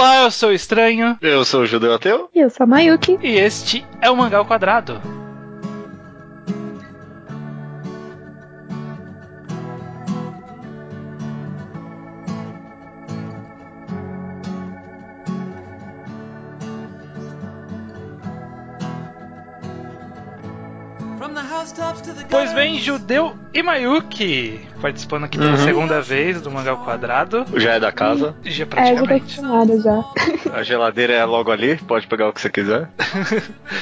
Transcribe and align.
Olá, 0.00 0.22
eu 0.22 0.30
sou 0.30 0.48
o 0.48 0.52
Estranho. 0.54 1.18
Eu 1.20 1.44
sou 1.44 1.60
o 1.60 1.66
Judeu 1.66 1.92
Ateu. 1.92 2.30
E 2.34 2.40
eu 2.40 2.48
sou 2.48 2.64
a 2.64 2.66
Mayuki. 2.66 3.18
E 3.22 3.36
este 3.36 3.84
é 4.00 4.10
o 4.10 4.16
Mangá 4.16 4.38
ao 4.38 4.46
Quadrado. 4.46 5.19
Pois 22.60 22.72
bem, 22.72 22.78
Judeu 22.78 23.34
e 23.54 23.62
Mayuki 23.62 24.60
participando 24.82 25.24
aqui 25.24 25.38
pela 25.38 25.52
Uhum. 25.52 25.56
segunda 25.64 26.00
vez 26.02 26.42
do 26.42 26.50
Mangá 26.50 26.72
ao 26.72 26.84
Quadrado. 26.84 27.46
Já 27.56 27.72
é 27.74 27.80
da 27.80 27.90
casa. 27.90 28.34
Já 28.44 28.50
É, 28.50 28.50
já 28.54 28.64
tô 28.66 28.70
praticamente. 28.70 29.14
acostumada 29.40 29.80
já. 29.80 30.04
A 30.52 30.62
geladeira 30.62 31.14
é 31.14 31.24
logo 31.24 31.50
ali, 31.50 31.76
pode 31.78 32.06
pegar 32.06 32.28
o 32.28 32.32
que 32.34 32.40
você 32.40 32.50
quiser. 32.50 32.88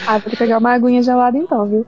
Ah, 0.06 0.18
vou 0.18 0.32
pegar 0.36 0.58
uma 0.58 0.72
aguinha 0.74 1.02
gelada 1.02 1.36
então, 1.36 1.66
viu? 1.68 1.86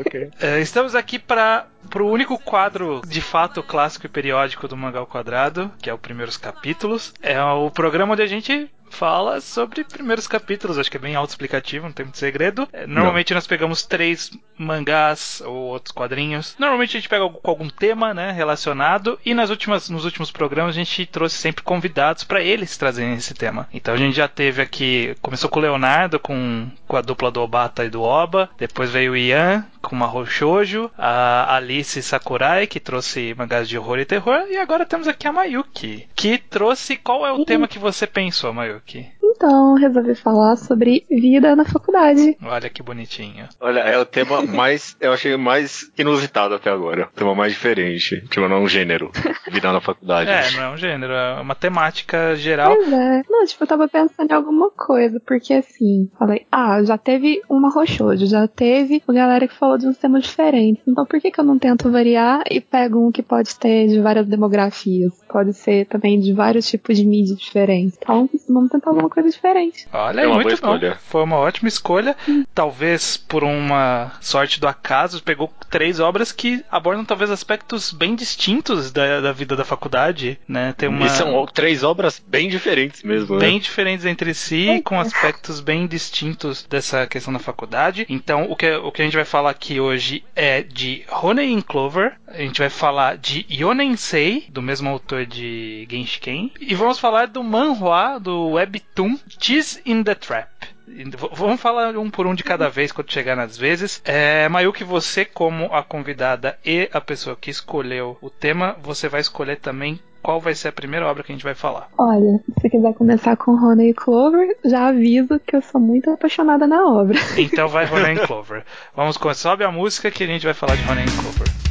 ok. 0.00 0.30
É, 0.40 0.60
estamos 0.60 0.94
aqui 0.94 1.18
para 1.18 1.64
pro 1.88 2.06
único 2.06 2.38
quadro 2.38 3.00
de 3.06 3.22
fato 3.22 3.62
clássico 3.62 4.04
e 4.04 4.08
periódico 4.10 4.68
do 4.68 4.76
Mangá 4.76 4.98
ao 4.98 5.06
Quadrado, 5.06 5.70
que 5.80 5.88
é 5.88 5.94
o 5.94 5.98
Primeiros 5.98 6.36
Capítulos. 6.36 7.14
É 7.22 7.42
o 7.42 7.70
programa 7.70 8.12
onde 8.12 8.20
a 8.22 8.26
gente 8.26 8.70
fala 8.90 9.40
sobre 9.40 9.84
primeiros 9.84 10.26
capítulos, 10.26 10.78
acho 10.78 10.90
que 10.90 10.96
é 10.96 11.00
bem 11.00 11.14
autoexplicativo, 11.14 11.86
não 11.86 11.92
tem 11.92 12.04
muito 12.06 12.18
segredo. 12.18 12.68
É, 12.72 12.86
normalmente 12.86 13.34
nós 13.34 13.46
pegamos 13.46 13.82
três 13.84 14.30
mangás 14.56 15.40
ou 15.44 15.54
outros 15.54 15.92
quadrinhos. 15.92 16.54
Normalmente 16.58 16.96
a 16.96 17.00
gente 17.00 17.08
pega 17.08 17.28
com 17.28 17.50
algum 17.50 17.68
tema, 17.68 18.12
né, 18.12 18.32
relacionado, 18.32 19.18
e 19.24 19.34
nas 19.34 19.50
últimas, 19.50 19.88
nos 19.88 20.04
últimos 20.04 20.30
programas 20.30 20.74
a 20.74 20.78
gente 20.78 21.06
trouxe 21.06 21.36
sempre 21.36 21.62
convidados 21.62 22.24
para 22.24 22.42
eles 22.42 22.76
trazerem 22.76 23.14
esse 23.14 23.34
tema. 23.34 23.68
Então 23.72 23.94
a 23.94 23.96
gente 23.96 24.16
já 24.16 24.28
teve 24.28 24.60
aqui, 24.62 25.16
começou 25.22 25.48
com 25.48 25.58
o 25.58 25.62
Leonardo, 25.62 26.18
com, 26.18 26.68
com 26.86 26.96
a 26.96 27.00
dupla 27.00 27.30
do 27.30 27.40
Obata 27.40 27.84
e 27.84 27.90
do 27.90 28.02
Oba, 28.02 28.50
depois 28.58 28.90
veio 28.90 29.12
o 29.12 29.16
Ian 29.16 29.64
com 29.80 29.94
Mahou 29.96 30.26
Shoujo, 30.26 30.90
a 30.98 31.54
Alice 31.56 32.02
Sakurai, 32.02 32.66
que 32.66 32.80
trouxe 32.80 33.34
mangás 33.38 33.68
de 33.68 33.78
horror 33.78 33.98
e 34.00 34.04
terror, 34.04 34.42
e 34.50 34.56
agora 34.56 34.84
temos 34.84 35.06
aqui 35.08 35.26
a 35.26 35.32
Mayuki, 35.32 36.06
que 36.14 36.36
trouxe 36.36 36.96
qual 36.96 37.24
é 37.26 37.32
o 37.32 37.36
Uhum. 37.38 37.44
tema 37.44 37.68
que 37.68 37.78
você 37.78 38.06
pensou, 38.06 38.52
Mayuki? 38.52 38.77
Então, 39.22 39.74
resolvi 39.74 40.14
falar 40.14 40.56
sobre 40.56 41.04
vida 41.08 41.54
na 41.54 41.64
faculdade. 41.64 42.36
Olha 42.42 42.68
que 42.68 42.82
bonitinho. 42.82 43.46
Olha, 43.60 43.80
é 43.80 43.98
o 43.98 44.04
tema 44.04 44.42
mais. 44.46 44.96
Eu 45.00 45.12
achei 45.12 45.36
mais 45.36 45.90
inusitado 45.96 46.54
até 46.54 46.70
agora. 46.70 47.08
O 47.14 47.16
tema 47.16 47.34
mais 47.34 47.52
diferente. 47.52 48.20
Tipo, 48.28 48.48
não 48.48 48.56
é 48.56 48.60
um 48.60 48.68
gênero. 48.68 49.12
Vida 49.50 49.72
na 49.72 49.80
faculdade. 49.80 50.28
É, 50.38 50.50
não 50.52 50.62
é 50.62 50.70
um 50.70 50.76
gênero, 50.76 51.12
é 51.12 51.40
uma 51.40 51.54
temática 51.54 52.36
geral. 52.36 52.74
Pois 52.74 52.92
é. 52.92 53.22
Não, 53.28 53.44
tipo, 53.44 53.64
eu 53.64 53.66
tava 53.66 53.88
pensando 53.88 54.30
em 54.30 54.34
alguma 54.34 54.70
coisa, 54.70 55.20
porque 55.26 55.54
assim, 55.54 56.08
falei, 56.18 56.46
ah, 56.50 56.82
já 56.82 56.96
teve 56.96 57.42
uma 57.48 57.70
roxojo, 57.70 58.26
já 58.26 58.46
teve 58.46 59.02
uma 59.06 59.14
galera 59.14 59.48
que 59.48 59.54
falou 59.54 59.78
de 59.78 59.86
uns 59.86 59.96
temas 59.96 60.24
diferentes. 60.24 60.82
Então 60.86 61.04
por 61.04 61.20
que 61.20 61.30
que 61.30 61.40
eu 61.40 61.44
não 61.44 61.58
tento 61.58 61.90
variar 61.90 62.42
e 62.50 62.60
pego 62.60 63.06
um 63.06 63.10
que 63.10 63.22
pode 63.22 63.58
ter 63.58 63.88
de 63.88 64.00
várias 64.00 64.26
demografias? 64.26 65.12
Pode 65.28 65.54
ser 65.54 65.86
também 65.86 66.20
de 66.20 66.32
vários 66.32 66.68
tipos 66.68 66.96
de 66.96 67.04
mídia 67.04 67.34
diferentes. 67.34 67.98
Então, 68.00 68.28
vamos 68.68 68.72
tentar 68.72 68.90
alguma 68.90 69.08
coisa 69.08 69.28
diferente. 69.30 69.86
Olha, 69.92 70.20
É 70.20 70.26
uma 70.26 70.34
muito 70.36 70.48
boa 70.48 70.56
bom. 70.60 70.74
escolha. 70.76 70.98
Foi 71.08 71.22
uma 71.22 71.36
ótima 71.36 71.68
escolha. 71.68 72.16
Talvez 72.54 73.16
por 73.16 73.44
uma 73.44 74.12
sorte 74.20 74.60
do 74.60 74.66
acaso, 74.68 75.22
pegou 75.22 75.52
três 75.70 76.00
obras 76.00 76.32
que 76.32 76.64
abordam 76.70 77.04
talvez 77.04 77.30
aspectos 77.30 77.92
bem 77.92 78.14
distintos 78.14 78.90
da, 78.92 79.20
da 79.20 79.32
vida 79.32 79.56
da 79.56 79.64
faculdade, 79.64 80.38
né? 80.46 80.74
Tem 80.76 80.88
uma 80.88 81.06
E 81.06 81.10
são 81.10 81.46
três 81.46 81.82
obras 81.82 82.22
bem 82.26 82.48
diferentes 82.48 83.02
mesmo, 83.02 83.34
né? 83.36 83.40
bem 83.46 83.58
diferentes 83.58 84.04
entre 84.04 84.34
si, 84.34 84.80
com 84.84 84.98
aspectos 85.00 85.60
bem 85.60 85.86
distintos 85.86 86.66
dessa 86.68 87.06
questão 87.06 87.32
da 87.32 87.38
faculdade. 87.38 88.06
Então, 88.08 88.50
o 88.50 88.56
que, 88.56 88.70
o 88.70 88.90
que 88.92 89.02
a 89.02 89.04
gente 89.04 89.16
vai 89.16 89.24
falar 89.24 89.50
aqui 89.50 89.80
hoje 89.80 90.24
é 90.34 90.62
de 90.62 91.04
Honey 91.22 91.52
in 91.52 91.60
Clover, 91.60 92.14
a 92.26 92.38
gente 92.38 92.58
vai 92.60 92.70
falar 92.70 93.16
de 93.16 93.46
Yonensei, 93.50 94.46
do 94.50 94.60
mesmo 94.62 94.88
autor 94.88 95.24
de 95.26 95.86
Genshiken, 95.90 96.52
e 96.60 96.74
vamos 96.74 96.98
falar 96.98 97.26
do 97.26 97.42
manhwa, 97.42 98.18
do 98.18 98.57
webtoon 98.58 99.18
Cheese 99.40 99.80
in 99.86 100.02
the 100.02 100.14
Trap. 100.14 100.48
E 100.88 101.04
Vamos 101.32 101.60
falar 101.60 101.96
um 101.96 102.10
por 102.10 102.26
um 102.26 102.34
de 102.34 102.42
cada 102.42 102.68
vez 102.68 102.90
quando 102.92 103.12
chegar 103.12 103.36
nas 103.36 103.56
vezes. 103.56 104.00
É, 104.04 104.48
Mayuki, 104.48 104.84
você, 104.84 105.24
como 105.24 105.66
a 105.72 105.82
convidada 105.82 106.58
e 106.64 106.88
a 106.92 107.00
pessoa 107.00 107.36
que 107.36 107.50
escolheu 107.50 108.16
o 108.20 108.30
tema, 108.30 108.76
você 108.82 109.08
vai 109.08 109.20
escolher 109.20 109.56
também 109.56 110.00
qual 110.22 110.40
vai 110.40 110.54
ser 110.54 110.68
a 110.68 110.72
primeira 110.72 111.06
obra 111.06 111.22
que 111.22 111.30
a 111.30 111.34
gente 111.34 111.44
vai 111.44 111.54
falar. 111.54 111.88
Olha, 111.96 112.38
se 112.44 112.52
você 112.60 112.70
quiser 112.70 112.94
começar 112.94 113.36
com 113.36 113.52
Honey 113.52 113.94
Clover, 113.94 114.56
já 114.64 114.88
aviso 114.88 115.38
que 115.46 115.54
eu 115.54 115.62
sou 115.62 115.80
muito 115.80 116.10
apaixonada 116.10 116.66
na 116.66 116.84
obra. 116.86 117.18
Então 117.36 117.68
vai 117.68 117.86
Honey 117.86 118.18
and 118.18 118.24
Clover. 118.26 118.64
Vamos 118.94 119.16
sobe 119.36 119.64
a 119.64 119.70
música 119.70 120.10
que 120.10 120.24
a 120.24 120.26
gente 120.26 120.44
vai 120.44 120.54
falar 120.54 120.74
de 120.76 120.82
Honey 120.90 121.04
and 121.04 121.22
Clover. 121.22 121.67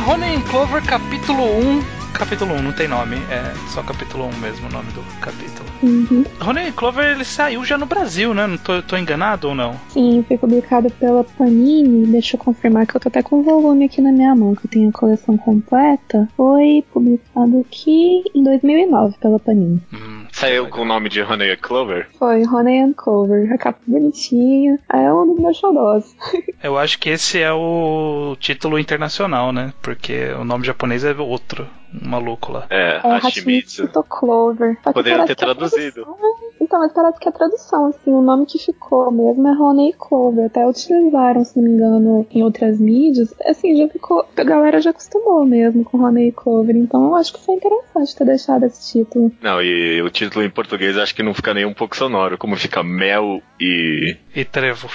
Honey 0.00 0.29
and 0.40 0.48
Clover 0.48 0.82
capítulo 0.82 1.42
1. 1.42 2.00
Capítulo 2.14 2.54
1, 2.54 2.62
não 2.62 2.72
tem 2.72 2.88
nome, 2.88 3.16
é 3.30 3.54
só 3.68 3.82
capítulo 3.82 4.26
1 4.26 4.36
mesmo 4.38 4.68
o 4.68 4.72
nome 4.72 4.90
do 4.92 5.02
capítulo. 5.20 5.68
Uhum. 5.82 6.24
And 6.40 6.72
Clover 6.72 7.04
ele 7.12 7.24
saiu 7.24 7.64
já 7.64 7.78
no 7.78 7.86
Brasil, 7.86 8.34
né? 8.34 8.46
Não 8.46 8.56
tô, 8.56 8.82
tô 8.82 8.96
enganado 8.96 9.48
ou 9.48 9.54
não? 9.54 9.74
Sim, 9.88 10.24
foi 10.26 10.36
publicado 10.36 10.90
pela 10.92 11.24
Panini. 11.24 12.06
Deixa 12.06 12.36
eu 12.36 12.40
confirmar 12.40 12.86
que 12.86 12.96
eu 12.96 13.00
tô 13.00 13.08
até 13.08 13.22
com 13.22 13.40
o 13.40 13.42
volume 13.42 13.86
aqui 13.86 14.00
na 14.00 14.12
minha 14.12 14.34
mão, 14.34 14.54
que 14.54 14.66
eu 14.66 14.70
tenho 14.70 14.88
a 14.88 14.92
coleção 14.92 15.36
completa. 15.38 16.28
Foi 16.36 16.84
publicado 16.92 17.60
aqui 17.60 18.22
em 18.34 18.42
2009 18.42 19.16
pela 19.18 19.38
Panini. 19.38 19.80
Hum, 19.92 20.20
Saiu 20.32 20.68
com 20.68 20.82
o 20.82 20.84
nome 20.84 21.08
de 21.08 21.22
Honey 21.22 21.56
Clover. 21.56 22.08
Foi 22.18 22.44
Honey 22.46 22.80
and 22.80 22.92
Clover, 22.94 23.52
a 23.52 23.58
capa 23.58 23.78
bonitinha. 23.86 24.78
Aí 24.88 25.04
é 25.04 25.12
um 25.12 25.26
dos 25.26 25.38
meus 25.38 25.56
xodós. 25.56 26.16
Eu 26.62 26.78
acho 26.78 26.98
que 26.98 27.10
esse 27.10 27.40
é 27.40 27.52
o 27.52 28.36
título 28.38 28.78
internacional, 28.78 29.52
né? 29.52 29.72
Porque 29.82 30.29
o 30.34 30.44
nome 30.44 30.64
japonês 30.64 31.04
é 31.04 31.12
outro. 31.14 31.66
Um 31.92 32.08
maluco 32.08 32.52
lá. 32.52 32.66
É, 32.70 32.98
É 33.04 33.16
Hashimitsu. 33.18 33.82
Hashimoto 33.82 34.08
Clover. 34.08 34.78
Só 34.84 34.92
parece 34.92 35.10
ter 35.18 35.26
que 35.26 35.32
a 35.32 35.34
traduzido. 35.36 36.02
tradução- 36.04 36.16
Então, 36.60 36.78
mas 36.78 36.92
parece 36.92 37.18
que 37.18 37.28
a 37.28 37.32
tradução, 37.32 37.86
assim, 37.86 38.12
o 38.12 38.22
nome 38.22 38.46
que 38.46 38.58
ficou 38.58 39.10
mesmo 39.10 39.48
é 39.48 39.50
Honey 39.52 39.92
Clover. 39.98 40.46
Até 40.46 40.64
utilizaram, 40.64 41.44
se 41.44 41.56
não 41.56 41.64
me 41.64 41.70
engano, 41.74 42.26
em 42.30 42.42
outras 42.44 42.78
mídias. 42.78 43.34
Assim, 43.44 43.74
já 43.76 43.88
ficou. 43.88 44.24
A 44.36 44.44
galera 44.44 44.80
já 44.80 44.90
acostumou 44.90 45.44
mesmo 45.44 45.82
com 45.84 45.98
Honey 45.98 46.30
Clover. 46.30 46.76
Então 46.76 47.06
eu 47.06 47.16
acho 47.16 47.32
que 47.32 47.44
foi 47.44 47.56
interessante 47.56 48.14
ter 48.16 48.24
deixado 48.24 48.66
esse 48.66 48.92
título. 48.92 49.32
Não, 49.42 49.60
e 49.60 50.00
o 50.00 50.10
título 50.10 50.44
em 50.44 50.50
português 50.50 50.96
acho 50.96 51.12
que 51.14 51.24
não 51.24 51.34
fica 51.34 51.52
nem 51.52 51.64
um 51.66 51.74
pouco 51.74 51.96
sonoro. 51.96 52.38
Como 52.38 52.54
fica 52.56 52.84
mel 52.84 53.42
e, 53.60 54.16
E 54.36 54.44
Trevo. 54.44 54.88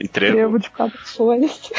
E 0.00 0.08
trevo. 0.08 0.34
Trevo 0.34 0.58
de 0.58 0.70
quatro 0.70 0.98
folhas. 1.06 1.70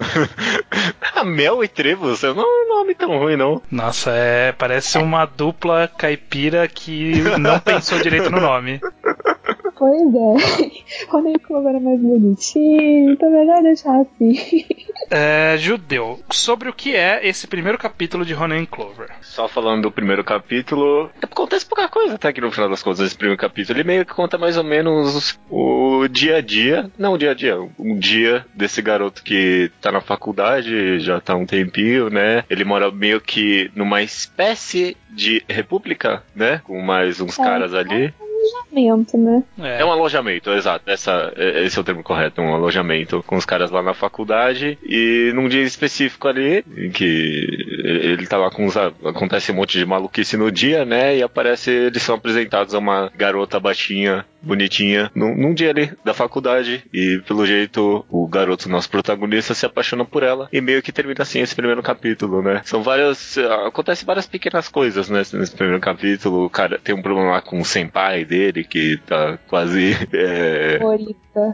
ah, 1.14 1.24
mel 1.24 1.62
e 1.62 1.68
trevo, 1.68 2.06
não 2.34 2.42
é 2.42 2.64
um 2.64 2.68
nome 2.68 2.94
tão 2.94 3.18
ruim, 3.18 3.36
não. 3.36 3.62
Nossa, 3.70 4.10
é. 4.10 4.52
Parece 4.52 4.98
uma 4.98 5.24
dupla 5.24 5.88
caipira 5.88 6.66
que 6.68 7.20
não 7.38 7.58
pensou 7.60 8.00
direito 8.00 8.30
no 8.30 8.40
nome. 8.40 8.80
Pois 9.78 10.14
é. 10.14 11.14
Honey 11.14 11.38
Clover 11.38 11.76
é 11.76 11.80
mais 11.80 12.00
bonitinho. 12.00 13.12
Então 13.12 13.28
é 13.28 13.32
melhor 13.32 13.62
deixar 13.62 14.00
assim. 14.00 14.64
É, 15.10 15.56
judeu, 15.56 16.20
sobre 16.30 16.68
o 16.68 16.72
que 16.72 16.94
é 16.94 17.26
esse 17.26 17.46
primeiro 17.46 17.78
capítulo 17.78 18.26
de 18.26 18.34
Honey 18.34 18.58
and 18.60 18.66
Clover? 18.66 19.08
Só 19.22 19.48
falando 19.48 19.84
do 19.84 19.90
primeiro 19.90 20.22
capítulo, 20.22 21.10
acontece 21.22 21.64
pouca 21.64 21.88
coisa 21.88 22.16
até 22.16 22.30
que 22.30 22.42
no 22.42 22.52
final 22.52 22.68
das 22.68 22.82
contas 22.82 23.00
esse 23.00 23.16
primeiro 23.16 23.40
capítulo. 23.40 23.78
Ele 23.78 23.86
meio 23.88 24.04
que 24.04 24.12
conta 24.12 24.36
mais 24.36 24.58
ou 24.58 24.64
menos 24.64 25.38
o 25.48 26.06
dia 26.08 26.36
a 26.36 26.40
dia, 26.42 26.90
não 26.98 27.14
o 27.14 27.18
dia 27.18 27.30
a 27.30 27.34
dia, 27.34 27.56
um 27.78 27.96
dia 27.98 28.44
desse 28.54 28.82
garoto 28.82 29.22
que 29.22 29.70
tá 29.80 29.90
na 29.90 30.02
faculdade, 30.02 31.00
já 31.00 31.18
tá 31.22 31.32
há 31.32 31.36
um 31.36 31.46
tempinho, 31.46 32.10
né? 32.10 32.44
Ele 32.50 32.64
mora 32.64 32.90
meio 32.90 33.18
que 33.18 33.70
numa 33.74 34.02
espécie 34.02 34.94
de 35.08 35.42
república, 35.48 36.22
né? 36.36 36.60
Com 36.64 36.82
mais 36.82 37.18
uns 37.18 37.38
É. 37.38 37.42
caras 37.42 37.72
ali. 37.72 38.12
Alojamento, 38.38 39.18
né? 39.18 39.42
É. 39.58 39.82
é 39.82 39.84
um 39.84 39.92
alojamento, 39.92 40.50
exato. 40.50 40.88
Essa, 40.88 41.32
é, 41.36 41.64
esse 41.64 41.78
é 41.78 41.80
o 41.80 41.84
termo 41.84 42.02
correto, 42.02 42.40
um 42.40 42.54
alojamento 42.54 43.22
com 43.26 43.36
os 43.36 43.44
caras 43.44 43.70
lá 43.70 43.82
na 43.82 43.94
faculdade 43.94 44.78
e 44.82 45.32
num 45.34 45.48
dia 45.48 45.62
específico 45.62 46.28
ali, 46.28 46.64
em 46.76 46.90
que 46.90 47.48
ele 47.84 48.26
tá 48.26 48.36
lá 48.36 48.50
com 48.50 48.66
os. 48.66 48.76
acontece 48.76 49.52
um 49.52 49.56
monte 49.56 49.78
de 49.78 49.86
maluquice 49.86 50.36
no 50.36 50.50
dia, 50.50 50.84
né? 50.84 51.16
E 51.16 51.22
aparece, 51.22 51.70
eles 51.70 52.02
são 52.02 52.14
apresentados 52.14 52.74
a 52.74 52.78
uma 52.78 53.10
garota 53.16 53.58
baixinha 53.58 54.24
bonitinha 54.40 55.10
num, 55.14 55.36
num, 55.36 55.54
dia 55.54 55.70
ali 55.70 55.92
da 56.04 56.14
faculdade 56.14 56.84
e 56.92 57.20
pelo 57.26 57.44
jeito 57.44 58.04
o 58.08 58.26
garoto 58.28 58.68
nosso 58.68 58.88
protagonista 58.88 59.52
se 59.52 59.66
apaixona 59.66 60.04
por 60.04 60.22
ela 60.22 60.48
e 60.52 60.60
meio 60.60 60.80
que 60.80 60.92
termina 60.92 61.22
assim 61.22 61.40
esse 61.40 61.56
primeiro 61.56 61.82
capítulo, 61.82 62.40
né? 62.40 62.62
São 62.64 62.82
várias 62.82 63.36
acontece 63.66 64.04
várias 64.04 64.26
pequenas 64.26 64.68
coisas 64.68 65.08
né, 65.08 65.22
nesse 65.32 65.56
primeiro 65.56 65.80
capítulo. 65.80 66.44
O 66.44 66.50
cara 66.50 66.78
tem 66.78 66.94
um 66.94 67.02
problema 67.02 67.32
lá 67.32 67.40
com 67.40 67.58
o 67.58 67.64
senpai 67.64 68.24
dele 68.28 68.62
que 68.62 68.98
tá 69.06 69.38
quase 69.48 69.96
é... 70.12 70.78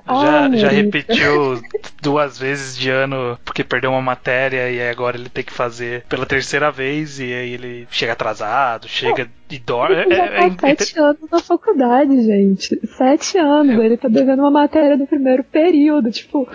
já, 0.06 0.56
já 0.56 0.69
repetiu 0.69 1.62
duas 2.03 2.38
vezes 2.38 2.76
de 2.76 2.91
ano 2.91 3.38
porque 3.44 3.62
perdeu 3.62 3.91
uma 3.91 4.03
matéria 4.03 4.71
e 4.71 4.82
agora 4.88 5.17
ele 5.17 5.29
tem 5.29 5.44
que 5.44 5.53
fazer 5.53 6.05
pela 6.09 6.26
terceira 6.26 6.71
vez 6.71 7.21
e 7.21 7.32
aí 7.32 7.55
ele 7.55 7.87
chega 7.91 8.12
atrasado, 8.12 8.88
chega 8.88 9.29
e 9.55 9.59
dorme. 9.59 9.97
Ele 9.97 10.15
já 10.15 10.25
é, 10.25 10.51
tá 10.51 10.69
é, 10.69 10.77
sete 10.77 10.99
é... 10.99 11.03
anos 11.03 11.31
na 11.31 11.41
faculdade, 11.41 12.23
gente. 12.23 12.81
Sete 12.97 13.39
anos. 13.39 13.79
É. 13.79 13.85
Ele 13.85 13.97
tá 13.97 14.09
devendo 14.09 14.41
uma 14.41 14.51
matéria 14.51 14.97
do 14.97 15.06
primeiro 15.06 15.45
período, 15.45 16.11
tipo. 16.11 16.49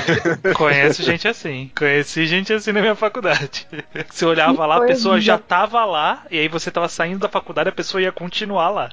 Conheço 0.54 1.02
gente 1.02 1.26
assim. 1.26 1.70
Conheci 1.76 2.26
gente 2.26 2.52
assim 2.52 2.72
na 2.72 2.80
minha 2.80 2.94
faculdade. 2.94 3.66
Você 4.08 4.24
olhava 4.24 4.54
que 4.54 4.60
lá, 4.60 4.76
a 4.76 4.86
pessoa 4.86 5.20
já 5.20 5.38
tava 5.38 5.84
lá, 5.84 6.24
e 6.30 6.38
aí 6.38 6.48
você 6.48 6.70
tava 6.70 6.88
saindo 6.88 7.20
da 7.20 7.28
faculdade, 7.28 7.68
a 7.68 7.72
pessoa 7.72 8.02
ia 8.02 8.12
continuar 8.12 8.70
lá. 8.70 8.90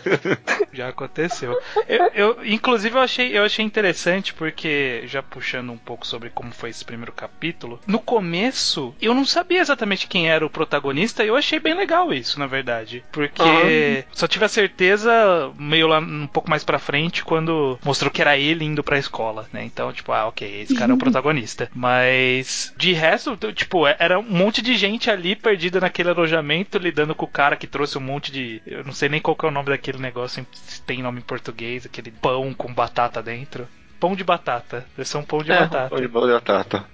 já 0.72 0.88
aconteceu. 0.88 1.58
Eu, 1.88 2.10
eu, 2.14 2.38
inclusive, 2.44 2.96
eu 2.96 3.00
achei, 3.00 3.36
eu 3.36 3.44
achei 3.44 3.64
interessante, 3.64 4.34
porque, 4.34 5.04
já 5.06 5.22
puxando 5.22 5.70
um 5.70 5.76
pouco 5.76 6.06
sobre 6.06 6.30
como 6.30 6.52
foi 6.52 6.70
esse 6.70 6.84
primeiro 6.84 7.12
capítulo, 7.12 7.80
no 7.86 7.98
começo, 7.98 8.94
eu 9.00 9.14
não 9.14 9.24
sabia 9.24 9.60
exatamente 9.60 10.06
quem 10.06 10.30
era 10.30 10.44
o 10.44 10.50
protagonista, 10.50 11.24
e 11.24 11.28
eu 11.28 11.36
achei 11.36 11.58
bem 11.58 11.74
legal 11.74 12.12
isso, 12.12 12.38
na 12.38 12.46
verdade 12.46 12.81
verdade. 12.82 13.04
Porque 13.10 13.42
uhum. 13.42 14.02
só 14.12 14.26
tive 14.26 14.44
a 14.44 14.48
certeza 14.48 15.52
meio 15.58 15.86
lá 15.86 15.98
um 15.98 16.26
pouco 16.26 16.50
mais 16.50 16.64
pra 16.64 16.78
frente 16.78 17.24
quando 17.24 17.78
mostrou 17.84 18.10
que 18.10 18.20
era 18.20 18.36
ele 18.36 18.64
indo 18.64 18.82
pra 18.82 18.98
escola, 18.98 19.48
né? 19.52 19.64
Então, 19.64 19.92
tipo, 19.92 20.12
ah, 20.12 20.26
ok, 20.26 20.62
esse 20.62 20.74
cara 20.74 20.92
é 20.92 20.94
o 20.94 20.98
protagonista. 20.98 21.70
Mas 21.74 22.72
de 22.76 22.92
resto, 22.92 23.36
tipo, 23.52 23.86
era 23.86 24.18
um 24.18 24.22
monte 24.22 24.60
de 24.60 24.76
gente 24.76 25.10
ali 25.10 25.34
perdida 25.36 25.80
naquele 25.80 26.10
alojamento 26.10 26.78
lidando 26.78 27.14
com 27.14 27.24
o 27.24 27.30
cara 27.30 27.56
que 27.56 27.66
trouxe 27.66 27.96
um 27.96 28.02
monte 28.02 28.30
de. 28.32 28.60
Eu 28.66 28.84
não 28.84 28.92
sei 28.92 29.08
nem 29.08 29.20
qual 29.20 29.36
é 29.42 29.46
o 29.46 29.50
nome 29.50 29.70
daquele 29.70 29.98
negócio, 29.98 30.44
se 30.52 30.82
tem 30.82 31.02
nome 31.02 31.18
em 31.18 31.22
português, 31.22 31.86
aquele 31.86 32.10
pão 32.10 32.52
com 32.52 32.72
batata 32.72 33.22
dentro 33.22 33.66
pão 34.00 34.16
de 34.16 34.24
batata. 34.24 34.84
Deve 34.96 35.08
ser 35.08 35.18
um 35.18 35.22
pão 35.22 35.44
de 35.44 35.52
é, 35.52 35.60
batata. 35.60 35.90
Pão 35.90 36.00
de 36.00 36.08
batata. 36.08 36.84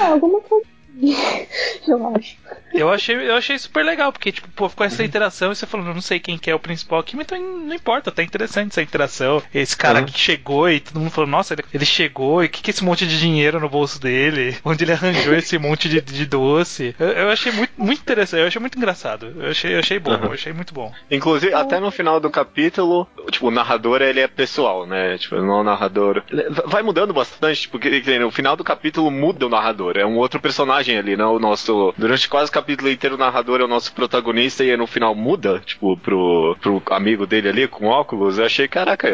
Ah, 0.00 0.06
alguma 0.12 0.40
coisa 0.40 0.71
eu 1.88 2.14
acho. 2.14 2.36
Eu 2.72 2.90
achei, 2.90 3.14
eu 3.14 3.36
achei 3.36 3.58
super 3.58 3.84
legal, 3.84 4.12
porque, 4.12 4.32
tipo, 4.32 4.48
pô, 4.48 4.68
ficou 4.68 4.86
essa 4.86 5.04
interação 5.04 5.52
e 5.52 5.56
você 5.56 5.66
falou, 5.66 5.92
não 5.92 6.00
sei 6.00 6.18
quem 6.18 6.38
que 6.38 6.50
é 6.50 6.54
o 6.54 6.58
principal 6.58 7.00
aqui, 7.00 7.14
mas 7.14 7.26
então 7.26 7.38
não 7.38 7.74
importa, 7.74 8.10
tá 8.10 8.22
interessante 8.22 8.70
essa 8.70 8.82
interação. 8.82 9.42
Esse 9.54 9.76
cara 9.76 10.00
uhum. 10.00 10.06
que 10.06 10.18
chegou 10.18 10.70
e 10.70 10.80
todo 10.80 10.98
mundo 10.98 11.10
falou, 11.10 11.28
nossa, 11.28 11.52
ele, 11.52 11.64
ele 11.72 11.84
chegou 11.84 12.42
e 12.42 12.46
o 12.46 12.48
que, 12.48 12.62
que 12.62 12.70
é 12.70 12.72
esse 12.72 12.84
monte 12.84 13.06
de 13.06 13.18
dinheiro 13.18 13.60
no 13.60 13.68
bolso 13.68 14.00
dele? 14.00 14.56
Onde 14.64 14.84
ele 14.84 14.92
arranjou 14.92 15.34
esse 15.34 15.58
monte 15.58 15.88
de, 15.88 16.00
de 16.00 16.24
doce? 16.24 16.94
Eu, 16.98 17.08
eu, 17.08 17.30
achei 17.30 17.52
muito, 17.52 17.72
muito 17.76 18.00
interessante, 18.00 18.40
eu 18.40 18.46
achei 18.46 18.60
muito 18.60 18.78
engraçado. 18.78 19.34
Eu 19.38 19.50
achei, 19.50 19.74
eu 19.74 19.78
achei 19.78 19.98
bom, 19.98 20.12
uhum. 20.12 20.24
eu 20.24 20.32
achei 20.32 20.52
muito 20.52 20.72
bom. 20.72 20.92
Inclusive, 21.10 21.52
até 21.52 21.78
no 21.78 21.90
final 21.90 22.20
do 22.20 22.30
capítulo, 22.30 23.06
tipo, 23.30 23.48
o 23.48 23.50
narrador 23.50 24.00
ele 24.00 24.20
é 24.20 24.28
pessoal, 24.28 24.86
né? 24.86 25.18
Tipo, 25.18 25.36
não 25.36 25.58
é 25.58 25.60
o 25.60 25.64
narrador. 25.64 26.22
Vai 26.66 26.82
mudando 26.82 27.12
bastante, 27.12 27.68
porque 27.68 28.02
no 28.18 28.30
final 28.30 28.56
do 28.56 28.64
capítulo 28.64 29.10
muda 29.10 29.46
o 29.46 29.50
narrador, 29.50 29.98
é 29.98 30.06
um 30.06 30.16
outro 30.16 30.40
personagem 30.40 30.81
ali, 30.90 31.16
né? 31.16 31.24
O 31.24 31.38
nosso. 31.38 31.94
Durante 31.96 32.28
quase 32.28 32.50
o 32.50 32.54
capítulo 32.54 32.90
inteiro, 32.90 33.16
o 33.16 33.18
narrador 33.18 33.60
é 33.60 33.64
o 33.64 33.68
nosso 33.68 33.92
protagonista 33.92 34.64
e 34.64 34.76
no 34.76 34.86
final 34.86 35.14
muda, 35.14 35.60
tipo, 35.60 35.96
pro, 35.96 36.56
pro 36.60 36.82
amigo 36.90 37.26
dele 37.26 37.48
ali 37.48 37.68
com 37.68 37.86
óculos. 37.86 38.38
Eu 38.38 38.46
achei, 38.46 38.66
caraca, 38.66 39.08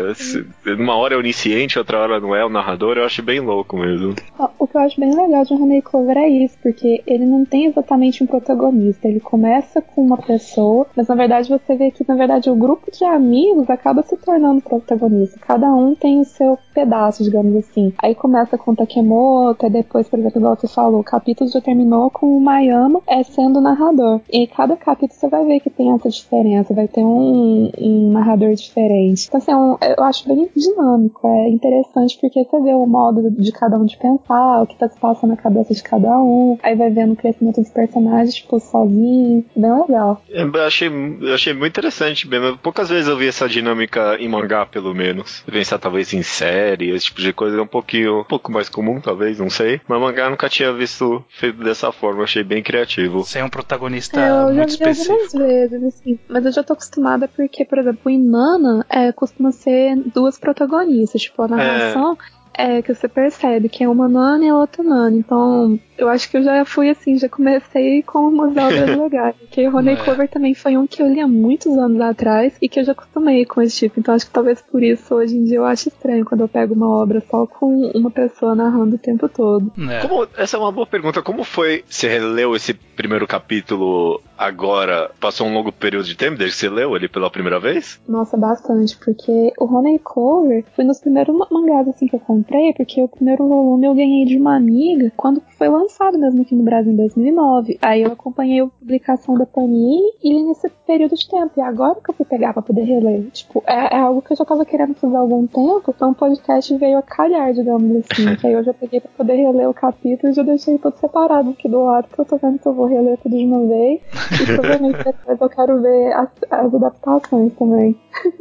numa 0.65 0.97
hora 0.97 1.15
é 1.15 1.19
onisciente, 1.19 1.79
outra 1.79 1.99
hora 1.99 2.21
não 2.21 2.35
é 2.35 2.45
o 2.45 2.49
narrador, 2.49 2.97
eu 2.97 3.05
acho 3.05 3.23
bem 3.23 3.41
louco 3.41 3.77
mesmo. 3.77 4.15
O 4.59 4.67
que 4.67 4.77
eu 4.77 4.81
acho 4.81 5.01
bem 5.01 5.15
legal 5.15 5.45
de 5.45 5.55
Honey 5.55 5.83
Clover 5.83 6.17
é 6.17 6.29
isso, 6.29 6.57
porque 6.63 7.03
ele 7.07 7.27
não 7.27 7.45
tem 7.45 7.67
exatamente 7.67 8.23
um 8.23 8.27
protagonista. 8.27 9.09
Ele 9.09 9.21
começa 9.21 9.83
com 9.83 10.03
uma 10.03 10.17
pessoa, 10.17 10.87
mas 10.97 11.09
na 11.09 11.15
verdade 11.15 11.49
você 11.49 11.77
vê 11.77 11.91
que, 11.91 12.05
na 12.07 12.15
verdade, 12.15 12.51
o 12.51 12.57
grupo 12.57 12.91
de 12.91 13.05
amigos 13.05 13.69
acaba 13.69 14.03
se 14.03 14.17
tornando 14.17 14.61
protagonista. 14.61 15.39
Cada 15.41 15.73
um 15.73 15.95
tem 15.95 16.21
o 16.21 16.25
seu 16.25 16.59
pedaço, 16.75 17.23
digamos 17.23 17.57
assim. 17.57 17.93
Aí 17.99 18.15
começa 18.15 18.57
com 18.57 18.75
Takemoto, 18.75 19.67
e 19.67 19.71
depois, 19.71 20.09
por 20.09 20.19
exemplo, 20.19 20.39
igual 20.39 20.57
você 20.57 20.69
falou, 20.69 21.01
o 21.01 21.05
capítulo 21.05 21.51
já 21.59 21.61
terminou 21.61 22.11
com 22.11 22.37
o 22.37 22.41
Mayama 22.41 23.01
é, 23.07 23.23
sendo 23.23 23.61
narrador. 23.61 24.21
E 24.31 24.47
cada 24.47 24.77
capítulo 24.77 25.19
você 25.19 25.29
vai 25.29 25.45
ver 25.45 25.61
que 25.61 25.71
tem 25.71 25.93
essa 25.93 26.09
diferença, 26.09 26.73
vai 26.75 26.89
ter 26.89 27.03
um, 27.03 27.71
um 27.79 28.13
narrador 28.13 28.55
diferente. 28.55 29.27
Então, 29.27 29.39
assim, 29.39 29.53
é 29.53 29.57
um, 29.57 29.77
eu 29.81 30.05
acho 30.05 30.27
bem 30.27 30.49
dinâmico, 30.57 31.27
é 31.27 31.49
interessante 31.49 32.19
porque 32.21 32.45
você 32.45 32.61
vê 32.61 32.73
o 32.75 32.87
modo 32.87 33.31
de 33.31 33.53
cada 33.53 33.77
um 33.77 33.85
de 33.85 33.97
pensar, 33.97 34.63
o 34.63 34.67
que 34.67 34.77
tá 34.77 34.89
se 34.89 34.99
passando 34.99 35.31
na 35.31 35.37
cabeça 35.37 35.75
de 35.75 35.83
cada 35.83 36.17
um, 36.19 36.59
aí 36.63 36.75
vai 36.75 36.91
vendo 36.91 37.13
o 37.13 37.17
crescimento 37.17 37.61
dos 37.61 37.71
personagens, 37.71 38.35
tipo, 38.35 38.59
sozinho, 38.61 39.45
bem 39.55 39.73
legal. 39.81 40.23
Eu 40.29 40.51
achei, 40.65 40.89
eu 40.89 41.35
achei 41.35 41.53
muito 41.53 41.73
interessante, 41.73 42.27
bem, 42.27 42.57
poucas 42.63 42.89
vezes 42.89 43.09
eu 43.09 43.17
vi 43.17 43.29
essa 43.29 43.49
dinâmica 43.49 44.17
em 44.19 44.29
mangá, 44.29 44.65
pelo 44.65 44.95
menos. 44.95 45.43
Pensar 45.51 45.79
talvez 45.79 46.13
em 46.13 46.23
série, 46.23 46.91
esse 46.91 47.07
tipo 47.07 47.21
de 47.21 47.33
coisa 47.33 47.59
é 47.59 47.63
um 47.63 47.67
pouquinho, 47.67 48.21
um 48.21 48.25
pouco 48.25 48.53
mais 48.53 48.69
comum, 48.69 49.01
talvez, 49.01 49.39
não 49.39 49.51
sei. 49.51 49.81
Mas 49.89 50.01
mangá 50.01 50.31
nunca 50.31 50.49
tinha 50.49 50.73
visto 50.73 51.25
feito 51.49 51.65
dessa 51.65 51.91
forma, 51.91 52.25
achei 52.25 52.45
bem 52.45 52.63
criativo. 52.63 53.25
Sem 53.25 53.43
um 53.43 53.49
protagonista 53.49 54.21
é, 54.21 54.31
eu 54.31 54.55
muito 54.55 54.57
já 54.57 54.85
vi 54.85 54.91
específico. 54.91 55.13
algumas 55.13 55.33
vezes, 55.33 55.85
assim. 55.85 56.19
Mas 56.29 56.45
eu 56.45 56.53
já 56.53 56.63
tô 56.63 56.73
acostumada 56.75 57.29
porque, 57.29 57.65
por 57.65 57.79
exemplo, 57.79 58.01
o 58.05 58.11
Inana 58.11 58.85
é, 58.89 59.13
costuma 59.13 59.53
ser 59.53 59.97
duas 60.15 60.39
protagonistas. 60.39 61.23
Tipo, 61.23 61.43
a 61.43 61.49
narração. 61.49 62.19
É 62.59 62.83
que 62.83 62.93
você 62.93 63.07
percebe 63.07 63.69
que 63.69 63.85
é 63.85 63.89
uma 63.89 64.09
Nana 64.09 64.45
e 64.45 64.49
a 64.49 64.57
outra 64.57 64.83
Nana. 64.83 65.17
Então, 65.17 65.79
eu 65.97 66.09
acho 66.09 66.29
que 66.29 66.39
eu 66.39 66.43
já 66.43 66.65
fui 66.65 66.91
assim, 66.91 67.17
já 67.17 67.29
comecei 67.29 68.03
com 68.03 68.19
umas 68.29 68.51
obras 68.51 68.97
legais. 68.99 69.37
Que 69.49 69.65
Roney 69.67 69.95
é. 69.95 69.97
Clover 69.97 70.29
também 70.29 70.55
foi 70.55 70.77
um 70.77 70.85
que 70.85 71.01
eu 71.01 71.07
li 71.07 71.21
há 71.21 71.29
muitos 71.29 71.79
anos 71.79 72.01
atrás 72.01 72.53
e 72.61 72.69
que 72.69 72.81
eu 72.81 72.85
já 72.85 72.93
acostumei 72.93 73.47
com 73.47 73.63
esse 73.63 73.77
tipo. 73.77 74.01
Então, 74.01 74.13
acho 74.13 74.27
que 74.27 74.33
talvez 74.33 74.61
por 74.61 74.83
isso 74.83 75.15
hoje 75.15 75.37
em 75.37 75.45
dia 75.45 75.59
eu 75.59 75.65
acho 75.65 75.89
estranho 75.89 76.25
quando 76.25 76.41
eu 76.41 76.49
pego 76.49 76.75
uma 76.75 76.89
obra 76.89 77.23
só 77.31 77.47
com 77.47 77.93
uma 77.95 78.11
pessoa 78.11 78.57
narrando 78.57 78.97
o 78.97 78.99
tempo 78.99 79.29
todo. 79.29 79.73
É. 79.89 80.01
Como, 80.01 80.27
essa 80.37 80.57
é 80.57 80.61
uma 80.61 80.73
boa 80.73 80.87
pergunta. 80.87 81.23
Como 81.23 81.45
foi 81.45 81.85
você 81.89 82.09
releu 82.09 82.57
esse 82.57 82.75
primeiro 82.75 83.27
capítulo 83.27 84.21
agora? 84.37 85.13
Passou 85.21 85.47
um 85.47 85.55
longo 85.55 85.71
período 85.71 86.07
de 86.07 86.17
tempo 86.17 86.37
desde 86.37 86.57
que 86.57 86.61
você 86.61 86.69
leu 86.69 86.97
ele 86.97 87.09
pela 87.09 87.31
primeira 87.31 87.61
vez? 87.61 88.01
Nossa, 88.09 88.37
bastante, 88.37 88.97
porque 88.97 89.53
o 89.57 89.65
Roney 89.65 90.01
Clover 90.01 90.65
foi 90.75 90.85
nos 90.85 90.99
primeiros 90.99 91.37
mangás 91.51 91.87
assim 91.87 92.09
que 92.09 92.17
eu 92.17 92.21
comprei 92.21 92.48
comprei 92.49 92.73
porque 92.73 93.03
o 93.03 93.09
primeiro 93.09 93.47
volume 93.47 93.87
eu 93.87 93.95
ganhei 93.95 94.25
de 94.25 94.39
uma 94.39 94.57
amiga 94.57 95.13
quando 95.17 95.43
foi 95.59 95.69
lançado 95.69 96.19
mesmo 96.19 96.41
aqui 96.41 96.55
no 96.55 96.63
Brasil 96.63 96.93
em 96.93 96.97
2009. 96.97 97.79
Aí 97.83 98.03
eu 98.03 98.13
acompanhei 98.13 98.61
a 98.61 98.67
publicação 98.67 99.37
da 99.37 99.45
Panini 99.45 100.01
e 100.23 100.43
nesse 100.43 100.69
período 100.87 101.15
de 101.15 101.29
tempo. 101.29 101.53
E 101.57 101.61
agora 101.61 101.97
que 102.03 102.11
eu 102.11 102.15
fui 102.15 102.25
pegar 102.25 102.55
pra 102.55 102.63
poder 102.63 102.85
reler. 102.85 103.31
Tipo, 103.31 103.63
é, 103.67 103.97
é 103.97 104.01
algo 104.01 104.23
que 104.23 104.33
eu 104.33 104.37
já 104.37 104.45
tava 104.45 104.65
querendo 104.65 104.95
fazer 104.95 105.15
há 105.15 105.19
algum 105.19 105.47
tempo. 105.47 105.93
Então 105.95 106.13
o 106.13 106.15
podcast 106.15 106.75
veio 106.77 106.99
a 106.99 107.03
calhar, 107.03 107.53
digamos 107.53 108.05
assim. 108.05 108.35
que 108.37 108.47
aí 108.47 108.55
eu 108.55 108.65
já 108.65 108.73
peguei 108.73 109.01
pra 109.01 109.11
poder 109.17 109.35
reler 109.35 109.69
o 109.69 109.75
capítulo 109.75 110.33
e 110.33 110.35
já 110.35 110.43
deixei 110.43 110.79
tudo 110.79 110.97
separado 110.99 111.51
aqui 111.51 111.69
do 111.69 111.85
lado, 111.85 112.09
que 112.09 112.19
eu 112.19 112.25
tô 112.25 112.39
vendo 112.39 112.59
que 112.59 112.67
eu 112.67 112.73
vou 112.73 112.87
reler 112.87 113.19
tudo 113.19 113.37
de 113.37 113.45
uma 113.45 113.67
vez. 113.67 114.01
E 114.41 114.47
provavelmente 114.47 115.05
depois 115.05 115.41
eu 115.41 115.49
quero 115.51 115.83
ver 115.83 116.13
as, 116.13 116.29
as 116.51 116.75
adaptações 116.75 117.53
também. 117.55 117.99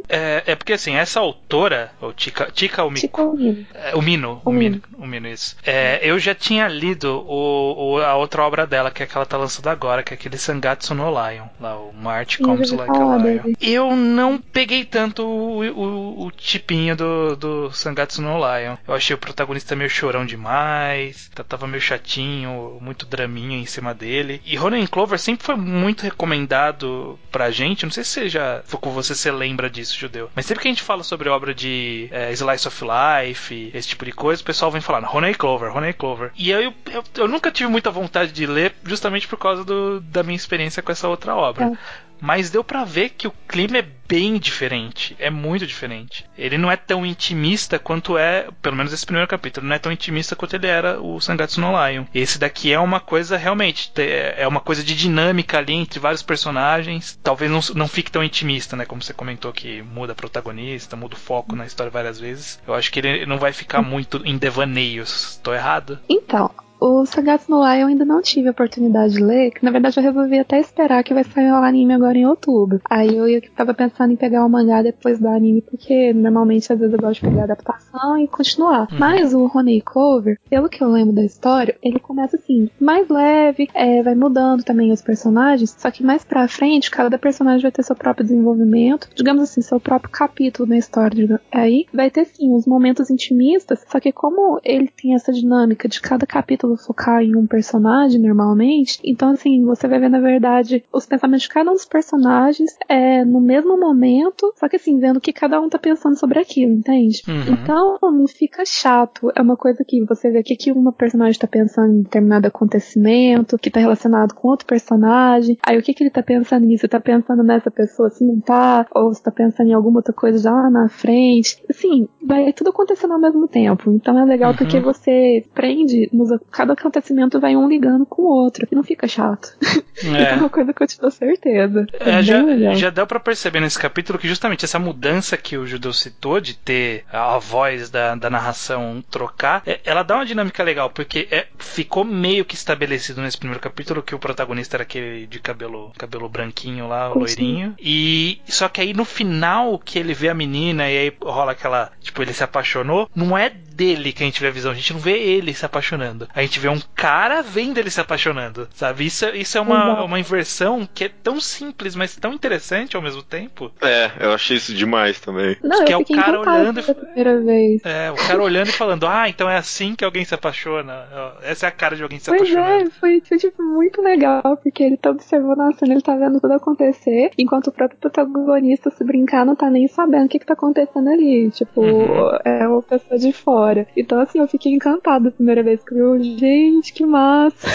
É, 0.08 0.42
é 0.46 0.56
porque 0.56 0.72
assim, 0.72 0.94
essa 0.94 1.20
autora, 1.20 1.90
o 2.00 2.12
Tika, 2.12 2.50
Tika 2.50 2.84
Umiko, 2.84 3.36
é, 3.74 3.94
o 3.98 4.02
Mino, 4.02 4.40
o, 4.44 4.50
o 4.50 4.52
Mino, 4.52 4.80
o 4.96 5.06
Mino, 5.06 5.28
isso. 5.28 5.56
É, 5.64 6.00
eu 6.02 6.18
já 6.18 6.34
tinha 6.34 6.68
lido 6.68 7.24
o, 7.26 7.94
o, 7.94 7.98
a 8.02 8.14
outra 8.14 8.42
obra 8.42 8.66
dela, 8.66 8.90
que 8.90 9.02
é 9.02 9.06
que 9.06 9.16
ela 9.16 9.26
tá 9.26 9.36
lançando 9.36 9.68
agora, 9.68 10.02
que 10.02 10.12
é 10.12 10.16
aquele 10.16 10.38
Sangatsu 10.38 10.94
no 10.94 11.10
Lion, 11.10 11.46
lá, 11.60 11.76
o 11.76 11.92
March 11.92 12.38
Comes 12.38 12.70
Like 12.70 12.96
a 12.96 13.16
Lion. 13.16 13.54
Eu 13.60 13.96
não 13.96 14.38
peguei 14.38 14.84
tanto 14.84 15.26
o, 15.26 16.26
o, 16.26 16.30
tipinho 16.30 16.96
do, 16.96 17.36
do 17.36 17.72
Sangatsu 17.72 18.22
no 18.22 18.36
Lion. 18.38 18.76
Eu 18.86 18.94
achei 18.94 19.14
o 19.14 19.18
protagonista 19.18 19.74
meio 19.74 19.90
chorão 19.90 20.24
demais, 20.24 21.30
tava 21.48 21.66
meio 21.66 21.80
chatinho, 21.82 22.78
muito 22.80 23.06
draminha 23.06 23.58
em 23.58 23.66
cima 23.66 23.94
dele. 23.94 24.40
E 24.44 24.56
Ronan 24.56 24.86
Clover 24.86 25.18
sempre 25.18 25.44
foi 25.44 25.56
muito 25.56 26.02
recomendado 26.02 27.18
pra 27.30 27.50
gente, 27.50 27.84
não 27.84 27.90
sei 27.90 28.04
se 28.04 28.10
você 28.10 28.28
já, 28.28 28.62
com 28.80 28.90
você, 28.90 29.14
você 29.14 29.30
lembra 29.30 29.68
disso, 29.68 29.98
Judeu, 29.98 30.30
mas 30.34 30.46
sempre 30.46 30.62
que 30.62 30.68
a 30.68 30.70
gente 30.70 30.82
fala 30.82 31.02
sobre 31.02 31.28
obra 31.28 31.54
de 31.54 32.08
é, 32.10 32.32
Slice 32.32 32.68
of 32.68 32.84
Life, 32.84 33.70
esse 33.78 33.88
tipo 33.88 34.04
de 34.04 34.12
coisa, 34.12 34.42
o 34.42 34.44
pessoal 34.44 34.70
vem 34.70 34.80
falando 34.80 35.08
Honey 35.12 35.34
Clover, 35.34 35.76
Honey 35.76 35.92
Clover. 35.92 36.30
E 36.36 36.50
eu, 36.50 36.72
eu, 36.90 37.04
eu 37.16 37.28
nunca 37.28 37.50
tive 37.50 37.70
muita 37.70 37.90
vontade 37.90 38.32
de 38.32 38.46
ler, 38.46 38.74
justamente 38.84 39.26
por 39.26 39.38
causa 39.38 39.64
do, 39.64 40.00
da 40.00 40.22
minha 40.22 40.36
experiência 40.36 40.82
com 40.82 40.92
essa 40.92 41.08
outra 41.08 41.34
obra. 41.34 41.66
É. 41.66 41.78
mas 42.20 42.50
deu 42.50 42.64
para 42.64 42.84
ver 42.84 43.10
que 43.10 43.26
o 43.26 43.34
clima 43.46 43.78
é 43.78 43.86
bem 44.08 44.38
diferente. 44.38 45.14
É 45.18 45.28
muito 45.28 45.66
diferente. 45.66 46.24
Ele 46.36 46.56
não 46.56 46.70
é 46.70 46.76
tão 46.76 47.04
intimista 47.04 47.78
quanto 47.78 48.16
é, 48.16 48.48
pelo 48.62 48.74
menos 48.74 48.92
esse 48.92 49.04
primeiro 49.04 49.28
capítulo, 49.28 49.66
não 49.66 49.76
é 49.76 49.78
tão 49.78 49.92
intimista 49.92 50.34
quanto 50.34 50.54
ele 50.54 50.66
era 50.66 51.00
o 51.00 51.20
Sangatsu 51.20 51.60
no 51.60 51.72
Lion. 51.72 52.06
Esse 52.14 52.38
daqui 52.38 52.72
é 52.72 52.80
uma 52.80 53.00
coisa 53.00 53.36
realmente, 53.36 53.92
é 53.96 54.46
uma 54.48 54.60
coisa 54.60 54.82
de 54.82 54.96
dinâmica 54.96 55.58
ali 55.58 55.74
entre 55.74 56.00
vários 56.00 56.22
personagens. 56.22 57.18
Talvez 57.22 57.50
não, 57.50 57.60
não 57.74 57.88
fique 57.88 58.10
tão 58.10 58.24
intimista, 58.24 58.76
né? 58.76 58.86
Como 58.86 59.02
você 59.02 59.12
comentou 59.12 59.52
que 59.52 59.82
muda 59.82 60.14
protagonista, 60.14 60.96
muda 60.96 61.14
o 61.14 61.18
foco 61.18 61.54
na 61.54 61.66
história 61.66 61.90
várias 61.90 62.18
vezes. 62.18 62.60
Eu 62.66 62.74
acho 62.74 62.90
que 62.90 63.00
ele 63.00 63.26
não 63.26 63.38
vai 63.38 63.52
ficar 63.52 63.82
muito 63.82 64.22
em 64.24 64.38
devaneios. 64.38 65.38
Tô 65.42 65.52
errado? 65.52 65.98
Então, 66.08 66.50
o 66.80 67.04
Sagatsu 67.04 67.50
no 67.50 67.58
Lion 67.58 67.78
eu 67.78 67.86
ainda 67.88 68.04
não 68.04 68.20
tive 68.20 68.48
a 68.48 68.50
oportunidade 68.50 69.14
de 69.14 69.22
ler, 69.22 69.50
que 69.50 69.64
na 69.64 69.70
verdade 69.70 69.98
eu 69.98 70.02
resolvi 70.02 70.38
até 70.38 70.58
esperar 70.58 71.02
que 71.04 71.14
vai 71.14 71.24
sair 71.24 71.50
o 71.50 71.56
anime 71.56 71.94
agora 71.94 72.18
em 72.18 72.26
outubro. 72.26 72.80
Aí 72.88 73.16
eu, 73.16 73.28
eu 73.28 73.42
tava 73.56 73.72
pensando 73.72 74.12
em 74.12 74.16
pegar 74.16 74.44
o 74.44 74.48
mangá 74.48 74.82
depois 74.82 75.18
do 75.18 75.28
anime, 75.28 75.62
porque 75.62 76.12
normalmente 76.12 76.72
às 76.72 76.78
vezes 76.78 76.92
eu 76.92 77.00
gosto 77.00 77.20
de 77.20 77.28
pegar 77.28 77.42
a 77.42 77.44
adaptação 77.44 78.18
e 78.18 78.28
continuar. 78.28 78.88
Uhum. 78.90 78.98
Mas 78.98 79.34
o 79.34 79.50
Honey 79.54 79.80
Cover, 79.80 80.38
pelo 80.48 80.68
que 80.68 80.82
eu 80.82 80.88
lembro 80.88 81.14
da 81.14 81.24
história, 81.24 81.76
ele 81.82 81.98
começa 81.98 82.36
assim, 82.36 82.68
mais 82.80 83.08
leve, 83.08 83.68
é, 83.74 84.02
vai 84.02 84.14
mudando 84.14 84.62
também 84.62 84.92
os 84.92 85.02
personagens, 85.02 85.74
só 85.78 85.90
que 85.90 86.02
mais 86.02 86.24
pra 86.24 86.48
frente, 86.48 86.90
cada 86.90 87.18
personagem 87.18 87.62
vai 87.62 87.72
ter 87.72 87.82
seu 87.82 87.96
próprio 87.96 88.26
desenvolvimento, 88.26 89.08
digamos 89.14 89.42
assim, 89.44 89.62
seu 89.62 89.80
próprio 89.80 90.10
capítulo 90.10 90.68
na 90.68 90.76
história. 90.76 91.40
Aí 91.52 91.86
vai 91.92 92.10
ter 92.10 92.24
sim 92.26 92.54
os 92.54 92.66
momentos 92.66 93.10
intimistas, 93.10 93.84
só 93.88 93.98
que 94.00 94.12
como 94.12 94.60
ele 94.64 94.88
tem 94.88 95.14
essa 95.14 95.32
dinâmica 95.32 95.88
de 95.88 96.00
cada 96.00 96.26
capítulo 96.26 96.67
capítulo 96.68 96.76
focar 96.76 97.22
em 97.22 97.36
um 97.36 97.46
personagem 97.46 98.20
normalmente. 98.20 98.98
Então, 99.04 99.30
assim, 99.30 99.64
você 99.64 99.88
vai 99.88 99.98
ver, 99.98 100.08
na 100.08 100.20
verdade, 100.20 100.84
os 100.92 101.06
pensamentos 101.06 101.42
de 101.42 101.48
cada 101.48 101.70
um 101.70 101.74
dos 101.74 101.84
personagens 101.84 102.76
é, 102.88 103.24
no 103.24 103.40
mesmo 103.40 103.78
momento, 103.78 104.52
só 104.56 104.68
que 104.68 104.76
assim, 104.76 104.98
vendo 104.98 105.16
o 105.16 105.20
que 105.20 105.32
cada 105.32 105.60
um 105.60 105.68
tá 105.68 105.78
pensando 105.78 106.18
sobre 106.18 106.38
aquilo, 106.38 106.72
entende? 106.72 107.22
Uhum. 107.26 107.52
Então, 107.52 107.98
não 108.02 108.26
fica 108.26 108.64
chato. 108.66 109.30
É 109.34 109.40
uma 109.40 109.56
coisa 109.56 109.84
que 109.86 110.04
você 110.04 110.30
vê 110.30 110.40
o 110.40 110.44
que, 110.44 110.56
que 110.56 110.72
uma 110.72 110.92
personagem 110.92 111.38
tá 111.38 111.46
pensando 111.46 111.92
em 111.94 112.02
determinado 112.02 112.46
acontecimento, 112.46 113.58
que 113.58 113.70
tá 113.70 113.80
relacionado 113.80 114.34
com 114.34 114.48
outro 114.48 114.66
personagem. 114.66 115.56
Aí 115.64 115.78
o 115.78 115.82
que, 115.82 115.94
que 115.94 116.02
ele 116.02 116.10
tá 116.10 116.22
pensando 116.22 116.66
nisso? 116.66 116.82
Você 116.82 116.88
tá 116.88 117.00
pensando 117.00 117.42
nessa 117.42 117.70
pessoa 117.70 118.10
se 118.10 118.24
não 118.24 118.40
tá? 118.40 118.86
Ou 118.94 119.12
você 119.12 119.22
tá 119.22 119.30
pensando 119.30 119.70
em 119.70 119.74
alguma 119.74 119.98
outra 119.98 120.12
coisa 120.12 120.38
já 120.38 120.52
lá 120.52 120.70
na 120.70 120.88
frente? 120.88 121.62
Assim, 121.68 122.08
vai 122.22 122.52
tudo 122.52 122.70
acontecendo 122.70 123.12
ao 123.12 123.20
mesmo 123.20 123.46
tempo. 123.48 123.90
Então 123.90 124.18
é 124.18 124.24
legal 124.24 124.50
uhum. 124.50 124.56
porque 124.56 124.80
você 124.80 125.44
prende 125.54 126.08
nos 126.12 126.30
cada 126.58 126.72
acontecimento 126.72 127.38
vai 127.38 127.54
um 127.54 127.68
ligando 127.68 128.04
com 128.04 128.22
o 128.22 128.26
outro. 128.26 128.66
E 128.70 128.74
não 128.74 128.82
fica 128.82 129.06
chato. 129.06 129.56
É, 129.98 130.30
é 130.30 130.34
uma 130.34 130.48
coisa 130.48 130.72
que 130.72 130.80
eu 130.80 130.86
te 130.86 131.00
dou 131.00 131.10
certeza. 131.10 131.84
É, 131.92 132.10
é 132.10 132.22
já, 132.22 132.74
já 132.74 132.88
deu 132.88 133.04
para 133.04 133.18
perceber 133.18 133.58
nesse 133.58 133.76
capítulo 133.76 134.16
que 134.16 134.28
justamente 134.28 134.64
essa 134.64 134.78
mudança 134.78 135.36
que 135.36 135.56
o 135.56 135.66
Judeu 135.66 135.92
citou 135.92 136.40
de 136.40 136.54
ter 136.54 137.04
a 137.12 137.36
voz 137.38 137.90
da, 137.90 138.14
da 138.14 138.30
narração 138.30 139.02
trocar, 139.10 139.60
é, 139.66 139.80
ela 139.84 140.04
dá 140.04 140.14
uma 140.14 140.24
dinâmica 140.24 140.62
legal, 140.62 140.88
porque 140.88 141.26
é, 141.32 141.48
ficou 141.58 142.04
meio 142.04 142.44
que 142.44 142.54
estabelecido 142.54 143.20
nesse 143.20 143.36
primeiro 143.36 143.60
capítulo 143.60 144.04
que 144.04 144.14
o 144.14 144.20
protagonista 144.20 144.76
era 144.76 144.84
aquele 144.84 145.26
de 145.26 145.40
cabelo, 145.40 145.90
cabelo 145.98 146.28
branquinho 146.28 146.86
lá, 146.86 147.10
o 147.10 147.18
loirinho. 147.18 147.74
E 147.80 148.40
só 148.46 148.68
que 148.68 148.80
aí 148.80 148.94
no 148.94 149.04
final 149.04 149.80
que 149.80 149.98
ele 149.98 150.14
vê 150.14 150.28
a 150.28 150.34
menina 150.34 150.88
e 150.88 150.96
aí 150.96 151.12
rola 151.20 151.50
aquela, 151.50 151.90
tipo, 152.00 152.22
ele 152.22 152.32
se 152.32 152.44
apaixonou, 152.44 153.10
não 153.16 153.36
é 153.36 153.50
dele 153.78 154.12
que 154.12 154.24
a 154.24 154.26
gente 154.26 154.40
vê 154.40 154.48
a 154.48 154.52
visão, 154.52 154.72
a 154.72 154.74
gente 154.74 154.92
não 154.92 155.00
vê 155.00 155.18
ele 155.18 155.54
se 155.54 155.64
apaixonando. 155.64 156.28
A 156.34 156.42
gente 156.48 156.58
vê 156.60 156.68
um 156.68 156.80
cara 156.94 157.42
vendo 157.42 157.78
ele 157.78 157.90
se 157.90 158.00
apaixonando, 158.00 158.68
sabe? 158.74 159.06
Isso, 159.06 159.26
isso 159.28 159.56
é 159.56 159.60
uma, 159.60 160.02
uma 160.02 160.18
inversão 160.18 160.88
que 160.92 161.04
é 161.04 161.08
tão 161.08 161.40
simples, 161.40 161.94
mas 161.94 162.16
tão 162.16 162.32
interessante 162.32 162.96
ao 162.96 163.02
mesmo 163.02 163.22
tempo. 163.22 163.70
É, 163.80 164.10
eu 164.20 164.32
achei 164.32 164.56
isso 164.56 164.74
demais 164.74 165.20
também. 165.20 165.56
Não, 165.62 165.84
que 165.84 165.92
é 165.92 165.96
o 165.96 166.04
cara 166.04 166.40
olhando 166.40 166.80
e 166.80 166.94
primeira 166.94 167.40
vez. 167.40 167.82
É, 167.84 168.10
o 168.10 168.16
cara 168.16 168.42
olhando 168.42 168.68
e 168.68 168.72
falando: 168.72 169.06
"Ah, 169.06 169.28
então 169.28 169.48
é 169.48 169.56
assim 169.56 169.94
que 169.94 170.04
alguém 170.04 170.24
se 170.24 170.34
apaixona". 170.34 171.06
Essa 171.42 171.66
é 171.66 171.68
a 171.68 171.72
cara 171.72 171.94
de 171.94 172.02
alguém 172.02 172.18
se 172.18 172.30
pois 172.30 172.42
apaixonando. 172.42 172.88
É, 172.88 172.90
foi, 172.90 173.20
foi 173.20 173.38
tipo 173.38 173.62
muito 173.62 174.00
legal, 174.02 174.56
porque 174.62 174.82
ele 174.82 174.96
tá 174.96 175.10
observando 175.10 175.60
a 175.60 175.72
cena, 175.72 175.94
ele 175.94 176.02
tá 176.02 176.16
vendo 176.16 176.40
tudo 176.40 176.52
acontecer, 176.54 177.30
enquanto 177.38 177.68
o 177.68 177.72
próprio 177.72 177.98
protagonista 177.98 178.90
se 178.90 179.04
brincar 179.04 179.44
não 179.44 179.54
tá 179.54 179.70
nem 179.70 179.86
sabendo 179.88 180.26
o 180.26 180.28
que 180.28 180.38
que 180.38 180.46
tá 180.46 180.54
acontecendo 180.54 181.08
ali, 181.08 181.50
tipo, 181.50 181.80
uhum. 181.80 182.38
é 182.44 182.66
uma 182.66 182.82
pessoa 182.82 183.18
de 183.18 183.32
fora. 183.32 183.86
Então, 183.96 184.18
assim, 184.20 184.38
eu 184.38 184.48
fiquei 184.48 184.72
encantada 184.72 185.28
a 185.28 185.32
primeira 185.32 185.62
vez 185.62 185.82
que 185.82 185.94
eu, 185.94 186.18
gente, 186.38 186.92
que 186.92 187.04
massa. 187.04 187.68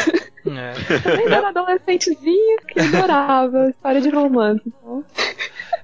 É. 0.46 0.74
Eu 1.06 1.20
ainda 1.20 1.36
era 1.36 1.50
adolescentezinha 1.50 2.58
que 2.68 2.80
adorava 2.80 3.70
história 3.70 4.02
de 4.02 4.10
romance. 4.10 4.62
Então. 4.66 5.04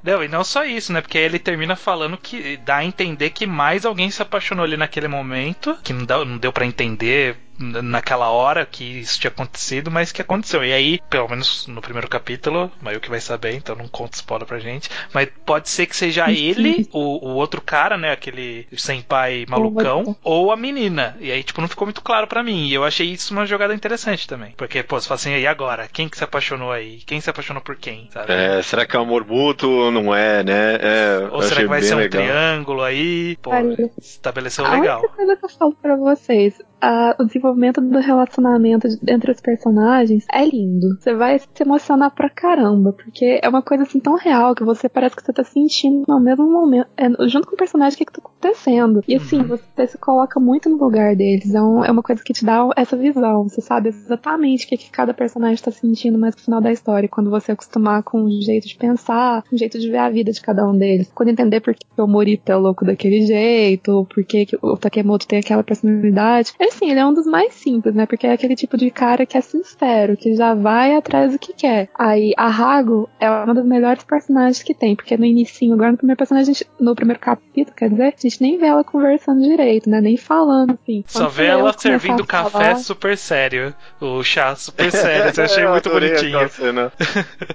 Não, 0.04 0.24
e 0.24 0.28
não 0.28 0.44
só 0.44 0.64
isso, 0.64 0.94
né? 0.94 1.02
Porque 1.02 1.18
aí 1.18 1.26
ele 1.26 1.40
termina 1.40 1.76
falando 1.76 2.18
que 2.18 2.58
dá 2.58 2.78
a 2.78 2.86
entender 2.86 3.32
que 3.32 3.46
mais 3.46 3.86
alguém 3.86 4.10
se 4.10 4.22
apaixonou 4.22 4.64
ali 4.64 4.78
naquele 4.78 5.08
momento, 5.08 5.78
que 5.84 5.94
não 5.94 6.06
deu, 6.06 6.26
não 6.26 6.38
deu 6.38 6.54
para 6.54 6.66
entender 6.66 7.38
naquela 7.60 8.30
hora 8.30 8.66
que 8.66 8.84
isso 8.84 9.20
tinha 9.20 9.30
acontecido, 9.30 9.92
mas 9.92 10.12
que 10.12 10.22
aconteceu. 10.22 10.64
E 10.64 10.72
aí, 10.72 11.00
pelo 11.10 11.28
menos 11.28 11.68
no 11.68 11.82
primeiro 11.82 12.08
capítulo, 12.08 12.72
mas 12.82 12.94
eu 12.94 13.02
que 13.02 13.10
vai 13.10 13.20
saber, 13.20 13.56
então 13.56 13.76
não 13.76 13.88
conta 13.88 14.16
spoiler 14.16 14.48
pra 14.48 14.60
gente. 14.60 14.90
Mas 15.14 15.30
pode 15.46 15.70
ser 15.70 15.86
que 15.86 15.96
seja 15.96 16.32
ele, 16.32 16.88
o, 16.92 17.28
o 17.28 17.36
outro 17.36 17.62
cara, 17.62 17.98
né? 17.98 18.12
Aquele 18.12 18.68
senpai 18.78 19.46
malucão, 19.48 20.16
ou 20.24 20.52
a 20.52 20.58
menina. 20.58 21.18
E 21.20 21.32
aí, 21.32 21.44
tipo, 21.44 21.62
não 21.62 21.68
ficou 21.68 21.86
muito 21.86 22.02
claro 22.02 22.28
para 22.28 22.44
mim. 22.44 22.68
E 22.68 22.74
eu 22.74 22.84
achei 22.84 23.08
isso 23.08 23.34
uma 23.34 23.46
jogada 23.46 23.74
interessante 23.74 24.28
também. 24.28 24.54
Porque, 24.56 24.82
pô, 24.84 25.00
você 25.00 25.08
fala 25.08 25.16
assim, 25.16 25.36
e 25.36 25.48
agora? 25.48 25.88
Quem 25.92 26.08
que 26.08 26.18
se 26.18 26.24
apaixonou 26.24 26.72
aí? 26.72 27.00
Quem 27.06 27.20
se 27.20 27.30
apaixonou 27.30 27.62
por 27.62 27.76
quem? 27.76 28.10
Sabe? 28.12 28.32
É, 28.32 28.62
será 28.62 28.86
que 28.86 28.96
é 28.96 29.00
amor 29.00 29.26
mútuo? 29.26 29.92
Não 29.92 30.16
é, 30.16 30.44
né? 30.44 30.76
É, 30.76 31.28
ou 31.32 31.42
será 31.42 31.62
que 31.62 31.68
vai 31.68 31.82
ser 31.82 31.96
um 31.96 31.98
legal. 31.98 32.22
triângulo 32.24 32.84
aí? 32.84 33.38
Pô, 33.42 33.52
estabeleceu 33.98 34.66
a 34.66 34.72
legal. 34.72 34.98
A 34.98 35.00
única 35.02 35.16
coisa 35.16 35.36
que 35.36 35.46
eu 35.46 35.50
falo 35.50 35.76
pra 35.82 35.96
vocês, 35.96 36.62
a, 36.82 37.16
o 37.20 37.26
desenvolvimento 37.26 37.82
do 37.82 38.00
relacionamento 38.00 38.88
entre 39.08 39.32
os 39.32 39.42
personagens 39.42 40.26
é 40.32 40.46
lindo. 40.46 40.98
Você 41.00 41.14
vai 41.14 41.40
se 41.40 41.48
emocionar 41.62 42.12
pra 42.12 42.30
caramba, 42.30 42.94
porque 42.94 43.40
é 43.42 43.50
uma 43.50 43.62
coisa 43.62 43.84
assim 43.84 44.00
tão 44.00 44.16
real 44.16 44.56
que 44.56 44.64
você 44.64 44.88
parece 44.88 45.16
que 45.16 45.24
você 45.24 45.34
tá 45.34 45.44
sentindo 45.44 46.06
no 46.08 46.20
mesmo 46.20 46.50
momento, 46.50 46.88
é, 46.98 47.10
junto 47.28 47.48
com 47.48 47.56
o 47.56 47.58
personagem, 47.58 47.96
o 47.96 47.98
que, 47.98 48.06
que 48.06 48.14
tá 48.14 48.22
acontecendo. 48.24 49.04
E 49.08 49.16
assim, 49.16 49.40
uhum. 49.40 49.48
você 49.48 49.88
se 49.88 49.98
coloca 49.98 50.40
muito 50.40 50.70
no 50.70 50.78
lugar 50.78 51.16
deles. 51.16 51.54
É, 51.54 51.62
um, 51.62 51.84
é 51.84 51.92
uma 51.92 52.04
coisa 52.04 52.24
que 52.24 52.34
te 52.34 52.46
dá 52.46 52.68
essa 52.76 52.96
visão. 52.96 53.48
Você 53.48 53.62
sabe 53.62 53.90
exatamente 53.90 54.66
o 54.66 54.70
que, 54.70 54.78
que 54.78 54.90
cada 54.90 55.14
personagem 55.14 55.64
tá 55.64 55.72
sentindo 55.72 56.18
mais 56.18 56.36
no 56.36 56.42
final 56.42 56.62
da 56.62 56.72
história, 56.72 57.10
quando 57.10 57.30
você 57.30 57.52
acostumar 57.52 58.04
com 58.04 58.24
o 58.24 58.42
jeito 58.42 58.68
de 58.68 58.76
pensar, 58.76 59.44
com 59.44 59.56
o 59.56 59.60
jeito 59.60 59.80
de 59.80 59.90
ver 59.90 59.98
a 59.98 60.10
vida 60.10 60.32
de 60.32 60.42
cada 60.42 60.68
um 60.68 60.78
deles. 60.78 61.12
Quando 61.14 61.30
entender 61.30 61.60
por 61.60 61.74
que 61.74 61.86
o 61.98 62.08
Morita 62.08 62.54
é 62.54 62.56
louco 62.56 62.86
daquele 62.86 63.26
jeito, 63.26 64.08
por 64.14 64.24
que 64.24 64.48
o 64.62 64.78
Takemoto 64.78 65.28
tem 65.28 65.40
aquela 65.40 65.64
personalidade. 65.64 66.54
É 66.60 66.69
assim, 66.70 66.90
ele 66.90 67.00
é 67.00 67.06
um 67.06 67.14
dos 67.14 67.26
mais 67.26 67.54
simples, 67.54 67.94
né? 67.94 68.06
Porque 68.06 68.26
é 68.26 68.34
aquele 68.34 68.56
tipo 68.56 68.78
de 68.78 68.90
cara 68.90 69.26
que 69.26 69.38
é 69.38 69.42
sincero, 69.42 70.16
que 70.16 70.36
já 70.36 70.54
vai 70.54 70.96
atrás 70.96 71.34
do 71.34 71.40
que 71.40 71.54
quer. 71.54 71.90
Aí 71.98 72.34
a 72.38 72.48
Hago 72.48 73.10
é 73.20 73.30
uma 73.30 73.54
das 73.54 73.66
melhores 73.66 74.04
personagens 74.04 74.64
que 74.64 74.74
tem, 74.74 74.96
porque 74.96 75.18
no 75.18 75.26
início, 75.26 75.72
agora 75.74 75.92
no 75.92 75.98
primeiro 75.98 76.18
personagem, 76.18 76.56
no 76.80 76.96
primeiro 76.96 77.20
capítulo, 77.20 77.76
quer 77.76 77.90
dizer, 77.90 78.14
a 78.18 78.22
gente 78.22 78.42
nem 78.42 78.58
vê 78.58 78.68
ela 78.68 78.84
conversando 78.84 79.42
direito, 79.42 79.90
né? 79.90 80.02
Nem 80.02 80.18
falando, 80.18 80.78
assim. 80.82 81.04
Só 81.08 81.28
vê 81.28 81.46
ela 81.46 81.74
servindo 81.78 82.26
café 82.26 82.50
falar... 82.50 82.76
super 82.78 83.18
sério. 83.18 83.74
O 84.00 84.24
chá 84.24 84.56
super 84.56 84.92
sério. 84.92 85.34
Você 85.34 85.42
achei 85.42 85.68
muito 85.68 85.90
bonitinho. 85.90 86.40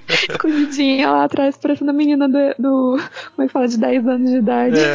Escondidinha 0.08 1.10
lá 1.12 1.24
atrás, 1.24 1.56
parecendo 1.56 1.90
a 1.90 1.94
menina 1.94 2.28
do, 2.28 2.54
do. 2.58 2.98
Como 3.34 3.44
é 3.44 3.46
que 3.46 3.52
fala? 3.52 3.68
De 3.68 3.78
10 3.78 4.06
anos 4.06 4.30
de 4.30 4.36
idade. 4.36 4.76
É. 4.78 4.94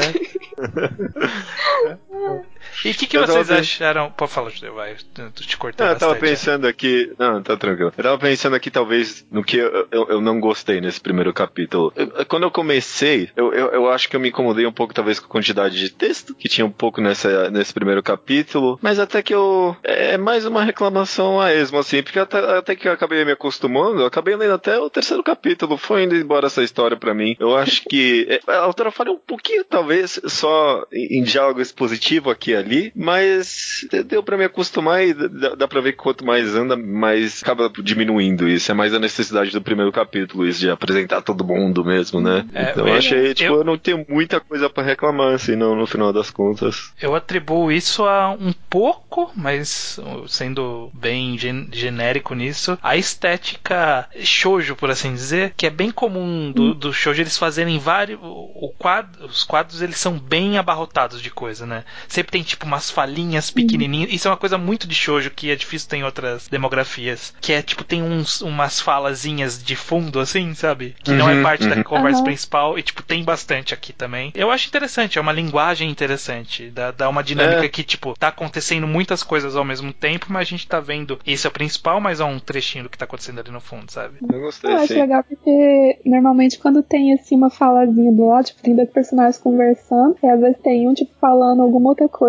E 2.84 2.92
o 2.92 2.94
que, 2.94 3.08
que 3.08 3.18
vocês 3.18 3.52
acharam? 3.52 4.12
Pode 4.12 4.32
falar, 4.32 4.52
vai, 4.74 4.96
te 5.36 5.58
cortei. 5.58 5.86
Não, 5.86 5.94
eu 5.94 6.00
tava 6.00 6.16
pensando 6.16 6.68
aqui. 6.68 7.12
Não, 7.18 7.42
tá 7.42 7.58
tranquilo. 7.58 7.92
Eu 7.98 8.04
tava 8.04 8.18
pensando 8.18 8.56
aqui, 8.56 8.72
talvez, 8.72 9.26
no 9.32 9.44
que 9.44 9.58
eu, 9.58 9.88
eu, 9.92 10.08
eu 10.10 10.22
não 10.22 10.40
gostei 10.40 10.80
nesse 10.80 11.00
primeiro 11.00 11.34
capítulo. 11.34 11.92
Eu, 11.96 12.26
quando 12.26 12.44
eu 12.44 12.52
comecei, 12.52 13.30
eu, 13.36 13.54
eu, 13.54 13.68
eu, 13.72 13.90
acho 13.90 14.08
que 14.10 14.16
eu 14.16 14.20
me 14.20 14.30
incomodei 14.30 14.66
um 14.66 14.72
pouco, 14.72 14.94
talvez, 14.94 15.20
com 15.20 15.26
a 15.26 15.30
quantidade 15.30 15.78
de 15.78 15.90
texto 15.90 16.34
que 16.36 16.48
tinha 16.48 16.66
um 16.66 16.72
pouco 16.72 17.02
nessa, 17.02 17.50
nesse 17.50 17.74
primeiro 17.74 18.02
capítulo. 18.02 18.80
Mas 18.82 19.00
até 19.00 19.22
que 19.22 19.34
eu. 19.34 19.76
É 19.84 20.18
mais 20.18 20.46
uma 20.46 20.64
reclamação 20.64 21.42
a 21.42 21.54
esmo, 21.54 21.80
assim, 21.80 22.02
porque 22.02 22.20
até, 22.20 22.40
até 22.58 22.76
que 22.76 22.88
eu 22.88 22.94
acabei 22.94 23.26
me 23.26 23.32
acostumando, 23.32 24.02
eu 24.02 24.06
acabei 24.06 24.36
lendo 24.36 24.54
até 24.54 24.78
o 24.80 24.90
terceiro 24.90 25.24
capítulo. 25.24 25.78
Foi 25.78 26.04
indo 26.04 26.16
embora 26.16 26.48
essa 26.48 26.64
história 26.64 26.96
para 26.96 27.14
mim. 27.14 27.36
Eu 27.40 27.56
acho 27.56 27.84
que. 27.90 28.26
É, 28.30 28.52
a 28.52 28.60
autora 28.60 28.92
falha 28.92 29.12
um 29.12 29.20
pouquinho, 29.20 29.64
talvez, 29.66 30.20
só 30.26 30.86
em, 30.92 31.20
em 31.20 31.24
diálogo 31.24 31.62
expositivo 31.62 32.30
aqui 32.30 32.49
aqui 32.50 32.52
e 32.52 32.56
ali, 32.56 32.92
mas 32.96 33.86
deu 34.06 34.24
para 34.24 34.38
me 34.38 34.46
acostumar 34.46 35.04
e 35.04 35.14
dá, 35.14 35.56
dá 35.56 35.68
pra 35.68 35.82
ver 35.82 35.94
que 35.94 36.00
quanto 36.00 36.26
mais 36.26 36.56
anda, 36.56 36.76
mais 36.76 37.42
acaba 37.44 37.72
diminuindo 37.82 38.48
isso. 38.48 38.72
É 38.72 38.74
mais 38.74 38.94
a 38.94 39.00
necessidade 39.00 39.52
do 39.52 39.62
primeiro 39.62 39.92
capítulo, 39.92 40.48
isso 40.48 40.60
de 40.60 40.70
apresentar 40.70 41.22
todo 41.22 41.44
mundo 41.44 41.84
mesmo, 41.84 42.20
né? 42.20 42.46
É, 42.54 42.72
então 42.72 42.88
eu 42.88 42.96
achei, 42.96 43.34
tipo, 43.34 43.54
eu... 43.54 43.58
eu 43.60 43.64
não 43.64 43.78
tenho 43.78 44.06
muita 44.08 44.40
coisa 44.40 44.70
para 44.70 44.84
reclamar, 44.84 45.34
assim, 45.34 45.56
não, 45.56 45.76
no 45.76 45.88
final 45.88 46.12
das 46.12 46.30
contas. 46.30 46.92
Eu 47.02 47.16
atribuo 47.16 47.72
isso 47.72 48.06
a 48.06 48.32
um 48.32 48.54
pouco, 48.70 49.32
mas 49.36 50.00
sendo 50.28 50.90
bem 50.94 51.38
gen 51.38 51.68
genérico 51.72 52.34
nisso, 52.34 52.78
a 52.82 52.96
estética 52.96 54.08
shoujo, 54.22 54.76
por 54.76 54.90
assim 54.90 55.14
dizer, 55.14 55.54
que 55.56 55.66
é 55.66 55.70
bem 55.70 55.92
comum 55.92 56.52
do, 56.52 56.74
do 56.74 56.94
shoujo 56.94 57.22
eles 57.22 57.38
fazerem 57.38 57.78
vários. 57.80 58.20
O 58.22 58.74
quadro, 58.78 59.26
os 59.26 59.44
quadros 59.44 59.82
eles 59.82 59.98
são 59.98 60.18
bem 60.18 60.58
abarrotados 60.58 61.22
de 61.22 61.30
coisa, 61.30 61.66
né? 61.66 61.84
Sempre 62.08 62.32
tem 62.32 62.39
tipo 62.44 62.66
umas 62.66 62.90
falinhas 62.90 63.52
pequenininhas. 63.52 64.12
Isso 64.12 64.28
é 64.28 64.32
uma 64.32 64.38
coisa 64.38 64.58
muito 64.58 64.88
de 64.88 64.96
shoujo 64.96 65.32
que 65.32 65.52
é 65.52 65.56
difícil 65.56 65.90
ter 65.90 65.98
em 65.98 66.04
outras 66.04 66.48
demografias. 66.48 67.34
Que 67.42 67.54
é 67.54 67.62
tipo, 67.62 67.84
tem 67.84 68.02
uns, 68.02 68.42
umas 68.42 68.80
falazinhas 68.80 69.62
de 69.62 69.76
fundo, 69.76 70.20
assim, 70.20 70.54
sabe? 70.54 70.96
Que 71.04 71.12
uhum, 71.12 71.18
não 71.18 71.30
é 71.30 71.36
uhum, 71.36 71.44
parte 71.44 71.64
uhum. 71.64 71.70
da 71.70 71.84
conversa 71.84 72.20
uhum. 72.20 72.26
principal 72.26 72.78
e, 72.78 72.84
tipo, 72.84 73.04
tem 73.04 73.24
bastante 73.24 73.74
aqui 73.74 73.94
também. 73.94 74.32
Eu 74.36 74.52
acho 74.52 74.68
interessante, 74.68 75.18
é 75.18 75.22
uma 75.22 75.32
linguagem 75.32 75.90
interessante. 75.90 76.70
Dá, 76.70 76.92
dá 76.92 77.10
uma 77.10 77.24
dinâmica 77.24 77.66
é. 77.66 77.70
que, 77.70 77.84
tipo, 77.84 78.14
tá 78.18 78.30
acontecendo 78.30 78.88
muitas 78.88 79.24
coisas 79.24 79.56
ao 79.56 79.66
mesmo 79.66 79.92
tempo, 79.94 80.28
mas 80.30 80.42
a 80.42 80.50
gente 80.50 80.68
tá 80.68 80.80
vendo 80.80 81.20
esse 81.26 81.46
é 81.46 81.50
o 81.50 81.54
principal, 81.54 82.00
mas 82.00 82.20
é 82.20 82.26
um 82.26 82.40
trechinho 82.40 82.84
do 82.84 82.90
que 82.90 82.98
tá 82.98 83.06
acontecendo 83.06 83.40
ali 83.40 83.52
no 83.52 83.62
fundo, 83.62 83.92
sabe? 83.92 84.18
Eu 84.22 84.40
gostei. 84.42 84.72
Eu 84.72 84.78
acho 84.78 84.94
legal 84.94 85.24
porque 85.24 86.00
normalmente 86.06 86.60
quando 86.60 86.84
tem 86.84 87.14
assim 87.14 87.36
uma 87.36 87.50
falazinha 87.50 88.12
do 88.12 88.28
lado, 88.28 88.46
tipo, 88.46 88.62
tem 88.62 88.76
dois 88.76 88.90
personagens 88.90 89.38
conversando, 89.38 90.16
e 90.22 90.28
às 90.28 90.40
vezes 90.40 90.58
tem 90.62 90.88
um, 90.88 90.94
tipo, 90.94 91.12
falando 91.20 91.62
alguma 91.62 91.90
outra 91.90 92.08
coisa 92.08 92.29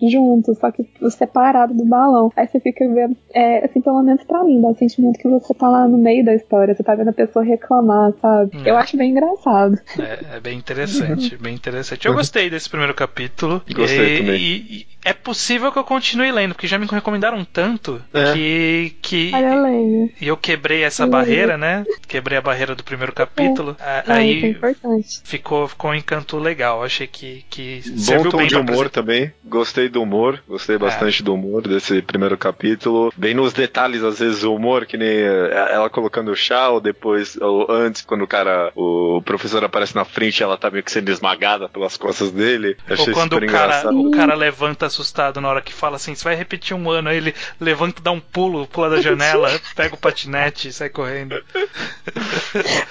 junto, 0.00 0.54
só 0.54 0.70
que 0.70 0.86
separado 1.10 1.74
do 1.74 1.84
balão. 1.84 2.32
Aí 2.36 2.46
você 2.46 2.60
fica 2.60 2.86
vendo, 2.88 3.16
é, 3.32 3.64
assim, 3.64 3.80
pelo 3.80 4.02
menos 4.02 4.22
pra 4.24 4.44
mim, 4.44 4.60
dá 4.60 4.68
o 4.68 4.74
sentimento 4.74 5.18
que 5.18 5.28
você 5.28 5.54
tá 5.54 5.68
lá 5.68 5.86
no 5.88 5.98
meio 5.98 6.24
da 6.24 6.34
história, 6.34 6.74
você 6.74 6.82
tá 6.82 6.94
vendo 6.94 7.08
a 7.08 7.12
pessoa 7.12 7.44
reclamar, 7.44 8.12
sabe? 8.20 8.56
É. 8.64 8.70
Eu 8.70 8.76
acho 8.76 8.96
bem 8.96 9.10
engraçado. 9.10 9.78
É, 9.98 10.36
é 10.36 10.40
bem 10.40 10.58
interessante, 10.58 11.36
bem 11.40 11.54
interessante. 11.54 12.06
Eu 12.06 12.14
gostei 12.14 12.50
desse 12.50 12.68
primeiro 12.68 12.94
capítulo. 12.94 13.62
Gostei 13.74 14.16
e, 14.16 14.18
também. 14.18 14.40
E, 14.40 14.56
e, 14.56 14.86
é 15.04 15.12
possível 15.12 15.70
que 15.70 15.78
eu 15.78 15.84
continue 15.84 16.32
lendo, 16.32 16.54
porque 16.54 16.66
já 16.66 16.78
me 16.78 16.86
recomendaram 16.86 17.44
tanto 17.44 18.02
é. 18.12 18.32
que. 18.32 18.96
que 19.00 19.30
e 20.20 20.26
eu 20.26 20.36
quebrei 20.36 20.82
essa 20.82 21.06
barreira, 21.06 21.56
né? 21.56 21.84
Quebrei 22.08 22.38
a 22.38 22.40
barreira 22.40 22.74
do 22.74 22.82
primeiro 22.82 23.12
capítulo. 23.12 23.76
É. 23.78 24.02
Aí 24.08 24.56
é 24.60 25.00
ficou, 25.24 25.68
ficou 25.68 25.90
um 25.90 25.94
encanto 25.94 26.38
legal. 26.38 26.82
Achei 26.82 27.06
que, 27.06 27.44
que 27.48 27.82
Bom 28.06 28.30
tom 28.30 28.46
de 28.46 28.56
humor 28.56 28.90
também. 28.90 29.32
Gostei 29.46 29.88
do 29.88 30.02
humor. 30.02 30.42
Gostei 30.48 30.76
é. 30.76 30.78
bastante 30.78 31.22
do 31.22 31.34
humor 31.34 31.62
desse 31.62 32.02
primeiro 32.02 32.36
capítulo. 32.36 33.12
Bem 33.16 33.34
nos 33.34 33.52
detalhes, 33.52 34.02
às 34.02 34.18
vezes, 34.18 34.42
o 34.42 34.54
humor, 34.54 34.86
que 34.86 34.96
nem 34.96 35.08
é, 35.08 35.72
ela 35.72 35.88
colocando 35.88 36.30
o 36.30 36.36
chá, 36.36 36.68
ou 36.68 36.80
depois, 36.80 37.36
ou 37.40 37.70
antes, 37.70 38.02
quando 38.02 38.22
o 38.22 38.26
cara, 38.26 38.72
o 38.74 39.22
professor 39.24 39.64
aparece 39.64 39.94
na 39.94 40.04
frente, 40.04 40.42
ela 40.42 40.56
tá 40.56 40.70
meio 40.70 40.82
que 40.82 40.90
sendo 40.90 41.10
esmagada 41.10 41.68
pelas 41.68 41.96
costas 41.96 42.30
dele. 42.30 42.76
Achei 42.88 43.08
ou 43.08 43.14
quando 43.14 43.36
o 43.36 43.46
cara, 43.46 43.90
o 43.92 44.10
cara 44.10 44.34
levanta 44.34 44.86
assustado 44.86 45.40
na 45.40 45.48
hora 45.48 45.62
que 45.62 45.72
fala 45.72 45.96
assim, 45.96 46.14
você 46.14 46.24
vai 46.24 46.34
repetir 46.34 46.76
um 46.76 46.90
ano, 46.90 47.08
aí 47.08 47.16
ele 47.16 47.34
levanta, 47.60 48.02
dá 48.02 48.10
um 48.10 48.20
pulo, 48.20 48.66
pula 48.66 48.90
da 48.90 49.00
janela, 49.00 49.48
pega 49.76 49.94
o 49.94 49.98
patinete 49.98 50.68
e 50.68 50.72
sai 50.72 50.88
correndo. 50.88 51.36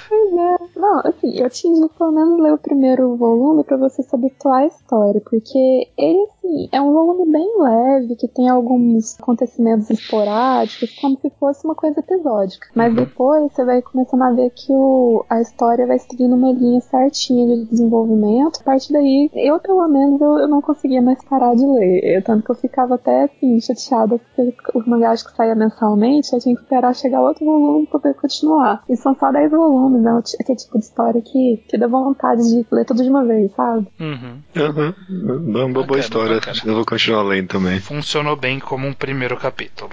Pois 0.09 0.33
é. 0.33 0.79
Não, 0.79 0.99
assim, 1.05 1.39
eu 1.39 1.49
te 1.49 1.67
indico 1.67 1.95
pelo 1.97 2.11
menos 2.11 2.39
ler 2.39 2.53
o 2.53 2.57
primeiro 2.57 3.15
volume 3.15 3.63
para 3.63 3.77
você 3.77 4.03
se 4.03 4.15
habituar 4.15 4.63
à 4.63 4.67
história, 4.67 5.21
porque 5.21 5.87
ele, 5.97 6.27
assim, 6.45 6.69
é 6.71 6.81
um 6.81 6.93
volume 6.93 7.31
bem 7.31 7.49
leve, 7.59 8.15
que 8.15 8.27
tem 8.27 8.47
alguns 8.47 9.19
acontecimentos 9.19 9.89
esporádicos, 9.89 10.95
como 10.99 11.17
se 11.19 11.29
fosse 11.39 11.65
uma 11.65 11.75
coisa 11.75 11.99
episódica. 11.99 12.67
Mas 12.75 12.89
uhum. 12.89 13.03
depois 13.03 13.51
você 13.51 13.65
vai 13.65 13.81
começando 13.81 14.21
a 14.21 14.31
ver 14.31 14.51
que 14.51 14.71
o, 14.71 15.25
a 15.29 15.41
história 15.41 15.87
vai 15.87 15.99
seguindo 15.99 16.35
uma 16.35 16.51
linha 16.51 16.79
certinha 16.81 17.47
de 17.47 17.65
desenvolvimento. 17.65 18.59
A 18.61 18.63
partir 18.63 18.93
daí, 18.93 19.29
eu 19.33 19.59
pelo 19.59 19.87
menos, 19.87 20.21
eu, 20.21 20.39
eu 20.39 20.47
não 20.47 20.61
conseguia 20.61 21.01
mais 21.01 21.23
parar 21.25 21.55
de 21.55 21.65
ler. 21.65 22.01
Eu, 22.03 22.23
tanto 22.23 22.43
que 22.45 22.51
eu 22.51 22.55
ficava 22.55 22.95
até 22.95 23.23
assim, 23.23 23.59
chateada, 23.59 24.19
porque 24.19 24.53
os 24.73 24.85
mangás 24.85 25.23
que 25.23 25.35
saía 25.35 25.55
mensalmente, 25.55 26.33
eu 26.33 26.39
tinha 26.39 26.55
que 26.55 26.61
esperar 26.61 26.95
chegar 26.95 27.21
outro 27.21 27.45
volume 27.45 27.87
pra 27.87 27.99
poder 27.99 28.15
continuar. 28.15 28.83
E 28.87 28.95
são 28.95 29.15
só 29.15 29.31
10 29.31 29.51
volumes, 29.51 30.01
né? 30.01 30.21
Aquele 30.39 30.57
tipo 30.57 30.77
de 30.77 30.85
história 30.85 31.21
que, 31.21 31.63
que 31.67 31.77
dá 31.77 31.87
vontade 31.87 32.41
de 32.43 32.65
ler 32.71 32.85
tudo 32.85 33.03
de 33.03 33.09
uma 33.09 33.23
vez, 33.25 33.51
sabe? 33.53 33.87
Uhum. 33.99 34.41
Uhum. 34.55 35.65
Uma 35.65 35.85
boa 35.85 35.99
história. 35.99 36.34
Bacana. 36.35 36.57
Eu 36.65 36.75
vou 36.75 36.85
continuar 36.85 37.23
lendo 37.23 37.47
também. 37.47 37.79
Funcionou 37.79 38.35
bem 38.35 38.59
como 38.59 38.87
um 38.87 38.93
primeiro 38.93 39.37
capítulo. 39.37 39.91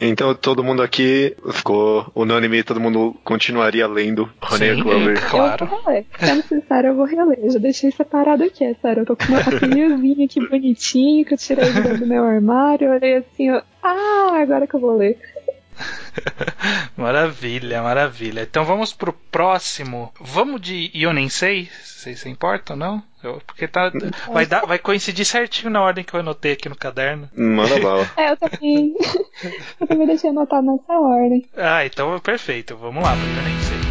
Então 0.00 0.34
todo 0.34 0.62
mundo 0.62 0.82
aqui 0.82 1.34
ficou 1.52 2.10
unânime, 2.14 2.62
todo 2.62 2.78
mundo 2.78 3.16
continuaria 3.24 3.86
lendo 3.86 4.28
Honey 4.50 4.82
Clover. 4.82 5.28
Claro. 5.28 5.64
Eu 5.64 5.68
vou 5.68 5.82
reler. 5.84 6.04
Sendo 6.18 6.42
sincero, 6.42 6.88
eu 6.88 6.94
vou 6.94 7.06
reler. 7.06 7.38
Eu 7.42 7.50
já 7.50 7.58
deixei 7.58 7.90
separado 7.90 8.44
aqui, 8.44 8.64
é 8.64 8.74
sério. 8.74 9.00
Eu 9.02 9.06
tô 9.06 9.16
com 9.16 9.24
uma 9.24 9.42
papelzinho 9.42 10.24
aqui 10.24 10.48
bonitinho 10.48 11.24
que 11.24 11.34
eu 11.34 11.38
tirei 11.38 11.70
do 11.72 12.06
meu 12.06 12.24
armário. 12.24 12.88
Eu 12.88 12.94
olhei 12.94 13.16
assim, 13.16 13.50
ó, 13.50 13.62
ah, 13.82 14.38
agora 14.40 14.66
que 14.66 14.74
eu 14.74 14.80
vou 14.80 14.96
ler. 14.96 15.18
maravilha, 16.96 17.82
maravilha. 17.82 18.42
Então 18.42 18.64
vamos 18.64 18.92
pro 18.92 19.12
próximo. 19.12 20.12
Vamos 20.20 20.60
de 20.60 20.90
Ionensei? 20.94 21.68
Vocês 21.82 22.20
se 22.20 22.28
importam, 22.28 22.76
não? 22.76 23.02
Eu, 23.22 23.40
porque 23.46 23.66
tá, 23.66 23.90
vai, 24.32 24.46
dar, 24.46 24.64
vai 24.64 24.78
coincidir 24.78 25.24
certinho 25.24 25.70
na 25.70 25.82
ordem 25.82 26.04
que 26.04 26.14
eu 26.14 26.20
anotei 26.20 26.52
aqui 26.52 26.68
no 26.68 26.76
caderno. 26.76 27.28
Manda 27.36 27.80
bala. 27.80 28.08
é, 28.16 28.30
eu 28.30 28.36
também. 28.36 28.94
eu 29.80 29.86
também 29.86 30.06
deixei 30.06 30.30
anotado 30.30 30.66
nessa 30.66 30.92
ordem. 30.92 31.44
Ah, 31.56 31.84
então 31.84 32.18
perfeito. 32.20 32.76
Vamos 32.76 33.02
lá, 33.02 33.16
pro 33.16 33.26
Ionensei. 33.26 33.85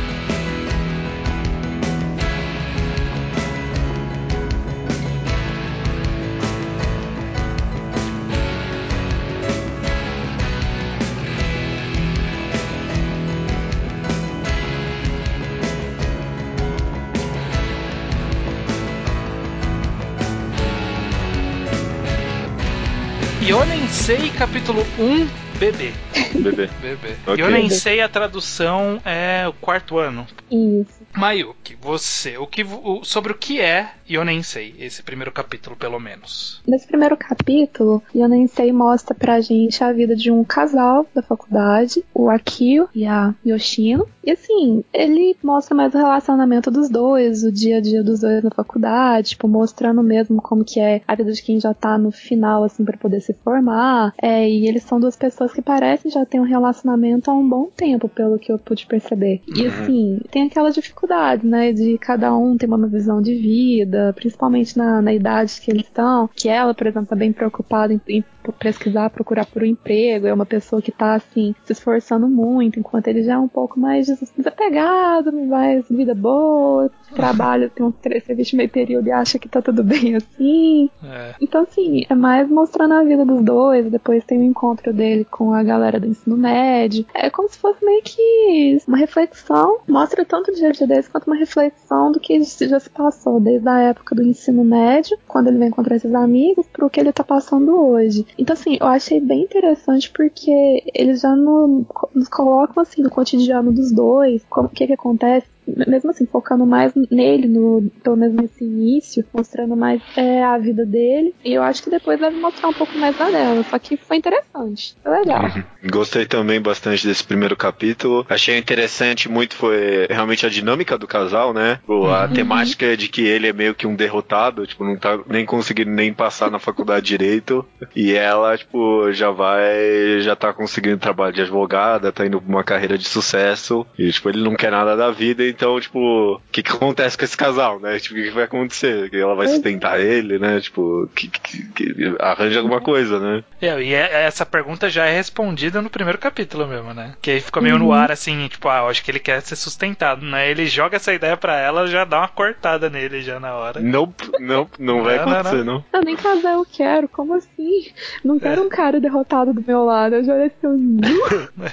Yonensei 24.07 24.29
capítulo 24.37 24.81
1 24.99 25.57
Bebê. 25.57 25.91
Bebê. 26.35 26.69
Bebê. 26.79 27.15
Okay. 27.25 27.43
Eu 27.43 27.49
nem 27.49 27.69
sei 27.71 28.01
a 28.01 28.07
tradução 28.07 29.01
é 29.03 29.47
o 29.47 29.53
quarto 29.53 29.97
ano. 29.97 30.27
Isso. 30.51 31.03
Mayuki, 31.15 31.75
você, 31.81 32.37
o 32.37 32.45
que, 32.45 32.63
o, 32.63 33.03
sobre 33.03 33.31
o 33.31 33.35
que 33.35 33.59
é 33.59 33.89
Yonensei, 34.07 34.75
esse 34.77 35.01
primeiro 35.01 35.31
capítulo, 35.31 35.75
pelo 35.75 35.99
menos? 35.99 36.61
Nesse 36.67 36.85
primeiro 36.85 37.15
capítulo, 37.15 38.03
Yonensei 38.13 38.71
mostra 38.71 39.15
pra 39.15 39.39
gente 39.39 39.83
a 39.83 39.93
vida 39.93 40.15
de 40.15 40.29
um 40.29 40.43
casal 40.43 41.07
da 41.15 41.21
faculdade, 41.21 42.03
o 42.13 42.29
Akio 42.29 42.89
e 42.93 43.05
a 43.05 43.33
Yoshino. 43.45 44.07
E 44.25 44.31
assim, 44.31 44.83
ele 44.91 45.35
mostra 45.43 45.75
mais 45.75 45.93
o 45.93 45.97
relacionamento 45.97 46.71
dos 46.71 46.89
dois, 46.89 47.43
o 47.43 47.51
dia 47.51 47.77
a 47.77 47.81
dia 47.81 48.03
dos 48.03 48.21
dois 48.21 48.43
na 48.43 48.49
faculdade, 48.49 49.29
tipo, 49.29 49.47
mostrando 49.47 50.01
mesmo 50.01 50.41
como 50.41 50.65
que 50.65 50.79
é 50.79 51.01
a 51.07 51.15
vida 51.15 51.31
de 51.31 51.43
quem 51.43 51.59
já 51.59 51.73
tá 51.73 51.97
no 51.97 52.11
final, 52.11 52.63
assim, 52.63 52.83
para 52.83 52.97
poder 52.97 53.21
se 53.21 53.33
formar. 53.33 54.13
É, 54.21 54.49
e 54.49 54.67
eles 54.67 54.83
são 54.83 54.99
duas 54.99 55.15
pessoas 55.15 55.53
que 55.53 55.61
parecem 55.61 56.09
já 56.09 56.25
ter 56.25 56.39
um 56.39 56.43
relacionamento 56.43 57.29
há 57.29 57.33
um 57.33 57.47
bom 57.47 57.69
tempo, 57.75 58.09
pelo 58.09 58.39
que 58.39 58.51
eu 58.51 58.57
pude 58.57 58.87
perceber. 58.87 59.41
E 59.47 59.61
uhum. 59.61 59.67
assim, 59.67 60.19
tem 60.31 60.47
aquela 60.47 60.71
dificuldade, 60.71 61.45
né, 61.45 61.71
de 61.71 61.97
cada 61.99 62.35
um 62.35 62.57
ter 62.57 62.65
uma 62.65 62.87
visão 62.87 63.21
de 63.21 63.35
vida, 63.35 64.11
principalmente 64.15 64.77
na, 64.77 65.01
na 65.01 65.13
idade 65.13 65.61
que 65.61 65.69
eles 65.69 65.85
estão, 65.85 66.29
que 66.35 66.49
ela, 66.49 66.73
por 66.73 66.87
exemplo, 66.87 67.07
tá 67.07 67.15
bem 67.15 67.31
preocupada 67.31 67.93
em, 67.93 68.01
em 68.07 68.23
pesquisar, 68.53 69.09
procurar 69.09 69.45
por 69.45 69.63
um 69.63 69.65
emprego, 69.65 70.27
é 70.27 70.33
uma 70.33 70.45
pessoa 70.45 70.81
que 70.81 70.91
tá 70.91 71.13
assim, 71.13 71.55
se 71.63 71.73
esforçando 71.73 72.27
muito, 72.27 72.79
enquanto 72.79 73.07
ele 73.07 73.23
já 73.23 73.33
é 73.33 73.37
um 73.37 73.47
pouco 73.47 73.79
mais 73.79 74.07
desapegado, 74.35 75.31
mais 75.31 75.85
vida 75.89 76.15
boa, 76.15 76.91
trabalha, 77.13 77.69
tem 77.69 77.85
um 77.85 77.93
serviço 78.01 78.55
meio 78.55 78.69
período 78.69 79.07
e 79.07 79.11
acha 79.11 79.39
que 79.39 79.49
tá 79.49 79.61
tudo 79.61 79.83
bem 79.83 80.15
assim. 80.15 80.89
É. 81.03 81.35
Então, 81.41 81.63
assim, 81.63 82.03
é 82.09 82.15
mais 82.15 82.49
mostrando 82.49 82.93
a 82.93 83.03
vida 83.03 83.25
dos 83.25 83.43
dois, 83.43 83.89
depois 83.89 84.23
tem 84.23 84.39
o 84.39 84.43
encontro 84.43 84.93
dele 84.93 85.25
com 85.25 85.53
a 85.53 85.63
galera 85.63 85.99
do 85.99 86.07
ensino 86.07 86.37
médio. 86.37 87.05
É 87.13 87.29
como 87.29 87.49
se 87.49 87.57
fosse 87.57 87.83
meio 87.83 88.01
que 88.03 88.77
uma 88.87 88.97
reflexão, 88.97 89.79
mostra 89.87 90.25
tanto 90.25 90.51
o 90.51 90.55
dia 90.55 90.69
a 90.69 90.71
dia 90.71 90.87
deles 90.87 91.07
quanto 91.07 91.27
uma 91.27 91.35
reflexão 91.35 92.11
do 92.11 92.19
que 92.19 92.41
já 92.43 92.79
se 92.79 92.89
passou 92.89 93.39
desde 93.39 93.67
a 93.67 93.79
época 93.79 94.15
do 94.15 94.23
ensino 94.23 94.63
médio, 94.63 95.17
quando 95.27 95.47
ele 95.47 95.57
vai 95.57 95.67
encontrar 95.67 95.95
esses 95.95 96.13
amigos, 96.13 96.65
pro 96.67 96.89
que 96.89 96.99
ele 96.99 97.11
tá 97.11 97.23
passando 97.23 97.75
hoje. 97.75 98.25
Então, 98.37 98.53
assim, 98.53 98.77
eu 98.79 98.87
achei 98.87 99.19
bem 99.19 99.43
interessante 99.43 100.11
porque 100.11 100.83
eles 100.93 101.21
já 101.21 101.35
no, 101.35 101.85
nos 102.13 102.27
colocam, 102.27 102.83
assim, 102.83 103.01
no 103.01 103.09
cotidiano 103.09 103.71
dos 103.71 103.91
dois, 103.91 104.43
como 104.49 104.67
o 104.67 104.71
que 104.71 104.87
que 104.87 104.93
acontece 104.93 105.47
mesmo 105.67 106.11
assim, 106.11 106.25
focando 106.25 106.65
mais 106.65 106.93
nele, 107.09 107.47
no, 107.47 107.89
pelo 108.03 108.15
menos 108.15 108.35
nesse 108.35 108.63
início, 108.63 109.25
mostrando 109.33 109.75
mais 109.75 110.01
é, 110.15 110.43
a 110.43 110.57
vida 110.57 110.85
dele. 110.85 111.33
E 111.43 111.53
eu 111.53 111.63
acho 111.63 111.83
que 111.83 111.89
depois 111.89 112.19
deve 112.19 112.37
mostrar 112.37 112.69
um 112.69 112.73
pouco 112.73 112.97
mais 112.97 113.17
da 113.17 113.29
dela. 113.29 113.63
Só 113.63 113.77
que 113.79 113.97
foi 113.97 114.17
interessante. 114.17 114.95
Foi 115.03 115.19
legal. 115.19 115.43
Uhum. 115.43 115.63
Gostei 115.91 116.25
também 116.25 116.61
bastante 116.61 117.05
desse 117.05 117.23
primeiro 117.23 117.55
capítulo. 117.55 118.25
Achei 118.29 118.57
interessante 118.57 119.29
muito 119.29 119.55
foi 119.55 120.07
realmente 120.09 120.45
a 120.45 120.49
dinâmica 120.49 120.97
do 120.97 121.07
casal, 121.07 121.53
né? 121.53 121.79
A 121.87 121.91
uhum. 121.91 122.33
temática 122.33 122.95
de 122.95 123.07
que 123.07 123.25
ele 123.25 123.47
é 123.47 123.53
meio 123.53 123.75
que 123.75 123.87
um 123.87 123.95
derrotado, 123.95 124.65
tipo, 124.67 124.83
não 124.83 124.97
tá 124.97 125.19
nem 125.27 125.45
conseguindo 125.45 125.91
nem 125.91 126.13
passar 126.13 126.51
na 126.51 126.59
faculdade 126.59 127.05
direito. 127.05 127.65
E 127.95 128.13
ela, 128.13 128.57
tipo, 128.57 129.11
já 129.11 129.31
vai, 129.31 130.19
já 130.21 130.35
tá 130.35 130.53
conseguindo 130.53 130.97
trabalho 130.97 131.33
de 131.33 131.41
advogada, 131.41 132.11
tá 132.11 132.25
indo 132.25 132.41
pra 132.41 132.49
uma 132.49 132.63
carreira 132.63 132.97
de 132.97 133.07
sucesso. 133.07 133.85
E, 133.97 134.11
tipo, 134.11 134.29
ele 134.29 134.43
não 134.43 134.55
quer 134.55 134.71
nada 134.71 134.95
da 134.95 135.11
vida, 135.11 135.43
então, 135.55 135.79
tipo, 135.79 135.99
o 136.35 136.41
que 136.51 136.61
que 136.61 136.71
acontece 136.71 137.17
com 137.17 137.23
esse 137.23 137.37
casal, 137.37 137.79
né? 137.79 137.97
Tipo, 137.99 138.15
o 138.15 138.17
que, 138.17 138.27
que 138.29 138.35
vai 138.35 138.43
acontecer? 138.43 139.09
Que 139.09 139.17
ela 139.17 139.35
vai 139.35 139.47
sustentar 139.47 139.99
ele, 139.99 140.37
né? 140.37 140.59
Tipo, 140.59 141.09
que, 141.15 141.29
que, 141.29 141.63
que 141.63 142.15
arranja 142.19 142.59
alguma 142.59 142.81
coisa, 142.81 143.19
né? 143.19 143.43
É, 143.61 143.81
e 143.81 143.93
é, 143.93 144.25
essa 144.25 144.45
pergunta 144.45 144.89
já 144.89 145.05
é 145.05 145.15
respondida 145.15 145.81
no 145.81 145.89
primeiro 145.89 146.17
capítulo 146.17 146.67
mesmo, 146.67 146.93
né? 146.93 147.13
Que 147.21 147.31
aí 147.31 147.41
ficou 147.41 147.63
meio 147.63 147.75
uhum. 147.75 147.85
no 147.85 147.93
ar, 147.93 148.11
assim, 148.11 148.47
tipo, 148.49 148.67
ah, 148.67 148.79
eu 148.79 148.87
acho 148.89 149.03
que 149.03 149.09
ele 149.11 149.19
quer 149.19 149.41
ser 149.41 149.55
sustentado, 149.55 150.25
né? 150.25 150.49
Ele 150.51 150.65
joga 150.65 150.97
essa 150.97 151.13
ideia 151.13 151.37
pra 151.37 151.57
ela, 151.57 151.87
já 151.87 152.03
dá 152.03 152.19
uma 152.19 152.27
cortada 152.27 152.89
nele 152.89 153.21
já 153.21 153.39
na 153.39 153.53
hora. 153.53 153.79
Não, 153.79 154.13
não, 154.39 154.69
não 154.77 155.03
vai 155.03 155.17
acontecer, 155.19 155.63
não. 155.63 155.83
Não, 155.93 156.01
nem 156.01 156.15
casar 156.15 156.53
eu 156.53 156.65
quero, 156.65 157.07
como 157.07 157.33
assim? 157.33 157.91
Não 158.23 158.37
quero 158.37 158.61
é. 158.61 158.65
um 158.65 158.69
cara 158.69 158.99
derrotado 158.99 159.53
do 159.53 159.63
meu 159.65 159.85
lado, 159.85 160.15
eu 160.15 160.23
já 160.23 160.33
olhei 160.33 160.47
assim, 160.47 160.97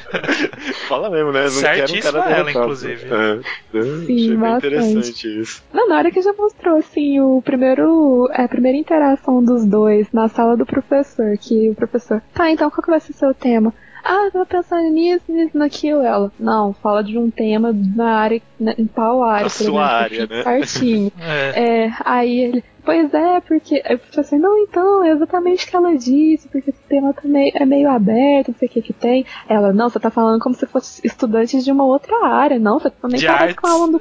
Fala 0.88 1.10
mesmo, 1.10 1.32
né? 1.32 1.44
Não 1.44 1.60
quero 1.60 1.92
um 1.92 2.00
cara 2.00 2.12
derrotado. 2.12 2.34
ela, 2.34 2.50
inclusive. 2.50 3.06
É. 3.06 3.71
Sim, 4.06 4.36
bastante. 4.36 4.66
interessante 4.66 5.40
isso. 5.40 5.62
Não, 5.72 5.88
na 5.88 5.96
hora 5.96 6.10
que 6.10 6.20
já 6.20 6.32
mostrou, 6.32 6.76
assim, 6.76 7.20
o 7.20 7.40
primeiro, 7.42 8.28
é, 8.32 8.44
a 8.44 8.48
primeira 8.48 8.76
interação 8.76 9.42
dos 9.42 9.64
dois 9.64 10.10
na 10.12 10.28
sala 10.28 10.56
do 10.56 10.66
professor, 10.66 11.36
que 11.38 11.70
o 11.70 11.74
professor, 11.74 12.22
tá, 12.34 12.50
então 12.50 12.70
qual 12.70 12.82
que 12.82 12.90
vai 12.90 13.00
ser 13.00 13.12
o 13.12 13.16
seu 13.16 13.34
tema? 13.34 13.72
Ah, 14.04 14.28
tava 14.32 14.44
pensando 14.44 14.90
nisso, 14.90 15.24
nisso, 15.28 15.56
naquilo. 15.56 16.02
Ela, 16.02 16.32
não, 16.38 16.72
fala 16.72 17.04
de 17.04 17.16
um 17.16 17.30
tema 17.30 17.72
na 17.72 18.16
área, 18.16 18.42
em 18.76 18.86
tal 18.86 19.22
área. 19.22 19.46
A 19.46 19.50
sua 19.50 19.64
exemplo, 19.64 19.78
área, 19.78 20.26
né? 20.26 20.42
Certinho. 20.42 21.12
é. 21.20 21.84
é. 21.84 21.92
Aí 22.04 22.40
ele, 22.40 22.64
Pois 22.84 23.14
é, 23.14 23.40
porque 23.40 23.82
eu 23.88 23.98
falei 23.98 24.20
assim, 24.20 24.38
não, 24.38 24.58
então, 24.58 25.04
é 25.04 25.10
exatamente 25.10 25.64
o 25.64 25.68
que 25.68 25.76
ela 25.76 25.96
disse, 25.96 26.48
porque 26.48 26.70
esse 26.70 26.82
tema 26.88 27.14
também 27.14 27.52
é 27.54 27.64
meio 27.64 27.88
aberto, 27.88 28.48
não 28.48 28.56
sei 28.58 28.66
o 28.68 28.70
que 28.70 28.82
que 28.82 28.92
tem. 28.92 29.24
Ela, 29.48 29.72
não, 29.72 29.88
você 29.88 30.00
tá 30.00 30.10
falando 30.10 30.40
como 30.40 30.54
se 30.54 30.66
fosse 30.66 31.00
estudante 31.04 31.62
de 31.62 31.70
uma 31.70 31.84
outra 31.84 32.26
área, 32.26 32.58
não, 32.58 32.80
você 32.80 32.90
também 32.90 33.20
de 33.20 33.26
tá 33.26 33.54
com 33.54 33.66
a 33.66 33.70
aula 33.70 33.92
do. 33.92 34.00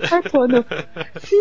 Sim! 1.19 1.35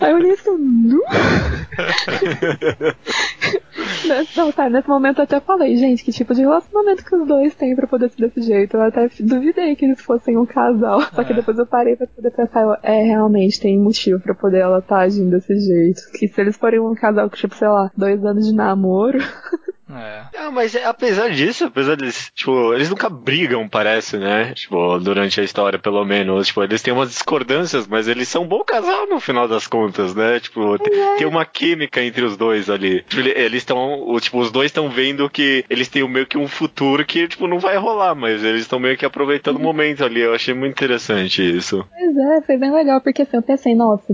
Aí 0.00 0.12
eu 0.12 0.16
olhei 0.16 0.32
assim, 0.32 0.56
não! 0.56 1.02
não, 4.36 4.52
tá, 4.52 4.70
nesse 4.70 4.88
momento 4.88 5.18
eu 5.18 5.24
até 5.24 5.40
falei, 5.40 5.76
gente, 5.76 6.04
que 6.04 6.12
tipo 6.12 6.34
de 6.34 6.42
relacionamento 6.42 7.04
que 7.04 7.14
os 7.14 7.26
dois 7.26 7.54
têm 7.54 7.74
pra 7.74 7.86
poder 7.86 8.10
ser 8.10 8.28
desse 8.28 8.42
jeito. 8.42 8.76
Eu 8.76 8.82
até 8.82 9.08
duvidei 9.20 9.74
que 9.76 9.84
eles 9.84 10.00
fossem 10.00 10.36
um 10.36 10.46
casal. 10.46 11.02
Só 11.14 11.24
que 11.24 11.32
é. 11.32 11.36
depois 11.36 11.58
eu 11.58 11.66
parei 11.66 11.96
pra 11.96 12.06
poder 12.06 12.30
pensar, 12.30 12.78
é, 12.82 13.02
realmente 13.02 13.60
tem 13.60 13.78
motivo 13.78 14.20
pra 14.20 14.34
poder 14.34 14.58
ela 14.58 14.78
estar 14.78 14.96
tá 14.96 15.02
agindo 15.02 15.30
desse 15.30 15.58
jeito. 15.58 16.02
Que 16.12 16.28
se 16.28 16.40
eles 16.40 16.56
forem 16.68 16.80
um 16.80 16.94
casal 16.94 17.30
com, 17.30 17.36
tipo, 17.36 17.54
sei 17.54 17.68
lá, 17.68 17.90
dois 17.96 18.22
anos 18.24 18.46
de 18.46 18.54
namoro. 18.54 19.18
É. 19.90 20.24
Não, 20.34 20.52
mas 20.52 20.74
é, 20.74 20.84
apesar 20.84 21.30
disso, 21.30 21.64
apesar 21.64 21.96
deles, 21.96 22.30
tipo, 22.34 22.74
eles 22.74 22.90
nunca 22.90 23.08
brigam, 23.08 23.68
parece, 23.68 24.18
né? 24.18 24.52
Tipo, 24.54 24.98
durante 24.98 25.40
a 25.40 25.44
história, 25.44 25.78
pelo 25.78 26.04
menos. 26.04 26.48
Tipo, 26.48 26.62
eles 26.62 26.82
têm 26.82 26.92
umas 26.92 27.10
discordâncias, 27.10 27.86
mas 27.86 28.06
eles 28.06 28.28
são 28.28 28.42
um 28.42 28.46
bom 28.46 28.62
casal 28.62 29.06
no 29.08 29.18
final 29.18 29.48
das 29.48 29.66
contas, 29.66 30.14
né? 30.14 30.40
Tipo, 30.40 30.74
é. 30.76 31.16
tem 31.16 31.26
uma 31.26 31.44
química 31.44 32.02
entre 32.02 32.24
os 32.24 32.36
dois 32.36 32.68
ali. 32.68 33.02
Tipo, 33.02 33.28
eles 33.28 33.62
estão, 33.62 34.16
tipo, 34.20 34.38
os 34.38 34.50
dois 34.50 34.66
estão 34.66 34.90
vendo 34.90 35.28
que 35.30 35.64
eles 35.70 35.88
têm 35.88 36.06
meio 36.08 36.26
que 36.26 36.38
um 36.38 36.48
futuro 36.48 37.04
que, 37.04 37.26
tipo, 37.26 37.46
não 37.46 37.58
vai 37.58 37.76
rolar, 37.76 38.14
mas 38.14 38.44
eles 38.44 38.62
estão 38.62 38.78
meio 38.78 38.96
que 38.96 39.06
aproveitando 39.06 39.56
o 39.56 39.60
momento 39.60 40.04
ali. 40.04 40.20
Eu 40.20 40.34
achei 40.34 40.52
muito 40.52 40.72
interessante 40.72 41.42
isso. 41.42 41.84
Pois 41.90 42.16
é, 42.16 42.42
foi 42.42 42.56
bem 42.56 42.72
legal, 42.72 43.00
porque 43.00 43.22
assim, 43.22 43.36
eu 43.36 43.42
pensei, 43.42 43.74
nossa, 43.74 44.04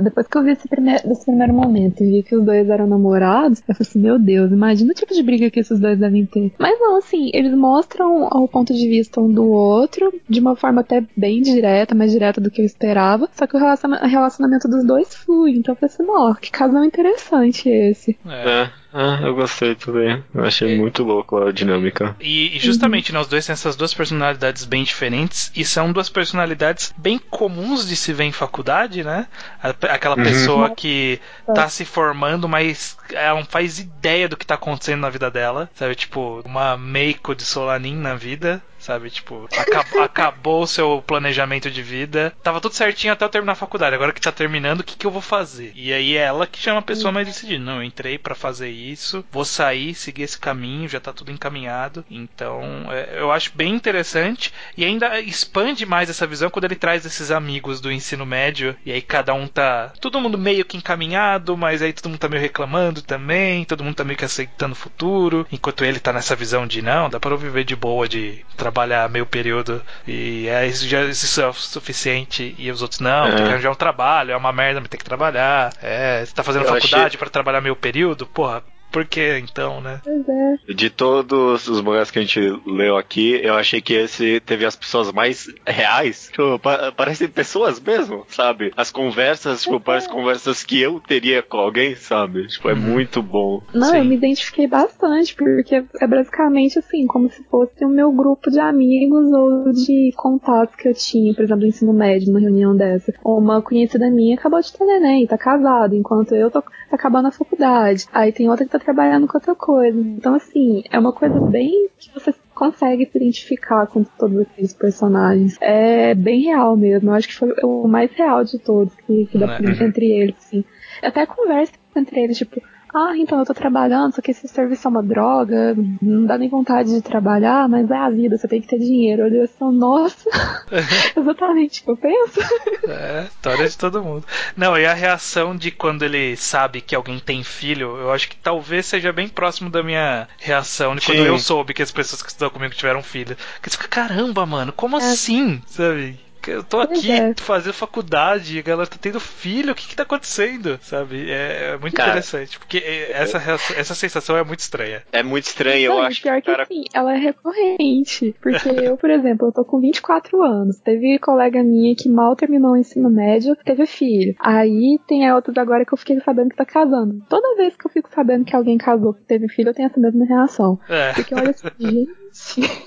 depois 0.00 0.26
que 0.26 0.38
eu 0.38 0.42
vi 0.42 0.52
esse 0.52 0.68
primeiro, 0.68 1.10
esse 1.10 1.24
primeiro 1.24 1.52
momento 1.52 2.02
e 2.02 2.10
vi 2.10 2.22
que 2.22 2.36
os 2.36 2.44
dois 2.44 2.68
eram 2.68 2.86
namorados, 2.86 3.58
eu 3.60 3.74
falei 3.74 3.88
assim, 3.88 3.98
meu 3.98 4.18
Deus, 4.18 4.50
imagina 4.52 4.92
o 4.92 4.94
tipo 4.94 5.15
de 5.16 5.22
briga 5.22 5.50
que 5.50 5.60
esses 5.60 5.80
dois 5.80 5.98
devem 5.98 6.24
ter. 6.26 6.52
Mas 6.58 6.78
não, 6.78 6.98
assim, 6.98 7.30
eles 7.34 7.54
mostram 7.54 8.24
o 8.24 8.46
ponto 8.46 8.72
de 8.72 8.88
vista 8.88 9.20
um 9.20 9.32
do 9.32 9.48
outro 9.48 10.12
de 10.28 10.40
uma 10.40 10.54
forma 10.54 10.82
até 10.82 11.04
bem 11.16 11.42
direta, 11.42 11.94
mais 11.94 12.12
direta 12.12 12.40
do 12.40 12.50
que 12.50 12.60
eu 12.60 12.64
esperava. 12.64 13.28
Só 13.32 13.46
que 13.46 13.56
o 13.56 13.58
relacionamento 13.58 14.68
dos 14.68 14.84
dois 14.86 15.14
flui. 15.14 15.56
Então 15.56 15.74
eu 15.74 15.76
falei 15.76 15.94
assim, 15.94 16.04
ó, 16.08 16.34
que 16.34 16.50
casal 16.50 16.84
interessante 16.84 17.68
esse. 17.68 18.16
É. 18.26 18.70
é. 18.92 18.98
Ah, 18.98 19.20
eu 19.22 19.34
gostei 19.34 19.74
também. 19.74 20.22
Eu 20.34 20.44
achei 20.44 20.74
é. 20.74 20.76
muito 20.76 21.02
louco 21.02 21.36
a 21.36 21.52
dinâmica. 21.52 22.16
E, 22.20 22.56
e 22.56 22.58
justamente 22.58 23.10
uhum. 23.10 23.18
nós 23.18 23.26
dois 23.26 23.44
têm 23.46 23.52
essas 23.52 23.76
duas 23.76 23.92
personalidades 23.92 24.64
bem 24.64 24.84
diferentes 24.84 25.50
e 25.54 25.64
são 25.64 25.92
duas 25.92 26.08
personalidades 26.08 26.94
bem 26.96 27.18
comuns 27.18 27.86
de 27.86 27.96
se 27.96 28.12
ver 28.12 28.24
em 28.24 28.32
faculdade, 28.32 29.04
né? 29.04 29.26
Aquela 29.62 30.16
uhum. 30.16 30.24
pessoa 30.24 30.70
que 30.70 31.20
tá 31.54 31.68
se 31.68 31.84
formando, 31.84 32.48
mas 32.48 32.96
ela 33.12 33.40
não 33.40 33.46
faz 33.46 33.78
ideia 33.78 34.28
do 34.28 34.36
que 34.36 34.46
tá 34.46 34.54
acontecendo 34.54 35.00
na 35.00 35.10
vida 35.10 35.30
dela, 35.30 35.70
sabe? 35.74 35.94
Tipo, 35.94 36.42
uma 36.44 36.76
Meiko 36.76 37.34
de 37.34 37.42
Solanin 37.42 37.96
na 37.96 38.14
vida, 38.14 38.62
sabe? 38.86 39.10
Tipo, 39.10 39.48
acabou, 39.56 40.02
acabou 40.02 40.62
o 40.62 40.66
seu 40.66 41.02
planejamento 41.04 41.70
de 41.70 41.82
vida. 41.82 42.32
Tava 42.42 42.60
tudo 42.60 42.74
certinho 42.74 43.12
até 43.12 43.24
eu 43.24 43.28
terminar 43.28 43.52
a 43.52 43.56
faculdade. 43.56 43.94
Agora 43.94 44.12
que 44.12 44.20
tá 44.20 44.30
terminando, 44.30 44.80
o 44.80 44.84
que, 44.84 44.96
que 44.96 45.06
eu 45.06 45.10
vou 45.10 45.20
fazer? 45.20 45.72
E 45.74 45.92
aí 45.92 46.16
é 46.16 46.22
ela 46.22 46.46
que 46.46 46.60
chama 46.60 46.78
a 46.78 46.82
pessoa 46.82 47.10
mais 47.10 47.26
decidida. 47.26 47.62
Não, 47.62 47.76
eu 47.76 47.82
entrei 47.82 48.16
para 48.16 48.34
fazer 48.34 48.70
isso, 48.70 49.24
vou 49.32 49.44
sair, 49.44 49.94
seguir 49.94 50.22
esse 50.22 50.38
caminho, 50.38 50.88
já 50.88 51.00
tá 51.00 51.12
tudo 51.12 51.32
encaminhado. 51.32 52.04
Então, 52.10 52.86
é, 52.90 53.20
eu 53.20 53.32
acho 53.32 53.50
bem 53.54 53.74
interessante 53.74 54.52
e 54.76 54.84
ainda 54.84 55.20
expande 55.20 55.84
mais 55.84 56.08
essa 56.08 56.26
visão 56.26 56.50
quando 56.50 56.66
ele 56.66 56.76
traz 56.76 57.04
esses 57.04 57.30
amigos 57.30 57.80
do 57.80 57.90
ensino 57.90 58.24
médio 58.24 58.76
e 58.84 58.92
aí 58.92 59.02
cada 59.02 59.34
um 59.34 59.48
tá 59.48 59.92
todo 60.00 60.20
mundo 60.20 60.38
meio 60.38 60.64
que 60.64 60.76
encaminhado, 60.76 61.56
mas 61.56 61.82
aí 61.82 61.92
todo 61.92 62.08
mundo 62.08 62.18
tá 62.18 62.28
meio 62.28 62.42
reclamando 62.42 63.02
também, 63.02 63.64
todo 63.64 63.82
mundo 63.82 63.96
tá 63.96 64.04
meio 64.04 64.18
que 64.18 64.24
aceitando 64.24 64.72
o 64.72 64.76
futuro, 64.76 65.46
enquanto 65.50 65.84
ele 65.84 65.98
tá 65.98 66.12
nessa 66.12 66.36
visão 66.36 66.66
de 66.66 66.82
não, 66.82 67.10
dá 67.10 67.18
para 67.18 67.32
eu 67.32 67.38
viver 67.38 67.64
de 67.64 67.74
boa 67.74 68.08
de 68.08 68.44
trabalho 68.56 68.75
trabalhar 68.76 69.08
meio 69.08 69.24
período 69.24 69.82
e 70.06 70.46
é, 70.48 70.66
isso 70.66 70.86
já 70.86 71.02
isso 71.04 71.40
é 71.40 71.48
o 71.48 71.52
suficiente 71.54 72.54
e 72.58 72.70
os 72.70 72.82
outros 72.82 73.00
não, 73.00 73.26
é. 73.26 73.32
tem 73.32 73.44
que 73.44 73.50
arranjar 73.50 73.70
um 73.70 73.74
trabalho, 73.74 74.32
é 74.32 74.36
uma 74.36 74.52
merda, 74.52 74.80
mas 74.80 74.88
tem 74.90 74.98
que 74.98 75.04
trabalhar. 75.04 75.72
É, 75.82 76.24
você 76.24 76.34
tá 76.34 76.42
fazendo 76.42 76.64
Eu 76.64 76.68
faculdade 76.68 77.06
achei... 77.06 77.18
para 77.18 77.30
trabalhar 77.30 77.60
meio 77.62 77.74
período, 77.74 78.26
porra, 78.26 78.62
por 78.90 79.04
que 79.04 79.38
então, 79.38 79.80
né? 79.80 80.00
É. 80.06 80.72
De 80.72 80.90
todos 80.90 81.68
os 81.68 81.80
mangás 81.80 82.10
que 82.10 82.18
a 82.18 82.22
gente 82.22 82.40
leu 82.66 82.96
aqui, 82.96 83.38
eu 83.42 83.54
achei 83.54 83.80
que 83.80 83.94
esse 83.94 84.40
teve 84.40 84.64
as 84.64 84.76
pessoas 84.76 85.12
mais 85.12 85.52
reais. 85.66 86.28
Tipo, 86.30 86.58
pa 86.58 86.92
parecem 86.92 87.28
pessoas 87.28 87.78
mesmo, 87.78 88.24
sabe? 88.28 88.72
As 88.76 88.90
conversas, 88.90 89.62
tipo, 89.62 89.80
parecem 89.80 90.10
conversas 90.10 90.64
que 90.64 90.80
eu 90.80 91.00
teria 91.00 91.42
com 91.42 91.58
alguém, 91.58 91.94
sabe? 91.94 92.46
Tipo, 92.46 92.70
é 92.70 92.72
uhum. 92.72 92.80
muito 92.80 93.22
bom. 93.22 93.62
Não, 93.74 93.90
Sim. 93.90 93.98
eu 93.98 94.04
me 94.04 94.16
identifiquei 94.16 94.66
bastante, 94.66 95.34
porque 95.34 95.84
é 96.00 96.06
basicamente 96.06 96.78
assim, 96.78 97.06
como 97.06 97.28
se 97.28 97.42
fosse 97.44 97.84
o 97.84 97.88
meu 97.88 98.10
grupo 98.12 98.50
de 98.50 98.58
amigos 98.58 99.30
ou 99.32 99.72
de 99.72 100.12
contatos 100.16 100.74
que 100.76 100.88
eu 100.88 100.94
tinha, 100.94 101.34
por 101.34 101.44
exemplo, 101.44 101.62
no 101.62 101.68
ensino 101.68 101.92
médio, 101.92 102.28
numa 102.28 102.40
reunião 102.40 102.74
dessa. 102.74 103.12
Uma 103.24 103.60
conhecida 103.60 104.10
minha 104.10 104.36
acabou 104.36 104.60
de 104.60 104.72
ter 104.72 104.84
neném, 104.84 105.26
tá 105.26 105.36
casado, 105.36 105.94
enquanto 105.94 106.34
eu 106.34 106.50
tô 106.50 106.62
acabando 106.90 107.28
a 107.28 107.32
faculdade. 107.32 108.06
Aí 108.12 108.32
tem 108.32 108.48
outra 108.48 108.64
que 108.64 108.70
tá 108.70 108.78
trabalhando 108.86 109.26
com 109.26 109.36
outra 109.36 109.54
coisa. 109.54 110.00
Então, 110.00 110.34
assim, 110.34 110.84
é 110.90 110.98
uma 110.98 111.12
coisa 111.12 111.40
bem 111.40 111.88
que 111.98 112.14
você 112.14 112.32
consegue 112.54 113.04
se 113.04 113.18
identificar 113.18 113.86
com 113.88 114.04
todos 114.04 114.40
aqueles 114.42 114.72
personagens. 114.72 115.58
É 115.60 116.14
bem 116.14 116.44
real 116.44 116.76
mesmo. 116.76 117.10
Eu 117.10 117.14
acho 117.14 117.26
que 117.26 117.34
foi 117.34 117.52
o 117.64 117.88
mais 117.88 118.12
real 118.12 118.44
de 118.44 118.58
todos 118.58 118.94
que, 118.94 119.26
que 119.26 119.38
dá 119.38 119.56
pra 119.56 119.68
uhum. 119.68 119.86
entre 119.86 120.06
eles, 120.06 120.36
assim. 120.38 120.64
Até 121.02 121.26
conversa 121.26 121.72
entre 121.96 122.20
eles, 122.20 122.38
tipo, 122.38 122.62
ah, 122.94 123.16
então 123.16 123.38
eu 123.38 123.44
tô 123.44 123.52
trabalhando, 123.52 124.14
só 124.14 124.22
que 124.22 124.30
esse 124.30 124.48
serviço 124.48 124.86
é 124.86 124.90
uma 124.90 125.02
droga, 125.02 125.74
não 126.00 126.24
dá 126.24 126.38
nem 126.38 126.48
vontade 126.48 126.94
de 126.94 127.02
trabalhar, 127.02 127.68
mas 127.68 127.90
é 127.90 127.96
a 127.96 128.08
vida, 128.08 128.38
você 128.38 128.48
tem 128.48 128.60
que 128.60 128.68
ter 128.68 128.78
dinheiro. 128.78 129.26
Eu 129.26 129.44
assim, 129.44 129.76
nossa, 129.76 130.28
exatamente 131.16 131.80
o 131.80 131.84
que 131.84 131.90
eu 131.90 131.96
penso. 131.96 132.40
É, 132.88 133.24
história 133.24 133.68
de 133.68 133.76
todo 133.76 134.02
mundo. 134.02 134.24
Não, 134.56 134.78
e 134.78 134.86
a 134.86 134.94
reação 134.94 135.56
de 135.56 135.70
quando 135.70 136.04
ele 136.04 136.36
sabe 136.36 136.80
que 136.80 136.94
alguém 136.94 137.18
tem 137.18 137.42
filho, 137.42 137.96
eu 137.96 138.12
acho 138.12 138.28
que 138.28 138.36
talvez 138.36 138.86
seja 138.86 139.12
bem 139.12 139.28
próximo 139.28 139.68
da 139.68 139.82
minha 139.82 140.28
reação 140.38 140.94
de 140.94 141.04
quando 141.04 141.18
Sim. 141.18 141.26
eu 141.26 141.38
soube 141.38 141.74
que 141.74 141.82
as 141.82 141.90
pessoas 141.90 142.22
que 142.22 142.28
estudam 142.28 142.50
comigo 142.50 142.74
tiveram 142.74 143.02
filho. 143.02 143.36
Que 143.60 143.68
você 143.70 143.76
fica, 143.76 143.88
caramba, 143.88 144.46
mano, 144.46 144.72
como 144.72 144.96
é. 144.96 145.12
assim? 145.12 145.60
Sabe? 145.66 146.18
Eu 146.50 146.62
tô 146.62 146.80
aqui 146.80 147.10
é. 147.12 147.34
fazendo 147.36 147.72
faculdade, 147.72 148.58
a 148.58 148.62
galera 148.62 148.88
tá 148.88 148.96
tendo 149.00 149.20
filho, 149.20 149.72
o 149.72 149.74
que 149.74 149.88
que 149.88 149.96
tá 149.96 150.02
acontecendo? 150.02 150.78
Sabe? 150.82 151.30
É, 151.30 151.72
é 151.74 151.78
muito 151.78 151.94
cara, 151.94 152.10
interessante, 152.10 152.58
porque 152.58 152.78
essa, 153.10 153.38
essa 153.76 153.94
sensação 153.94 154.36
é 154.36 154.44
muito 154.44 154.60
estranha. 154.60 155.02
É 155.12 155.22
muito 155.22 155.46
estranha, 155.46 155.86
eu 155.86 156.00
acho. 156.00 156.22
Pior 156.22 156.40
que, 156.40 156.50
cara... 156.50 156.66
sim, 156.66 156.84
ela 156.92 157.14
é 157.14 157.18
recorrente. 157.18 158.34
Porque 158.40 158.68
eu, 158.68 158.96
por 158.96 159.10
exemplo, 159.10 159.48
eu 159.48 159.52
tô 159.52 159.64
com 159.64 159.80
24 159.80 160.42
anos. 160.42 160.78
Teve 160.80 161.18
colega 161.18 161.62
minha 161.62 161.94
que 161.94 162.08
mal 162.08 162.36
terminou 162.36 162.72
o 162.72 162.76
ensino 162.76 163.10
médio, 163.10 163.56
teve 163.64 163.86
filho. 163.86 164.34
Aí 164.40 164.98
tem 165.06 165.30
outros 165.32 165.56
agora 165.56 165.84
que 165.84 165.92
eu 165.92 165.98
fiquei 165.98 166.20
sabendo 166.20 166.50
que 166.50 166.56
tá 166.56 166.64
casando. 166.64 167.22
Toda 167.28 167.56
vez 167.56 167.76
que 167.76 167.86
eu 167.86 167.90
fico 167.90 168.08
sabendo 168.14 168.44
que 168.44 168.54
alguém 168.54 168.78
casou, 168.78 169.14
que 169.14 169.22
teve 169.24 169.48
filho, 169.48 169.70
eu 169.70 169.74
tenho 169.74 169.86
essa 169.86 170.00
mesma 170.00 170.24
reação. 170.24 170.78
É. 170.88 171.12
Porque 171.12 171.34
olha 171.34 171.50
assim, 171.50 171.70
gente. 171.78 172.86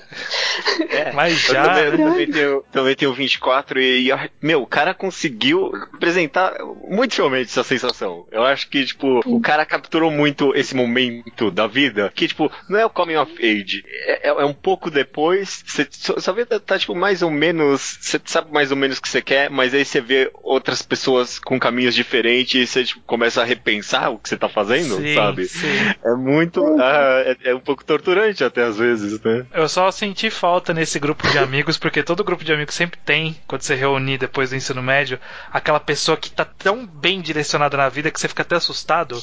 É, 0.90 1.12
Mas 1.12 1.38
já. 1.40 1.80
Eu 1.80 1.92
também, 1.92 2.04
né? 2.04 2.10
também, 2.10 2.30
tenho, 2.30 2.64
também 2.70 2.94
tenho 2.94 3.12
24 3.12 3.49
e, 3.80 4.10
meu, 4.40 4.62
o 4.62 4.66
cara 4.66 4.94
conseguiu 4.94 5.72
apresentar 5.94 6.54
muito 6.88 7.16
realmente 7.16 7.48
essa 7.48 7.64
sensação. 7.64 8.26
Eu 8.30 8.42
acho 8.44 8.68
que, 8.68 8.84
tipo, 8.84 9.22
Sim. 9.22 9.34
o 9.34 9.40
cara 9.40 9.64
capturou 9.64 10.10
muito 10.10 10.54
esse 10.54 10.74
momento 10.74 11.50
da 11.50 11.66
vida, 11.66 12.10
que, 12.14 12.28
tipo, 12.28 12.50
não 12.68 12.78
é 12.78 12.84
o 12.84 12.90
coming 12.90 13.16
of 13.16 13.32
age. 13.38 13.84
É, 14.06 14.28
é, 14.28 14.30
é 14.30 14.44
um 14.44 14.54
pouco 14.54 14.90
depois, 14.90 15.62
você 15.66 15.86
só 15.90 16.32
vê, 16.32 16.44
tá, 16.44 16.78
tipo, 16.78 16.94
mais 16.94 17.22
ou 17.22 17.30
menos, 17.30 17.98
você 18.00 18.20
sabe 18.24 18.52
mais 18.52 18.70
ou 18.70 18.76
menos 18.76 18.98
o 18.98 19.02
que 19.02 19.08
você 19.08 19.22
quer, 19.22 19.50
mas 19.50 19.74
aí 19.74 19.84
você 19.84 20.00
vê 20.00 20.30
outras 20.42 20.82
pessoas 20.82 21.38
com 21.38 21.58
caminhos 21.58 21.94
diferentes 21.94 22.54
e 22.54 22.66
você, 22.66 22.84
tipo, 22.84 23.00
começa 23.02 23.42
a 23.42 23.44
repensar 23.44 24.10
o 24.10 24.18
que 24.18 24.28
você 24.28 24.36
tá 24.36 24.48
fazendo, 24.48 24.96
sim, 24.96 25.14
sabe? 25.14 25.46
Sim. 25.46 25.68
É 26.04 26.14
muito, 26.14 26.64
ah, 26.80 27.22
é, 27.26 27.50
é 27.50 27.54
um 27.54 27.60
pouco 27.60 27.84
torturante 27.84 28.44
até 28.44 28.62
às 28.62 28.78
vezes, 28.78 29.20
né? 29.22 29.46
Eu 29.52 29.68
só 29.68 29.90
senti 29.90 30.30
falta 30.30 30.72
nesse 30.72 30.98
grupo 30.98 31.26
de 31.28 31.38
amigos, 31.38 31.78
porque 31.78 32.02
todo 32.02 32.24
grupo 32.24 32.44
de 32.44 32.52
amigos 32.52 32.74
sempre 32.74 32.98
tem, 33.04 33.36
quando 33.46 33.62
você 33.62 33.74
reunir 33.74 34.18
depois 34.18 34.50
do 34.50 34.56
ensino 34.56 34.82
médio, 34.82 35.18
aquela 35.52 35.80
pessoa 35.80 36.16
que 36.16 36.30
tá 36.30 36.44
tão 36.44 36.86
bem 36.86 37.20
direcionada 37.20 37.76
na 37.76 37.88
vida 37.88 38.10
que 38.10 38.20
você 38.20 38.28
fica 38.28 38.42
até 38.42 38.56
assustado. 38.56 39.20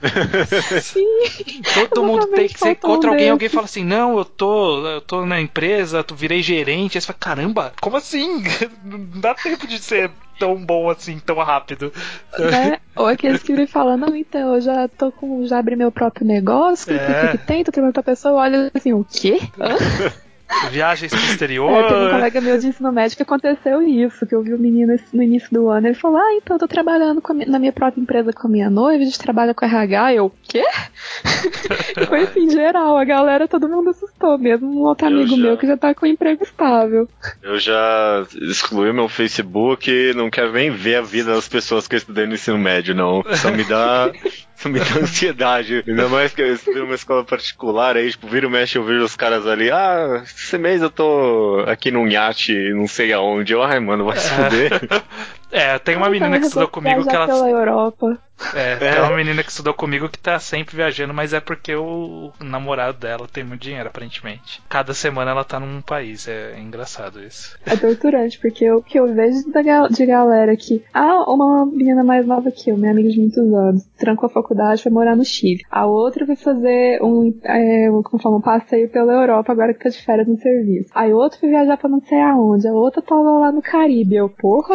Sim, 0.82 1.62
Todo 1.74 2.02
mundo 2.02 2.26
tem 2.28 2.48
que 2.48 2.58
você 2.58 2.70
encontra 2.70 3.10
um 3.10 3.12
alguém, 3.12 3.26
desse. 3.26 3.30
alguém 3.30 3.48
fala 3.48 3.64
assim: 3.66 3.84
"Não, 3.84 4.16
eu 4.18 4.24
tô, 4.24 4.86
eu 4.86 5.00
tô 5.00 5.26
na 5.26 5.40
empresa, 5.40 6.02
tu 6.02 6.14
virei 6.14 6.42
gerente". 6.42 6.96
Aí 6.96 7.00
você 7.02 7.06
fala: 7.06 7.18
"Caramba, 7.20 7.72
como 7.80 7.96
assim? 7.96 8.42
Não 8.82 9.20
dá 9.20 9.34
tempo 9.34 9.66
de 9.66 9.78
ser 9.78 10.10
tão 10.38 10.56
bom 10.56 10.88
assim, 10.88 11.18
tão 11.18 11.36
rápido". 11.36 11.92
Né? 12.38 12.78
Ou 12.96 13.06
aqueles 13.06 13.42
que 13.42 13.52
me 13.52 13.66
falam: 13.66 13.96
"Não, 13.96 14.16
então, 14.16 14.54
eu 14.54 14.60
já 14.60 14.88
tô 14.88 15.12
com 15.12 15.44
já 15.46 15.58
abri 15.58 15.76
meu 15.76 15.92
próprio 15.92 16.26
negócio, 16.26 16.92
é. 16.92 16.96
o 16.96 17.30
que, 17.30 17.38
que 17.38 17.46
tem?". 17.46 17.64
Tu 17.64 17.80
outra 17.84 18.02
pessoa 18.02 18.40
olha 18.40 18.70
assim: 18.74 18.92
"O 18.92 19.04
quê?". 19.04 19.38
Hã? 19.58 19.76
Viagens 20.70 21.12
pro 21.12 21.20
exterior. 21.20 21.70
É, 21.70 21.88
tem 21.88 22.06
um 22.06 22.10
colega 22.10 22.40
meu 22.40 22.58
de 22.58 22.66
ensino 22.66 22.92
médio 22.92 23.16
que 23.16 23.22
aconteceu 23.22 23.82
isso, 23.82 24.26
que 24.26 24.34
eu 24.34 24.42
vi 24.42 24.52
o 24.52 24.58
menino 24.58 24.94
no 25.12 25.22
início 25.22 25.48
do 25.52 25.68
ano. 25.68 25.86
Ele 25.86 25.94
falou: 25.94 26.18
Ah, 26.18 26.34
então 26.34 26.56
eu 26.56 26.60
tô 26.60 26.68
trabalhando 26.68 27.22
minha, 27.30 27.46
na 27.46 27.58
minha 27.58 27.72
própria 27.72 28.00
empresa 28.00 28.32
com 28.32 28.46
a 28.46 28.50
minha 28.50 28.68
noiva, 28.68 29.02
a 29.02 29.04
gente 29.04 29.18
trabalha 29.18 29.54
com 29.54 29.64
RH. 29.64 30.14
Eu, 30.14 30.32
quê? 30.42 30.64
Foi 32.08 32.22
assim, 32.22 32.50
geral, 32.50 32.96
a 32.96 33.04
galera, 33.04 33.48
todo 33.48 33.68
mundo 33.68 33.90
assustou, 33.90 34.38
mesmo 34.38 34.68
um 34.68 34.82
outro 34.86 35.06
eu 35.06 35.12
amigo 35.12 35.36
já... 35.36 35.42
meu 35.42 35.56
que 35.56 35.66
já 35.66 35.76
tá 35.76 35.94
com 35.94 36.06
emprego 36.06 36.42
estável. 36.42 37.08
Eu 37.42 37.58
já 37.58 38.26
excluí 38.42 38.92
meu 38.92 39.08
Facebook, 39.08 40.12
não 40.14 40.30
quero 40.30 40.52
nem 40.52 40.70
ver 40.70 40.96
a 40.96 41.02
vida 41.02 41.34
das 41.34 41.48
pessoas 41.48 41.86
que 41.86 41.94
eu 41.94 41.98
estudei 41.98 42.26
no 42.26 42.34
ensino 42.34 42.58
médio, 42.58 42.94
não. 42.94 43.22
Só 43.36 43.50
me 43.50 43.64
dá 43.64 44.10
me 44.68 44.78
dá 44.78 45.00
ansiedade. 45.00 45.84
Ainda 45.86 46.08
mais 46.08 46.34
que 46.34 46.42
eu 46.42 46.54
estudei 46.54 46.82
numa 46.82 46.94
escola 46.94 47.24
particular, 47.24 47.96
aí, 47.96 48.10
tipo, 48.10 48.26
vira 48.26 48.46
o 48.46 48.50
mexe, 48.50 48.76
eu 48.76 48.84
vejo 48.84 49.04
os 49.04 49.16
caras 49.16 49.46
ali, 49.46 49.70
ah, 49.70 50.22
esse 50.24 50.58
mês 50.58 50.82
eu 50.82 50.90
tô 50.90 51.64
aqui 51.66 51.90
num 51.90 52.06
iate, 52.08 52.72
não 52.74 52.86
sei 52.86 53.12
aonde. 53.12 53.52
Eu, 53.52 53.62
ai, 53.62 53.80
mano, 53.80 54.04
vai 54.04 54.16
se 54.16 54.28
fuder. 54.28 54.72
É, 55.52 55.76
tem 55.80 55.96
uma 55.96 56.08
menina 56.08 56.38
que 56.38 56.46
estudou 56.46 56.68
comigo 56.68 57.04
que 57.04 57.12
ela. 57.12 57.26
Pela 57.26 57.50
Europa. 57.50 58.16
É, 58.54 58.76
tem 58.76 58.88
é. 58.88 59.02
uma 59.02 59.16
menina 59.16 59.42
que 59.42 59.50
estudou 59.50 59.74
comigo 59.74 60.08
que 60.08 60.18
tá 60.18 60.38
sempre 60.38 60.76
viajando, 60.76 61.14
mas 61.14 61.32
é 61.32 61.40
porque 61.40 61.74
o 61.74 62.32
namorado 62.40 62.98
dela 62.98 63.28
tem 63.30 63.44
muito 63.44 63.62
dinheiro, 63.62 63.88
aparentemente. 63.88 64.62
Cada 64.68 64.94
semana 64.94 65.30
ela 65.30 65.44
tá 65.44 65.60
num 65.60 65.80
país, 65.80 66.26
é, 66.26 66.58
engraçado 66.58 67.22
isso. 67.22 67.56
É 67.66 67.76
torturante, 67.76 68.38
porque 68.38 68.70
o 68.70 68.82
que 68.82 68.98
eu 68.98 69.14
vejo 69.14 69.44
de 69.90 70.06
galera 70.06 70.56
que. 70.56 70.82
Ah, 70.92 71.24
uma 71.30 71.66
menina 71.66 72.02
mais 72.02 72.26
nova 72.26 72.50
que 72.50 72.70
eu, 72.70 72.76
minha 72.76 72.90
amiga 72.90 73.10
de 73.10 73.20
muitos 73.20 73.54
anos, 73.54 73.84
trancou 73.98 74.26
a 74.26 74.32
faculdade, 74.32 74.82
foi 74.82 74.92
morar 74.92 75.16
no 75.16 75.24
Chile. 75.24 75.62
A 75.70 75.86
outra 75.86 76.26
foi 76.26 76.36
fazer 76.36 77.02
um, 77.02 77.38
é, 77.44 77.88
como 78.04 78.22
fala, 78.22 78.36
um 78.36 78.40
passeio 78.40 78.88
pela 78.88 79.12
Europa, 79.12 79.52
agora 79.52 79.74
que 79.74 79.82
tá 79.82 79.90
de 79.90 80.02
férias 80.02 80.26
no 80.26 80.38
serviço. 80.38 80.90
Aí 80.94 81.12
outro 81.12 81.38
foi 81.38 81.50
viajar 81.50 81.76
pra 81.76 81.88
não 81.88 82.00
sei 82.00 82.20
aonde, 82.20 82.66
a 82.66 82.72
outra 82.72 83.02
tava 83.02 83.38
lá 83.38 83.52
no 83.52 83.62
Caribe. 83.62 84.16
Eu, 84.16 84.28
porra. 84.28 84.74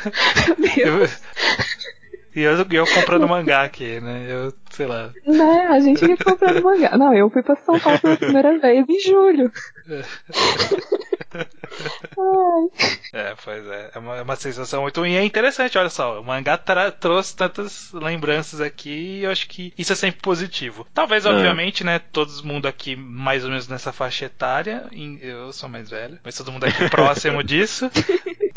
Meu 0.58 0.98
Deus. 0.98 1.20
E 2.36 2.42
eu, 2.42 2.54
eu 2.70 2.86
comprando 2.86 3.26
mangá 3.26 3.62
aqui, 3.62 3.98
né? 3.98 4.26
Eu, 4.28 4.52
sei 4.76 4.86
lá. 4.86 5.10
Né? 5.26 5.66
A 5.70 5.80
gente 5.80 6.04
ia 6.04 6.16
comprando 6.16 6.62
mangá. 6.62 6.96
Não, 6.98 7.14
eu 7.14 7.30
fui 7.30 7.42
pra 7.42 7.56
São 7.56 7.80
Paulo 7.80 7.98
pela 7.98 8.16
primeira 8.16 8.58
vez 8.58 8.86
em 8.86 9.00
julho. 9.00 9.50
é, 13.12 13.34
pois 13.42 13.66
é. 13.66 13.90
É 13.94 13.98
uma, 13.98 14.16
é 14.16 14.22
uma 14.22 14.36
sensação 14.36 14.82
muito. 14.82 15.04
E 15.06 15.16
é 15.16 15.24
interessante, 15.24 15.78
olha 15.78 15.88
só. 15.88 16.20
O 16.20 16.24
mangá 16.24 16.58
trouxe 16.90 17.34
tantas 17.34 17.90
lembranças 17.92 18.60
aqui 18.60 18.90
e 18.90 19.24
eu 19.24 19.30
acho 19.30 19.48
que 19.48 19.72
isso 19.78 19.92
é 19.92 19.96
sempre 19.96 20.20
positivo. 20.20 20.86
Talvez, 20.92 21.24
é. 21.24 21.30
obviamente, 21.30 21.82
né? 21.82 21.98
Todo 21.98 22.30
mundo 22.44 22.66
aqui 22.68 22.94
mais 22.94 23.44
ou 23.44 23.50
menos 23.50 23.68
nessa 23.68 23.92
faixa 23.92 24.26
etária. 24.26 24.84
Eu 25.22 25.52
sou 25.54 25.70
mais 25.70 25.88
velho, 25.88 26.18
mas 26.22 26.36
todo 26.36 26.52
mundo 26.52 26.64
aqui 26.64 26.88
próximo 26.90 27.42
disso. 27.42 27.90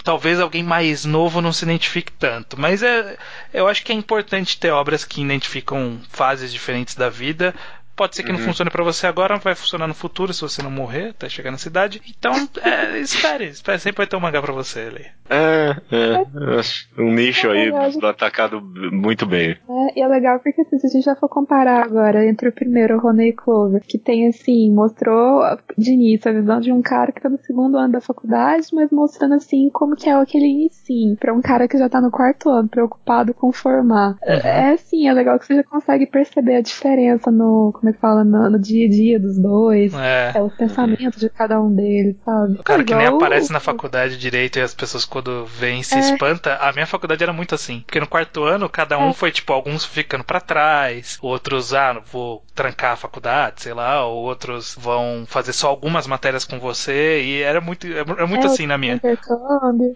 Talvez 0.04 0.40
alguém 0.40 0.64
mais 0.64 1.06
novo 1.06 1.42
não 1.42 1.54
se 1.54 1.64
identifique 1.64 2.12
tanto. 2.12 2.60
Mas 2.60 2.84
é, 2.84 3.18
eu 3.54 3.68
acho 3.68 3.84
que 3.84 3.92
é 3.92 3.96
importante 3.96 4.60
ter 4.60 4.72
obras 4.72 5.06
que 5.06 5.22
identificam 5.22 6.00
fases 6.10 6.52
diferentes 6.52 6.96
da 6.96 7.10
vida 7.10 7.54
Pode 8.00 8.16
ser 8.16 8.24
que 8.24 8.32
uhum. 8.32 8.38
não 8.38 8.46
funcione 8.46 8.72
para 8.72 8.82
você 8.82 9.08
agora, 9.08 9.36
vai 9.36 9.54
funcionar 9.54 9.86
no 9.86 9.94
futuro 9.94 10.34
se 10.34 10.40
você 10.40 10.64
não 10.64 10.72
morrer 10.72 11.10
até 11.10 11.28
chegar 11.28 11.52
na 11.52 11.58
cidade. 11.58 12.02
Então, 12.08 12.32
é, 12.64 12.98
espere, 12.98 13.48
espere, 13.48 13.78
sempre 13.78 13.98
vai 13.98 14.08
ter 14.08 14.16
um 14.16 14.22
mangá 14.22 14.42
pra 14.42 14.54
você 14.54 14.80
ali. 14.80 15.06
É, 15.30 15.76
é, 15.92 17.02
um 17.02 17.14
nicho 17.14 17.48
é 17.48 17.64
aí 17.64 17.72
atacado 18.04 18.62
muito 18.62 19.26
bem. 19.26 19.58
É, 19.70 20.00
e 20.00 20.02
é 20.02 20.08
legal 20.08 20.40
porque 20.40 20.62
assim, 20.62 20.80
se 20.80 20.88
a 20.88 20.90
gente 20.90 21.04
já 21.04 21.16
for 21.18 21.28
comparar 21.28 21.84
agora 21.84 22.26
entre 22.26 22.48
o 22.48 22.54
primeiro, 22.54 22.96
o 22.96 23.02
Rony 23.02 23.34
Clover, 23.34 23.82
que 23.86 23.98
tem 23.98 24.30
assim, 24.30 24.72
mostrou 24.72 25.42
de 25.78 25.92
início 25.92 26.32
a 26.32 26.34
visão 26.34 26.62
de 26.62 26.72
um 26.72 26.82
cara 26.82 27.12
que 27.12 27.20
tá 27.20 27.28
no 27.28 27.38
segundo 27.40 27.78
ano 27.78 27.92
da 27.92 28.02
faculdade, 28.02 28.68
mas 28.72 28.92
mostrando 28.92 29.34
assim 29.34 29.70
como 29.74 29.98
que 29.98 30.10
é 30.10 30.14
aquele 30.14 30.46
início 30.46 31.18
para 31.20 31.34
um 31.34 31.42
cara 31.42 31.68
que 31.68 31.78
já 31.78 31.90
tá 31.90 32.00
no 32.00 32.10
quarto 32.10 32.50
ano, 32.50 32.70
preocupado 32.70 33.34
com 33.34 33.52
formar. 33.52 34.12
Uhum. 34.24 34.34
É 34.42 34.72
assim, 34.72 35.10
é 35.10 35.14
legal 35.14 35.38
que 35.38 35.46
você 35.46 35.56
já 35.56 35.64
consegue 35.66 36.08
perceber 36.08 36.56
a 36.56 36.62
diferença 36.62 37.30
no 37.30 37.74
como 37.90 37.92
é 37.92 37.94
que 37.94 38.00
fala, 38.00 38.24
no, 38.24 38.50
no 38.50 38.60
dia 38.60 38.88
a 38.88 38.90
dia 38.90 39.20
dos 39.20 39.38
dois. 39.38 39.94
É. 39.94 40.34
é 40.36 40.42
os 40.42 40.54
pensamentos 40.54 41.20
de 41.20 41.30
cada 41.30 41.62
um 41.62 41.74
deles, 41.74 42.16
sabe? 42.24 42.54
O 42.54 42.64
cara 42.64 42.82
é 42.82 42.86
que 42.86 42.96
nem 42.96 43.08
aparece 43.08 43.52
na 43.52 43.60
faculdade 43.60 44.18
direito 44.18 44.60
e 44.60 44.62
as 44.62 44.74
pessoas 44.74 45.06
quando 45.06 45.46
vêm 45.46 45.84
se 45.84 45.96
é. 45.96 46.00
espanta. 46.00 46.56
A 46.56 46.72
minha 46.72 46.86
faculdade 46.86 47.24
era 47.24 47.34
muito 47.34 47.56
assim. 47.56 47.82
Porque 47.86 48.00
no 48.00 48.08
quarto 48.08 48.44
ano, 48.44 48.70
cada 48.70 48.98
um 48.98 49.10
é. 49.10 49.14
foi, 49.14 49.32
tipo, 49.32 49.52
alguns 49.54 49.86
ficando 49.86 50.24
para 50.24 50.42
trás, 50.42 51.18
outros, 51.22 51.74
ah, 51.74 52.02
vou 52.12 52.44
trancar 52.54 52.94
a 52.94 52.98
faculdade, 52.98 53.62
sei 53.62 53.74
lá, 53.74 54.06
ou 54.06 54.24
outros 54.24 54.76
vão 54.78 55.24
fazer 55.28 55.54
só 55.54 55.70
algumas 55.70 56.06
matérias 56.06 56.46
com 56.46 56.60
você. 56.60 57.22
E 57.22 57.42
era 57.42 57.62
muito, 57.62 57.88
era 57.88 58.28
muito 58.28 58.48
é, 58.48 58.50
assim 58.50 58.68
na 58.68 58.78
minha. 58.78 59.00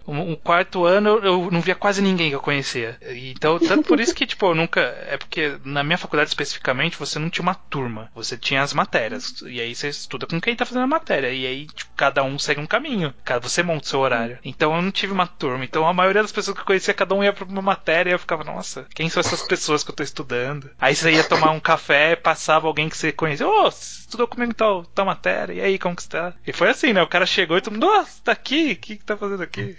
Um, 0.06 0.32
um 0.32 0.36
quarto 0.36 0.84
ano 0.84 1.10
eu, 1.10 1.24
eu 1.24 1.50
não 1.50 1.60
via 1.60 1.74
quase 1.74 2.00
ninguém 2.00 2.30
que 2.30 2.36
eu 2.36 2.40
conhecia. 2.40 2.96
Então, 3.10 3.58
tanto 3.58 3.88
por 3.88 4.00
isso 4.00 4.14
que, 4.14 4.24
tipo, 4.26 4.46
eu 4.46 4.54
nunca. 4.54 4.80
É 4.80 5.16
porque 5.16 5.56
na 5.64 5.82
minha 5.82 5.98
faculdade 5.98 6.30
especificamente 6.30 6.98
você 6.98 7.18
não 7.18 7.28
tinha 7.28 7.42
uma 7.42 7.54
turma 7.54 7.83
turma. 7.84 8.10
Você 8.14 8.36
tinha 8.36 8.62
as 8.62 8.72
matérias. 8.72 9.42
E 9.42 9.60
aí 9.60 9.74
você 9.74 9.88
estuda 9.88 10.26
com 10.26 10.40
quem 10.40 10.56
tá 10.56 10.64
fazendo 10.64 10.84
a 10.84 10.88
matéria. 10.88 11.32
E 11.32 11.46
aí, 11.46 11.66
tipo, 11.66 11.92
cada 11.96 12.22
um 12.22 12.38
segue 12.38 12.60
um 12.60 12.66
caminho. 12.66 13.12
Você 13.42 13.62
monta 13.62 13.84
o 13.84 13.88
seu 13.88 14.00
horário. 14.00 14.38
Então 14.44 14.74
eu 14.74 14.82
não 14.82 14.90
tive 14.90 15.12
uma 15.12 15.26
turma. 15.26 15.64
Então 15.64 15.86
a 15.86 15.92
maioria 15.92 16.22
das 16.22 16.32
pessoas 16.32 16.56
que 16.56 16.62
eu 16.62 16.66
conhecia, 16.66 16.94
cada 16.94 17.14
um 17.14 17.22
ia 17.22 17.32
pra 17.32 17.44
uma 17.44 17.62
matéria 17.62 18.10
e 18.10 18.14
eu 18.14 18.18
ficava, 18.18 18.44
nossa, 18.44 18.86
quem 18.94 19.08
são 19.08 19.20
essas 19.20 19.42
pessoas 19.42 19.84
que 19.84 19.90
eu 19.90 19.94
tô 19.94 20.02
estudando? 20.02 20.70
Aí 20.80 20.94
você 20.94 21.12
ia 21.12 21.24
tomar 21.24 21.50
um 21.50 21.60
café, 21.60 22.16
passava 22.16 22.66
alguém 22.66 22.88
que 22.88 22.96
você 22.96 23.12
conhecia. 23.12 23.46
Ô, 23.46 23.66
oh, 23.66 23.68
estudou 23.68 24.26
comigo 24.26 24.54
tal, 24.54 24.84
tal 24.86 25.06
matéria. 25.06 25.54
E 25.54 25.60
aí, 25.60 25.78
como 25.78 25.96
que 25.96 26.02
está? 26.02 26.32
E 26.46 26.52
foi 26.52 26.70
assim, 26.70 26.92
né? 26.92 27.02
O 27.02 27.08
cara 27.08 27.26
chegou 27.26 27.56
e 27.56 27.60
todo 27.60 27.74
mundo, 27.74 27.86
nossa, 27.86 28.20
tá 28.22 28.32
aqui? 28.32 28.72
O 28.72 28.76
que, 28.76 28.96
que 28.96 29.04
tá 29.04 29.16
fazendo 29.16 29.42
aqui? 29.42 29.76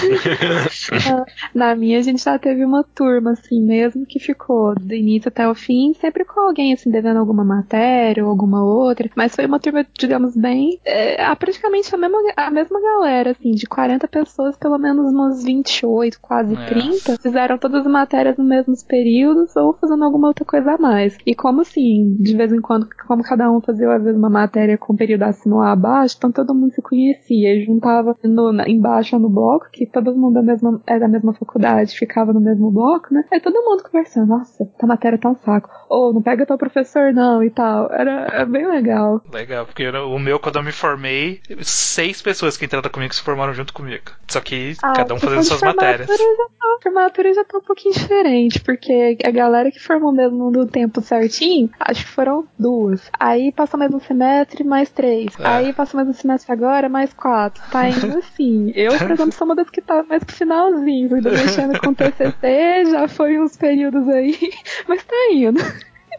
Na 1.54 1.74
minha, 1.74 1.98
a 1.98 2.02
gente 2.02 2.22
já 2.22 2.38
teve 2.38 2.64
uma 2.64 2.84
turma, 2.84 3.32
assim 3.32 3.60
mesmo, 3.60 4.06
que 4.06 4.18
ficou 4.18 4.74
do 4.74 4.94
início 4.94 5.28
até 5.28 5.48
o 5.48 5.54
fim, 5.54 5.94
sempre 5.94 6.24
com 6.24 6.40
alguém, 6.40 6.72
assim, 6.72 6.90
devendo 6.90 7.18
alguma 7.30 7.44
matéria 7.44 8.24
ou 8.24 8.30
alguma 8.30 8.64
outra, 8.64 9.08
mas 9.14 9.34
foi 9.34 9.46
uma 9.46 9.60
turma, 9.60 9.86
digamos, 9.96 10.36
bem. 10.36 10.78
É, 10.84 11.34
praticamente 11.36 11.94
a 11.94 11.98
mesma, 11.98 12.18
a 12.36 12.50
mesma 12.50 12.80
galera, 12.80 13.30
assim, 13.30 13.52
de 13.52 13.66
40 13.66 14.06
pessoas, 14.08 14.56
pelo 14.56 14.78
menos 14.78 15.10
umas 15.12 15.42
28, 15.44 16.18
quase 16.20 16.54
é. 16.54 16.66
30, 16.66 17.16
fizeram 17.22 17.58
todas 17.58 17.86
as 17.86 17.92
matérias 17.92 18.36
nos 18.36 18.46
mesmos 18.46 18.82
períodos 18.82 19.54
ou 19.56 19.74
fazendo 19.74 20.04
alguma 20.04 20.28
outra 20.28 20.44
coisa 20.44 20.72
a 20.72 20.78
mais. 20.78 21.16
E 21.24 21.34
como 21.34 21.60
assim, 21.60 22.16
de 22.18 22.36
vez 22.36 22.52
em 22.52 22.60
quando, 22.60 22.88
como 23.06 23.22
cada 23.22 23.50
um 23.50 23.60
fazia 23.60 23.90
às 23.92 24.02
vezes 24.02 24.18
uma 24.18 24.30
matéria 24.30 24.76
com 24.76 24.96
período 24.96 25.22
acima 25.22 25.56
ou 25.56 25.62
abaixo, 25.62 26.16
então 26.18 26.32
todo 26.32 26.54
mundo 26.54 26.72
se 26.72 26.82
conhecia 26.82 27.54
e 27.54 27.64
juntava 27.64 28.16
no, 28.24 28.52
na, 28.52 28.68
embaixo 28.68 29.18
no 29.18 29.28
bloco, 29.28 29.68
que 29.72 29.86
todo 29.86 30.16
mundo 30.16 30.34
da 30.34 30.42
mesma, 30.42 30.80
é 30.86 30.98
da 30.98 31.08
mesma 31.08 31.32
faculdade, 31.34 31.96
ficava 31.96 32.32
no 32.32 32.40
mesmo 32.40 32.70
bloco, 32.70 33.12
né? 33.12 33.24
Aí 33.32 33.40
todo 33.40 33.62
mundo 33.64 33.82
conversando, 33.82 34.28
nossa, 34.28 34.64
tá 34.78 34.86
matéria 34.86 35.18
tá 35.18 35.30
um 35.30 35.36
saco. 35.36 35.68
Ou 35.88 36.10
oh, 36.10 36.12
não 36.12 36.22
pega 36.22 36.46
teu 36.46 36.58
professor 36.58 37.12
não 37.12 37.19
e 37.44 37.50
tal. 37.50 37.90
Era, 37.92 38.26
era 38.32 38.46
bem 38.46 38.66
legal. 38.66 39.22
Legal, 39.32 39.66
porque 39.66 39.88
o 39.88 40.18
meu, 40.18 40.38
quando 40.38 40.56
eu 40.56 40.62
me 40.62 40.72
formei, 40.72 41.40
seis 41.60 42.22
pessoas 42.22 42.56
que 42.56 42.64
entraram 42.64 42.90
comigo 42.90 43.14
se 43.14 43.22
formaram 43.22 43.52
junto 43.54 43.72
comigo. 43.72 44.12
Só 44.28 44.40
que 44.40 44.74
ah, 44.82 44.92
cada 44.92 45.14
um 45.14 45.18
fazendo 45.18 45.44
suas 45.44 45.60
matérias. 45.60 46.08
Já 46.08 46.16
tá, 46.16 46.76
a 46.78 46.82
formatura 46.82 47.34
já 47.34 47.44
tá 47.44 47.58
um 47.58 47.62
pouquinho 47.62 47.94
diferente, 47.94 48.60
porque 48.60 49.18
a 49.24 49.30
galera 49.30 49.70
que 49.70 49.80
formou 49.80 50.12
mesmo 50.12 50.50
no 50.50 50.66
tempo 50.66 51.00
certinho, 51.00 51.70
acho 51.78 52.04
que 52.04 52.10
foram 52.10 52.46
duas. 52.58 53.10
Aí 53.18 53.52
passou 53.52 53.78
mais 53.78 53.92
um 53.92 54.00
semestre, 54.00 54.64
mais 54.64 54.90
três. 54.90 55.32
É. 55.38 55.46
Aí 55.46 55.72
passou 55.72 55.98
mais 55.98 56.08
um 56.08 56.18
semestre 56.18 56.52
agora, 56.52 56.88
mais 56.88 57.12
quatro. 57.12 57.62
Tá 57.70 57.88
indo 57.88 58.18
assim. 58.18 58.72
Eu, 58.74 58.96
por 58.96 59.10
exemplo, 59.10 59.32
sou 59.32 59.46
uma 59.46 59.54
das 59.54 59.70
que 59.70 59.80
tá 59.80 60.02
mais 60.08 60.24
pro 60.24 60.36
finalzinho, 60.36 61.14
ainda 61.14 61.30
mexendo 61.30 61.80
com 61.80 61.94
TCC, 61.94 62.84
já 62.90 63.08
foi 63.08 63.38
uns 63.38 63.56
períodos 63.56 64.08
aí, 64.08 64.36
mas 64.88 65.04
tá 65.04 65.16
indo. 65.32 65.60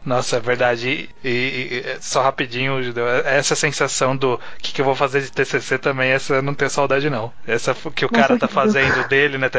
Nossa, 0.06 0.38
é 0.38 0.40
verdade. 0.40 1.10
E, 1.24 1.30
e, 1.30 1.98
só 2.02 2.22
rapidinho, 2.22 2.80
essa 3.26 3.56
sensação 3.56 4.16
do 4.16 4.40
que, 4.60 4.74
que 4.74 4.82
eu 4.82 4.86
vou 4.86 4.96
fazer 4.96 5.22
de 5.22 5.32
TCC 5.32 5.78
também, 5.78 6.12
essa 6.12 6.42
não 6.42 6.54
tenho 6.54 6.70
saudade 6.70 7.10
não. 7.10 7.32
Essa 7.46 7.76
que 7.96 8.06
o 8.06 8.10
cara 8.10 8.38
tá 8.38 8.48
fazendo 8.50 9.08
dele, 9.08 9.38
né? 9.38 9.50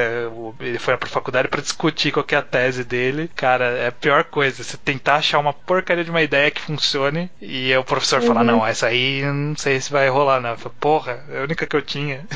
Ele 0.61 0.79
foi 0.79 0.97
pra 0.97 1.09
faculdade 1.09 1.49
para 1.49 1.61
discutir 1.61 2.13
qual 2.13 2.27
é 2.31 2.37
a 2.37 2.43
tese 2.43 2.85
dele. 2.85 3.31
Cara, 3.37 3.67
é 3.67 3.89
a 3.89 3.93
pior 3.93 4.25
coisa. 4.25 4.63
Você 4.63 4.77
tentar 4.77 5.17
achar 5.17 5.39
uma 5.39 5.53
porcaria 5.53 6.05
de 6.05 6.11
uma 6.11 6.23
ideia 6.23 6.51
que 6.51 6.61
funcione 6.61 7.31
e 7.41 7.75
o 7.77 7.85
professor 7.85 8.21
uhum. 8.21 8.27
falar, 8.27 8.45
não, 8.45 8.67
essa 8.67 8.87
aí 8.87 9.23
não 9.23 9.57
sei 9.57 9.81
se 9.81 9.93
vai 9.93 10.09
rolar, 10.09 10.41
não. 10.41 10.51
Eu 10.51 10.59
falo, 10.59 10.75
Porra, 10.81 11.21
é 11.31 11.39
a 11.41 11.43
única 11.43 11.67
que 11.67 11.77
eu 11.77 11.83
tinha. 11.83 12.27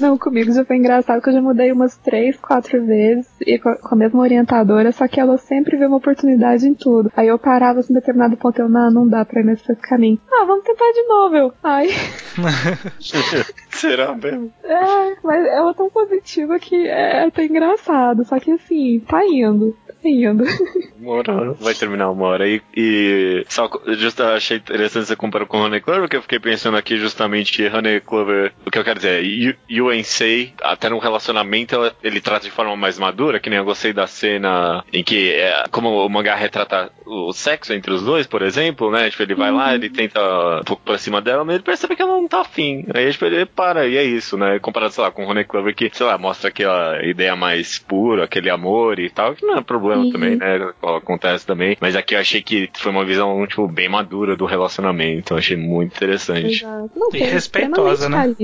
Não, 0.00 0.16
comigo 0.16 0.52
já 0.52 0.64
foi 0.64 0.76
engraçado 0.76 1.20
que 1.20 1.28
eu 1.28 1.32
já 1.34 1.40
mudei 1.40 1.70
umas 1.70 1.96
três, 1.96 2.36
quatro 2.36 2.84
vezes 2.84 3.28
e 3.46 3.58
com 3.58 3.94
a 3.94 3.96
mesma 3.96 4.20
orientadora, 4.20 4.90
só 4.90 5.06
que 5.06 5.20
ela 5.20 5.36
sempre 5.38 5.76
vê 5.82 5.86
uma 5.86 5.96
oportunidade 5.96 6.66
em 6.66 6.74
tudo. 6.74 7.10
Aí 7.16 7.28
eu 7.28 7.38
parava 7.38 7.80
assim, 7.80 7.92
em 7.92 7.96
determinado 7.96 8.36
ponto, 8.36 8.60
eu, 8.60 8.68
não, 8.68 8.90
não 8.90 9.08
dá 9.08 9.24
pra 9.24 9.40
ir 9.40 9.44
nesse 9.44 9.74
caminho. 9.76 10.18
Ah, 10.30 10.44
vamos 10.46 10.64
tentar 10.64 10.90
de 10.92 11.02
novo, 11.02 11.36
eu. 11.36 11.52
Ai. 11.62 11.88
Será 13.70 14.14
mesmo? 14.14 14.52
É, 14.62 15.16
mas 15.24 15.46
ela 15.46 15.70
é 15.70 15.74
tão 15.74 15.90
positiva 15.90 16.58
que 16.58 16.86
é 16.86 17.24
até 17.24 17.44
engraçado, 17.44 18.24
só 18.24 18.38
que 18.38 18.52
assim, 18.52 19.00
tá 19.00 19.24
indo. 19.24 19.76
Tá 19.88 20.08
indo. 20.08 20.44
Uma 21.00 21.14
hora 21.14 21.52
vai 21.54 21.74
terminar 21.74 22.10
uma 22.10 22.26
hora. 22.26 22.48
E, 22.48 22.62
e 22.76 23.44
só 23.48 23.68
just, 23.88 24.20
achei 24.20 24.58
interessante 24.58 25.06
você 25.06 25.16
comparar 25.16 25.46
com 25.46 25.58
Honey 25.58 25.80
Clover, 25.80 26.02
porque 26.02 26.16
eu 26.16 26.22
fiquei 26.22 26.38
pensando 26.38 26.76
aqui 26.76 26.96
justamente 26.96 27.52
que 27.52 27.66
Honey 27.66 28.00
Clover, 28.00 28.52
o 28.64 28.70
que 28.70 28.78
eu 28.78 28.84
quero 28.84 29.00
dizer, 29.00 29.58
UNC, 29.68 30.52
até 30.62 30.88
no 30.88 30.98
relacionamento, 30.98 31.76
ele 32.02 32.20
trata 32.20 32.44
de 32.44 32.52
forma 32.52 32.76
mais 32.76 32.98
madura, 32.98 33.40
que 33.40 33.50
nem 33.50 33.58
eu 33.58 33.64
gostei 33.64 33.92
da 33.92 34.06
cena 34.06 34.84
em 34.92 35.02
que, 35.02 35.32
é, 35.32 35.64
como 35.72 36.04
o 36.04 36.08
mangá 36.08 36.34
retrata 36.34 36.92
o 37.06 37.32
sexo 37.32 37.72
entre 37.72 37.92
os 37.92 38.02
dois, 38.02 38.26
por 38.26 38.42
exemplo, 38.42 38.90
né? 38.90 39.10
Tipo, 39.10 39.22
ele 39.22 39.34
vai 39.34 39.50
uhum. 39.50 39.56
lá, 39.56 39.74
ele 39.74 39.88
tenta 39.88 40.20
um 40.60 40.64
pouco 40.64 40.82
pra 40.84 40.98
cima 40.98 41.20
dela, 41.20 41.44
mas 41.44 41.56
ele 41.56 41.64
percebe 41.64 41.96
que 41.96 42.02
ela 42.02 42.12
não 42.12 42.28
tá 42.28 42.42
afim. 42.42 42.84
Aí 42.94 43.10
tipo, 43.10 43.24
ele 43.24 43.46
para, 43.46 43.88
e 43.88 43.96
é 43.96 44.04
isso, 44.04 44.36
né? 44.36 44.58
Comparado, 44.58 44.92
sei 44.92 45.02
lá, 45.02 45.10
com 45.10 45.24
o 45.24 45.30
Honey 45.30 45.44
Clover, 45.44 45.74
que, 45.74 45.90
sei 45.92 46.06
lá, 46.06 46.18
mostra 46.18 46.50
aquela 46.50 47.02
ideia 47.04 47.34
mais 47.34 47.78
pura, 47.78 48.24
aquele 48.24 48.50
amor 48.50 48.98
e 48.98 49.08
tal, 49.08 49.34
que 49.34 49.46
não 49.46 49.56
é 49.56 49.62
problema 49.62 50.02
uhum. 50.04 50.12
também, 50.12 50.36
né? 50.36 50.72
Acontece 50.82 51.46
também. 51.46 51.76
Mas 51.80 51.96
aqui 51.96 52.14
eu 52.14 52.20
achei 52.20 52.42
que 52.42 52.68
foi 52.74 52.92
uma 52.92 53.04
visão, 53.04 53.44
tipo, 53.46 53.66
bem 53.66 53.88
madura 53.88 54.36
do 54.36 54.44
relacionamento. 54.44 55.32
Eu 55.32 55.38
achei 55.38 55.56
muito 55.56 55.96
interessante. 55.96 56.64
Exato. 56.64 56.90
Não, 56.94 57.08
e 57.14 57.18
respeitosa, 57.18 58.10
né? 58.10 58.34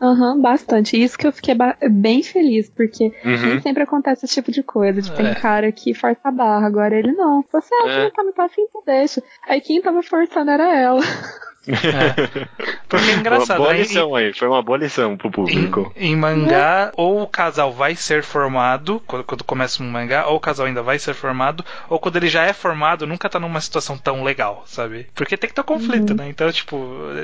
Aham, 0.00 0.34
uhum, 0.34 0.42
bastante. 0.42 1.00
Isso 1.00 1.16
que 1.16 1.26
eu 1.26 1.32
fiquei 1.32 1.54
bem 1.88 2.22
feliz, 2.24 2.68
porque 2.68 3.12
uhum. 3.24 3.60
sempre 3.60 3.84
acontece 3.84 4.24
esse 4.24 4.34
tipo 4.34 4.50
de 4.50 4.64
coisa. 4.64 5.00
Tipo, 5.00 5.20
é. 5.20 5.24
tem 5.24 5.34
cara 5.34 5.70
que 5.70 5.94
força 5.94 6.20
a 6.24 6.30
barra, 6.30 6.71
agora 6.72 6.98
ele 6.98 7.12
não. 7.12 7.44
Você 7.52 7.74
acha 7.74 8.00
é. 8.00 8.10
que 8.10 8.32
tá 8.32 8.44
afim, 8.44 8.66
tu 8.72 8.82
deixa. 8.84 9.22
Aí 9.46 9.60
quem 9.60 9.80
tava 9.80 10.02
forçando 10.02 10.50
era 10.50 10.74
ela. 10.74 11.00
É. 11.68 12.46
Porque 12.88 13.10
é 13.10 13.14
engraçado. 13.14 13.60
Uma 13.60 13.66
boa 13.66 13.78
lição 13.78 14.14
aí, 14.14 14.32
foi 14.32 14.48
uma 14.48 14.62
boa 14.62 14.78
lição 14.78 15.16
pro 15.16 15.30
público. 15.30 15.92
Em, 15.96 16.12
em 16.12 16.16
mangá, 16.16 16.90
é. 16.90 16.92
ou 16.96 17.22
o 17.22 17.26
casal 17.26 17.72
vai 17.72 17.94
ser 17.94 18.22
formado, 18.22 19.00
quando, 19.06 19.24
quando, 19.24 19.44
começa 19.44 19.82
um 19.82 19.90
mangá, 19.90 20.26
ou 20.26 20.36
o 20.36 20.40
casal 20.40 20.66
ainda 20.66 20.82
vai 20.82 20.98
ser 20.98 21.14
formado, 21.14 21.64
ou 21.88 21.98
quando 21.98 22.16
ele 22.16 22.28
já 22.28 22.44
é 22.44 22.52
formado, 22.52 23.06
nunca 23.06 23.28
tá 23.28 23.38
numa 23.38 23.60
situação 23.60 23.96
tão 23.96 24.24
legal, 24.24 24.64
sabe? 24.66 25.06
Porque 25.14 25.36
tem 25.36 25.48
que 25.48 25.54
ter 25.54 25.62
conflito, 25.62 26.10
uhum. 26.10 26.16
né? 26.16 26.28
Então, 26.28 26.50
tipo, 26.50 26.76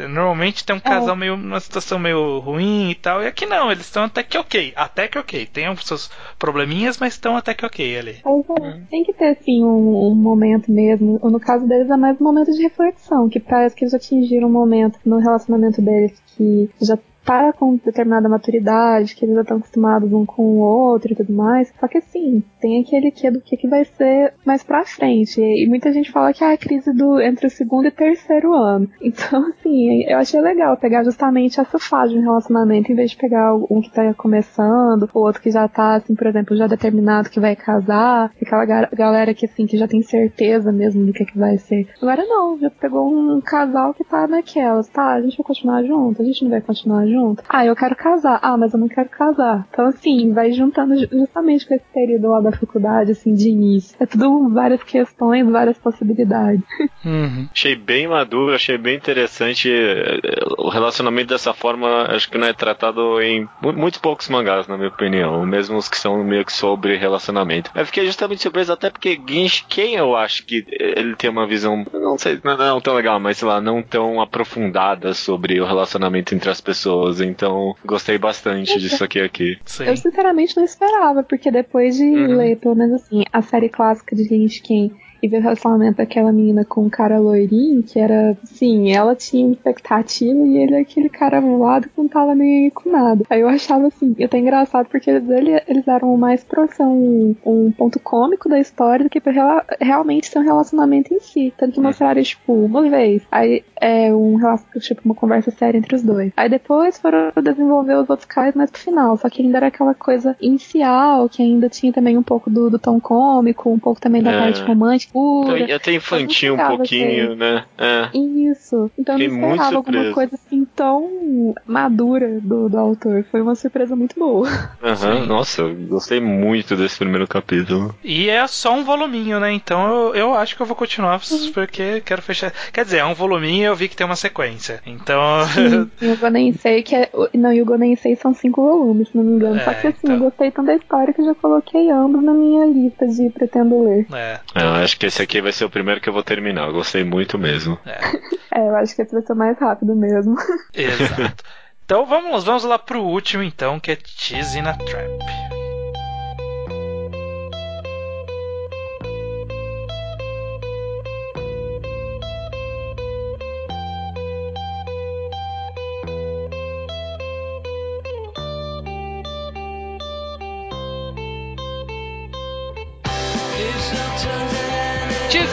normalmente 0.09 0.65
tem 0.65 0.77
um 0.77 0.81
casal 0.81 1.15
é. 1.15 1.19
meio 1.19 1.37
numa 1.37 1.61
situação 1.61 1.99
meio 1.99 2.39
ruim 2.39 2.91
e 2.91 2.95
tal, 2.95 3.23
e 3.23 3.27
aqui 3.27 3.47
não, 3.47 3.71
eles 3.73 3.87
estão 3.87 4.05
até 4.05 4.23
que 4.23 4.39
ok. 4.39 4.73
Até 4.77 5.09
que 5.09 5.19
ok. 5.19 5.47
Tem 5.47 5.69
os 5.69 5.85
seus 5.85 6.11
probleminhas, 6.39 6.99
mas 6.99 7.15
estão 7.15 7.37
até 7.37 7.55
que 7.55 7.67
ok 7.67 7.99
ali. 7.99 8.17
Uhum. 8.25 8.85
Tem 8.91 9.05
que 9.05 9.13
ter, 9.13 9.31
assim, 9.31 9.65
um, 9.65 10.11
um 10.11 10.15
momento 10.15 10.71
mesmo. 10.71 11.19
Ou 11.23 11.31
no 11.31 11.41
caso 11.41 11.67
deles 11.67 11.91
é 11.91 11.97
mais 11.97 12.21
um 12.21 12.25
momento 12.25 12.53
de 12.53 12.63
reflexão, 12.63 13.29
que 13.29 13.41
parece 13.41 13.75
que 13.75 13.85
eles 13.85 13.93
já 13.93 13.99
tinham 13.99 14.28
atingir 14.29 14.45
um 14.45 14.51
momento 14.51 14.99
no 15.05 15.19
relacionamento 15.19 15.81
deles 15.81 16.13
que 16.27 16.71
já 16.81 16.99
para 17.29 17.53
com 17.53 17.77
determinada 17.77 18.27
maturidade, 18.27 19.15
que 19.15 19.27
eles 19.27 19.35
já 19.35 19.43
estão 19.43 19.59
acostumados 19.59 20.11
um 20.11 20.25
com 20.25 20.43
o 20.43 20.59
outro 20.61 21.13
e 21.13 21.15
tudo 21.15 21.31
mais. 21.31 21.71
Só 21.79 21.87
que 21.87 21.99
assim, 21.99 22.43
tem 22.59 22.81
aquele 22.81 23.11
que 23.11 23.31
do 23.31 23.43
que, 23.43 23.55
que 23.55 23.69
vai 23.69 23.85
ser 23.85 24.33
mais 24.47 24.65
pra 24.65 24.87
frente. 24.87 25.39
E, 25.39 25.69
muita 25.69 25.93
gente 25.93 26.11
fala 26.11 26.33
que 26.33 26.43
é 26.43 26.55
a 26.55 26.57
crise 26.57 26.91
do 26.91 27.21
entre 27.21 27.47
o 27.47 27.51
segundo 27.51 27.87
e 27.87 27.91
terceiro 27.91 28.55
ano. 28.55 28.89
Então, 29.19 29.49
assim, 29.49 30.05
eu 30.05 30.19
achei 30.19 30.41
legal 30.41 30.77
pegar 30.77 31.03
justamente 31.03 31.61
essa 31.61 31.79
fase 31.79 32.13
de 32.13 32.19
um 32.19 32.23
relacionamento, 32.23 32.93
em 32.93 32.95
vez 32.95 33.11
de 33.11 33.17
pegar 33.17 33.55
um 33.55 33.81
que 33.81 33.91
tá 33.91 34.15
começando, 34.15 35.09
o 35.13 35.19
outro 35.19 35.43
que 35.43 35.51
já 35.51 35.67
tá, 35.67 35.97
assim, 35.97 36.15
por 36.15 36.27
exemplo, 36.27 36.57
já 36.57 36.67
determinado 36.67 37.29
que 37.29 37.41
vai 37.41 37.57
casar, 37.57 38.31
aquela 38.41 38.65
galera 38.65 39.35
que 39.35 39.47
assim, 39.47 39.67
que 39.67 39.77
já 39.77 39.89
tem 39.89 40.03
certeza 40.03 40.71
mesmo 40.71 41.05
do 41.05 41.13
que, 41.13 41.25
que 41.25 41.39
vai 41.39 41.59
ser. 41.59 41.89
Agora 42.01 42.25
não, 42.25 42.59
já 42.59 42.71
pegou 42.71 43.09
um 43.11 43.41
casal 43.41 43.93
que 43.93 44.05
tá 44.05 44.27
naquelas, 44.29 44.89
tá? 44.89 45.15
A 45.15 45.21
gente 45.21 45.37
vai 45.37 45.47
continuar 45.47 45.83
junto, 45.83 46.23
a 46.23 46.25
gente 46.25 46.43
não 46.45 46.51
vai 46.51 46.61
continuar 46.61 47.07
junto 47.07 47.18
junto. 47.19 47.43
Ah, 47.49 47.65
eu 47.65 47.75
quero 47.75 47.97
casar. 47.97 48.39
Ah, 48.43 48.57
mas 48.57 48.73
eu 48.73 48.81
não 48.81 48.89
quero 48.89 49.09
casar. 49.09 49.67
Então, 49.71 49.87
assim, 49.87 50.33
vai 50.33 50.53
juntando 50.53 50.95
justamente 51.11 51.67
com 51.67 51.75
esse 51.75 51.85
período 51.93 52.29
lá 52.29 52.41
da 52.41 52.53
faculdade, 52.53 53.13
assim, 53.13 53.35
de 53.35 53.49
início. 53.49 53.97
É 53.99 54.07
tudo 54.07 54.49
várias 54.51 54.83
questões, 54.83 55.49
várias 55.49 55.79
possibilidades. 55.79 56.63
Uhum. 57.05 57.49
Achei 57.53 57.77
bem 57.77 58.09
maduro, 58.09 58.55
achei 58.55 58.77
bem 58.77 58.97
interessante. 58.97 59.71
Eh, 59.71 60.19
o 60.59 60.69
relacionamento 60.69 61.29
dessa 61.29 61.55
forma, 61.55 62.03
acho 62.09 62.29
que 62.29 62.37
não 62.37 62.47
é 62.47 62.53
tratado 62.53 63.21
em 63.23 63.49
muito 63.63 64.01
poucos 64.01 64.29
mangás, 64.29 64.67
na 64.67 64.77
minha 64.77 64.89
opinião. 64.89 65.47
Mesmo 65.47 65.79
os 65.79 65.89
que 65.89 65.97
são 65.97 66.23
meio 66.25 66.45
que 66.45 66.53
sobre 66.53 66.97
relacionamento. 66.97 67.71
Eu 67.75 67.87
fiquei 67.87 68.05
justamente 68.05 68.43
surpreso, 68.43 68.73
até 68.73 68.91
porque 68.91 69.19
Ginch, 69.27 69.65
quem 69.69 69.95
eu 69.95 70.17
acho 70.17 70.45
que 70.45 70.67
ele 70.69 71.15
tem 71.15 71.31
uma 71.31 71.47
visão, 71.47 71.87
não 71.93 72.19
sei, 72.19 72.41
não 72.45 72.81
tão 72.81 72.95
legal, 72.95 73.21
mas 73.21 73.39
sei 73.39 73.49
lá, 73.49 73.61
não 73.61 73.81
tão 73.81 74.21
aprofundada 74.21 75.15
sobre 75.15 75.61
o 75.61 75.67
relacionamento 75.67 76.35
entre 76.35 76.51
as 76.51 76.61
pessoas 76.61 77.08
pessoas, 77.09 77.21
então 77.21 77.75
gostei 77.85 78.19
bastante 78.19 78.79
disso 78.79 79.03
aqui 79.03 79.21
aqui. 79.21 79.59
Sim. 79.65 79.85
Eu 79.85 79.97
sinceramente 79.97 80.57
não 80.57 80.65
esperava, 80.65 81.23
porque 81.23 81.51
depois 81.51 81.97
de 81.97 82.05
uhum. 82.05 82.37
ler, 82.37 82.57
pelo 82.57 82.75
menos 82.75 83.03
assim, 83.03 83.25
a 83.33 83.43
série 83.43 83.69
clássica 83.69 84.15
de 84.15 84.25
Genshin 84.25 84.93
e 85.23 85.29
ver 85.29 85.39
o 85.39 85.43
relacionamento 85.43 85.99
daquela 85.99 86.33
menina 86.33 86.65
com 86.65 86.85
um 86.85 86.91
cara 86.91 87.19
loirinho, 87.19 87.83
que 87.83 87.99
era, 87.99 88.37
sim, 88.45 88.93
ela 88.93 89.15
tinha 89.15 89.51
expectativa 89.51 90.47
e 90.47 90.59
ele 90.59 90.75
é 90.75 90.81
aquele 90.81 91.09
cara 91.09 91.41
voado 91.41 91.89
que 91.89 91.99
não 91.99 92.09
tava 92.09 92.35
nem 92.35 92.65
aí 92.65 92.71
com 92.71 92.91
nada. 92.91 93.25
Aí 93.29 93.41
eu 93.41 93.49
achava 93.49 93.87
assim, 93.87 94.15
eu 94.19 94.27
até 94.27 94.39
engraçado 94.39 94.87
porque 94.89 95.11
eles, 95.11 95.25
eles 95.67 95.89
eram 95.89 96.17
mais 96.17 96.45
pra 96.45 96.67
ser 96.69 96.85
um, 96.85 97.35
um 97.45 97.71
ponto 97.73 97.99
cômico 98.01 98.49
da 98.49 98.59
história 98.59 99.05
do 99.05 99.11
que 99.11 99.21
pra 99.21 99.33
real, 99.33 99.63
realmente 99.81 100.29
ser 100.29 100.39
um 100.39 100.45
relacionamento 100.45 101.13
em 101.13 101.21
si. 101.21 101.53
Tanto 101.57 101.75
que 101.75 101.81
mostraram, 101.81 102.23
tipo, 102.23 102.53
uma 102.53 102.89
vez, 102.89 103.23
aí 103.31 103.65
é 103.81 104.15
um 104.15 104.37
relacionamento, 104.37 104.81
tipo, 104.81 105.03
uma 105.05 105.15
conversa 105.15 105.51
séria 105.51 105.79
entre 105.79 105.95
os 105.95 106.03
dois. 106.03 106.33
Aí 106.37 106.49
depois 106.49 106.99
foram 106.99 107.33
desenvolver 107.43 107.95
os 107.95 108.11
outros 108.11 108.27
caras 108.27 108.55
mais 108.55 108.71
pro 108.71 108.81
final, 108.81 109.17
só 109.17 109.29
que 109.29 109.43
ainda 109.43 109.59
era 109.59 109.67
aquela 109.69 109.95
coisa 109.95 110.37
inicial, 110.41 111.29
que 111.29 111.43
ainda 111.43 111.69
tinha 111.69 111.93
também 111.93 112.17
um 112.17 112.23
pouco 112.23 112.51
do, 112.51 112.71
do 112.71 112.79
tom 112.79 113.01
cômico, 113.01 113.71
um 113.71 113.79
pouco 113.79 114.01
também 114.01 114.23
da 114.23 114.33
é. 114.33 114.39
parte 114.39 114.63
romântica 114.63 115.08
fofura. 115.13 115.59
E 115.59 115.73
até 115.73 115.93
infantil 115.93 116.55
um 116.55 116.59
pouquinho, 116.59 117.35
né? 117.37 117.65
É. 117.77 118.09
Isso. 118.17 118.91
Então 118.99 119.15
eu 119.17 119.21
Fiquei 119.21 119.29
não 119.29 119.49
muito 119.49 119.63
esperava 119.63 119.77
alguma 119.77 120.13
coisa 120.13 120.35
assim 120.35 120.67
tão 120.77 121.55
madura 121.67 122.41
do, 122.41 122.69
do 122.69 122.79
autor. 122.79 123.25
Foi 123.31 123.41
uma 123.41 123.55
surpresa 123.55 123.95
muito 123.97 124.19
boa. 124.19 124.49
Aham, 124.83 125.23
Sim. 125.23 125.27
Nossa, 125.29 125.63
eu 125.63 125.75
gostei 125.75 126.21
muito 126.21 126.77
desse 126.77 126.99
primeiro 126.99 127.27
capítulo. 127.27 127.95
E 128.03 128.29
é 128.29 128.47
só 128.47 128.75
um 128.75 128.85
voluminho, 128.85 129.41
né? 129.41 129.53
Então 129.53 129.89
eu, 129.89 130.15
eu 130.15 130.35
acho 130.35 130.57
que 130.57 130.63
eu 130.63 130.67
vou 130.67 130.77
continuar 130.77 131.21
porque 131.53 132.01
quero 132.05 132.23
fechar. 132.23 132.53
Quer 132.73 132.85
dizer, 132.85 132.99
é 132.99 133.05
um 133.05 133.15
voluminho 133.15 133.63
e 133.63 133.65
eu 133.65 133.77
vi 133.77 133.89
que 133.89 133.97
tem 133.97 134.07
uma 134.07 134.17
sequência. 134.17 134.81
Então. 134.87 135.21
Sim, 135.49 135.91
e 136.01 136.09
o 136.09 136.17
Gonensei, 136.17 136.83
que 136.83 136.95
é. 136.95 137.11
Não, 137.35 137.53
e 137.53 137.61
o 137.63 137.65
Gonensei 137.65 138.17
são 138.17 138.35
cinco 138.35 138.63
volumes, 138.63 139.09
se 139.09 139.17
não 139.17 139.25
me 139.25 139.33
engano. 139.37 139.57
É, 139.57 139.65
Só 139.65 139.75
que 139.75 139.87
assim, 139.89 139.99
então. 140.05 140.15
eu 140.17 140.21
gostei 140.21 140.51
tanto 140.51 140.67
da 140.67 140.75
história 140.75 141.13
que 141.13 141.21
eu 141.21 141.27
já 141.27 141.35
coloquei 141.35 141.91
ambos 141.91 142.23
na 142.23 142.33
minha 142.33 142.67
lista 142.67 143.07
de 143.07 143.31
pretendo 143.31 143.83
ler. 143.85 144.07
é, 144.13 144.41
É, 144.55 144.63
Eu 144.63 144.69
acho 144.71 144.98
que 144.99 145.07
esse 145.07 145.23
aqui 145.23 145.41
vai 145.41 145.53
ser 145.53 145.65
o 145.65 145.71
primeiro 145.71 146.01
que 146.01 146.09
eu 146.09 146.13
vou 146.13 146.23
terminar. 146.23 146.67
Eu 146.67 146.73
gostei 146.73 147.05
muito 147.05 147.39
mesmo. 147.39 147.79
é. 147.87 147.99
É, 148.51 148.67
eu 148.67 148.75
acho 148.77 148.97
que 148.97 149.03
esse 149.03 149.13
vai 149.13 149.23
ser 149.23 149.35
mais 149.35 149.59
rápido 149.59 149.95
mesmo. 149.95 150.35
Exato. 150.73 151.45
Então 151.85 152.07
vamos, 152.07 152.45
vamos 152.45 152.65
lá 152.65 152.79
pro 152.79 153.03
último 153.03 153.43
então, 153.43 153.79
que 153.79 153.93
é 153.93 153.99
Cheese 154.03 154.59
in 154.59 154.63
a 154.63 154.73
Trap. 154.73 155.58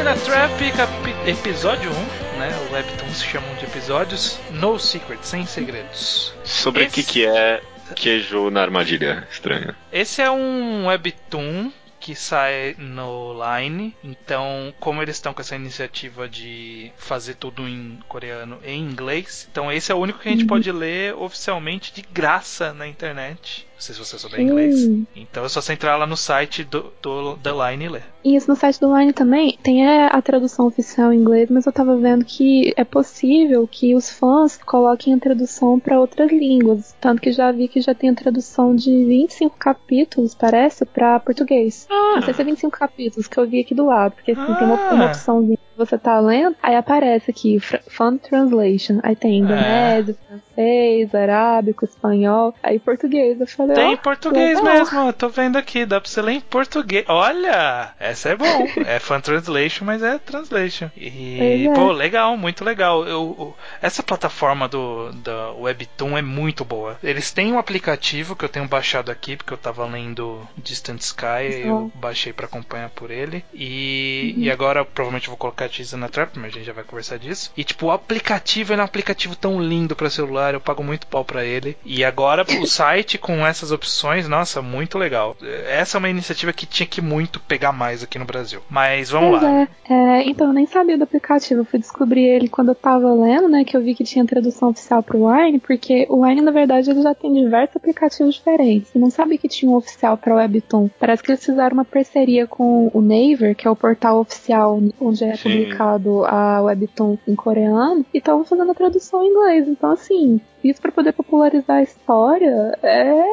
Cheese 0.05 0.07
in 0.07 0.07
a 0.07 0.15
Trap, 0.15 1.27
episódio 1.27 1.89
1, 1.89 1.93
né? 2.37 2.49
O 2.69 2.73
Webtoons 2.73 3.17
se 3.17 3.25
chamam 3.25 3.55
de 3.55 3.65
episódios. 3.65 4.39
No 4.51 4.77
Secret, 4.79 5.19
sem 5.23 5.45
segredos. 5.47 6.33
Sobre 6.43 6.83
o 6.83 6.85
Esse- 6.85 6.95
que, 6.95 7.03
que 7.03 7.25
é 7.25 7.61
queijo 7.95 8.49
na 8.51 8.61
armadilha 8.61 9.27
estranha. 9.31 9.75
Esse 9.91 10.21
é 10.21 10.29
um 10.29 10.85
webtoon 10.87 11.71
que 11.99 12.13
sai 12.15 12.75
no 12.77 13.33
Line. 13.33 13.95
Então, 14.03 14.71
como 14.79 15.01
eles 15.01 15.15
estão 15.15 15.33
com 15.33 15.41
essa 15.41 15.55
iniciativa 15.55 16.29
de 16.29 16.91
fazer 16.97 17.33
tudo 17.35 17.67
em 17.67 17.97
coreano 18.07 18.59
e 18.63 18.69
em 18.71 18.81
inglês, 18.81 19.47
então 19.51 19.71
esse 19.71 19.91
é 19.91 19.95
o 19.95 19.97
único 19.97 20.19
que 20.19 20.27
a 20.27 20.31
gente 20.31 20.41
Uhum. 20.41 20.47
pode 20.47 20.71
ler 20.71 21.15
oficialmente 21.15 21.91
de 21.91 22.03
graça 22.03 22.73
na 22.73 22.87
internet. 22.87 23.67
Não 23.75 23.81
sei 23.81 23.93
se 23.93 23.99
você 23.99 24.17
souber 24.17 24.39
inglês. 24.39 24.87
Hum. 24.87 25.05
Então 25.15 25.43
é 25.43 25.49
só 25.49 25.61
você 25.61 25.73
entrar 25.73 25.97
lá 25.97 26.07
no 26.07 26.15
site 26.15 26.63
do, 26.63 26.93
do 27.01 27.35
The 27.37 27.51
Line 27.51 27.85
e 27.85 27.89
ler. 27.89 28.03
E 28.23 28.35
isso 28.35 28.49
no 28.49 28.55
site 28.55 28.79
do 28.79 28.97
Line 28.97 29.11
também 29.13 29.59
tem 29.61 29.85
a, 29.85 30.21
tradução 30.21 30.65
oficial 30.65 31.13
em 31.13 31.17
inglês, 31.19 31.49
mas 31.51 31.65
eu 31.65 31.71
tava 31.71 31.95
vendo 31.97 32.25
que 32.25 32.73
é 32.75 32.83
possível 32.83 33.67
que 33.67 33.93
os 33.93 34.09
fãs 34.09 34.57
coloquem 34.57 35.13
a 35.13 35.19
tradução 35.19 35.79
para 35.79 35.99
outras 35.99 36.31
línguas. 36.31 36.95
Tanto 36.99 37.21
que 37.21 37.31
já 37.31 37.51
vi 37.51 37.67
que 37.67 37.81
já 37.81 37.93
tem 37.93 38.09
a 38.09 38.15
tradução 38.15 38.75
de 38.75 38.89
25 39.05 39.55
capítulos, 39.57 40.33
parece, 40.33 40.85
para 40.85 41.19
português. 41.19 41.85
Não 41.89 42.21
sei 42.21 42.33
se 42.33 42.41
é 42.41 42.45
25 42.45 42.75
capítulos, 42.75 43.27
que 43.27 43.37
eu 43.37 43.47
vi 43.47 43.59
aqui 43.59 43.75
do 43.75 43.85
lado, 43.85 44.13
porque 44.13 44.31
assim, 44.31 44.53
tem 44.55 44.65
uma, 44.65 44.75
Ah. 44.75 44.93
uma 44.93 45.05
opçãozinha 45.07 45.59
você 45.77 45.97
tá 45.97 46.19
lendo, 46.19 46.55
aí 46.61 46.75
aparece 46.75 47.31
aqui, 47.31 47.59
Fan 47.59 48.17
Translation. 48.17 48.99
Aí 49.03 49.15
tem 49.15 49.39
indonésio, 49.39 50.17
francês, 50.27 51.13
arábico, 51.13 51.85
espanhol, 51.85 52.53
aí 52.63 52.79
português. 52.79 53.39
Eu 53.39 53.47
falei, 53.47 53.75
Tem 53.75 53.93
em 53.93 53.97
português 53.97 54.57
legal. 54.59 54.73
mesmo, 54.79 54.99
eu 55.07 55.13
tô 55.13 55.29
vendo 55.29 55.57
aqui, 55.57 55.85
dá 55.85 55.99
pra 55.99 56.09
você 56.09 56.21
ler 56.21 56.33
em 56.33 56.41
português. 56.41 57.05
Olha, 57.07 57.93
essa 57.99 58.29
é 58.29 58.35
bom. 58.35 58.45
é 58.85 58.99
fan 58.99 59.19
translation, 59.19 59.85
mas 59.85 60.01
é 60.01 60.17
translation. 60.17 60.89
E, 60.95 61.67
é. 61.67 61.73
pô, 61.73 61.91
legal, 61.91 62.37
muito 62.37 62.63
legal. 62.63 63.03
Eu, 63.05 63.35
eu- 63.37 63.55
essa 63.81 64.01
plataforma 64.03 64.67
do 64.67 65.11
da 65.13 65.51
Webtoon 65.53 66.17
é 66.17 66.21
muito 66.21 66.63
boa. 66.65 66.97
Eles 67.03 67.31
têm 67.31 67.51
um 67.51 67.59
aplicativo 67.59 68.35
que 68.35 68.45
eu 68.45 68.49
tenho 68.49 68.67
baixado 68.67 69.11
aqui, 69.11 69.35
porque 69.35 69.53
eu 69.53 69.57
tava 69.57 69.85
lendo 69.85 70.47
Distant 70.57 70.99
Sky, 71.01 71.61
eu 71.65 71.75
Uhum. 71.75 71.91
baixei 71.95 72.31
pra 72.33 72.45
acompanhar 72.45 72.89
por 72.89 73.11
ele. 73.11 73.43
E, 73.53 74.33
e 74.37 74.51
agora 74.51 74.83
provavelmente 74.85 75.25
eu 75.27 75.31
vou 75.31 75.37
colocar 75.37 75.64
Teaser 75.69 75.99
na 75.99 76.09
Trap, 76.09 76.37
mas 76.37 76.51
a 76.51 76.57
gente 76.57 76.65
já 76.65 76.73
vai 76.73 76.83
conversar 76.83 77.17
disso. 77.17 77.51
E 77.55 77.63
tipo, 77.63 77.87
o 77.87 77.91
aplicativo 77.91 78.73
é 78.73 78.77
um 78.77 78.81
aplicativo 78.81 79.35
tão 79.35 79.61
lindo 79.61 79.95
pra 79.95 80.09
celular, 80.09 80.53
eu 80.53 80.61
pago 80.61 80.83
muito 80.83 81.07
pau 81.07 81.23
pra 81.23 81.43
ele. 81.45 81.77
E 81.85 82.03
agora 82.03 82.45
o 82.61 82.65
site 82.67 83.17
com 83.17 83.45
essas 83.45 83.71
opções, 83.71 84.27
nossa, 84.27 84.61
muito 84.61 84.97
legal. 84.97 85.35
Essa 85.67 85.97
é 85.97 85.99
uma 85.99 86.09
iniciativa 86.09 86.53
que 86.53 86.65
tinha 86.65 86.87
que 86.87 87.01
muito 87.01 87.39
pegar 87.39 87.71
mais 87.71 88.03
aqui 88.03 88.17
no 88.19 88.25
Brasil. 88.25 88.61
Mas 88.69 89.09
vamos 89.09 89.31
Pois 89.31 89.43
lá. 89.43 89.61
é. 89.61 89.67
É, 89.87 90.23
então 90.29 90.47
eu 90.47 90.53
nem 90.53 90.65
sabia 90.65 90.97
do 90.97 91.03
aplicativo. 91.03 91.61
Eu 91.61 91.65
fui 91.65 91.79
descobrir 91.79 92.23
ele 92.25 92.47
quando 92.47 92.69
eu 92.69 92.75
tava 92.75 93.13
lendo, 93.13 93.47
né? 93.47 93.63
Que 93.63 93.75
eu 93.77 93.81
vi 93.81 93.93
que 93.93 94.03
tinha 94.03 94.25
tradução 94.25 94.69
oficial 94.69 95.03
pro 95.03 95.27
Wine, 95.27 95.59
porque 95.59 96.05
o 96.09 96.21
Wine, 96.25 96.41
na 96.41 96.51
verdade, 96.51 96.89
ele 96.89 97.01
já 97.01 97.13
tem 97.13 97.33
diversos 97.33 97.75
aplicativos 97.75 98.35
diferentes. 98.35 98.89
Eu 98.93 99.01
não 99.01 99.09
sabia 99.09 99.37
que 99.37 99.47
tinha 99.47 99.69
um 99.71 99.75
oficial 99.75 100.17
pra 100.17 100.35
Webtoon. 100.35 100.89
Parece 100.99 101.21
que 101.23 101.31
eles 101.31 101.45
fizeram 101.45 101.73
uma 101.73 101.85
parceria 101.85 102.47
com 102.47 102.89
o 102.93 103.01
Naver, 103.01 103.55
que 103.55 103.67
é 103.67 103.71
o 103.71 103.75
portal 103.75 104.19
oficial 104.19 104.81
onde 104.99 105.23
é 105.23 105.35
Sim. 105.35 105.49
Publicado 105.63 106.25
a 106.25 106.61
Webtoon 106.61 107.17
em 107.27 107.35
coreano, 107.35 108.05
e 108.13 108.17
estavam 108.17 108.43
fazendo 108.45 108.71
a 108.71 108.75
tradução 108.75 109.23
em 109.23 109.29
inglês. 109.29 109.67
Então, 109.67 109.91
assim, 109.91 110.39
isso 110.63 110.81
pra 110.81 110.91
poder 110.91 111.13
popularizar 111.13 111.77
a 111.77 111.83
história 111.83 112.77
é 112.81 113.25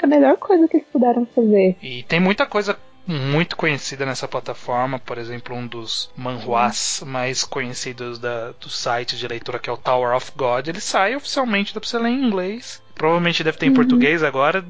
é 0.00 0.04
a 0.04 0.06
melhor 0.06 0.36
coisa 0.36 0.66
que 0.68 0.78
eles 0.78 0.88
puderam 0.92 1.26
fazer. 1.34 1.76
E 1.82 2.02
tem 2.04 2.20
muita 2.20 2.46
coisa 2.46 2.76
muito 3.06 3.56
conhecida 3.56 4.04
nessa 4.04 4.28
plataforma, 4.28 4.98
por 4.98 5.16
exemplo, 5.16 5.56
um 5.56 5.66
dos 5.66 6.10
manhwas 6.14 7.02
mais 7.06 7.42
conhecidos 7.42 8.18
da, 8.18 8.52
do 8.52 8.68
site 8.68 9.16
de 9.16 9.26
leitura 9.26 9.58
que 9.58 9.70
é 9.70 9.72
o 9.72 9.78
Tower 9.78 10.14
of 10.14 10.30
God, 10.36 10.68
ele 10.68 10.80
sai 10.80 11.16
oficialmente, 11.16 11.74
dá 11.74 11.80
pra 11.80 11.88
você 11.88 11.98
ler 11.98 12.10
em 12.10 12.22
inglês. 12.22 12.82
Provavelmente 12.98 13.42
deve 13.42 13.56
ter 13.56 13.66
em 13.66 13.68
Uhum. 13.70 13.74
português 13.76 14.22
agora, 14.22 14.62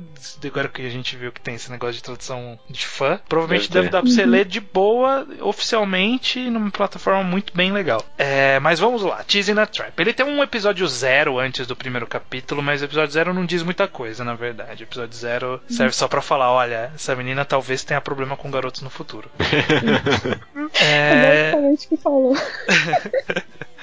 agora 0.45 0.69
que 0.69 0.87
a 0.87 0.91
gente 0.91 1.17
viu 1.17 1.33
que 1.33 1.41
tem 1.41 1.55
esse 1.57 1.71
negócio 1.71 1.95
de 1.95 2.03
tradução 2.03 2.59
de 2.71 2.87
fã. 2.87 3.19
Provavelmente 3.29 3.69
Deve 3.71 3.75
deve, 3.81 3.87
ter. 3.89 3.93
dar 3.93 4.03
pra 4.03 4.11
você 4.11 4.23
Uhum. 4.23 4.31
ler 4.31 4.45
de 4.45 4.61
boa, 4.61 5.27
oficialmente, 5.41 6.39
numa 6.51 6.71
plataforma 6.71 7.23
muito 7.25 7.53
bem 7.57 7.73
legal. 7.73 8.05
É, 8.17 8.61
mas 8.61 8.79
vamos 8.79 9.03
lá, 9.03 9.25
Teasing 9.25 9.55
na 9.55 9.67
Trap. 9.67 9.99
Ele 9.99 10.13
tem 10.13 10.25
um 10.27 10.43
episódio 10.43 10.87
zero 10.87 11.39
antes 11.39 11.67
do 11.67 11.75
primeiro 11.75 12.07
capítulo, 12.07 12.63
mas 12.63 12.83
o 12.83 12.85
episódio 12.85 13.13
zero 13.13 13.33
não 13.35 13.45
diz 13.47 13.63
muita 13.63 13.89
coisa, 13.89 14.23
na 14.25 14.35
verdade. 14.35 14.83
O 14.83 14.87
episódio 14.87 15.17
zero 15.17 15.61
serve 15.69 15.95
só 15.95 16.07
pra 16.07 16.21
falar, 16.21 16.53
olha, 16.53 16.93
essa 16.95 17.17
menina 17.17 17.45
talvez 17.45 17.83
tenha 17.83 18.01
problema 18.01 18.37
com 18.37 18.51
garotos 18.51 18.83
no 18.83 18.91
futuro. 18.91 19.31
É 20.81 20.85
É, 20.85 21.51
basicamente 21.53 21.87
o 21.87 21.89
que 21.89 21.97
falou. 21.97 22.37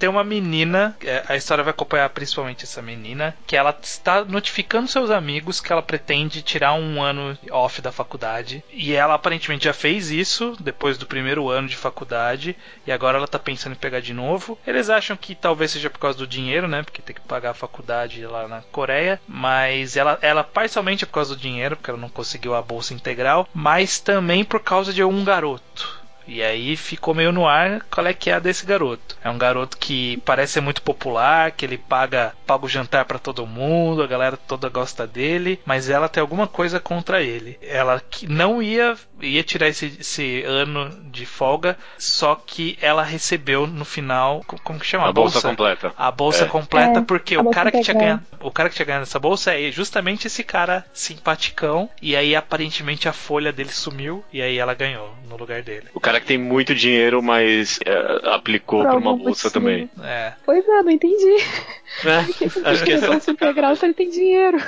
tem 0.00 0.08
uma 0.08 0.24
menina, 0.24 0.96
é, 1.04 1.22
a 1.28 1.36
história 1.36 1.62
vai 1.62 1.72
acompanhar 1.72 2.08
principalmente 2.08 2.64
essa 2.64 2.80
menina, 2.80 3.36
que 3.46 3.54
ela 3.54 3.76
está 3.82 4.24
notificando 4.24 4.88
seus 4.88 5.10
amigos 5.10 5.60
que 5.60 5.70
ela 5.70 5.82
pretende 5.82 6.40
tirar 6.40 6.72
um 6.72 7.02
ano 7.02 7.38
off 7.50 7.82
da 7.82 7.92
faculdade. 7.92 8.64
E 8.72 8.94
ela 8.94 9.14
aparentemente 9.14 9.66
já 9.66 9.74
fez 9.74 10.10
isso 10.10 10.56
depois 10.58 10.96
do 10.96 11.06
primeiro 11.06 11.50
ano 11.50 11.68
de 11.68 11.76
faculdade. 11.76 12.56
E 12.86 12.90
agora 12.90 13.18
ela 13.18 13.28
tá 13.28 13.38
pensando 13.38 13.72
em 13.72 13.76
pegar 13.76 14.00
de 14.00 14.14
novo. 14.14 14.58
Eles 14.66 14.88
acham 14.88 15.16
que 15.18 15.34
talvez 15.34 15.72
seja 15.72 15.90
por 15.90 15.98
causa 15.98 16.16
do 16.16 16.26
dinheiro, 16.26 16.66
né? 16.66 16.82
Porque 16.82 17.02
tem 17.02 17.14
que 17.14 17.20
pagar 17.20 17.50
a 17.50 17.54
faculdade 17.54 18.24
lá 18.24 18.48
na 18.48 18.62
Coreia. 18.62 19.20
Mas 19.28 19.98
ela, 19.98 20.18
ela 20.22 20.42
parcialmente 20.42 21.04
é 21.04 21.06
por 21.06 21.12
causa 21.12 21.36
do 21.36 21.40
dinheiro, 21.40 21.76
porque 21.76 21.90
ela 21.90 22.00
não 22.00 22.08
conseguiu 22.08 22.54
a 22.54 22.62
bolsa 22.62 22.94
integral. 22.94 23.46
Mas 23.52 24.00
também 24.00 24.44
por 24.44 24.60
causa 24.60 24.94
de 24.94 25.04
um 25.04 25.22
garoto. 25.22 25.99
E 26.30 26.42
aí 26.42 26.76
ficou 26.76 27.14
meio 27.14 27.32
no 27.32 27.46
ar 27.48 27.82
qual 27.90 28.06
é 28.06 28.14
que 28.14 28.30
é 28.30 28.34
a 28.34 28.38
desse 28.38 28.64
garoto. 28.64 29.16
É 29.22 29.28
um 29.30 29.36
garoto 29.38 29.76
que 29.76 30.16
parece 30.24 30.54
ser 30.54 30.60
muito 30.60 30.80
popular, 30.82 31.50
que 31.50 31.64
ele 31.64 31.76
paga, 31.76 32.32
paga 32.46 32.64
o 32.64 32.68
jantar 32.68 33.04
pra 33.04 33.18
todo 33.18 33.46
mundo, 33.46 34.02
a 34.02 34.06
galera 34.06 34.36
toda 34.36 34.68
gosta 34.68 35.06
dele, 35.06 35.60
mas 35.64 35.90
ela 35.90 36.08
tem 36.08 36.20
alguma 36.20 36.46
coisa 36.46 36.78
contra 36.78 37.20
ele. 37.22 37.58
Ela 37.62 38.00
que 38.10 38.26
não 38.28 38.62
ia 38.62 38.96
ia 39.22 39.42
tirar 39.44 39.68
esse, 39.68 39.96
esse 40.00 40.42
ano 40.44 40.88
de 41.10 41.26
folga, 41.26 41.76
só 41.98 42.34
que 42.34 42.78
ela 42.80 43.02
recebeu 43.02 43.66
no 43.66 43.84
final, 43.84 44.42
co- 44.46 44.58
como 44.64 44.78
que 44.78 44.86
chama? 44.86 45.08
A 45.08 45.12
bolsa 45.12 45.42
completa. 45.42 45.92
A 45.96 46.10
bolsa 46.10 46.44
É. 46.44 46.48
completa, 46.48 47.00
É, 47.00 47.02
porque 47.02 47.34
a 47.34 47.40
o 47.40 47.42
bolsa 47.44 47.54
cara 47.58 47.70
que 47.70 47.82
tinha 47.82 47.94
ganhado, 47.94 48.22
o 48.40 48.50
cara 48.50 48.68
que 48.70 48.76
tinha 48.76 48.86
ganhado 48.86 49.02
essa 49.02 49.18
bolsa 49.18 49.52
é 49.54 49.70
justamente 49.70 50.26
esse 50.26 50.42
cara 50.42 50.84
simpaticão, 50.92 51.90
e 52.00 52.16
aí 52.16 52.34
aparentemente 52.34 53.08
a 53.08 53.12
folha 53.12 53.52
dele 53.52 53.70
sumiu 53.72 54.24
e 54.32 54.40
aí 54.40 54.56
ela 54.58 54.74
ganhou 54.74 55.14
no 55.28 55.36
lugar 55.36 55.62
dele. 55.62 55.88
O 55.94 56.00
cara 56.00 56.19
que 56.20 56.26
tem 56.26 56.38
muito 56.38 56.74
dinheiro, 56.74 57.22
mas 57.22 57.78
é, 57.84 58.28
aplicou 58.34 58.82
Por 58.82 58.90
pra 58.90 58.98
uma 58.98 59.16
bolsa 59.16 59.48
motivo. 59.48 59.50
também. 59.50 59.90
É. 60.02 60.32
Pois 60.44 60.66
é, 60.66 60.82
não 60.82 60.90
entendi. 60.90 61.36
Né? 62.04 62.24
Acho 62.64 62.84
que 62.84 62.92
essa... 62.92 63.08
bolsa 63.08 63.32
integral 63.32 63.74
se 63.74 63.84
ele 63.84 63.94
tem 63.94 64.08
dinheiro. 64.08 64.58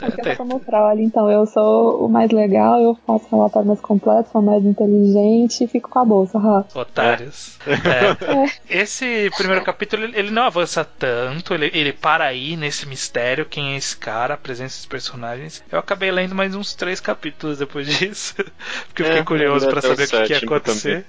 É 0.00 0.34
pra 0.36 0.44
mostrar, 0.44 0.84
olha, 0.84 1.02
então, 1.02 1.28
eu 1.28 1.44
sou 1.44 2.04
o 2.04 2.08
mais 2.08 2.30
legal, 2.30 2.80
eu 2.80 2.96
faço 3.04 3.26
relatório 3.32 3.66
mais 3.66 3.80
completo, 3.80 4.30
sou 4.30 4.40
mais 4.40 4.64
inteligente 4.64 5.64
e 5.64 5.66
fico 5.66 5.88
com 5.88 5.98
a 5.98 6.04
bolsa, 6.04 6.38
ha. 6.38 6.64
Otários. 6.72 7.58
É. 7.66 8.48
É. 8.68 8.82
Esse 8.82 9.28
primeiro 9.36 9.64
capítulo, 9.64 10.04
ele 10.04 10.30
não 10.30 10.44
avança 10.44 10.84
tanto, 10.84 11.52
ele, 11.52 11.70
ele 11.74 11.92
para 11.92 12.24
aí 12.24 12.56
nesse 12.56 12.86
mistério, 12.86 13.44
quem 13.44 13.74
é 13.74 13.76
esse 13.76 13.96
cara, 13.96 14.34
a 14.34 14.36
presença 14.36 14.76
dos 14.76 14.86
personagens. 14.86 15.64
Eu 15.70 15.80
acabei 15.80 16.12
lendo 16.12 16.34
mais 16.34 16.54
uns 16.54 16.74
três 16.74 17.00
capítulos 17.00 17.58
depois 17.58 17.86
disso, 17.86 18.34
porque 18.86 19.02
eu 19.02 19.06
fiquei 19.06 19.20
é, 19.20 19.24
curioso 19.24 19.68
para 19.68 19.80
saber 19.80 20.04
o 20.04 20.08
que, 20.08 20.22
que 20.22 20.32
ia 20.32 20.38
acontecer. 20.38 21.04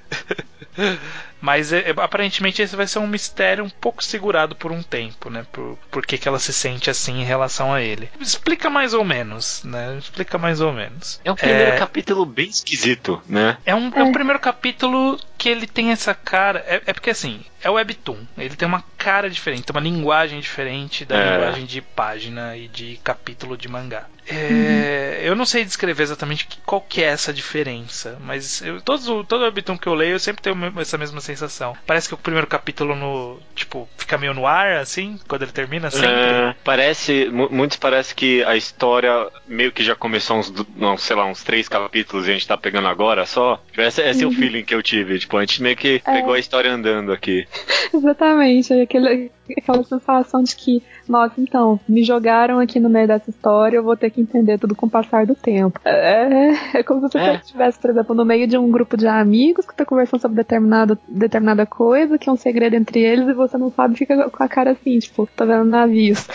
Mas 1.41 1.71
é, 1.71 1.93
aparentemente 1.97 2.61
esse 2.61 2.75
vai 2.75 2.87
ser 2.87 2.99
um 2.99 3.07
mistério 3.07 3.63
um 3.63 3.69
pouco 3.69 4.03
segurado 4.03 4.55
por 4.55 4.71
um 4.71 4.83
tempo, 4.83 5.29
né? 5.29 5.45
Por, 5.51 5.77
por 5.89 6.05
que, 6.05 6.17
que 6.17 6.27
ela 6.27 6.39
se 6.39 6.51
sente 6.51 6.89
assim 6.89 7.21
em 7.21 7.25
relação 7.25 7.73
a 7.73 7.81
ele. 7.81 8.09
Explica 8.19 8.69
mais 8.69 8.93
ou 8.93 9.03
menos, 9.03 9.63
né? 9.63 9.97
Explica 9.97 10.37
mais 10.37 10.61
ou 10.61 10.73
menos. 10.73 11.19
É 11.23 11.31
um 11.31 11.35
primeiro 11.35 11.71
é... 11.71 11.77
capítulo 11.77 12.25
bem 12.25 12.49
esquisito, 12.49 13.21
né? 13.27 13.57
É 13.65 13.73
um, 13.73 13.91
é 13.95 14.03
um 14.03 14.11
primeiro 14.11 14.39
capítulo 14.39 15.19
que 15.37 15.47
ele 15.47 15.65
tem 15.65 15.91
essa 15.91 16.13
cara. 16.13 16.63
É, 16.67 16.81
é, 16.85 16.93
porque 16.93 17.09
assim, 17.09 17.41
é 17.63 17.69
o 17.69 17.73
Webtoon. 17.73 18.19
Ele 18.37 18.55
tem 18.55 18.67
uma 18.67 18.83
cara 18.97 19.29
diferente, 19.29 19.63
tem 19.63 19.75
uma 19.75 19.81
linguagem 19.81 20.39
diferente 20.39 21.05
da 21.05 21.17
é. 21.17 21.31
linguagem 21.31 21.65
de 21.65 21.81
página 21.81 22.57
e 22.57 22.67
de 22.67 22.99
capítulo 23.03 23.57
de 23.57 23.67
mangá. 23.69 24.05
É, 24.30 25.19
uhum. 25.21 25.25
Eu 25.30 25.36
não 25.36 25.45
sei 25.45 25.65
descrever 25.65 26.03
exatamente 26.03 26.47
qual 26.65 26.82
que 26.82 27.03
é 27.03 27.07
essa 27.07 27.34
diferença, 27.34 28.17
mas 28.21 28.61
eu, 28.61 28.82
todos, 28.82 29.05
todo 29.27 29.43
Webtoon 29.43 29.77
que 29.77 29.88
eu 29.88 29.93
leio 29.93 30.13
eu 30.13 30.19
sempre 30.19 30.41
tenho 30.41 30.55
essa 30.80 30.97
mesma 30.97 31.19
sensação. 31.21 31.75
Parece 31.86 32.07
que 32.07 32.13
o 32.13 32.17
primeiro 32.17 32.47
capítulo 32.47 32.95
no 32.95 33.39
tipo 33.55 33.88
fica 33.97 34.17
meio 34.17 34.34
no 34.34 34.47
ar 34.47 34.77
assim 34.77 35.19
quando 35.27 35.43
ele 35.43 35.51
termina 35.51 35.91
sempre. 35.91 36.09
É, 36.09 36.55
parece, 36.63 37.30
muitos 37.30 37.77
parece 37.77 38.15
que 38.15 38.43
a 38.43 38.55
história 38.55 39.27
meio 39.47 39.71
que 39.71 39.84
já 39.84 39.95
começou 39.95 40.38
uns, 40.38 40.53
não, 40.75 40.97
sei 40.97 41.15
lá, 41.15 41.25
uns 41.25 41.43
três 41.43 41.67
capítulos 41.67 42.27
e 42.27 42.32
a 42.32 42.34
gente 42.34 42.47
tá 42.47 42.57
pegando 42.57 42.88
agora 42.88 43.25
só. 43.25 43.61
Esse, 43.77 44.01
esse 44.01 44.23
uhum. 44.23 44.32
é 44.32 44.34
o 44.34 44.36
uhum. 44.36 44.41
feeling 44.41 44.63
que 44.63 44.75
eu 44.75 44.84
tive. 44.84 45.19
Tipo, 45.19 45.38
a 45.38 45.41
gente 45.41 45.61
meio 45.61 45.75
que 45.75 46.01
é. 46.05 46.13
pegou 46.13 46.34
a 46.34 46.39
história 46.39 46.71
andando 46.71 47.11
aqui. 47.11 47.47
Exatamente, 47.93 48.73
aquele, 48.73 49.32
aquela 49.58 49.84
sensação 49.84 50.43
de 50.43 50.56
que, 50.56 50.84
nossa, 51.08 51.39
então, 51.39 51.80
me 51.88 52.04
jogaram 52.04 52.60
aqui 52.60 52.80
no 52.80 52.89
meio 52.89 53.08
dessa 53.08 53.30
história, 53.30 53.78
eu 53.78 53.84
vou 53.84 53.97
ter 53.97 54.10
que 54.10 54.22
entender 54.22 54.58
tudo 54.58 54.76
com 54.76 54.86
o 54.86 54.89
passar 54.89 55.26
do 55.26 55.36
tempo. 55.36 55.80
É, 55.86 56.80
é 56.80 56.84
como 56.84 57.02
se 57.02 57.14
você 57.14 57.18
é. 57.18 57.36
estivesse, 57.36 57.80
por 57.80 57.89
exemplo, 57.89 58.16
no 58.16 58.26
meio 58.26 58.47
de 58.47 58.58
um 58.58 58.70
grupo 58.70 58.97
de 58.97 59.08
amigos 59.08 59.66
que 59.66 59.76
tá 59.76 59.86
conversando 59.86 60.22
sobre 60.22 60.38
determinado, 60.38 60.97
determinada 61.08 61.66
coisa, 61.66 62.18
que 62.18 62.30
é 62.30 62.32
um 62.32 62.38
segredo 62.38 62.76
entre 62.76 63.00
eles, 63.00 63.28
e 63.28 63.34
você 63.34 63.58
não 63.58 63.72
sabe, 63.72 63.97
fica 63.97 64.30
com 64.30 64.43
a 64.43 64.47
cara 64.47 64.72
assim, 64.72 65.00
tipo, 65.00 65.28
tô 65.36 65.45
vendo 65.45 65.66
navios. 65.66 66.28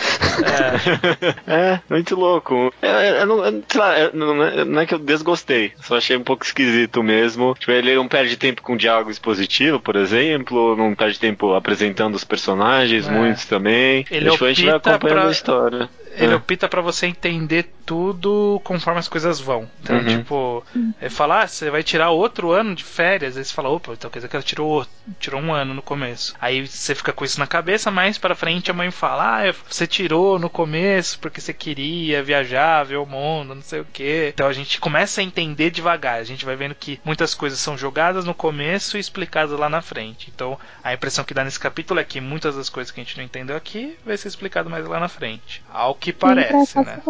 É, 1.47 1.73
é 1.73 1.81
muito 1.89 2.15
louco. 2.15 2.73
É, 2.81 3.21
é, 3.21 3.25
não, 3.25 3.39
sei 3.67 3.79
lá, 3.79 3.93
não, 4.13 4.35
não, 4.65 4.81
é 4.81 4.85
que 4.85 4.93
eu 4.93 4.99
desgostei, 4.99 5.73
só 5.81 5.97
achei 5.97 6.17
um 6.17 6.23
pouco 6.23 6.45
esquisito 6.45 7.03
mesmo. 7.03 7.55
Tipo, 7.57 7.71
ele 7.71 7.95
não 7.95 8.07
perde 8.07 8.37
tempo 8.37 8.61
com 8.61 8.77
diálogo 8.77 9.11
expositivo, 9.11 9.79
por 9.79 9.95
exemplo, 9.95 10.75
não 10.75 10.95
perde 10.95 11.19
tempo 11.19 11.53
apresentando 11.53 12.15
os 12.15 12.23
personagens, 12.23 13.04
é. 13.07 13.11
muitos 13.11 13.45
também. 13.45 14.05
Ele 14.09 14.29
tipo, 14.29 14.45
a 14.45 14.53
gente 14.53 14.65
vai 14.65 14.75
acompanhando 14.75 15.19
pra... 15.19 15.27
a 15.27 15.31
história 15.31 15.89
ele 16.17 16.33
é. 16.33 16.35
opta 16.35 16.67
para 16.67 16.81
você 16.81 17.07
entender 17.07 17.69
tudo 17.85 18.59
conforme 18.63 18.99
as 18.99 19.07
coisas 19.07 19.39
vão. 19.39 19.69
Então, 19.81 19.97
uhum. 19.97 20.05
tipo, 20.05 20.65
é 20.99 21.09
falar, 21.09 21.43
ah, 21.43 21.47
você 21.47 21.69
vai 21.69 21.83
tirar 21.83 22.09
outro 22.09 22.51
ano 22.51 22.73
de 22.73 22.83
férias, 22.83 23.37
aí 23.37 23.43
você 23.43 23.53
fala, 23.53 23.69
opa, 23.69 23.93
então 23.93 24.09
quer 24.09 24.19
dizer 24.19 24.29
que 24.29 24.35
ela 24.35 24.43
tirou, 24.43 24.85
tirou 25.19 25.41
um 25.41 25.53
ano 25.53 25.73
no 25.73 25.81
começo. 25.81 26.33
Aí 26.41 26.67
você 26.67 26.95
fica 26.95 27.13
com 27.13 27.25
isso 27.25 27.39
na 27.39 27.47
cabeça, 27.47 27.91
mais 27.91 28.17
para 28.17 28.35
frente 28.35 28.71
a 28.71 28.73
mãe 28.73 28.89
fala, 28.91 29.49
ah, 29.49 29.53
você 29.69 29.85
tirou 29.85 30.39
no 30.39 30.49
começo 30.49 31.19
porque 31.19 31.39
você 31.39 31.53
queria 31.53 32.23
viajar, 32.23 32.83
ver 32.83 32.97
o 32.97 33.05
mundo, 33.05 33.55
não 33.55 33.61
sei 33.61 33.81
o 33.81 33.85
que. 33.85 34.31
Então 34.33 34.47
a 34.47 34.53
gente 34.53 34.79
começa 34.79 35.21
a 35.21 35.23
entender 35.23 35.69
devagar, 35.69 36.19
a 36.19 36.23
gente 36.23 36.45
vai 36.45 36.55
vendo 36.55 36.75
que 36.75 36.99
muitas 37.03 37.33
coisas 37.33 37.59
são 37.59 37.77
jogadas 37.77 38.25
no 38.25 38.33
começo 38.33 38.97
e 38.97 38.99
explicadas 38.99 39.59
lá 39.59 39.69
na 39.69 39.81
frente. 39.81 40.31
Então 40.33 40.57
a 40.83 40.93
impressão 40.93 41.23
que 41.25 41.33
dá 41.33 41.43
nesse 41.43 41.59
capítulo 41.59 41.99
é 41.99 42.03
que 42.03 42.19
muitas 42.19 42.55
das 42.55 42.69
coisas 42.69 42.91
que 42.91 42.99
a 42.99 43.03
gente 43.03 43.17
não 43.17 43.23
entendeu 43.23 43.55
aqui 43.55 43.97
vai 44.05 44.17
ser 44.17 44.27
explicado 44.27 44.69
mais 44.69 44.85
lá 44.85 44.99
na 44.99 45.07
frente. 45.07 45.63
Ao 45.71 45.93
que 46.05 46.13
parece, 46.13 46.77
né? 46.77 47.01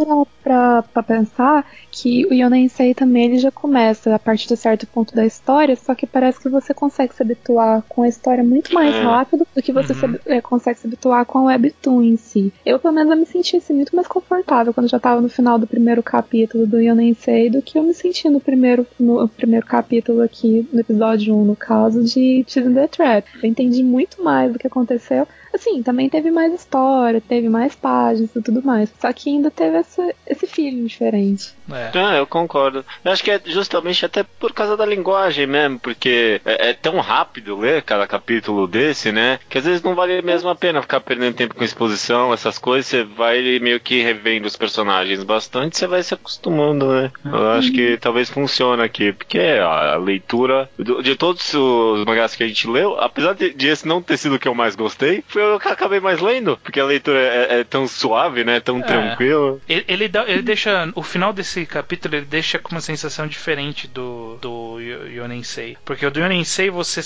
Pra, 0.42 0.84
pra, 0.84 1.04
pensar 1.04 1.66
que 1.92 2.26
o 2.28 2.34
Yonensei 2.34 2.94
também 2.94 3.26
ele 3.26 3.40
já 3.40 3.52
começa 3.52 4.16
a 4.16 4.20
partir 4.20 4.48
de 4.48 4.56
certo 4.56 4.88
ponto 4.88 5.14
da 5.14 5.26
história, 5.26 5.76
só 5.76 5.94
que 5.94 6.08
parece 6.08 6.40
que 6.40 6.48
você 6.48 6.74
consegue 6.74 7.14
se 7.14 7.22
habituar 7.22 7.84
com 7.90 8.04
a 8.04 8.08
história 8.08 8.44
muito 8.44 8.74
mais 8.74 8.96
é. 8.96 9.02
rápido 9.02 9.46
do 9.54 9.62
que 9.62 9.74
você 9.74 9.92
uhum. 9.92 10.14
se, 10.14 10.20
é, 10.28 10.40
consegue 10.40 10.80
se 10.80 10.88
habituar 10.88 11.26
com 11.26 11.40
o 11.40 11.46
Webtoon 11.46 12.04
em 12.04 12.16
si. 12.16 12.54
Eu, 12.66 12.80
pelo 12.80 12.94
menos, 12.94 13.12
eu 13.12 13.18
me 13.18 13.26
senti 13.26 13.58
assim, 13.58 13.74
muito 13.74 13.96
mais 13.96 14.08
confortável 14.08 14.74
quando 14.74 14.88
já 14.88 15.00
tava 15.00 15.20
no 15.20 15.30
final 15.30 15.60
do 15.60 15.68
primeiro 15.68 16.02
capítulo 16.02 16.66
do 16.66 16.80
Yonensei 16.80 17.50
do 17.50 17.62
que 17.62 17.78
eu 17.78 17.84
me 17.84 17.94
senti 17.94 18.30
no 18.30 18.40
primeiro, 18.40 18.88
no 18.98 19.28
primeiro 19.28 19.66
capítulo 19.66 20.22
aqui, 20.22 20.68
no 20.72 20.80
episódio 20.80 21.36
1, 21.36 21.44
no 21.44 21.56
caso 21.56 22.04
de 22.04 22.46
Teasing 22.48 22.74
the 22.74 22.88
Trap. 22.88 23.28
Eu 23.44 23.50
entendi 23.50 23.84
muito 23.84 24.24
mais 24.24 24.54
do 24.54 24.60
que 24.60 24.68
aconteceu. 24.68 25.28
Assim, 25.56 25.82
também 25.82 26.10
teve 26.10 26.30
mais 26.32 26.54
história, 26.54 27.22
teve 27.22 27.48
mais 27.48 27.74
páginas 27.74 28.36
e 28.36 28.42
tudo 28.42 28.62
mais. 28.62 28.90
Só 29.00 29.12
que 29.14 29.30
ainda 29.30 29.50
teve 29.50 29.78
essa, 29.78 30.14
esse 30.28 30.46
feeling 30.46 30.86
diferente. 30.86 31.54
É. 31.72 31.92
Ah, 31.98 32.18
eu 32.18 32.28
concordo. 32.28 32.86
Eu 33.04 33.12
acho 33.12 33.24
que 33.24 33.32
é 33.32 33.42
justamente 33.46 34.06
até 34.06 34.24
por 34.24 34.54
causa 34.54 34.76
da 34.76 34.86
linguagem 34.86 35.48
mesmo, 35.48 35.80
porque 35.80 36.42
é, 36.46 36.70
é, 36.70 36.74
tão 36.74 37.00
rápido 37.00 37.58
ler 37.58 37.82
cada 37.84 38.06
capítulo 38.06 38.68
desse, 38.68 39.12
né? 39.12 39.40
Que 39.50 39.58
às 39.58 39.66
vezes 39.66 39.82
não 39.82 39.96
vale 39.96 40.22
mesmo 40.22 40.50
a 40.50 40.56
pena 40.56 40.82
ficar 40.82 41.00
perdendo 41.00 41.36
tempo 41.36 41.56
com 41.56 41.64
exposição, 41.64 42.34
essas 42.34 42.58
coisas. 42.58 42.88
Você 42.88 43.04
vai 43.04 43.60
meio 43.60 43.80
que 43.80 44.02
revendo 44.02 44.48
os 44.48 44.58
personagens 44.58 45.24
bastante, 45.24 45.78
você 45.78 45.88
vai 45.88 46.04
se 46.04 46.14
acostumando, 46.14 46.88
né? 46.88 47.12
Eu 47.24 47.52
acho 47.52 47.72
que 47.72 47.98
talvez 47.98 48.30
funcione 48.30 48.82
aqui, 48.82 49.14
porque 49.14 49.40
a 49.40 49.96
leitura 49.96 50.70
de 50.78 51.16
todos 51.16 51.54
os 51.54 52.06
mangás 52.06 52.36
que 52.36 52.44
a 52.44 52.48
gente 52.48 52.68
leu, 52.68 53.00
apesar 53.00 53.34
de, 53.34 53.54
de 53.54 53.68
esse 53.68 53.88
não 53.88 54.02
ter 54.02 54.18
sido 54.18 54.36
o 54.36 54.40
que 54.40 54.48
eu 54.48 54.56
mais 54.56 54.76
gostei, 54.76 55.24
foi 55.28 55.42
eu 55.46 55.56
acabei 55.56 56.00
mais 56.00 56.20
lendo, 56.20 56.58
porque 56.58 56.80
a 56.80 56.86
leitura 56.86 57.20
é, 57.20 57.60
é 57.60 57.64
tão 57.64 57.88
suave, 57.88 58.44
né? 58.44 58.60
Tão 58.60 58.80
é. 58.80 58.84
tranquila. 58.84 59.60
Ele, 59.68 59.86
ele, 59.88 60.08
dá, 60.08 60.26
ele 60.28 60.42
deixa 60.42 60.92
o 60.96 61.02
final 61.02 61.34
desse 61.34 61.56
esse 61.56 61.66
capítulo 61.66 62.16
ele 62.16 62.26
deixa 62.26 62.60
com 62.60 62.72
uma 62.72 62.82
sensação 62.82 63.28
diferente 63.28 63.88
do, 63.88 64.38
do 64.42 64.80
Yonensei. 64.80 65.78
Porque 65.86 66.06
o 66.06 66.12
do 66.12 66.20
Yonensei 66.20 66.70
você, 66.70 67.02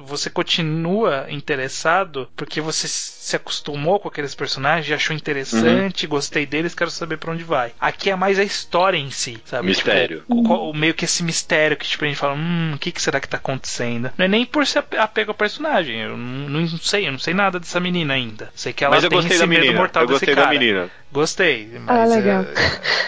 você 0.00 0.30
continua 0.30 1.26
interessado 1.28 2.28
porque 2.34 2.60
você 2.60 2.88
se 2.88 3.36
acostumou 3.36 4.00
com 4.00 4.08
aqueles 4.08 4.34
personagens, 4.34 4.94
achou 4.94 5.14
interessante, 5.14 6.06
uhum. 6.06 6.10
gostei 6.10 6.46
deles, 6.46 6.74
quero 6.74 6.90
saber 6.90 7.18
para 7.18 7.32
onde 7.32 7.44
vai. 7.44 7.72
Aqui 7.78 8.10
é 8.10 8.16
mais 8.16 8.38
a 8.38 8.44
história 8.44 8.96
em 8.96 9.10
si, 9.10 9.38
sabe? 9.44 9.66
Mistério. 9.66 10.20
Tipo, 10.20 10.34
o, 10.34 10.72
meio 10.74 10.94
que 10.94 11.04
esse 11.04 11.22
mistério 11.22 11.76
que 11.76 11.86
tipo, 11.86 12.04
a 12.04 12.08
gente 12.08 12.16
fala, 12.16 12.34
hum, 12.34 12.72
o 12.74 12.78
que, 12.78 12.92
que 12.92 13.02
será 13.02 13.20
que 13.20 13.28
tá 13.28 13.36
acontecendo? 13.36 14.10
Não 14.16 14.24
é 14.24 14.28
nem 14.28 14.46
por 14.46 14.66
ser 14.66 14.84
apego 14.98 15.32
ao 15.32 15.36
personagem, 15.36 16.00
eu 16.00 16.16
não, 16.16 16.48
não, 16.48 16.78
sei, 16.78 17.06
eu 17.06 17.12
não 17.12 17.18
sei 17.18 17.34
nada 17.34 17.58
dessa 17.72 17.80
menina 17.80 18.14
ainda. 18.14 18.50
Sei 18.54 18.72
que 18.72 18.84
ela 18.84 18.94
mas 18.94 19.08
tem 19.08 19.18
esse 19.18 19.46
medo 19.46 19.60
menina. 19.60 19.78
mortal 19.78 20.02
eu 20.02 20.08
desse 20.08 20.26
cara. 20.26 20.42
Da 20.42 20.48
menina. 20.48 20.90
Gostei. 21.12 21.68
Ah, 21.86 22.02
ah, 22.02 22.04
legal. 22.06 22.42
É... 22.42 23.02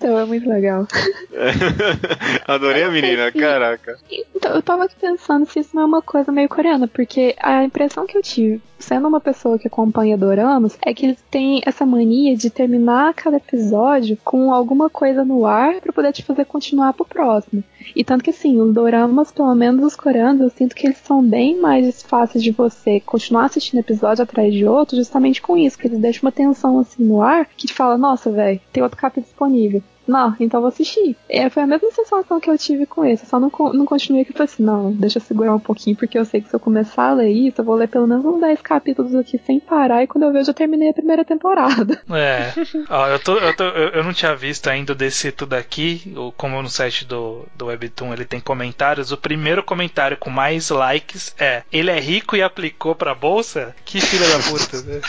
Então, 0.00 0.18
é 0.18 0.24
muito 0.24 0.48
legal. 0.48 0.86
Adorei 2.48 2.84
a 2.84 2.90
menina, 2.90 3.28
assim, 3.28 3.38
caraca. 3.38 3.98
Então, 4.34 4.54
eu 4.54 4.62
tava 4.62 4.84
aqui 4.84 4.94
pensando 4.98 5.44
se 5.44 5.60
isso 5.60 5.76
não 5.76 5.82
é 5.82 5.84
uma 5.84 6.00
coisa 6.00 6.32
meio 6.32 6.48
coreana, 6.48 6.88
porque 6.88 7.36
a 7.38 7.62
impressão 7.62 8.06
que 8.06 8.16
eu 8.16 8.22
tive, 8.22 8.62
sendo 8.78 9.06
uma 9.06 9.20
pessoa 9.20 9.58
que 9.58 9.68
acompanha 9.68 10.16
doramas, 10.16 10.78
é 10.80 10.94
que 10.94 11.04
eles 11.04 11.22
têm 11.30 11.60
essa 11.66 11.84
mania 11.84 12.34
de 12.34 12.48
terminar 12.48 13.12
cada 13.12 13.36
episódio 13.36 14.16
com 14.24 14.54
alguma 14.54 14.88
coisa 14.88 15.22
no 15.22 15.44
ar 15.44 15.82
para 15.82 15.92
poder 15.92 16.14
te 16.14 16.24
fazer 16.24 16.46
continuar 16.46 16.94
pro 16.94 17.04
próximo. 17.04 17.62
E 17.94 18.02
tanto 18.02 18.24
que 18.24 18.30
assim, 18.30 18.58
os 18.58 18.72
doramas, 18.72 19.30
pelo 19.30 19.54
menos 19.54 19.84
os 19.84 19.96
coreanos, 19.96 20.40
eu 20.40 20.50
sinto 20.50 20.74
que 20.74 20.86
eles 20.86 20.98
são 20.98 21.22
bem 21.22 21.60
mais 21.60 22.02
fáceis 22.02 22.42
de 22.42 22.52
você 22.52 23.00
continuar 23.00 23.44
assistindo 23.44 23.80
episódio 23.80 24.22
atrás 24.22 24.54
de 24.54 24.64
outro, 24.64 24.96
justamente 24.96 25.42
com 25.42 25.58
isso, 25.58 25.76
que 25.76 25.86
eles 25.86 25.98
deixam 25.98 26.22
uma 26.22 26.32
tensão 26.32 26.78
assim 26.78 27.04
no 27.04 27.20
ar 27.20 27.46
que 27.56 27.66
te 27.66 27.74
fala, 27.74 27.96
nossa, 27.98 28.30
velho, 28.30 28.60
tem 28.72 28.82
outro 28.82 28.98
capítulo 28.98 29.26
disponível. 29.26 29.82
Não, 30.10 30.34
então 30.40 30.60
vou 30.60 30.68
assistir. 30.68 31.16
É, 31.28 31.48
foi 31.48 31.62
a 31.62 31.66
mesma 31.68 31.88
sensação 31.92 32.40
que 32.40 32.50
eu 32.50 32.58
tive 32.58 32.84
com 32.84 33.04
esse. 33.04 33.24
só 33.26 33.38
não, 33.38 33.50
não 33.72 33.86
continuei 33.86 34.24
que 34.24 34.32
eu 34.32 34.36
falei 34.36 34.52
assim, 34.52 34.62
não, 34.64 34.90
deixa 34.90 35.18
eu 35.18 35.22
segurar 35.22 35.54
um 35.54 35.60
pouquinho, 35.60 35.96
porque 35.96 36.18
eu 36.18 36.24
sei 36.24 36.40
que 36.40 36.48
se 36.48 36.54
eu 36.54 36.58
começar 36.58 37.10
a 37.10 37.14
ler 37.14 37.30
isso, 37.30 37.60
eu 37.60 37.64
vou 37.64 37.76
ler 37.76 37.86
pelo 37.86 38.08
menos 38.08 38.24
uns 38.24 38.40
10 38.40 38.60
capítulos 38.60 39.14
aqui 39.14 39.38
sem 39.46 39.60
parar, 39.60 40.02
e 40.02 40.08
quando 40.08 40.24
eu 40.24 40.32
ver, 40.32 40.40
eu 40.40 40.44
já 40.44 40.52
terminei 40.52 40.90
a 40.90 40.94
primeira 40.94 41.24
temporada. 41.24 42.00
É. 42.10 42.52
Ó, 42.90 43.06
eu, 43.06 43.18
tô, 43.18 43.36
eu, 43.38 43.56
tô, 43.56 43.64
eu, 43.64 43.88
eu, 43.90 44.04
não 44.04 44.12
tinha 44.12 44.34
visto 44.34 44.68
ainda 44.68 44.94
desse 44.94 45.30
tudo 45.30 45.54
aqui, 45.54 46.12
como 46.36 46.60
no 46.60 46.68
site 46.68 47.06
do, 47.06 47.46
do 47.56 47.66
Webtoon 47.66 48.12
ele 48.12 48.24
tem 48.24 48.40
comentários. 48.40 49.12
O 49.12 49.16
primeiro 49.16 49.62
comentário 49.62 50.16
com 50.16 50.28
mais 50.28 50.68
likes 50.70 51.34
é: 51.38 51.62
ele 51.72 51.90
é 51.90 51.98
rico 51.98 52.36
e 52.36 52.42
aplicou 52.42 52.94
pra 52.94 53.14
bolsa? 53.14 53.74
Que 53.84 54.00
filha 54.00 54.28
da 54.28 54.38
puta, 54.42 54.82
né? 54.82 55.00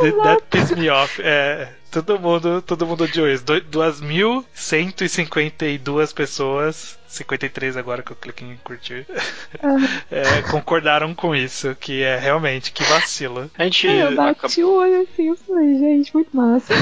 That 0.00 0.42
pissed 0.50 0.76
me 0.76 0.88
off. 0.88 1.20
É. 1.22 1.68
Todo 1.90 2.18
mundo, 2.18 2.62
todo 2.62 2.86
mundo 2.86 3.04
odiou 3.04 3.28
isso. 3.28 3.44
2.152 3.44 6.14
pessoas 6.14 6.98
53 7.10 7.76
agora 7.76 8.02
que 8.02 8.12
eu 8.12 8.16
cliquei 8.16 8.46
em 8.48 8.56
curtir, 8.58 9.04
é, 10.10 10.42
concordaram 10.50 11.14
com 11.14 11.34
isso, 11.34 11.74
que 11.78 12.02
é 12.02 12.16
realmente, 12.18 12.72
que 12.72 12.82
vacilo. 12.84 13.50
A 13.58 13.64
gente. 13.64 13.88
É, 13.88 14.04
eu 14.04 14.14
bati 14.14 14.62
o 14.62 14.74
olho 14.74 15.02
assim, 15.02 15.28
eu 15.28 15.36
falei, 15.36 15.78
gente, 15.78 16.14
muito 16.14 16.34
massa. 16.36 16.72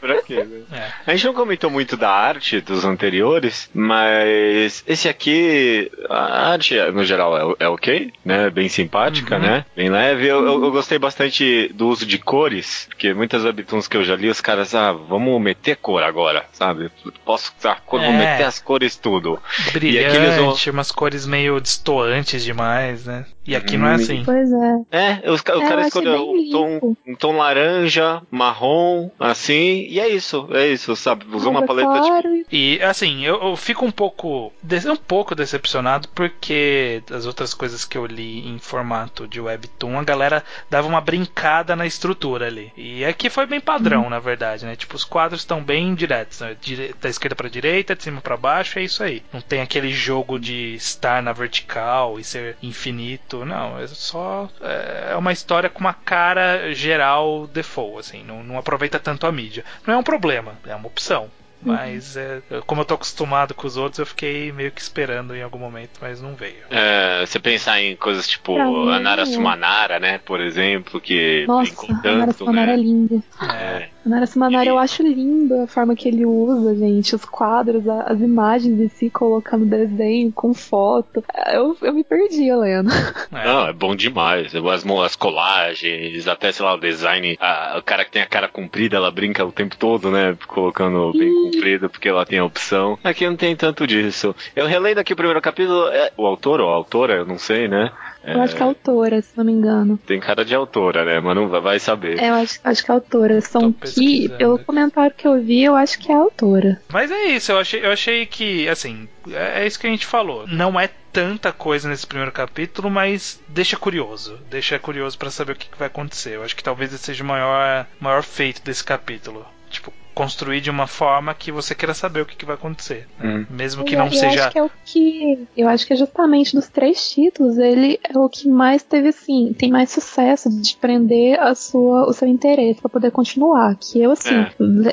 Pra 0.00 0.22
quê, 0.22 0.44
né? 0.44 0.62
É. 0.72 0.92
A 1.06 1.14
gente 1.16 1.26
não 1.26 1.34
comentou 1.34 1.70
muito 1.70 1.96
da 1.96 2.10
arte 2.10 2.60
dos 2.60 2.84
anteriores, 2.84 3.68
mas 3.74 4.82
esse 4.86 5.08
aqui, 5.08 5.90
a 6.08 6.50
arte 6.52 6.78
no 6.92 7.04
geral 7.04 7.54
é, 7.58 7.64
é 7.64 7.68
ok, 7.68 8.12
né? 8.24 8.50
Bem 8.50 8.68
simpática, 8.68 9.36
Uhum. 9.36 9.42
né? 9.42 9.64
Bem 9.74 9.88
leve. 9.90 10.26
Eu, 10.26 10.44
eu- 10.46 10.64
eu 10.64 10.70
gostei 10.70 10.98
bastante 10.98 11.68
do 11.74 11.88
uso 11.88 12.04
de 12.06 12.18
cores, 12.18 12.86
porque 12.88 13.12
muitas 13.14 13.44
webtoons 13.44 13.88
que 13.88 13.96
eu 13.96 14.04
já 14.04 14.14
li, 14.16 14.28
os 14.28 14.40
caras, 14.40 14.74
ah, 14.74 14.92
vamos 14.92 15.40
meter 15.40 15.76
cor 15.76 16.02
agora, 16.02 16.44
sabe? 16.52 16.90
Posso 17.24 17.52
usar 17.58 17.80
cor, 17.86 18.00
vou 18.00 18.10
É. 18.10 18.16
meter 18.18 18.44
as 18.44 18.58
cores 18.60 18.96
tudo. 18.96 19.40
Brilhante, 19.80 20.36
vão- 20.36 20.54
umas 20.72 20.90
cores 20.92 21.26
meio 21.26 21.60
destoantes 21.60 22.42
demais, 22.44 23.04
né? 23.04 23.26
E 23.48 23.56
aqui 23.56 23.76
não 23.78 23.86
é 23.88 23.92
Hum. 23.92 23.94
assim. 23.94 24.22
Pois 24.24 24.52
é. 24.52 25.22
É, 25.22 25.30
os, 25.30 25.40
o 25.40 25.62
É, 25.62 25.68
cara 25.68 25.80
escolheu 25.86 26.30
um 26.32 26.50
tom, 26.50 26.96
um 27.06 27.14
tom 27.14 27.36
laranja, 27.38 28.22
marrom, 28.30 29.10
assim, 29.18 29.86
e 29.88 29.98
é 29.98 30.08
isso, 30.08 30.46
é 30.52 30.68
isso, 30.68 30.94
sabe? 30.94 31.24
Usou 31.32 31.50
uma 31.50 31.64
paleta 31.64 31.92
de 32.00 32.08
claro 32.08 32.28
e- 32.36 32.46
E 32.78 32.82
assim, 32.82 33.24
eu, 33.24 33.40
eu 33.42 33.56
fico 33.56 33.84
um 33.86 33.90
pouco 33.90 34.52
um 34.88 34.96
pouco 34.96 35.34
decepcionado 35.34 36.08
porque 36.14 37.02
das 37.06 37.24
outras 37.26 37.54
coisas 37.54 37.84
que 37.84 37.96
eu 37.96 38.04
li 38.06 38.46
em 38.46 38.58
formato 38.58 39.26
de 39.26 39.40
webtoon, 39.40 39.98
a 39.98 40.04
galera 40.04 40.44
dava 40.70 40.86
uma 40.86 41.00
brincada 41.00 41.74
na 41.74 41.86
estrutura 41.86 42.46
ali. 42.46 42.70
E 42.76 43.04
aqui 43.04 43.30
foi 43.30 43.46
bem 43.46 43.60
padrão, 43.60 44.10
na 44.10 44.18
verdade, 44.18 44.66
né? 44.66 44.76
Tipo, 44.76 44.94
os 44.96 45.04
quadros 45.04 45.40
estão 45.40 45.62
bem 45.62 45.94
diretos, 45.94 46.40
né? 46.40 46.54
Dire- 46.60 46.94
da 47.00 47.08
esquerda 47.08 47.34
para 47.34 47.48
direita, 47.48 47.94
de 47.96 48.02
cima 48.02 48.20
para 48.20 48.36
baixo, 48.36 48.78
é 48.78 48.82
isso 48.82 49.02
aí. 49.02 49.22
Não 49.32 49.40
tem 49.40 49.60
aquele 49.62 49.90
jogo 49.90 50.38
de 50.38 50.74
estar 50.74 51.22
na 51.22 51.32
vertical 51.32 52.18
e 52.20 52.24
ser 52.24 52.56
infinito, 52.62 53.37
não, 53.44 53.78
é 53.78 53.86
só 53.86 54.48
é 54.60 55.16
uma 55.16 55.32
história 55.32 55.68
com 55.68 55.80
uma 55.80 55.94
cara 55.94 56.72
geral 56.74 57.46
default, 57.46 58.00
assim, 58.00 58.24
não, 58.24 58.42
não 58.42 58.58
aproveita 58.58 58.98
tanto 58.98 59.26
a 59.26 59.32
mídia. 59.32 59.64
Não 59.86 59.94
é 59.94 59.96
um 59.96 60.02
problema, 60.02 60.54
é 60.66 60.74
uma 60.74 60.86
opção. 60.86 61.30
Mas 61.60 62.16
é, 62.16 62.40
como 62.66 62.80
eu 62.80 62.84
tô 62.84 62.94
acostumado 62.94 63.54
com 63.54 63.66
os 63.66 63.76
outros, 63.76 63.98
eu 63.98 64.06
fiquei 64.06 64.52
meio 64.52 64.70
que 64.70 64.80
esperando 64.80 65.34
em 65.34 65.42
algum 65.42 65.58
momento, 65.58 65.90
mas 66.00 66.20
não 66.22 66.34
veio. 66.34 66.54
É, 66.70 67.24
você 67.26 67.38
pensar 67.38 67.80
em 67.80 67.96
coisas 67.96 68.28
tipo 68.28 68.54
Pra 68.54 68.64
mim, 68.66 68.92
a 68.92 68.98
Nara 69.00 69.24
não. 69.24 69.32
Sumanara, 69.32 69.98
né, 69.98 70.18
por 70.24 70.40
exemplo, 70.40 71.00
que 71.00 71.44
Nossa, 71.46 71.72
brincam 71.74 71.96
a 72.12 72.14
Nara 72.16 72.26
tanto, 72.26 72.38
Sumanara 72.38 72.72
é 72.72 72.76
né? 72.76 72.82
linda. 72.82 73.22
É, 73.42 73.88
A 74.04 74.08
Nara 74.08 74.26
Sumanara 74.26 74.64
E- 74.64 74.68
eu 74.68 74.78
acho 74.78 75.02
lindo 75.02 75.62
a 75.62 75.66
forma 75.66 75.94
que 75.94 76.08
ele 76.08 76.24
usa, 76.24 76.74
gente. 76.76 77.14
Os 77.14 77.24
quadros, 77.24 77.86
a- 77.88 78.02
as 78.04 78.20
imagens 78.20 78.76
de 78.76 78.88
si 78.88 79.10
colocando 79.10 79.66
desenho 79.66 80.32
com 80.32 80.54
foto. 80.54 81.22
Eu, 81.52 81.76
eu 81.82 81.92
me 81.92 82.04
perdi, 82.04 82.48
Helena. 82.48 82.90
é. 83.32 83.44
Não, 83.46 83.66
é 83.68 83.72
bom 83.72 83.94
demais. 83.94 84.54
As, 84.54 84.84
as 85.04 85.16
colagens, 85.16 86.26
até, 86.28 86.52
sei 86.52 86.64
lá, 86.64 86.74
o 86.74 86.78
design. 86.80 87.36
a- 87.40 87.76
o 87.78 87.82
cara 87.82 88.04
que 88.04 88.10
tem 88.12 88.22
a 88.22 88.26
cara 88.26 88.48
comprida, 88.48 88.96
ela 88.96 89.10
brinca 89.10 89.44
o 89.44 89.52
tempo 89.52 89.76
todo, 89.76 90.10
né? 90.10 90.36
Colocando 90.46 91.12
bem. 91.12 91.47
Comprido, 91.50 91.88
porque 91.90 92.08
ela 92.08 92.24
tem 92.26 92.38
a 92.38 92.44
opção. 92.44 92.98
Aqui 93.02 93.26
não 93.26 93.36
tem 93.36 93.54
tanto 93.56 93.86
disso. 93.86 94.34
Eu 94.54 94.66
relendo 94.66 94.98
aqui 94.98 95.12
o 95.12 95.16
primeiro 95.16 95.40
capítulo. 95.40 95.88
É, 95.88 96.12
o 96.16 96.26
autor 96.26 96.60
ou 96.60 96.70
a 96.70 96.74
autora, 96.74 97.14
eu 97.14 97.26
não 97.26 97.38
sei, 97.38 97.68
né? 97.68 97.90
Eu 98.24 98.42
acho 98.42 98.54
que 98.54 98.62
é 98.62 98.66
autora, 98.66 99.22
se 99.22 99.30
não 99.36 99.44
me 99.44 99.52
engano. 99.52 99.98
Tem 100.04 100.20
cara 100.20 100.44
de 100.44 100.54
autora, 100.54 101.04
né? 101.04 101.20
Mas 101.20 101.34
não 101.34 101.48
vai- 101.48 101.78
saber. 101.78 102.18
É, 102.18 102.28
eu 102.28 102.34
acho, 102.34 102.58
acho 102.64 102.84
que 102.84 102.90
é 102.90 102.94
autora. 102.94 103.40
São 103.40 103.72
que, 103.72 104.28
pelo 104.30 104.56
aqui. 104.56 104.64
comentário 104.64 105.14
que 105.16 105.26
eu 105.26 105.40
vi, 105.40 105.62
eu 105.64 105.74
acho 105.76 105.98
que 105.98 106.10
é 106.10 106.14
autora. 106.14 106.80
Mas 106.92 107.10
é 107.10 107.26
isso, 107.26 107.52
eu 107.52 107.58
achei, 107.58 107.84
eu 107.84 107.90
achei 107.92 108.26
que, 108.26 108.68
assim, 108.68 109.08
é 109.30 109.62
é 109.62 109.66
isso 109.66 109.78
que 109.78 109.86
a 109.86 109.90
gente 109.90 110.04
falou. 110.04 110.46
Não 110.46 110.78
é 110.78 110.90
tanta 111.12 111.52
coisa 111.52 111.88
nesse 111.88 112.06
primeiro 112.06 112.32
capítulo, 112.32 112.90
mas 112.90 113.40
deixa 113.48 113.76
curioso. 113.76 114.38
Deixa 114.50 114.78
curioso 114.78 115.16
pra 115.16 115.30
saber 115.30 115.52
o 115.52 115.56
que, 115.56 115.68
que 115.70 115.78
vai 115.78 115.86
acontecer. 115.86 116.34
Eu 116.36 116.42
acho 116.44 116.54
que 116.56 116.62
talvez 116.62 116.92
esse 116.92 117.04
seja 117.04 117.24
o 117.24 117.26
maior, 117.26 117.86
maior 118.00 118.22
feito 118.22 118.62
desse 118.62 118.84
capítulo. 118.84 119.46
Tipo, 119.70 119.92
construir 120.18 120.60
de 120.60 120.68
uma 120.68 120.88
forma 120.88 121.32
que 121.32 121.52
você 121.52 121.76
queira 121.76 121.94
saber 121.94 122.22
o 122.22 122.26
que, 122.26 122.34
que 122.34 122.44
vai 122.44 122.56
acontecer. 122.56 123.06
Hum. 123.22 123.46
Mesmo 123.48 123.84
que 123.84 123.94
eu, 123.94 123.98
não 124.00 124.06
eu 124.06 124.12
seja. 124.12 124.46
acho 124.46 124.50
que 124.50 124.58
é 124.58 124.62
o 124.64 124.70
que. 124.84 125.46
Eu 125.56 125.68
acho 125.68 125.86
que 125.86 125.92
é 125.92 125.96
justamente 125.96 126.56
dos 126.56 126.66
três 126.66 127.08
títulos, 127.08 127.56
ele 127.56 128.00
é 128.02 128.18
o 128.18 128.28
que 128.28 128.48
mais 128.48 128.82
teve, 128.82 129.10
assim, 129.10 129.54
tem 129.56 129.70
mais 129.70 129.92
sucesso 129.92 130.50
de 130.50 130.76
prender 130.76 131.38
a 131.40 131.54
sua, 131.54 132.08
o 132.08 132.12
seu 132.12 132.26
interesse 132.26 132.80
pra 132.80 132.88
poder 132.90 133.12
continuar. 133.12 133.76
Que 133.76 134.02
eu, 134.02 134.10
assim, 134.10 134.34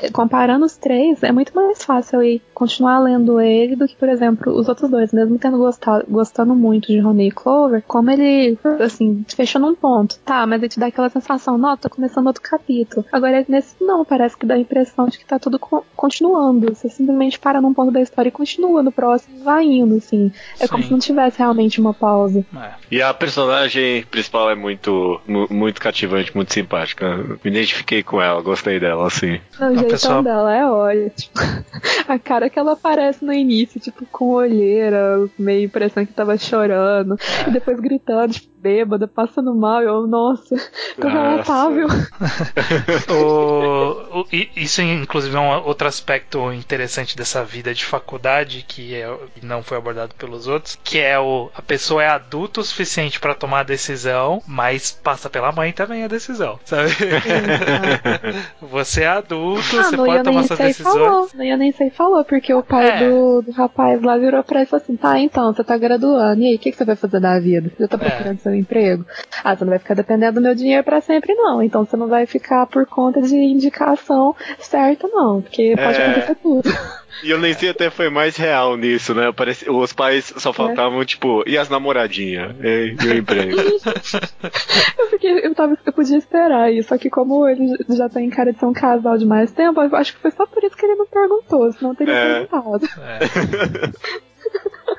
É. 0.00 0.10
comparando 0.12 0.64
os 0.64 0.76
três, 0.76 1.20
é 1.24 1.32
muito 1.32 1.52
mais 1.56 1.82
fácil 1.82 2.20
eu 2.20 2.22
ir 2.22 2.42
continuar 2.54 3.00
lendo 3.00 3.40
ele 3.40 3.74
do 3.74 3.88
que, 3.88 3.96
por 3.96 4.08
exemplo, 4.08 4.52
os 4.52 4.68
outros 4.68 4.88
dois, 4.88 5.12
mesmo 5.12 5.38
tendo 5.40 5.58
gostado, 5.58 6.04
gostando 6.08 6.54
muito 6.54 6.86
de 6.86 7.00
Honey 7.00 7.32
Clover, 7.32 7.82
como 7.84 8.12
ele, 8.12 8.56
assim, 8.78 9.24
fechou 9.34 9.60
num 9.60 9.74
ponto. 9.74 10.20
Tá, 10.20 10.46
mas 10.46 10.62
ele 10.62 10.68
te 10.68 10.78
dá 10.78 10.86
aquela 10.86 11.08
sensação, 11.10 11.58
não, 11.58 11.76
tô 11.76 11.90
começando 11.90 12.28
outro 12.28 12.42
capítulo. 12.42 13.04
Agora, 13.10 13.44
nesse 13.48 13.74
não, 13.80 14.04
parece 14.04 14.36
que 14.36 14.46
dá 14.46 14.54
a 14.54 14.58
impressão 14.58 15.08
de 15.08 15.15
que 15.18 15.24
tá 15.26 15.38
tudo 15.38 15.58
co- 15.58 15.84
continuando. 15.96 16.74
Você 16.74 16.88
simplesmente 16.88 17.38
para 17.38 17.60
num 17.60 17.72
ponto 17.74 17.90
da 17.90 18.00
história 18.00 18.28
e 18.28 18.32
continua 18.32 18.82
no 18.82 18.92
próximo 18.92 19.38
e 19.38 19.42
vai 19.42 19.64
indo, 19.64 19.96
assim. 19.96 20.32
É 20.60 20.66
como 20.68 20.82
Sim. 20.82 20.86
se 20.88 20.92
não 20.92 20.98
tivesse 21.00 21.38
realmente 21.38 21.80
uma 21.80 21.94
pausa. 21.94 22.44
É. 22.56 22.70
E 22.90 23.02
a 23.02 23.12
personagem 23.14 24.04
principal 24.10 24.50
é 24.50 24.54
muito, 24.54 25.20
mu- 25.26 25.46
muito 25.50 25.80
cativante, 25.80 26.34
muito 26.34 26.52
simpática. 26.52 27.16
Me 27.44 27.50
identifiquei 27.50 28.02
com 28.02 28.20
ela, 28.20 28.40
gostei 28.42 28.78
dela, 28.80 29.06
assim. 29.06 29.40
Não, 29.58 29.68
o 29.68 29.70
A 29.70 29.74
jeitão 29.74 29.88
pessoa- 29.90 30.22
dela 30.22 30.54
é 30.54 30.64
olha, 30.66 31.10
tipo, 31.10 31.32
a 32.08 32.18
cara 32.18 32.48
que 32.50 32.58
ela 32.58 32.72
aparece 32.72 33.24
no 33.24 33.32
início, 33.32 33.80
tipo, 33.80 34.04
com 34.06 34.26
olheira, 34.30 35.28
meio 35.38 35.64
impressão 35.66 36.04
que 36.06 36.12
tava 36.12 36.36
chorando, 36.38 37.16
e 37.46 37.50
depois 37.50 37.78
gritando, 37.80 38.32
tipo, 38.32 38.54
bêbada, 38.58 39.06
passando 39.06 39.54
mal, 39.54 39.80
e 39.80 39.84
eu, 39.84 40.06
nossa, 40.08 40.56
tão 40.98 41.08
Nossa. 41.10 41.22
relatável. 41.22 41.86
O- 43.08 44.20
o- 44.20 44.26
isso, 44.56 44.80
inclusive, 45.06 45.34
é 45.36 45.40
um 45.40 45.64
outro 45.64 45.86
aspecto 45.88 46.52
interessante 46.52 47.16
dessa 47.16 47.42
vida 47.44 47.72
de 47.72 47.84
faculdade 47.84 48.64
que 48.66 48.94
é, 48.94 49.08
que 49.34 49.44
não 49.46 49.62
foi 49.62 49.78
abordado 49.78 50.14
pelos 50.16 50.46
outros, 50.46 50.78
que 50.82 50.98
é 50.98 51.18
o 51.18 51.50
a 51.54 51.62
pessoa 51.62 52.02
é 52.02 52.08
adulta 52.08 52.60
o 52.60 52.64
suficiente 52.64 53.20
para 53.20 53.34
tomar 53.34 53.60
a 53.60 53.62
decisão, 53.62 54.42
mas 54.46 54.90
passa 54.92 55.30
pela 55.30 55.52
mãe 55.52 55.72
também 55.72 56.02
a 56.04 56.08
decisão, 56.08 56.58
sabe? 56.64 56.90
você 58.60 59.02
é 59.02 59.06
adulto, 59.08 59.78
Ah, 59.78 59.84
você 59.84 59.96
pode 59.96 60.22
tomar 60.24 60.42
suas 60.44 60.58
decisões. 60.58 60.94
falou, 60.94 61.28
no 61.34 61.44
Ionesei 61.44 61.90
falou, 61.90 62.24
porque 62.24 62.52
o 62.52 62.62
pai 62.62 62.86
É. 62.90 63.08
do, 63.08 63.42
do 63.42 63.52
rapaz 63.52 64.02
lá 64.02 64.16
virou 64.18 64.42
pra 64.42 64.58
ele 64.60 64.66
e 64.66 64.68
falou 64.70 64.82
assim, 64.82 64.96
tá, 64.96 65.18
então, 65.18 65.52
você 65.52 65.62
tá 65.64 65.76
graduando, 65.76 66.42
e 66.42 66.46
aí, 66.48 66.56
o 66.56 66.58
que, 66.58 66.70
que 66.70 66.76
você 66.76 66.84
vai 66.84 66.96
fazer 66.96 67.20
da 67.20 67.38
vida? 67.38 67.70
Você 67.76 67.88
tá 67.88 67.96
É. 67.96 67.98
procurando 68.10 68.38
seu 68.40 68.54
emprego? 68.54 69.04
Ah, 69.44 69.54
você 69.56 69.64
não 69.64 69.70
vai 69.70 69.78
ficar 69.78 69.94
dependendo 69.94 70.34
do 70.40 70.40
meu 70.42 70.54
dinheiro 70.54 70.84
pra 70.84 71.00
sempre, 71.00 71.34
não, 71.34 71.62
então 71.62 71.84
você 71.84 71.96
não 71.96 72.08
vai 72.08 72.26
ficar 72.26 72.66
por 72.66 72.86
conta 72.86 73.20
de 73.22 73.36
indicação 73.36 74.34
certa, 74.58 74.85
não, 75.12 75.42
porque 75.42 75.74
pode 75.76 76.00
É. 76.00 76.06
acontecer 76.10 76.34
tudo. 76.42 76.68
E 77.24 77.30
eu 77.30 77.38
nem 77.38 77.54
sei 77.54 77.70
até 77.70 77.88
foi 77.88 78.10
mais 78.10 78.36
real 78.36 78.76
nisso, 78.76 79.14
né? 79.14 79.32
Parece, 79.34 79.70
os 79.70 79.90
pais 79.90 80.34
só 80.36 80.52
faltavam, 80.52 81.02
tipo, 81.02 81.42
e 81.46 81.56
as 81.56 81.66
namoradinhas? 81.70 82.54
E, 82.62 82.94
e 83.02 83.06
o 83.08 83.16
emprego? 83.16 83.56
Eu 84.98 85.06
fiquei, 85.08 85.46
eu 85.46 85.54
tava, 85.54 85.78
eu 85.86 85.92
podia 85.94 86.18
esperar 86.18 86.70
isso, 86.70 86.90
só 86.90 86.98
que 86.98 87.08
como 87.08 87.48
ele 87.48 87.74
já 87.88 88.06
tem 88.10 88.28
cara 88.28 88.52
de 88.52 88.58
ser 88.58 88.66
um 88.66 88.72
casal 88.74 89.16
de 89.16 89.24
mais 89.24 89.50
tempo, 89.50 89.80
eu 89.80 89.96
acho 89.96 90.12
que 90.14 90.20
foi 90.20 90.30
só 90.30 90.44
por 90.46 90.62
isso 90.62 90.76
que 90.76 90.84
ele 90.84 90.94
não 90.96 91.06
perguntou, 91.06 91.72
senão 91.72 91.94
teria 91.94 92.12
É. 92.12 92.44
perguntado. 92.44 92.86
É. 93.00 94.16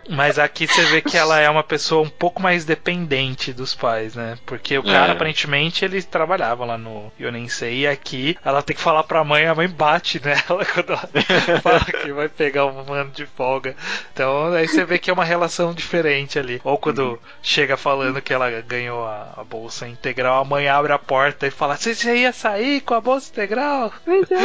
Mas 0.09 0.39
aqui 0.39 0.67
você 0.67 0.83
vê 0.85 1.01
que 1.01 1.17
ela 1.17 1.39
é 1.39 1.49
uma 1.49 1.63
pessoa 1.63 2.01
um 2.05 2.09
pouco 2.09 2.41
mais 2.41 2.65
dependente 2.65 3.51
dos 3.53 3.75
pais, 3.75 4.15
né? 4.15 4.37
Porque 4.45 4.77
o 4.77 4.83
cara, 4.83 5.07
É. 5.07 5.11
aparentemente, 5.11 5.83
eles 5.83 6.05
trabalhavam 6.05 6.65
lá 6.67 6.77
no 6.77 7.11
Yonensei 7.19 7.79
e 7.79 7.87
aqui 7.87 8.37
ela 8.43 8.61
tem 8.61 8.75
que 8.75 8.81
falar 8.81 9.03
pra 9.03 9.23
mãe, 9.23 9.45
a 9.45 9.55
mãe 9.55 9.67
bate 9.67 10.21
nela 10.23 10.65
quando 10.73 10.91
ela 10.93 11.09
fala 11.61 11.79
que 11.85 12.11
vai 12.11 12.29
pegar 12.29 12.65
um 12.65 12.93
ano 12.93 13.11
de 13.11 13.25
folga. 13.25 13.75
Então 14.13 14.53
aí 14.53 14.67
você 14.67 14.85
vê 14.85 14.97
que 14.97 15.09
é 15.09 15.13
uma 15.13 15.25
relação 15.25 15.73
diferente 15.73 16.39
ali. 16.39 16.61
Ou 16.63 16.77
quando 16.77 17.19
chega 17.41 17.75
falando 17.77 18.21
que 18.21 18.33
ela 18.33 18.49
ganhou 18.61 19.05
a, 19.05 19.33
a 19.37 19.43
bolsa 19.43 19.87
integral, 19.87 20.41
a 20.41 20.45
mãe 20.45 20.67
abre 20.67 20.93
a 20.93 20.99
porta 20.99 21.47
e 21.47 21.51
fala: 21.51 21.75
Você 21.75 22.15
ia 22.17 22.31
sair 22.33 22.81
com 22.81 22.93
a 22.93 23.01
bolsa 23.01 23.29
integral? 23.31 23.91
Pois 24.05 24.29
é. 24.31 24.37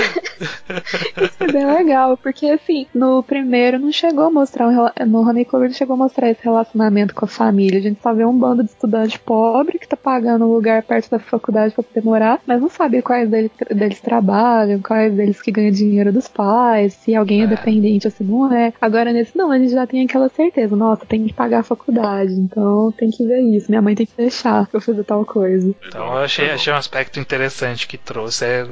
Isso 1.24 1.36
é 1.40 1.52
bem 1.52 1.66
legal, 1.66 2.16
porque 2.16 2.46
assim, 2.46 2.86
no 2.94 3.22
primeiro 3.22 3.78
não 3.78 3.92
chegou 3.92 4.26
a 4.26 4.30
mostrar 4.30 4.66
um 4.68 4.90
no 5.06 5.20
Honey 5.28 5.44
Clover 5.52 5.68
não 5.68 5.76
chegou 5.76 5.94
a 5.94 5.96
mostrar 5.98 6.30
esse 6.30 6.42
relacionamento 6.42 7.14
com 7.14 7.26
a 7.26 7.28
família. 7.28 7.78
A 7.78 7.82
gente 7.82 8.00
só 8.02 8.14
vê 8.14 8.24
um 8.24 8.36
bando 8.36 8.64
de 8.64 8.70
estudante 8.70 9.18
pobre 9.20 9.78
que 9.78 9.86
tá 9.86 9.98
pagando 9.98 10.46
um 10.46 10.52
lugar 10.52 10.82
perto 10.82 11.10
da 11.10 11.18
faculdade 11.18 11.74
pra 11.74 11.84
poder 11.84 12.02
morar, 12.02 12.40
mas 12.46 12.58
não 12.58 12.70
sabe 12.70 13.02
quais 13.02 13.28
deles, 13.28 13.50
deles 13.70 14.00
trabalham, 14.00 14.80
quais 14.80 15.12
deles 15.14 15.42
que 15.42 15.52
ganham 15.52 15.70
dinheiro 15.70 16.10
dos 16.10 16.26
pais, 16.26 16.94
se 16.94 17.14
alguém 17.14 17.42
é, 17.42 17.44
É. 17.44 17.46
dependente 17.48 18.06
ou 18.06 18.10
se 18.10 18.24
não 18.24 18.50
é. 18.50 18.72
Agora 18.80 19.12
nesse 19.12 19.36
não, 19.36 19.52
a 19.52 19.58
gente 19.58 19.72
já 19.72 19.86
tem 19.86 20.04
aquela 20.04 20.30
certeza, 20.30 20.74
nossa, 20.74 21.04
tem 21.04 21.24
que 21.26 21.34
pagar 21.34 21.60
a 21.60 21.62
faculdade, 21.62 22.32
então 22.32 22.90
tem 22.96 23.10
que 23.10 23.26
ver 23.26 23.40
isso, 23.42 23.70
minha 23.70 23.82
mãe 23.82 23.94
tem 23.94 24.06
que 24.06 24.16
deixar 24.16 24.66
pra 24.68 24.78
eu 24.78 24.82
fazer 24.82 25.04
tal 25.04 25.22
coisa. 25.26 25.74
Então 25.86 26.06
eu 26.06 26.18
achei, 26.18 26.50
achei 26.50 26.72
um 26.72 26.76
aspecto 26.76 27.20
interessante 27.20 27.86
que 27.86 27.98
trouxe. 27.98 28.44
É 28.46 28.66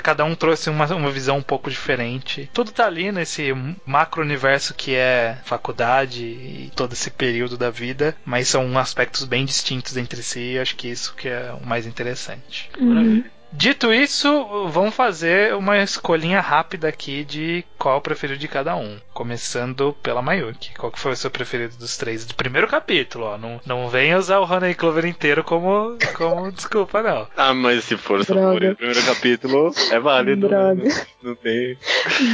cada 0.00 0.24
um 0.24 0.34
trouxe 0.34 0.68
uma, 0.68 0.86
uma 0.94 1.10
visão 1.10 1.38
um 1.38 1.42
pouco 1.42 1.70
diferente. 1.70 2.50
Tudo 2.52 2.72
tá 2.72 2.86
ali 2.86 3.12
nesse 3.12 3.52
macro 3.84 4.22
universo 4.22 4.74
que 4.74 4.94
é 4.94 5.38
faculdade 5.44 6.24
e 6.24 6.72
todo 6.74 6.92
esse 6.92 7.10
período 7.10 7.56
da 7.56 7.70
vida, 7.70 8.16
mas 8.24 8.48
são 8.48 8.78
aspectos 8.78 9.24
bem 9.24 9.44
distintos 9.44 9.96
entre 9.96 10.22
si. 10.22 10.54
E 10.54 10.58
acho 10.58 10.76
que 10.76 10.88
isso 10.88 11.14
que 11.14 11.28
é 11.28 11.52
o 11.52 11.66
mais 11.66 11.86
interessante. 11.86 12.70
Uhum. 12.78 13.24
Dito 13.56 13.90
isso, 13.90 14.68
vamos 14.68 14.94
fazer 14.94 15.54
uma 15.54 15.78
escolhinha 15.78 16.40
rápida 16.40 16.88
aqui 16.88 17.24
de 17.24 17.64
qual 17.78 17.96
o 17.96 18.02
preferido 18.02 18.38
de 18.38 18.46
cada 18.46 18.76
um. 18.76 18.98
Começando 19.14 19.96
pela 20.02 20.20
Mayuki. 20.20 20.74
Qual 20.74 20.92
que 20.92 20.98
foi 20.98 21.12
o 21.12 21.16
seu 21.16 21.30
preferido 21.30 21.74
dos 21.78 21.96
três? 21.96 22.26
Do 22.26 22.34
primeiro 22.34 22.68
capítulo, 22.68 23.24
ó. 23.24 23.38
Não, 23.38 23.58
não 23.64 23.88
venha 23.88 24.18
usar 24.18 24.40
o 24.40 24.44
Honey 24.44 24.74
Clover 24.74 25.06
inteiro 25.06 25.42
como, 25.42 25.96
como 26.14 26.52
desculpa, 26.52 27.02
não. 27.02 27.26
Ah, 27.34 27.54
mas 27.54 27.84
se 27.84 27.96
for 27.96 28.22
só 28.26 28.34
por 28.34 28.62
o 28.62 28.76
primeiro 28.76 29.02
capítulo, 29.06 29.74
é 29.90 29.98
válido. 29.98 30.48
Né? 30.50 30.74
Droga. 30.74 31.06
Não, 31.22 31.30
não 31.30 31.34
tem. 31.34 31.78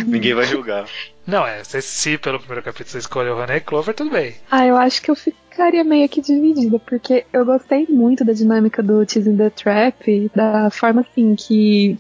Ninguém 0.05 0.35
vai 0.35 0.45
julgar. 0.45 0.87
Não, 1.25 1.47
é, 1.47 1.63
se, 1.63 1.81
se 1.83 2.19
pelo 2.19 2.41
primeiro 2.41 2.65
capítulo 2.65 2.91
você 2.91 2.99
escolheu 2.99 3.37
o 3.37 3.41
Honey 3.41 3.61
Clover, 3.61 3.95
tudo 3.95 4.11
bem. 4.11 4.35
Ah, 4.51 4.67
eu 4.67 4.77
acho 4.77 5.01
que 5.01 5.09
eu 5.09 5.15
ficaria 5.53 5.85
meio 5.85 6.09
que 6.09 6.21
dividida, 6.21 6.79
porque 6.79 7.27
eu 7.33 7.45
gostei 7.45 7.87
muito 7.89 8.25
da 8.25 8.33
dinâmica 8.33 8.83
do 8.83 9.05
Teasing 9.05 9.37
the 9.37 9.51
Trap, 9.51 10.31
da 10.35 10.71
forma 10.71 11.03
assim 11.03 11.35
que, 11.37 11.99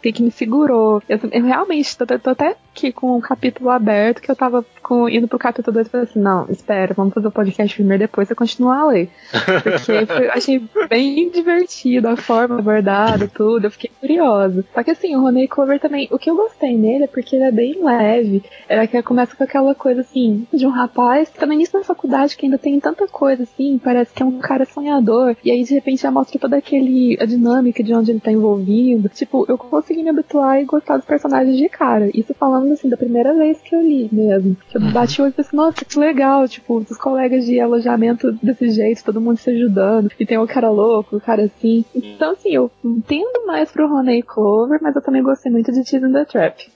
que, 0.00 0.12
que 0.12 0.22
me 0.22 0.30
segurou. 0.30 1.02
Eu, 1.08 1.18
eu 1.30 1.44
realmente 1.44 1.96
tô, 1.96 2.06
tô, 2.06 2.30
até 2.30 2.56
aqui 2.74 2.92
com 2.92 3.16
o 3.16 3.20
capítulo 3.20 3.70
aberto, 3.70 4.20
que 4.20 4.28
eu 4.28 4.34
tava 4.34 4.66
com, 4.82 5.08
indo 5.08 5.28
pro 5.28 5.38
capítulo 5.38 5.72
2 5.74 5.86
e 5.86 5.90
falei 5.90 6.06
assim, 6.06 6.18
não, 6.18 6.46
espera, 6.50 6.92
vamos 6.92 7.14
fazer 7.14 7.28
o 7.28 7.30
podcast 7.30 7.74
primeiro, 7.74 8.02
depois 8.02 8.26
você 8.26 8.34
continuar 8.34 8.80
a 8.80 8.86
ler. 8.86 9.08
Porque 9.62 10.04
foi, 10.04 10.26
eu 10.26 10.32
achei 10.32 10.62
bem 10.88 11.30
divertido 11.30 12.08
a 12.08 12.16
forma 12.16 12.58
abordada, 12.58 13.28
tudo, 13.28 13.66
eu 13.66 13.70
fiquei 13.70 13.90
curiosa. 14.00 14.64
Só 14.74 14.82
que 14.82 14.90
assim, 14.90 15.14
o 15.14 15.22
Roney 15.22 15.46
Clover 15.46 15.78
também, 15.78 16.08
o 16.10 16.18
que 16.18 16.28
eu 16.28 16.36
gostei 16.36 16.76
nele 16.76 17.04
é 17.04 17.06
porque 17.06 17.36
ele 17.36 17.44
é 17.44 17.52
bem 17.52 17.82
leve, 17.82 18.42
era 18.68 18.86
que 18.86 19.00
começa 19.02 19.36
com 19.36 19.44
aquela 19.44 19.74
coisa 19.74 20.00
assim, 20.00 20.46
de 20.52 20.66
um 20.66 20.70
rapaz, 20.70 21.28
que 21.28 21.38
tá 21.38 21.46
no 21.46 21.52
início 21.52 21.78
da 21.78 21.84
faculdade, 21.84 22.36
que 22.36 22.44
ainda 22.44 22.58
tem 22.58 22.78
tanta 22.80 23.06
coisa 23.06 23.44
assim, 23.44 23.80
parece 23.82 24.12
que 24.12 24.22
é 24.22 24.26
um 24.26 24.40
cara 24.40 24.64
sonhador, 24.64 25.36
e 25.44 25.50
aí 25.50 25.62
de 25.62 25.74
repente 25.74 26.02
já 26.02 26.10
mostra 26.10 26.40
toda 26.40 26.56
aquele, 26.56 27.16
a 27.20 27.24
dinâmica 27.24 27.82
de 27.82 27.94
onde 27.94 28.10
ele 28.10 28.20
tá 28.20 28.32
envolvido. 28.32 29.08
Tipo, 29.08 29.46
eu 29.48 29.56
consegui 29.56 30.02
me 30.02 30.10
habituar 30.10 30.60
e 30.60 30.64
gostar 30.64 30.96
dos 30.96 31.06
personagens 31.06 31.56
de 31.56 31.68
cara. 31.68 32.10
Isso 32.12 32.34
falando 32.34 32.63
assim, 32.72 32.88
da 32.88 32.96
primeira 32.96 33.34
vez 33.34 33.60
que 33.60 33.74
eu 33.74 33.80
li 33.82 34.08
mesmo. 34.10 34.56
Que 34.68 34.78
eu 34.78 34.80
Uhum. 34.82 34.92
bati 34.92 35.20
o 35.20 35.24
olho 35.24 35.30
e 35.30 35.34
falei 35.34 35.46
assim, 35.46 35.56
nossa, 35.56 35.84
que 35.84 35.98
legal, 35.98 36.48
tipo, 36.48 36.78
os 36.78 36.96
colegas 36.96 37.44
de 37.44 37.60
alojamento 37.60 38.32
desse 38.42 38.70
jeito, 38.70 39.04
todo 39.04 39.20
mundo 39.20 39.36
se 39.36 39.50
ajudando, 39.50 40.10
e 40.18 40.24
tem 40.26 40.38
o 40.38 40.46
cara 40.46 40.70
louco, 40.70 41.16
o 41.16 41.20
cara 41.20 41.44
assim. 41.44 41.84
Então, 41.94 42.32
assim, 42.32 42.50
eu 42.54 42.70
tendo 43.06 43.46
mais 43.46 43.70
pro 43.70 43.88
Roney 43.88 44.22
Clover, 44.22 44.78
mas 44.82 44.94
eu 44.96 45.02
também 45.02 45.22
gostei 45.22 45.52
muito 45.52 45.70
de 45.72 45.84
Teasing 45.84 46.12
the 46.12 46.24
Trap. 46.24 46.66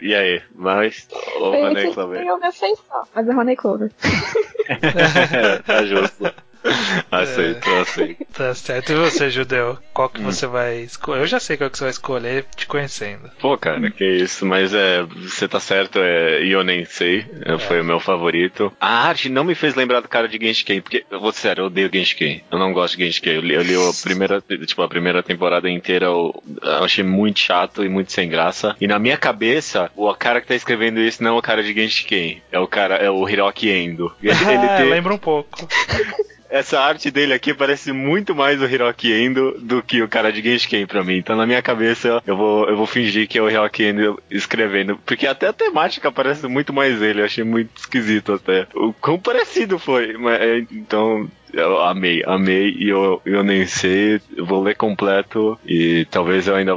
E 0.00 0.14
aí? 0.14 0.40
Mas. 0.54 1.08
Ô, 1.40 1.52
É, 1.54 1.68
Honey 1.70 1.92
Clover. 1.92 2.18
tem 2.20 2.30
uma 2.30 2.52
feição, 2.52 3.02
mas 3.14 3.28
é 3.28 3.32
Roney 3.32 3.56
Clover. 3.56 3.90
tá 5.66 5.84
justo. 5.84 6.32
Aceito, 7.10 7.70
aceito. 7.70 8.24
Tá 8.32 8.54
certo. 8.54 8.92
E 8.92 8.94
você, 8.96 9.30
Judeu? 9.30 9.78
Qual 9.94 10.08
que 10.08 10.20
você 10.20 10.46
vai 10.46 10.78
escolher? 10.80 11.20
Eu 11.22 11.26
já 11.26 11.40
sei 11.40 11.56
qual 11.56 11.70
que 11.70 11.78
você 11.78 11.84
vai 11.84 11.90
escolher 11.90 12.44
te 12.56 12.66
conhecendo. 12.66 13.30
Pô, 13.40 13.56
cara, 13.56 13.90
que 13.90 14.04
isso, 14.04 14.44
mas 14.44 14.74
é, 14.74 15.02
você 15.02 15.48
tá 15.48 15.58
certo, 15.60 15.98
é 16.00 16.40
Yonensei, 16.42 17.24
é, 17.44 17.58
foi 17.58 17.80
o 17.80 17.84
meu 17.84 17.98
favorito. 18.00 18.72
A 18.80 19.08
arte 19.08 19.28
não 19.28 19.44
me 19.44 19.54
fez 19.54 19.74
lembrar 19.74 20.00
do 20.00 20.08
cara 20.08 20.28
de 20.28 20.38
Genshin, 20.38 20.80
porque, 20.80 21.04
eu 21.10 21.20
vou 21.20 21.32
ser 21.32 21.40
sério, 21.40 21.62
eu 21.62 21.66
odeio 21.66 21.90
Genshin. 21.92 22.42
Eu 22.50 22.58
não 22.58 22.72
gosto 22.72 22.96
de 22.96 23.04
Genshin. 23.04 23.30
Eu 23.30 23.40
li, 23.40 23.54
eu 23.54 23.62
li 23.62 23.74
a 23.74 23.90
primeira, 24.02 24.42
tipo, 24.66 24.82
a 24.82 24.88
primeira 24.88 25.22
temporada 25.22 25.68
inteira, 25.70 26.06
eu, 26.06 26.42
eu 26.62 26.84
achei 26.84 27.04
muito 27.04 27.38
chato 27.40 27.84
e 27.84 27.88
muito 27.88 28.12
sem 28.12 28.28
graça. 28.28 28.76
E 28.80 28.86
na 28.86 28.98
minha 28.98 29.16
cabeça, 29.16 29.90
o 29.96 30.12
cara 30.14 30.40
que 30.40 30.46
tá 30.48 30.54
escrevendo 30.54 31.00
isso 31.00 31.22
não 31.22 31.36
é 31.36 31.38
o 31.38 31.42
cara 31.42 31.62
de 31.62 31.72
Genshin, 31.72 32.42
é 32.52 32.58
o 32.58 32.66
cara, 32.66 32.96
é 32.96 33.10
o 33.10 33.28
Hiroki 33.28 33.70
Endo. 33.70 34.12
Ele, 34.22 34.32
ele 34.32 34.66
Ah, 34.66 34.76
tem- 34.76 34.90
lembra 34.90 35.14
um 35.14 35.18
pouco. 35.18 35.66
essa 36.50 36.80
arte 36.80 37.10
dele 37.10 37.32
aqui 37.34 37.52
parece 37.52 37.92
muito 37.92 38.34
mais 38.34 38.60
o 38.60 38.66
Hiroki 38.66 39.12
Endo 39.12 39.58
do 39.58 39.82
que 39.82 40.02
o 40.02 40.08
cara 40.08 40.32
de 40.32 40.42
Genshin 40.42 40.86
pra 40.86 41.04
mim. 41.04 41.16
Então 41.16 41.36
na 41.36 41.46
minha 41.46 41.62
cabeça 41.62 42.22
eu 42.26 42.36
vou, 42.36 42.68
eu 42.68 42.76
vou 42.76 42.86
fingir 42.86 43.28
que 43.28 43.38
é 43.38 43.42
o 43.42 43.50
Hiroki 43.50 43.84
Endo 43.84 44.22
escrevendo. 44.30 44.98
Porque 45.04 45.26
até 45.26 45.48
a 45.48 45.52
temática 45.52 46.10
parece 46.10 46.46
muito 46.46 46.72
mais 46.72 47.00
ele. 47.00 47.20
Eu 47.20 47.24
achei 47.24 47.44
muito 47.44 47.70
esquisito 47.76 48.32
até. 48.32 48.66
O 48.74 48.92
quão 48.92 49.18
parecido 49.18 49.78
foi. 49.78 50.16
Mas, 50.16 50.40
é, 50.40 50.58
então 50.70 51.28
eu 51.52 51.80
amei, 51.82 52.22
amei 52.26 52.74
e 52.78 52.88
eu, 52.88 53.20
eu 53.24 53.42
nem 53.42 53.66
sei. 53.66 54.20
Eu 54.36 54.46
vou 54.46 54.62
ler 54.62 54.76
completo 54.76 55.58
e 55.66 56.06
talvez 56.10 56.46
eu 56.46 56.54
ainda. 56.54 56.72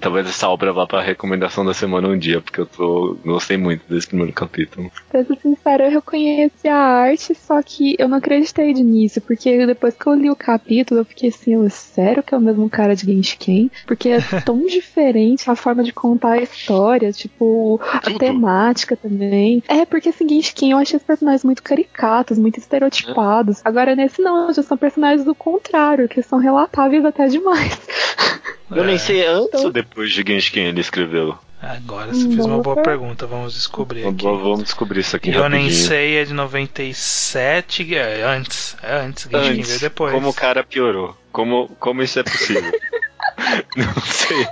Talvez 0.00 0.26
essa 0.26 0.48
obra 0.48 0.72
vá 0.72 0.86
pra 0.86 1.02
recomendação 1.02 1.64
da 1.64 1.74
semana 1.74 2.08
um 2.08 2.18
dia, 2.18 2.40
porque 2.40 2.60
eu 2.60 2.66
tô, 2.66 3.16
gostei 3.24 3.56
muito 3.56 3.82
desse 3.88 4.08
primeiro 4.08 4.32
capítulo. 4.32 4.90
Pra 5.10 5.24
ser 5.24 5.36
sincera, 5.38 5.84
eu 5.86 5.90
reconheci 5.90 6.68
a 6.68 6.76
arte, 6.76 7.34
só 7.34 7.62
que 7.62 7.94
eu 7.98 8.08
não 8.08 8.18
acreditei 8.18 8.72
de 8.72 8.80
início, 8.80 9.20
porque 9.22 9.66
depois 9.66 9.94
que 9.94 10.06
eu 10.06 10.14
li 10.14 10.30
o 10.30 10.36
capítulo, 10.36 11.00
eu 11.00 11.04
fiquei 11.04 11.28
assim, 11.28 11.54
"Eu, 11.54 11.68
sério 11.70 12.22
que 12.22 12.34
é 12.34 12.38
o 12.38 12.40
mesmo 12.40 12.68
cara 12.68 12.94
de 12.94 13.06
Genshin? 13.06 13.70
Porque 13.86 14.08
é 14.08 14.18
tão 14.44 14.64
diferente 14.66 15.50
a 15.50 15.56
forma 15.56 15.82
de 15.82 15.92
contar 15.92 16.32
a 16.32 16.42
história, 16.42 17.12
tipo, 17.12 17.80
a 17.92 17.98
Tudo. 18.00 18.18
temática 18.18 18.96
também. 18.96 19.62
É, 19.68 19.84
porque 19.84 20.08
assim, 20.10 20.28
Genshin 20.28 20.72
eu 20.72 20.78
achei 20.78 20.96
os 20.96 21.02
personagens 21.02 21.44
muito 21.44 21.62
caricatos, 21.62 22.38
muito 22.38 22.58
estereotipados. 22.58 23.60
Agora 23.64 23.94
nesse 24.02 24.20
não, 24.22 24.52
já 24.52 24.62
são 24.62 24.76
personagens 24.76 25.24
do 25.24 25.34
contrário, 25.34 26.08
que 26.08 26.22
são 26.22 26.38
relatáveis 26.38 27.04
até 27.04 27.26
demais. 27.26 27.78
Eu 28.74 28.84
nem 28.84 28.94
É. 28.94 28.98
sei 28.98 29.26
antes 29.26 29.48
Então- 29.48 29.64
ou 29.64 29.70
depois 29.72 30.10
de 30.10 30.22
Genshin 30.26 30.60
ele 30.60 30.80
escreveu. 30.80 31.36
Agora 31.60 32.12
você 32.12 32.26
fez 32.26 32.44
uma 32.44 32.58
Boa 32.60 32.82
pergunta. 32.82 33.24
vamos 33.26 33.54
descobrir 33.54 34.02
Vamos- 34.02 34.16
aqui. 34.16 34.24
Vamos 34.42 34.62
descobrir 34.64 35.00
isso 35.00 35.14
aqui 35.14 35.30
Eu 35.30 35.48
nem 35.48 35.60
rapidinho. 35.64 35.86
sei, 35.88 36.16
é 36.16 36.24
de 36.24 36.32
97, 36.34 37.94
é 37.94 38.22
antes, 38.24 38.76
é 38.82 38.96
antes, 38.96 39.24
Genshin 39.30 39.38
veio 39.48 39.58
Antes, 39.60 39.80
depois. 39.80 40.12
como 40.12 40.28
o 40.30 40.34
cara 40.34 40.64
piorou. 40.64 41.16
Como, 41.30 41.68
como 41.78 42.02
isso 42.02 42.18
é 42.18 42.22
possível? 42.24 42.72
Não 43.76 44.02
sei. 44.02 44.44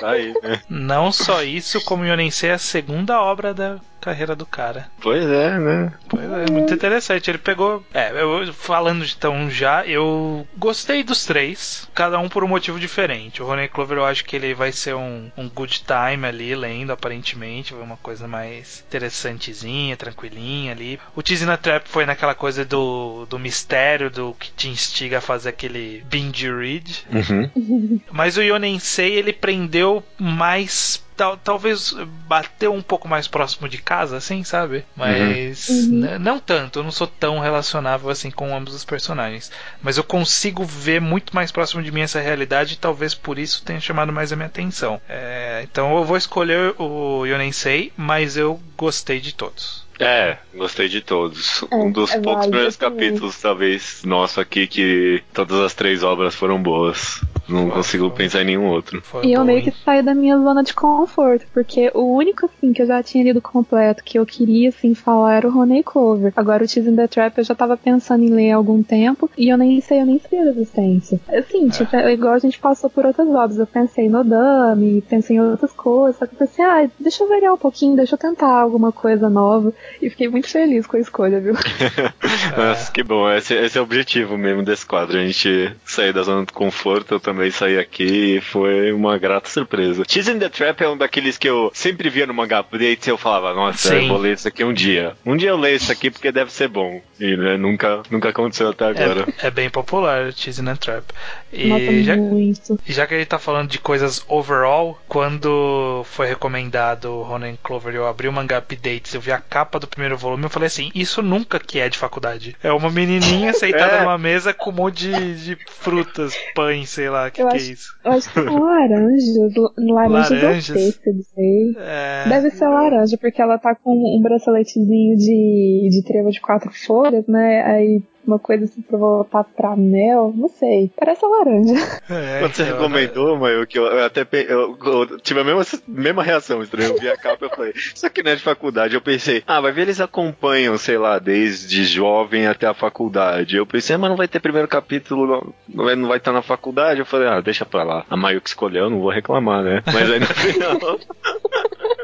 Tá 0.00 0.10
aí, 0.10 0.32
né? 0.42 0.60
Não 0.70 1.12
só 1.12 1.42
isso, 1.42 1.80
como 1.84 2.04
Yonensei 2.06 2.50
é 2.50 2.54
a 2.54 2.58
segunda 2.58 3.20
obra 3.20 3.52
da 3.52 3.78
carreira 4.06 4.36
do 4.36 4.46
cara. 4.46 4.88
Pois 5.00 5.26
é, 5.26 5.58
né? 5.58 5.92
Pois 6.08 6.24
é, 6.24 6.50
muito 6.52 6.72
interessante. 6.72 7.28
Ele 7.28 7.38
pegou. 7.38 7.84
É, 7.92 8.12
eu 8.12 8.52
falando 8.52 9.04
então 9.04 9.50
já, 9.50 9.84
eu 9.84 10.46
gostei 10.56 11.02
dos 11.02 11.24
três, 11.24 11.88
cada 11.92 12.16
um 12.20 12.28
por 12.28 12.44
um 12.44 12.48
motivo 12.48 12.78
diferente. 12.78 13.42
O 13.42 13.46
Ronnie 13.46 13.68
Clover 13.68 13.98
eu 13.98 14.04
acho 14.04 14.24
que 14.24 14.36
ele 14.36 14.54
vai 14.54 14.70
ser 14.70 14.94
um, 14.94 15.28
um 15.36 15.48
good 15.48 15.82
time 15.82 16.24
ali, 16.24 16.54
lendo, 16.54 16.92
aparentemente. 16.92 17.74
Vai 17.74 17.82
uma 17.82 17.96
coisa 17.96 18.28
mais 18.28 18.84
interessantezinha, 18.86 19.96
tranquilinha 19.96 20.70
ali. 20.70 21.00
O 21.16 21.22
Teasing 21.22 21.50
a 21.50 21.56
Trap 21.56 21.88
foi 21.88 22.06
naquela 22.06 22.34
coisa 22.34 22.64
do, 22.64 23.26
do 23.26 23.40
mistério, 23.40 24.08
do 24.08 24.36
que 24.38 24.52
te 24.52 24.68
instiga 24.68 25.18
a 25.18 25.20
fazer 25.20 25.48
aquele 25.48 26.04
binge 26.08 26.48
read. 26.48 27.06
Uhum. 27.10 28.00
Mas 28.12 28.36
o 28.36 28.42
Yonensei 28.42 29.14
ele 29.14 29.32
prendeu 29.32 30.04
mais. 30.16 31.04
Tal, 31.16 31.36
talvez 31.38 31.92
bateu 32.28 32.74
um 32.74 32.82
pouco 32.82 33.08
mais 33.08 33.26
próximo 33.26 33.68
de 33.68 33.78
casa, 33.78 34.18
assim, 34.18 34.44
sabe? 34.44 34.84
Mas 34.94 35.66
Uhum. 35.68 36.00
n- 36.02 36.18
não 36.18 36.38
tanto, 36.38 36.78
eu 36.80 36.84
não 36.84 36.90
sou 36.90 37.06
tão 37.06 37.38
relacionável 37.38 38.10
assim 38.10 38.30
com 38.30 38.54
ambos 38.54 38.74
os 38.74 38.84
personagens. 38.84 39.50
Mas 39.80 39.96
eu 39.96 40.04
consigo 40.04 40.62
ver 40.64 41.00
muito 41.00 41.34
mais 41.34 41.50
próximo 41.50 41.82
de 41.82 41.90
mim 41.90 42.02
essa 42.02 42.20
realidade 42.20 42.74
e 42.74 42.76
talvez 42.76 43.14
por 43.14 43.38
isso 43.38 43.62
tenha 43.64 43.80
chamado 43.80 44.12
mais 44.12 44.30
a 44.32 44.36
minha 44.36 44.46
atenção. 44.46 45.00
É, 45.08 45.60
então 45.64 45.96
eu 45.96 46.04
vou 46.04 46.16
escolher 46.18 46.74
o 46.78 47.24
Yonensei, 47.24 47.92
mas 47.96 48.36
eu 48.36 48.60
gostei 48.76 49.18
de 49.18 49.32
todos. 49.34 49.85
É, 49.98 50.36
gostei 50.54 50.88
de 50.88 51.00
todos. 51.00 51.64
É, 51.70 51.74
um 51.76 51.90
dos 51.90 52.12
é 52.14 52.20
poucos 52.20 52.46
primeiros 52.46 52.76
também. 52.76 53.08
capítulos, 53.08 53.40
talvez, 53.40 54.02
nosso 54.04 54.40
aqui, 54.40 54.66
que 54.66 55.22
todas 55.32 55.58
as 55.60 55.74
três 55.74 56.02
obras 56.02 56.34
foram 56.34 56.62
boas. 56.62 57.20
Não 57.48 57.66
Foi, 57.66 57.76
consigo 57.76 58.08
foi. 58.08 58.16
pensar 58.18 58.42
em 58.42 58.46
nenhum 58.46 58.66
outro. 58.66 59.00
Foi 59.02 59.24
E 59.24 59.32
eu 59.32 59.40
bom, 59.40 59.46
meio 59.46 59.58
hein? 59.60 59.64
que 59.64 59.70
saí 59.84 60.02
da 60.02 60.14
minha 60.14 60.36
zona 60.36 60.62
de 60.64 60.74
conforto, 60.74 61.46
porque 61.54 61.90
o 61.94 62.14
único, 62.16 62.46
assim, 62.46 62.72
que 62.72 62.82
eu 62.82 62.86
já 62.86 63.02
tinha 63.02 63.22
lido 63.22 63.40
completo, 63.40 64.02
que 64.04 64.18
eu 64.18 64.26
queria, 64.26 64.68
assim, 64.70 64.94
falar 64.94 65.34
era 65.36 65.48
o 65.48 65.56
Honey 65.56 65.82
Clover. 65.82 66.32
Agora 66.36 66.64
o 66.64 66.66
Teasing 66.66 66.96
the 66.96 67.06
Trap 67.06 67.38
eu 67.38 67.44
já 67.44 67.54
tava 67.54 67.76
pensando 67.76 68.24
em 68.24 68.30
ler 68.30 68.50
há 68.50 68.56
algum 68.56 68.82
tempo, 68.82 69.30
e 69.38 69.48
eu 69.48 69.56
nem 69.56 69.80
sei, 69.80 70.00
eu 70.00 70.06
nem 70.06 70.18
sabia 70.18 70.44
da 70.44 70.50
existência. 70.50 71.20
Assim, 71.28 71.68
tipo, 71.68 71.94
é 71.94 72.12
igual 72.12 72.34
a 72.34 72.38
gente 72.40 72.58
passou 72.58 72.90
por 72.90 73.06
outras 73.06 73.28
obras, 73.28 73.58
eu 73.58 73.66
pensei 73.66 74.08
no 74.08 74.24
Dami, 74.24 75.00
pensei 75.02 75.36
em 75.36 75.40
outras 75.40 75.72
coisas, 75.72 76.18
só 76.18 76.26
que 76.26 76.34
eu 76.34 76.38
pensei, 76.38 76.64
ah, 76.64 76.90
deixa 76.98 77.22
eu 77.22 77.28
variar 77.28 77.54
um 77.54 77.58
pouquinho, 77.58 77.94
deixa 77.96 78.14
eu 78.14 78.18
tentar 78.18 78.60
alguma 78.60 78.90
coisa 78.90 79.30
nova, 79.30 79.72
e 80.00 80.10
fiquei 80.10 80.28
muito 80.28 80.48
feliz 80.48 80.86
com 80.86 80.96
a 80.96 81.00
escolha, 81.00 81.40
viu? 81.40 81.54
Mas 82.56 82.88
que 82.90 83.02
bom, 83.02 83.30
esse, 83.30 83.54
esse 83.54 83.78
é 83.78 83.80
o 83.80 83.84
objetivo 83.84 84.36
mesmo 84.36 84.62
desse 84.62 84.84
quadro, 84.84 85.18
a 85.18 85.24
gente 85.24 85.74
sair 85.84 86.12
da 86.12 86.22
zona 86.22 86.44
de 86.44 86.52
conforto. 86.52 87.14
Eu 87.14 87.20
também 87.20 87.50
sair 87.50 87.78
aqui 87.78 88.36
e 88.36 88.40
foi 88.40 88.92
uma 88.92 89.18
grata 89.18 89.48
surpresa. 89.48 90.04
Cheese 90.06 90.30
in 90.30 90.38
the 90.38 90.48
Trap 90.48 90.80
é 90.82 90.88
um 90.88 90.96
daqueles 90.96 91.38
que 91.38 91.48
eu 91.48 91.70
sempre 91.74 92.10
via 92.10 92.26
no 92.26 92.34
mangá 92.34 92.58
update 92.58 93.06
e 93.06 93.10
eu 93.10 93.18
falava, 93.18 93.54
nossa, 93.54 93.88
Sim. 93.88 94.02
eu 94.02 94.08
vou 94.08 94.18
ler 94.18 94.34
isso 94.34 94.48
aqui 94.48 94.64
um 94.64 94.72
dia. 94.72 95.14
Um 95.24 95.36
dia 95.36 95.50
eu 95.50 95.56
leio 95.56 95.76
isso 95.76 95.90
aqui 95.90 96.10
porque 96.10 96.30
deve 96.30 96.52
ser 96.52 96.68
bom. 96.68 97.00
E 97.18 97.36
né, 97.36 97.56
nunca, 97.56 98.02
nunca 98.10 98.28
aconteceu 98.28 98.68
até 98.68 98.86
agora. 98.86 99.26
É, 99.42 99.46
é 99.46 99.50
bem 99.50 99.70
popular, 99.70 100.32
Cheese 100.32 100.60
and 100.60 100.76
Trap. 100.76 101.04
E 101.52 102.02
já, 102.04 102.16
muito. 102.16 102.78
já 102.84 103.06
que 103.06 103.14
a 103.14 103.18
gente 103.18 103.28
tá 103.28 103.38
falando 103.38 103.68
de 103.68 103.78
coisas 103.78 104.24
overall, 104.28 105.00
quando 105.08 106.04
foi 106.04 106.26
recomendado 106.26 107.06
o 107.06 107.22
Ronan 107.22 107.56
Clover 107.62 107.94
eu 107.94 108.06
abri 108.06 108.28
o 108.28 108.32
mangá 108.32 108.58
updates, 108.58 109.14
eu 109.14 109.20
vi 109.20 109.32
a 109.32 109.38
capa 109.38 109.75
do 109.78 109.86
primeiro 109.86 110.16
volume, 110.16 110.44
eu 110.44 110.50
falei 110.50 110.66
assim, 110.66 110.90
isso 110.94 111.22
nunca 111.22 111.58
que 111.58 111.78
é 111.78 111.88
de 111.88 111.98
faculdade. 111.98 112.56
É 112.62 112.72
uma 112.72 112.90
menininha 112.90 113.52
sentada 113.54 113.96
É. 113.96 114.00
numa 114.00 114.18
mesa 114.18 114.52
com 114.54 114.70
um 114.70 114.74
monte 114.74 115.08
de, 115.10 115.44
de 115.44 115.58
frutas, 115.68 116.34
pães, 116.54 116.90
sei 116.90 117.08
lá, 117.10 117.28
o 117.28 117.30
que, 117.30 117.44
que 117.44 117.54
é 117.56 117.60
isso. 117.60 117.96
Eu 118.04 118.12
acho 118.12 118.28
que 118.32 118.34
são 118.42 118.58
laranjas. 118.62 119.52
Laranjas, 119.76 120.30
Laranjas. 120.42 120.76
pêssegos 120.76 121.26
aí. 121.38 121.74
É, 121.78 122.28
Deve 122.28 122.50
ser 122.50 122.66
laranja, 122.68 123.16
porque 123.20 123.40
ela 123.40 123.58
tá 123.58 123.74
com 123.74 123.90
um 123.90 124.20
braceletezinho 124.22 125.16
de, 125.16 125.88
de 125.90 126.02
trevo 126.04 126.30
de 126.30 126.40
quatro 126.40 126.70
folhas, 126.72 127.26
né? 127.26 127.62
Aí 127.62 128.02
uma 128.26 128.38
coisa 128.38 128.64
assim 128.64 128.82
pra 128.82 128.98
voltar 128.98 129.44
pra 129.44 129.76
mel, 129.76 130.32
não 130.36 130.48
sei. 130.48 130.90
Parece 130.98 131.24
laranja. 131.24 131.74
é, 132.10 132.40
Quando 132.40 132.54
você 132.54 132.62
então, 132.62 132.76
recomendou, 132.76 133.38
Maio, 133.38 133.66
que 133.66 133.78
eu, 133.78 133.84
eu 133.86 134.04
até 134.04 134.24
pe- 134.24 134.46
eu, 134.48 134.76
eu 134.84 135.20
tive 135.20 135.40
a 135.40 135.44
mesma, 135.44 135.62
mesma 135.86 136.22
reação, 136.22 136.62
estranho. 136.62 136.90
Eu 136.94 136.98
vi 137.00 137.08
a 137.08 137.16
capa 137.16 137.44
e 137.44 137.46
eu 137.46 137.50
falei, 137.50 137.72
isso 137.74 138.06
aqui 138.06 138.22
não 138.22 138.30
é 138.32 138.36
de 138.36 138.42
faculdade. 138.42 138.94
Eu 138.94 139.00
pensei, 139.00 139.42
ah, 139.46 139.60
vai 139.60 139.72
ver 139.72 139.82
eles 139.82 140.00
acompanham, 140.00 140.76
sei 140.78 140.98
lá, 140.98 141.18
desde 141.18 141.84
jovem 141.84 142.46
até 142.46 142.66
a 142.66 142.74
faculdade. 142.74 143.56
Eu 143.56 143.66
pensei, 143.66 143.96
ah, 143.96 143.98
mas 143.98 144.10
não 144.10 144.16
vai 144.16 144.28
ter 144.28 144.40
primeiro 144.40 144.68
capítulo, 144.68 145.54
não, 145.68 145.84
vai, 145.84 145.94
não 145.96 146.08
vai 146.08 146.18
estar 146.18 146.32
na 146.32 146.42
faculdade. 146.42 147.00
Eu 147.00 147.06
falei, 147.06 147.28
ah, 147.28 147.40
deixa 147.40 147.64
pra 147.64 147.82
lá. 147.84 148.04
A 148.10 148.16
Maio 148.16 148.40
que 148.40 148.48
escolheu, 148.48 148.90
não 148.90 149.00
vou 149.00 149.10
reclamar, 149.10 149.62
né? 149.62 149.82
Mas 149.86 150.10
aí 150.10 150.20
no 150.20 150.26
final. 150.26 150.78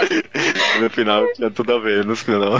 no 0.80 0.90
final 0.90 1.24
tinha 1.34 1.50
tudo 1.50 1.72
a 1.74 1.78
ver, 1.78 2.04
no 2.04 2.16
final. 2.16 2.54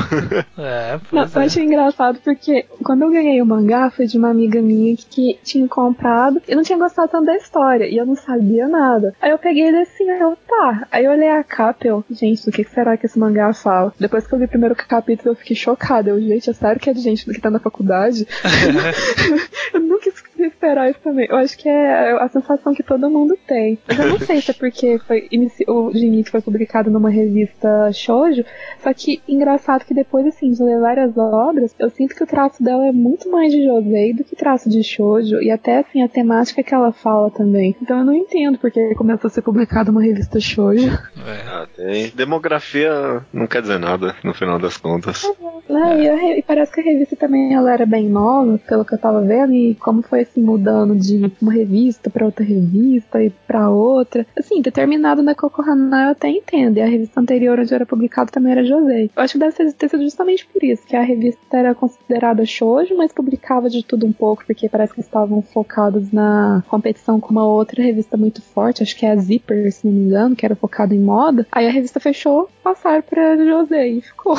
É, 0.59 0.95
Não, 1.11 1.23
pois 1.23 1.35
eu 1.35 1.43
é. 1.43 1.45
achei 1.47 1.65
engraçado 1.65 2.19
porque 2.25 2.67
quando 2.83 3.03
eu 3.03 3.11
ganhei 3.11 3.41
o 3.41 3.47
mangá 3.47 3.91
foi 3.91 4.07
de 4.07 4.19
uma 4.19 4.31
amiga 4.31 4.61
minha 4.61 4.97
que 4.97 5.39
tinha 5.43 5.67
comprado 5.69 6.41
e 6.47 6.55
não 6.55 6.63
tinha 6.63 6.79
gostado 6.79 7.11
tanto 7.11 7.27
da 7.27 7.37
história 7.37 7.87
e 7.87 7.97
eu 7.97 8.07
não 8.07 8.17
sabia 8.17 8.69
nada. 8.69 9.15
Aí 9.21 9.31
eu 9.31 9.39
peguei 9.39 9.65
ele 9.65 9.79
assim, 9.79 10.09
aí 10.11 10.21
eu, 10.21 10.37
tá. 10.49 10.87
Aí 10.91 11.05
eu 11.05 11.13
olhei 11.13 11.31
a 11.31 11.45
capa 11.45 11.87
e 11.87 11.89
eu, 11.89 12.05
gente, 12.11 12.45
do 12.45 12.53
que 12.53 12.65
que 12.65 12.71
será 12.71 12.97
que 12.97 13.07
esse 13.07 13.19
mangá 13.19 13.53
fala? 13.53 13.93
Depois 13.99 14.27
que 14.27 14.35
eu 14.35 14.39
li 14.39 14.45
o 14.45 14.49
primeiro 14.49 14.75
capítulo 14.75 15.31
eu 15.31 15.37
fiquei 15.37 15.57
chocada. 15.57 16.11
Eu, 16.11 16.21
gente, 16.21 16.51
é 16.51 16.53
sério 16.53 16.81
que 16.81 16.91
é 16.91 16.93
de 16.93 17.01
gente 17.01 17.25
que 17.25 17.41
tá 17.41 17.51
na 17.51 17.59
faculdade? 17.59 18.27
eu 19.73 19.81
nunca 19.81 20.11
isso 20.47 21.01
também. 21.03 21.27
Eu 21.29 21.37
acho 21.37 21.57
que 21.57 21.69
é 21.69 22.13
a 22.13 22.29
sensação 22.29 22.75
que 22.75 22.83
todo 22.83 23.11
mundo 23.11 23.37
tem. 23.47 23.79
Mas 23.87 23.99
eu 23.99 24.09
não 24.09 24.19
sei 24.19 24.41
se 24.41 24.51
é 24.51 24.55
porque 24.55 24.99
foi 24.99 25.29
o 25.69 25.97
início 25.97 26.31
foi 26.31 26.41
publicado 26.41 26.91
numa 26.91 27.11
revista 27.11 27.93
shoujo, 27.93 28.45
só 28.83 28.93
que 28.95 29.21
engraçado 29.29 29.85
que 29.85 29.95
depois, 29.95 30.27
assim, 30.27 30.51
de 30.51 30.63
ler 30.63 30.81
várias 30.81 31.17
obras, 31.17 31.75
eu 31.79 31.91
sinto 31.91 32.15
que 32.15 32.23
o 32.23 32.27
traço 32.27 32.63
dela 32.63 32.87
é 32.87 32.93
muito 32.93 33.31
mais 33.31 33.53
de 33.53 33.65
Josei 33.65 34.15
do 34.15 34.25
que 34.25 34.37
traço 34.37 34.69
de 34.69 34.83
shoujo, 34.83 35.41
e 35.43 35.51
até, 35.51 35.79
assim, 35.79 36.03
a 36.03 36.09
temática 36.09 36.63
que 36.63 36.75
ela 36.75 36.93
fala 36.93 37.31
também. 37.31 37.77
Então 37.83 37.99
eu 37.99 38.05
não 38.05 38.15
entendo 38.15 38.59
porque 38.59 38.95
começou 38.95 39.29
a 39.29 39.31
ser 39.31 39.43
publicado 39.43 39.93
numa 39.93 40.03
revista 40.03 40.41
shoujo. 40.41 40.89
É. 40.89 41.43
Ah, 41.47 41.67
tem. 41.77 42.11
Demografia 42.11 43.23
não 43.33 43.47
quer 43.47 43.63
dizer 43.63 43.79
nada, 43.79 44.15
no 44.25 44.35
final 44.35 44.59
das 44.59 44.77
contas. 44.77 45.23
Né? 45.69 46.03
E, 46.03 46.09
a 46.09 46.17
re- 46.17 46.39
e 46.39 46.43
parece 46.43 46.73
que 46.73 46.81
a 46.81 46.85
revista 46.85 47.17
também 47.17 47.55
ela 47.55 47.73
era 47.73 47.87
bem 47.87 48.09
nova, 48.09 48.59
pelo 48.69 48.85
que 48.85 48.95
eu 48.95 48.99
tava 48.99 49.21
vendo, 49.23 49.53
e 49.53 49.75
como 49.77 50.03
foi 50.03 50.21
assim 50.23 50.43
mudando 50.43 50.95
de 50.97 51.31
uma 51.41 51.53
revista 51.53 52.11
pra 52.11 52.27
outra 52.27 52.45
revista 52.45 53.23
e 53.23 53.31
pra 53.47 53.71
outra. 53.71 54.27
Assim, 54.39 54.61
determinado 54.61 55.23
na 55.23 55.35
Kokohana 55.35 56.05
eu 56.05 56.11
até 56.11 56.29
entendo, 56.29 56.77
e 56.79 56.83
a 56.83 56.87
revista 56.87 57.21
anterior 57.21 57.59
onde 57.59 57.73
era 57.75 57.87
publicado 57.87 58.31
também 58.31 58.53
era 58.53 58.65
Josei. 58.65 59.11
Eu 59.17 59.23
acho 59.23 59.35
que 59.35 59.39
deve 59.39 59.73
ter 59.73 59.89
sido 59.89 60.03
justamente 60.03 60.47
por 60.47 60.63
isso, 60.63 60.87
que 60.87 60.97
a 60.97 61.03
revista 61.03 61.57
era 61.57 61.75
considerada 61.75 62.45
shoujo, 62.45 62.97
mas 62.97 63.13
publicava 63.13 63.69
de 63.71 63.83
tudo 63.85 64.07
um 64.07 64.13
pouco, 64.13 64.45
porque 64.47 64.69
parece 64.69 64.93
que 64.95 65.01
estavam 65.01 65.43
focados 65.43 66.11
na 66.13 66.63
competição 66.69 67.21
com 67.21 67.31
uma 67.31 67.47
outra 67.47 67.83
revista 67.83 68.17
muito 68.17 68.43
forte, 68.43 68.83
acho 68.83 68.97
que 68.97 69.07
é 69.07 69.13
a 69.13 69.17
Zipper, 69.17 69.71
se 69.73 69.87
não 69.87 69.95
me 69.95 70.01
engano, 70.07 70.37
que 70.37 70.45
era 70.45 70.57
focada 70.57 70.95
em 70.95 71.01
moda. 71.01 71.47
Aí 71.53 71.67
a 71.67 71.71
revista 71.71 72.01
fechou, 72.01 72.49
passaram 72.63 73.03
pra 73.03 73.37
Josei 73.37 73.99
e 73.99 74.01
ficou. 74.01 74.37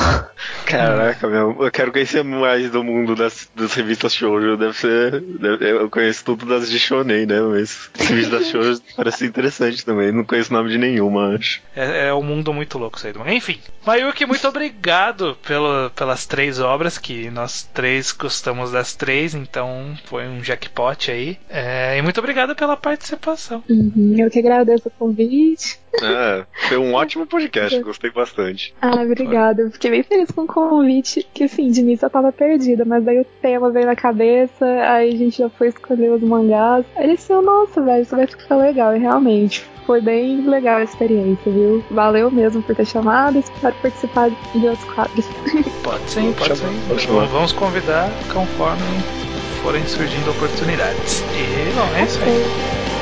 Caraca, 0.66 1.13
meu, 1.22 1.56
eu 1.64 1.70
quero 1.70 1.92
conhecer 1.92 2.22
mais 2.24 2.70
do 2.70 2.82
mundo 2.84 3.14
das, 3.14 3.48
das 3.54 3.74
revistas 3.74 4.14
shoujo. 4.14 4.56
Deve 4.56 4.74
ser. 4.74 5.20
deve- 5.20 5.70
eu 5.72 5.90
conheço 5.90 6.24
tudo 6.24 6.46
das 6.46 6.70
de 6.70 6.78
shonen, 6.78 7.26
né? 7.26 7.40
Mas 7.40 7.90
as 7.98 8.08
revistas 8.08 8.46
shoujo 8.50 8.80
parece 8.96 9.26
interessante 9.26 9.84
também. 9.84 10.12
Não 10.12 10.24
conheço 10.24 10.50
o 10.50 10.56
nome 10.56 10.70
de 10.70 10.78
nenhuma, 10.78 11.34
acho. 11.36 11.62
É, 11.76 12.08
é 12.08 12.14
um 12.14 12.22
mundo 12.22 12.52
muito 12.52 12.78
louco 12.78 12.96
isso 12.98 13.06
aí. 13.06 13.12
do- 13.12 13.28
Enfim, 13.28 13.58
Mayuki, 13.86 14.26
muito 14.26 14.46
obrigado 14.48 15.36
pelo, 15.46 15.90
pelas 15.90 16.26
três 16.26 16.58
obras, 16.60 16.98
que 16.98 17.30
nós 17.30 17.62
três 17.74 18.12
gostamos 18.12 18.72
das 18.72 18.94
três, 18.94 19.34
então 19.34 19.94
foi 20.04 20.26
um 20.26 20.40
jackpot 20.40 21.10
aí. 21.10 21.38
É, 21.48 21.96
e 21.98 22.02
muito 22.02 22.18
obrigado 22.18 22.54
pela 22.54 22.76
participação. 22.76 23.62
Uhum, 23.68 24.16
eu 24.18 24.30
que 24.30 24.38
agradeço 24.38 24.88
o 24.88 24.90
convite. 24.90 25.78
É, 26.02 26.44
foi 26.68 26.76
um 26.76 26.92
ótimo 26.94 27.26
podcast, 27.26 27.78
gostei 27.80 28.10
bastante. 28.10 28.74
Ah, 28.80 28.96
obrigada. 29.02 29.62
Eu 29.62 29.70
fiquei 29.70 29.90
bem 29.90 30.02
feliz 30.02 30.30
com 30.30 30.42
o 30.42 30.46
convite, 30.46 31.03
que 31.32 31.44
assim, 31.44 31.70
de 31.70 31.80
início 31.80 32.06
eu 32.06 32.10
tava 32.10 32.32
perdida, 32.32 32.84
mas 32.84 33.04
daí 33.04 33.20
o 33.20 33.26
tema 33.40 33.70
veio 33.70 33.86
na 33.86 33.96
cabeça, 33.96 34.64
aí 34.64 35.14
a 35.14 35.16
gente 35.16 35.38
já 35.38 35.48
foi 35.48 35.68
escolher 35.68 36.12
os 36.12 36.22
mangás. 36.22 36.84
Aí 36.96 37.04
ele 37.04 37.16
disse, 37.16 37.32
nossa, 37.32 37.82
velho, 37.82 38.02
isso 38.02 38.16
vai 38.16 38.26
ficar 38.26 38.56
legal. 38.56 38.96
E 38.96 38.98
realmente, 38.98 39.64
foi 39.86 40.00
bem 40.00 40.40
legal 40.48 40.78
a 40.78 40.82
experiência, 40.82 41.50
viu? 41.52 41.84
Valeu 41.90 42.30
mesmo 42.30 42.62
por 42.62 42.74
ter 42.74 42.86
chamado, 42.86 43.38
espero 43.38 43.74
participar 43.82 44.30
de 44.30 44.66
outros 44.66 44.84
quadros. 44.84 45.26
Pode 45.84 46.10
sim, 46.10 46.32
pode 46.32 46.56
sim. 46.56 46.98
chamar. 46.98 47.26
Vamos 47.26 47.52
convidar 47.52 48.10
conforme 48.32 48.82
forem 49.62 49.86
surgindo 49.86 50.30
oportunidades. 50.30 51.22
E, 51.34 51.72
bom, 51.74 51.96
é 51.96 52.04
isso 52.04 52.22
aí. 52.22 52.93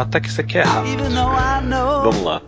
Até 0.00 0.20
que 0.20 0.28
isso 0.28 0.40
aqui 0.40 0.58
é 0.58 0.62
rápido. 0.62 1.02
Vamos 2.02 2.22
lá. 2.22 2.42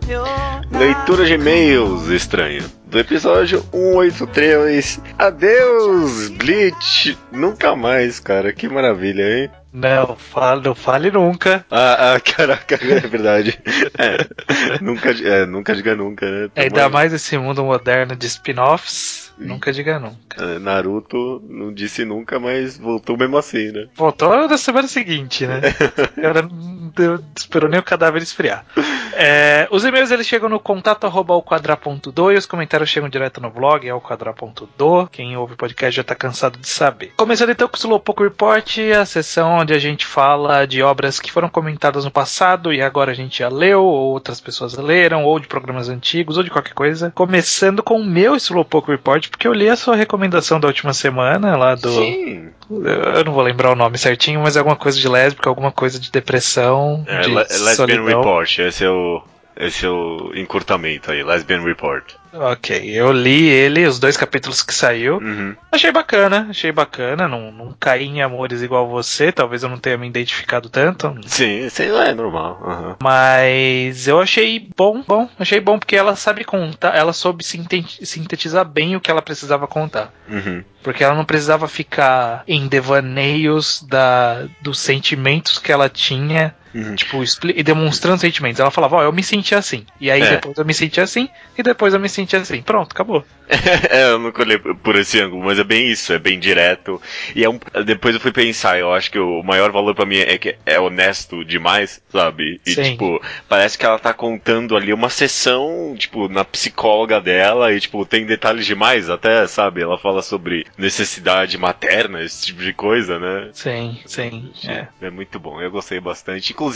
Leitura 0.71 1.25
de 1.25 1.33
e-mails, 1.33 2.07
estranho. 2.07 2.63
Do 2.85 2.99
episódio 2.99 3.63
183. 3.71 5.01
Adeus, 5.17 6.29
Bleach. 6.29 7.17
Nunca 7.31 7.75
mais, 7.75 8.19
cara. 8.19 8.53
Que 8.53 8.67
maravilha, 8.69 9.23
hein? 9.23 9.49
Não, 9.77 10.15
fale, 10.15 10.61
não 10.63 10.73
fale 10.73 11.11
nunca. 11.11 11.63
Ah, 11.69 12.15
ah 12.15 12.19
caraca, 12.19 12.75
é 12.81 12.99
verdade. 13.01 13.59
É, 13.95 14.81
nunca, 14.81 15.11
é, 15.11 15.45
nunca 15.45 15.75
diga 15.75 15.95
nunca, 15.95 16.25
né? 16.25 16.49
Ainda 16.55 16.89
mais 16.89 17.13
esse 17.13 17.37
mundo 17.37 17.63
moderno 17.63 18.15
de 18.15 18.25
spin-offs. 18.25 19.31
Nunca 19.37 19.71
diga 19.71 19.99
nunca. 19.99 20.43
É, 20.43 20.57
Naruto 20.57 21.43
não 21.47 21.71
disse 21.71 22.03
nunca, 22.03 22.39
mas 22.39 22.75
voltou 22.77 23.15
mesmo 23.15 23.37
assim, 23.37 23.71
né? 23.71 23.87
Voltou 23.95 24.47
na 24.47 24.57
semana 24.57 24.87
seguinte, 24.87 25.45
né? 25.45 25.61
Ela 26.17 26.41
não 26.41 27.23
esperou 27.35 27.69
nem 27.69 27.79
o 27.79 27.83
cadáver 27.83 28.21
esfriar. 28.21 28.65
É, 29.13 29.67
os 29.71 29.83
e-mails 29.85 30.11
eles 30.11 30.27
chegam 30.27 30.49
no 30.49 30.59
contato 30.59 31.05
arroba 31.05 31.33
ao 31.33 31.43
quadra.do 31.43 32.31
e 32.31 32.37
os 32.37 32.45
comentários 32.45 32.89
chegam 32.89 33.09
direto 33.09 33.39
no 33.39 33.49
blog 33.51 33.87
ao 33.87 34.01
quadra.do. 34.01 35.07
Quem 35.11 35.37
ouve 35.37 35.53
o 35.53 35.57
podcast 35.57 35.95
já 35.95 36.03
tá 36.03 36.15
cansado 36.15 36.57
de 36.57 36.67
saber. 36.67 37.13
Começando 37.17 37.49
então 37.49 37.67
com 37.67 37.75
o 37.75 37.79
Slowpoke 37.79 38.23
Report, 38.23 38.77
a 38.99 39.05
sessão 39.05 39.59
onde 39.67 39.73
a 39.73 39.79
gente 39.79 40.05
fala 40.05 40.65
de 40.65 40.81
obras 40.81 41.19
que 41.19 41.29
foram 41.29 41.49
comentadas 41.49 42.05
no 42.05 42.11
passado 42.11 42.71
e 42.73 42.81
agora 42.81 43.11
a 43.11 43.13
gente 43.13 43.39
já 43.39 43.49
leu, 43.49 43.83
ou 43.83 44.13
outras 44.13 44.39
pessoas 44.39 44.77
leram, 44.77 45.25
ou 45.25 45.37
de 45.39 45.47
programas 45.47 45.89
antigos, 45.89 46.37
ou 46.37 46.43
de 46.43 46.49
qualquer 46.49 46.73
coisa. 46.73 47.11
Começando 47.13 47.83
com 47.83 47.99
o 47.99 48.05
meu 48.05 48.33
Slowpoke 48.37 48.89
Report, 48.89 49.27
porque 49.29 49.45
eu 49.47 49.51
li 49.53 49.67
a 49.69 49.75
sua 49.75 49.95
recomendação 49.97 50.57
da 50.57 50.67
última 50.69 50.93
semana 50.93 51.57
lá 51.57 51.75
do. 51.75 51.89
Sim. 51.91 52.47
Eu 52.69 53.25
não 53.25 53.33
vou 53.33 53.43
lembrar 53.43 53.71
o 53.71 53.75
nome 53.75 53.97
certinho, 53.97 54.41
mas 54.41 54.55
é 54.55 54.59
alguma 54.59 54.75
coisa 54.77 54.97
de 54.97 55.07
lésbica, 55.07 55.49
alguma 55.49 55.71
coisa 55.71 55.99
de 55.99 56.09
depressão. 56.11 57.03
É, 57.05 57.19
de 57.21 57.27
Le- 57.29 57.35
Lesbian 57.35 57.75
solidão. 57.75 58.05
Report, 58.05 58.59
esse 58.59 58.85
é 58.85 58.89
o. 58.89 59.21
Esse 59.59 59.85
é 59.85 59.89
o 59.89 60.31
encurtamento 60.35 61.11
aí, 61.11 61.23
Lesbian 61.23 61.61
Report. 61.61 62.13
Ok, 62.33 62.91
eu 62.93 63.11
li 63.11 63.47
ele, 63.47 63.87
os 63.87 63.99
dois 63.99 64.15
capítulos 64.15 64.61
que 64.61 64.73
saiu. 64.73 65.17
Uhum. 65.17 65.55
Achei 65.71 65.91
bacana, 65.91 66.47
achei 66.49 66.71
bacana. 66.71 67.27
Não, 67.27 67.51
não 67.51 67.75
caí 67.79 68.05
em 68.05 68.21
amores 68.21 68.61
igual 68.61 68.87
você, 68.87 69.31
talvez 69.31 69.63
eu 69.63 69.69
não 69.69 69.79
tenha 69.79 69.97
me 69.97 70.07
identificado 70.07 70.69
tanto. 70.69 71.15
Sim, 71.25 71.67
sim, 71.69 71.83
é 71.85 72.13
normal. 72.13 72.61
aham. 72.63 72.95
Mas 73.01 74.07
eu 74.07 74.19
achei 74.21 74.69
bom, 74.75 75.03
bom, 75.07 75.27
achei 75.39 75.59
bom 75.59 75.79
porque 75.79 75.95
ela 75.95 76.15
sabe 76.15 76.43
contar, 76.43 76.95
ela 76.95 77.13
soube 77.13 77.43
sintetizar 77.43 78.65
bem 78.65 78.95
o 78.95 79.01
que 79.01 79.09
ela 79.09 79.21
precisava 79.21 79.65
contar. 79.67 80.13
Uhum. 80.29 80.63
Porque 80.83 81.03
ela 81.03 81.15
não 81.15 81.25
precisava 81.25 81.67
ficar 81.67 82.43
em 82.47 82.67
devaneios 82.67 83.83
da, 83.89 84.45
dos 84.61 84.79
sentimentos 84.79 85.57
que 85.57 85.71
ela 85.71 85.89
tinha, 85.89 86.55
Uhum. 86.77 86.95
tipo, 86.95 87.23
e 87.55 87.63
demonstrando 87.63 88.19
sentimentos. 88.21 88.59
Ela 88.59 88.69
falava, 88.69 88.97
ó, 88.97 89.03
eu 89.03 89.11
me 89.11 89.23
senti 89.23 89.55
assim. 89.55 89.85
E 89.99 90.11
aí 90.11 90.21
É. 90.21 90.29
depois 90.31 90.57
eu 90.57 90.65
me 90.65 90.73
senti 90.73 91.01
assim, 91.01 91.27
e 91.57 91.63
depois 91.63 91.93
eu 91.93 91.99
me 91.99 92.07
senti 92.07 92.35
assim. 92.35 92.61
Pronto, 92.61 92.91
acabou. 92.91 93.25
é, 93.89 94.11
eu 94.11 94.19
nunca 94.19 94.43
olhei 94.43 94.57
por 94.59 94.95
esse 94.95 95.19
ângulo, 95.19 95.43
mas 95.43 95.57
é 95.57 95.63
bem 95.63 95.89
isso, 95.89 96.13
é 96.13 96.19
bem 96.19 96.39
direto. 96.39 97.01
E 97.35 97.43
é 97.43 97.49
um, 97.49 97.59
depois 97.85 98.13
eu 98.13 98.21
fui 98.21 98.31
pensar, 98.31 98.77
eu 98.77 98.93
acho 98.93 99.09
que 99.09 99.17
o 99.17 99.41
maior 99.41 99.71
valor 99.71 99.95
pra 99.95 100.05
mim 100.05 100.17
é 100.17 100.37
que 100.37 100.55
é 100.65 100.79
honesto 100.79 101.43
demais, 101.43 102.01
sabe? 102.09 102.61
E 102.65 102.71
Sim. 102.71 102.83
tipo, 102.91 103.21
parece 103.49 103.77
que 103.77 103.85
ela 103.85 103.97
tá 103.97 104.13
contando 104.13 104.75
ali 104.75 104.93
uma 104.93 105.09
sessão, 105.09 105.95
tipo, 105.97 106.27
na 106.27 106.43
psicóloga 106.45 107.19
dela 107.19 107.73
e 107.73 107.79
tipo, 107.79 108.05
tem 108.05 108.25
detalhes 108.25 108.65
demais 108.65 109.09
até, 109.09 109.47
sabe? 109.47 109.81
Ela 109.81 109.97
fala 109.97 110.21
sobre 110.21 110.65
necessidade 110.77 111.57
materna, 111.57 112.21
esse 112.21 112.47
tipo 112.47 112.61
de 112.61 112.73
coisa, 112.73 113.17
né? 113.17 113.49
Sim, 113.53 113.97
sim. 114.05 114.51
É. 114.67 114.87
É 115.01 115.09
muito 115.09 115.39
bom, 115.39 115.61
eu 115.61 115.71
gostei 115.71 115.99
bastante. 115.99 116.51
Inclusive, 116.51 116.66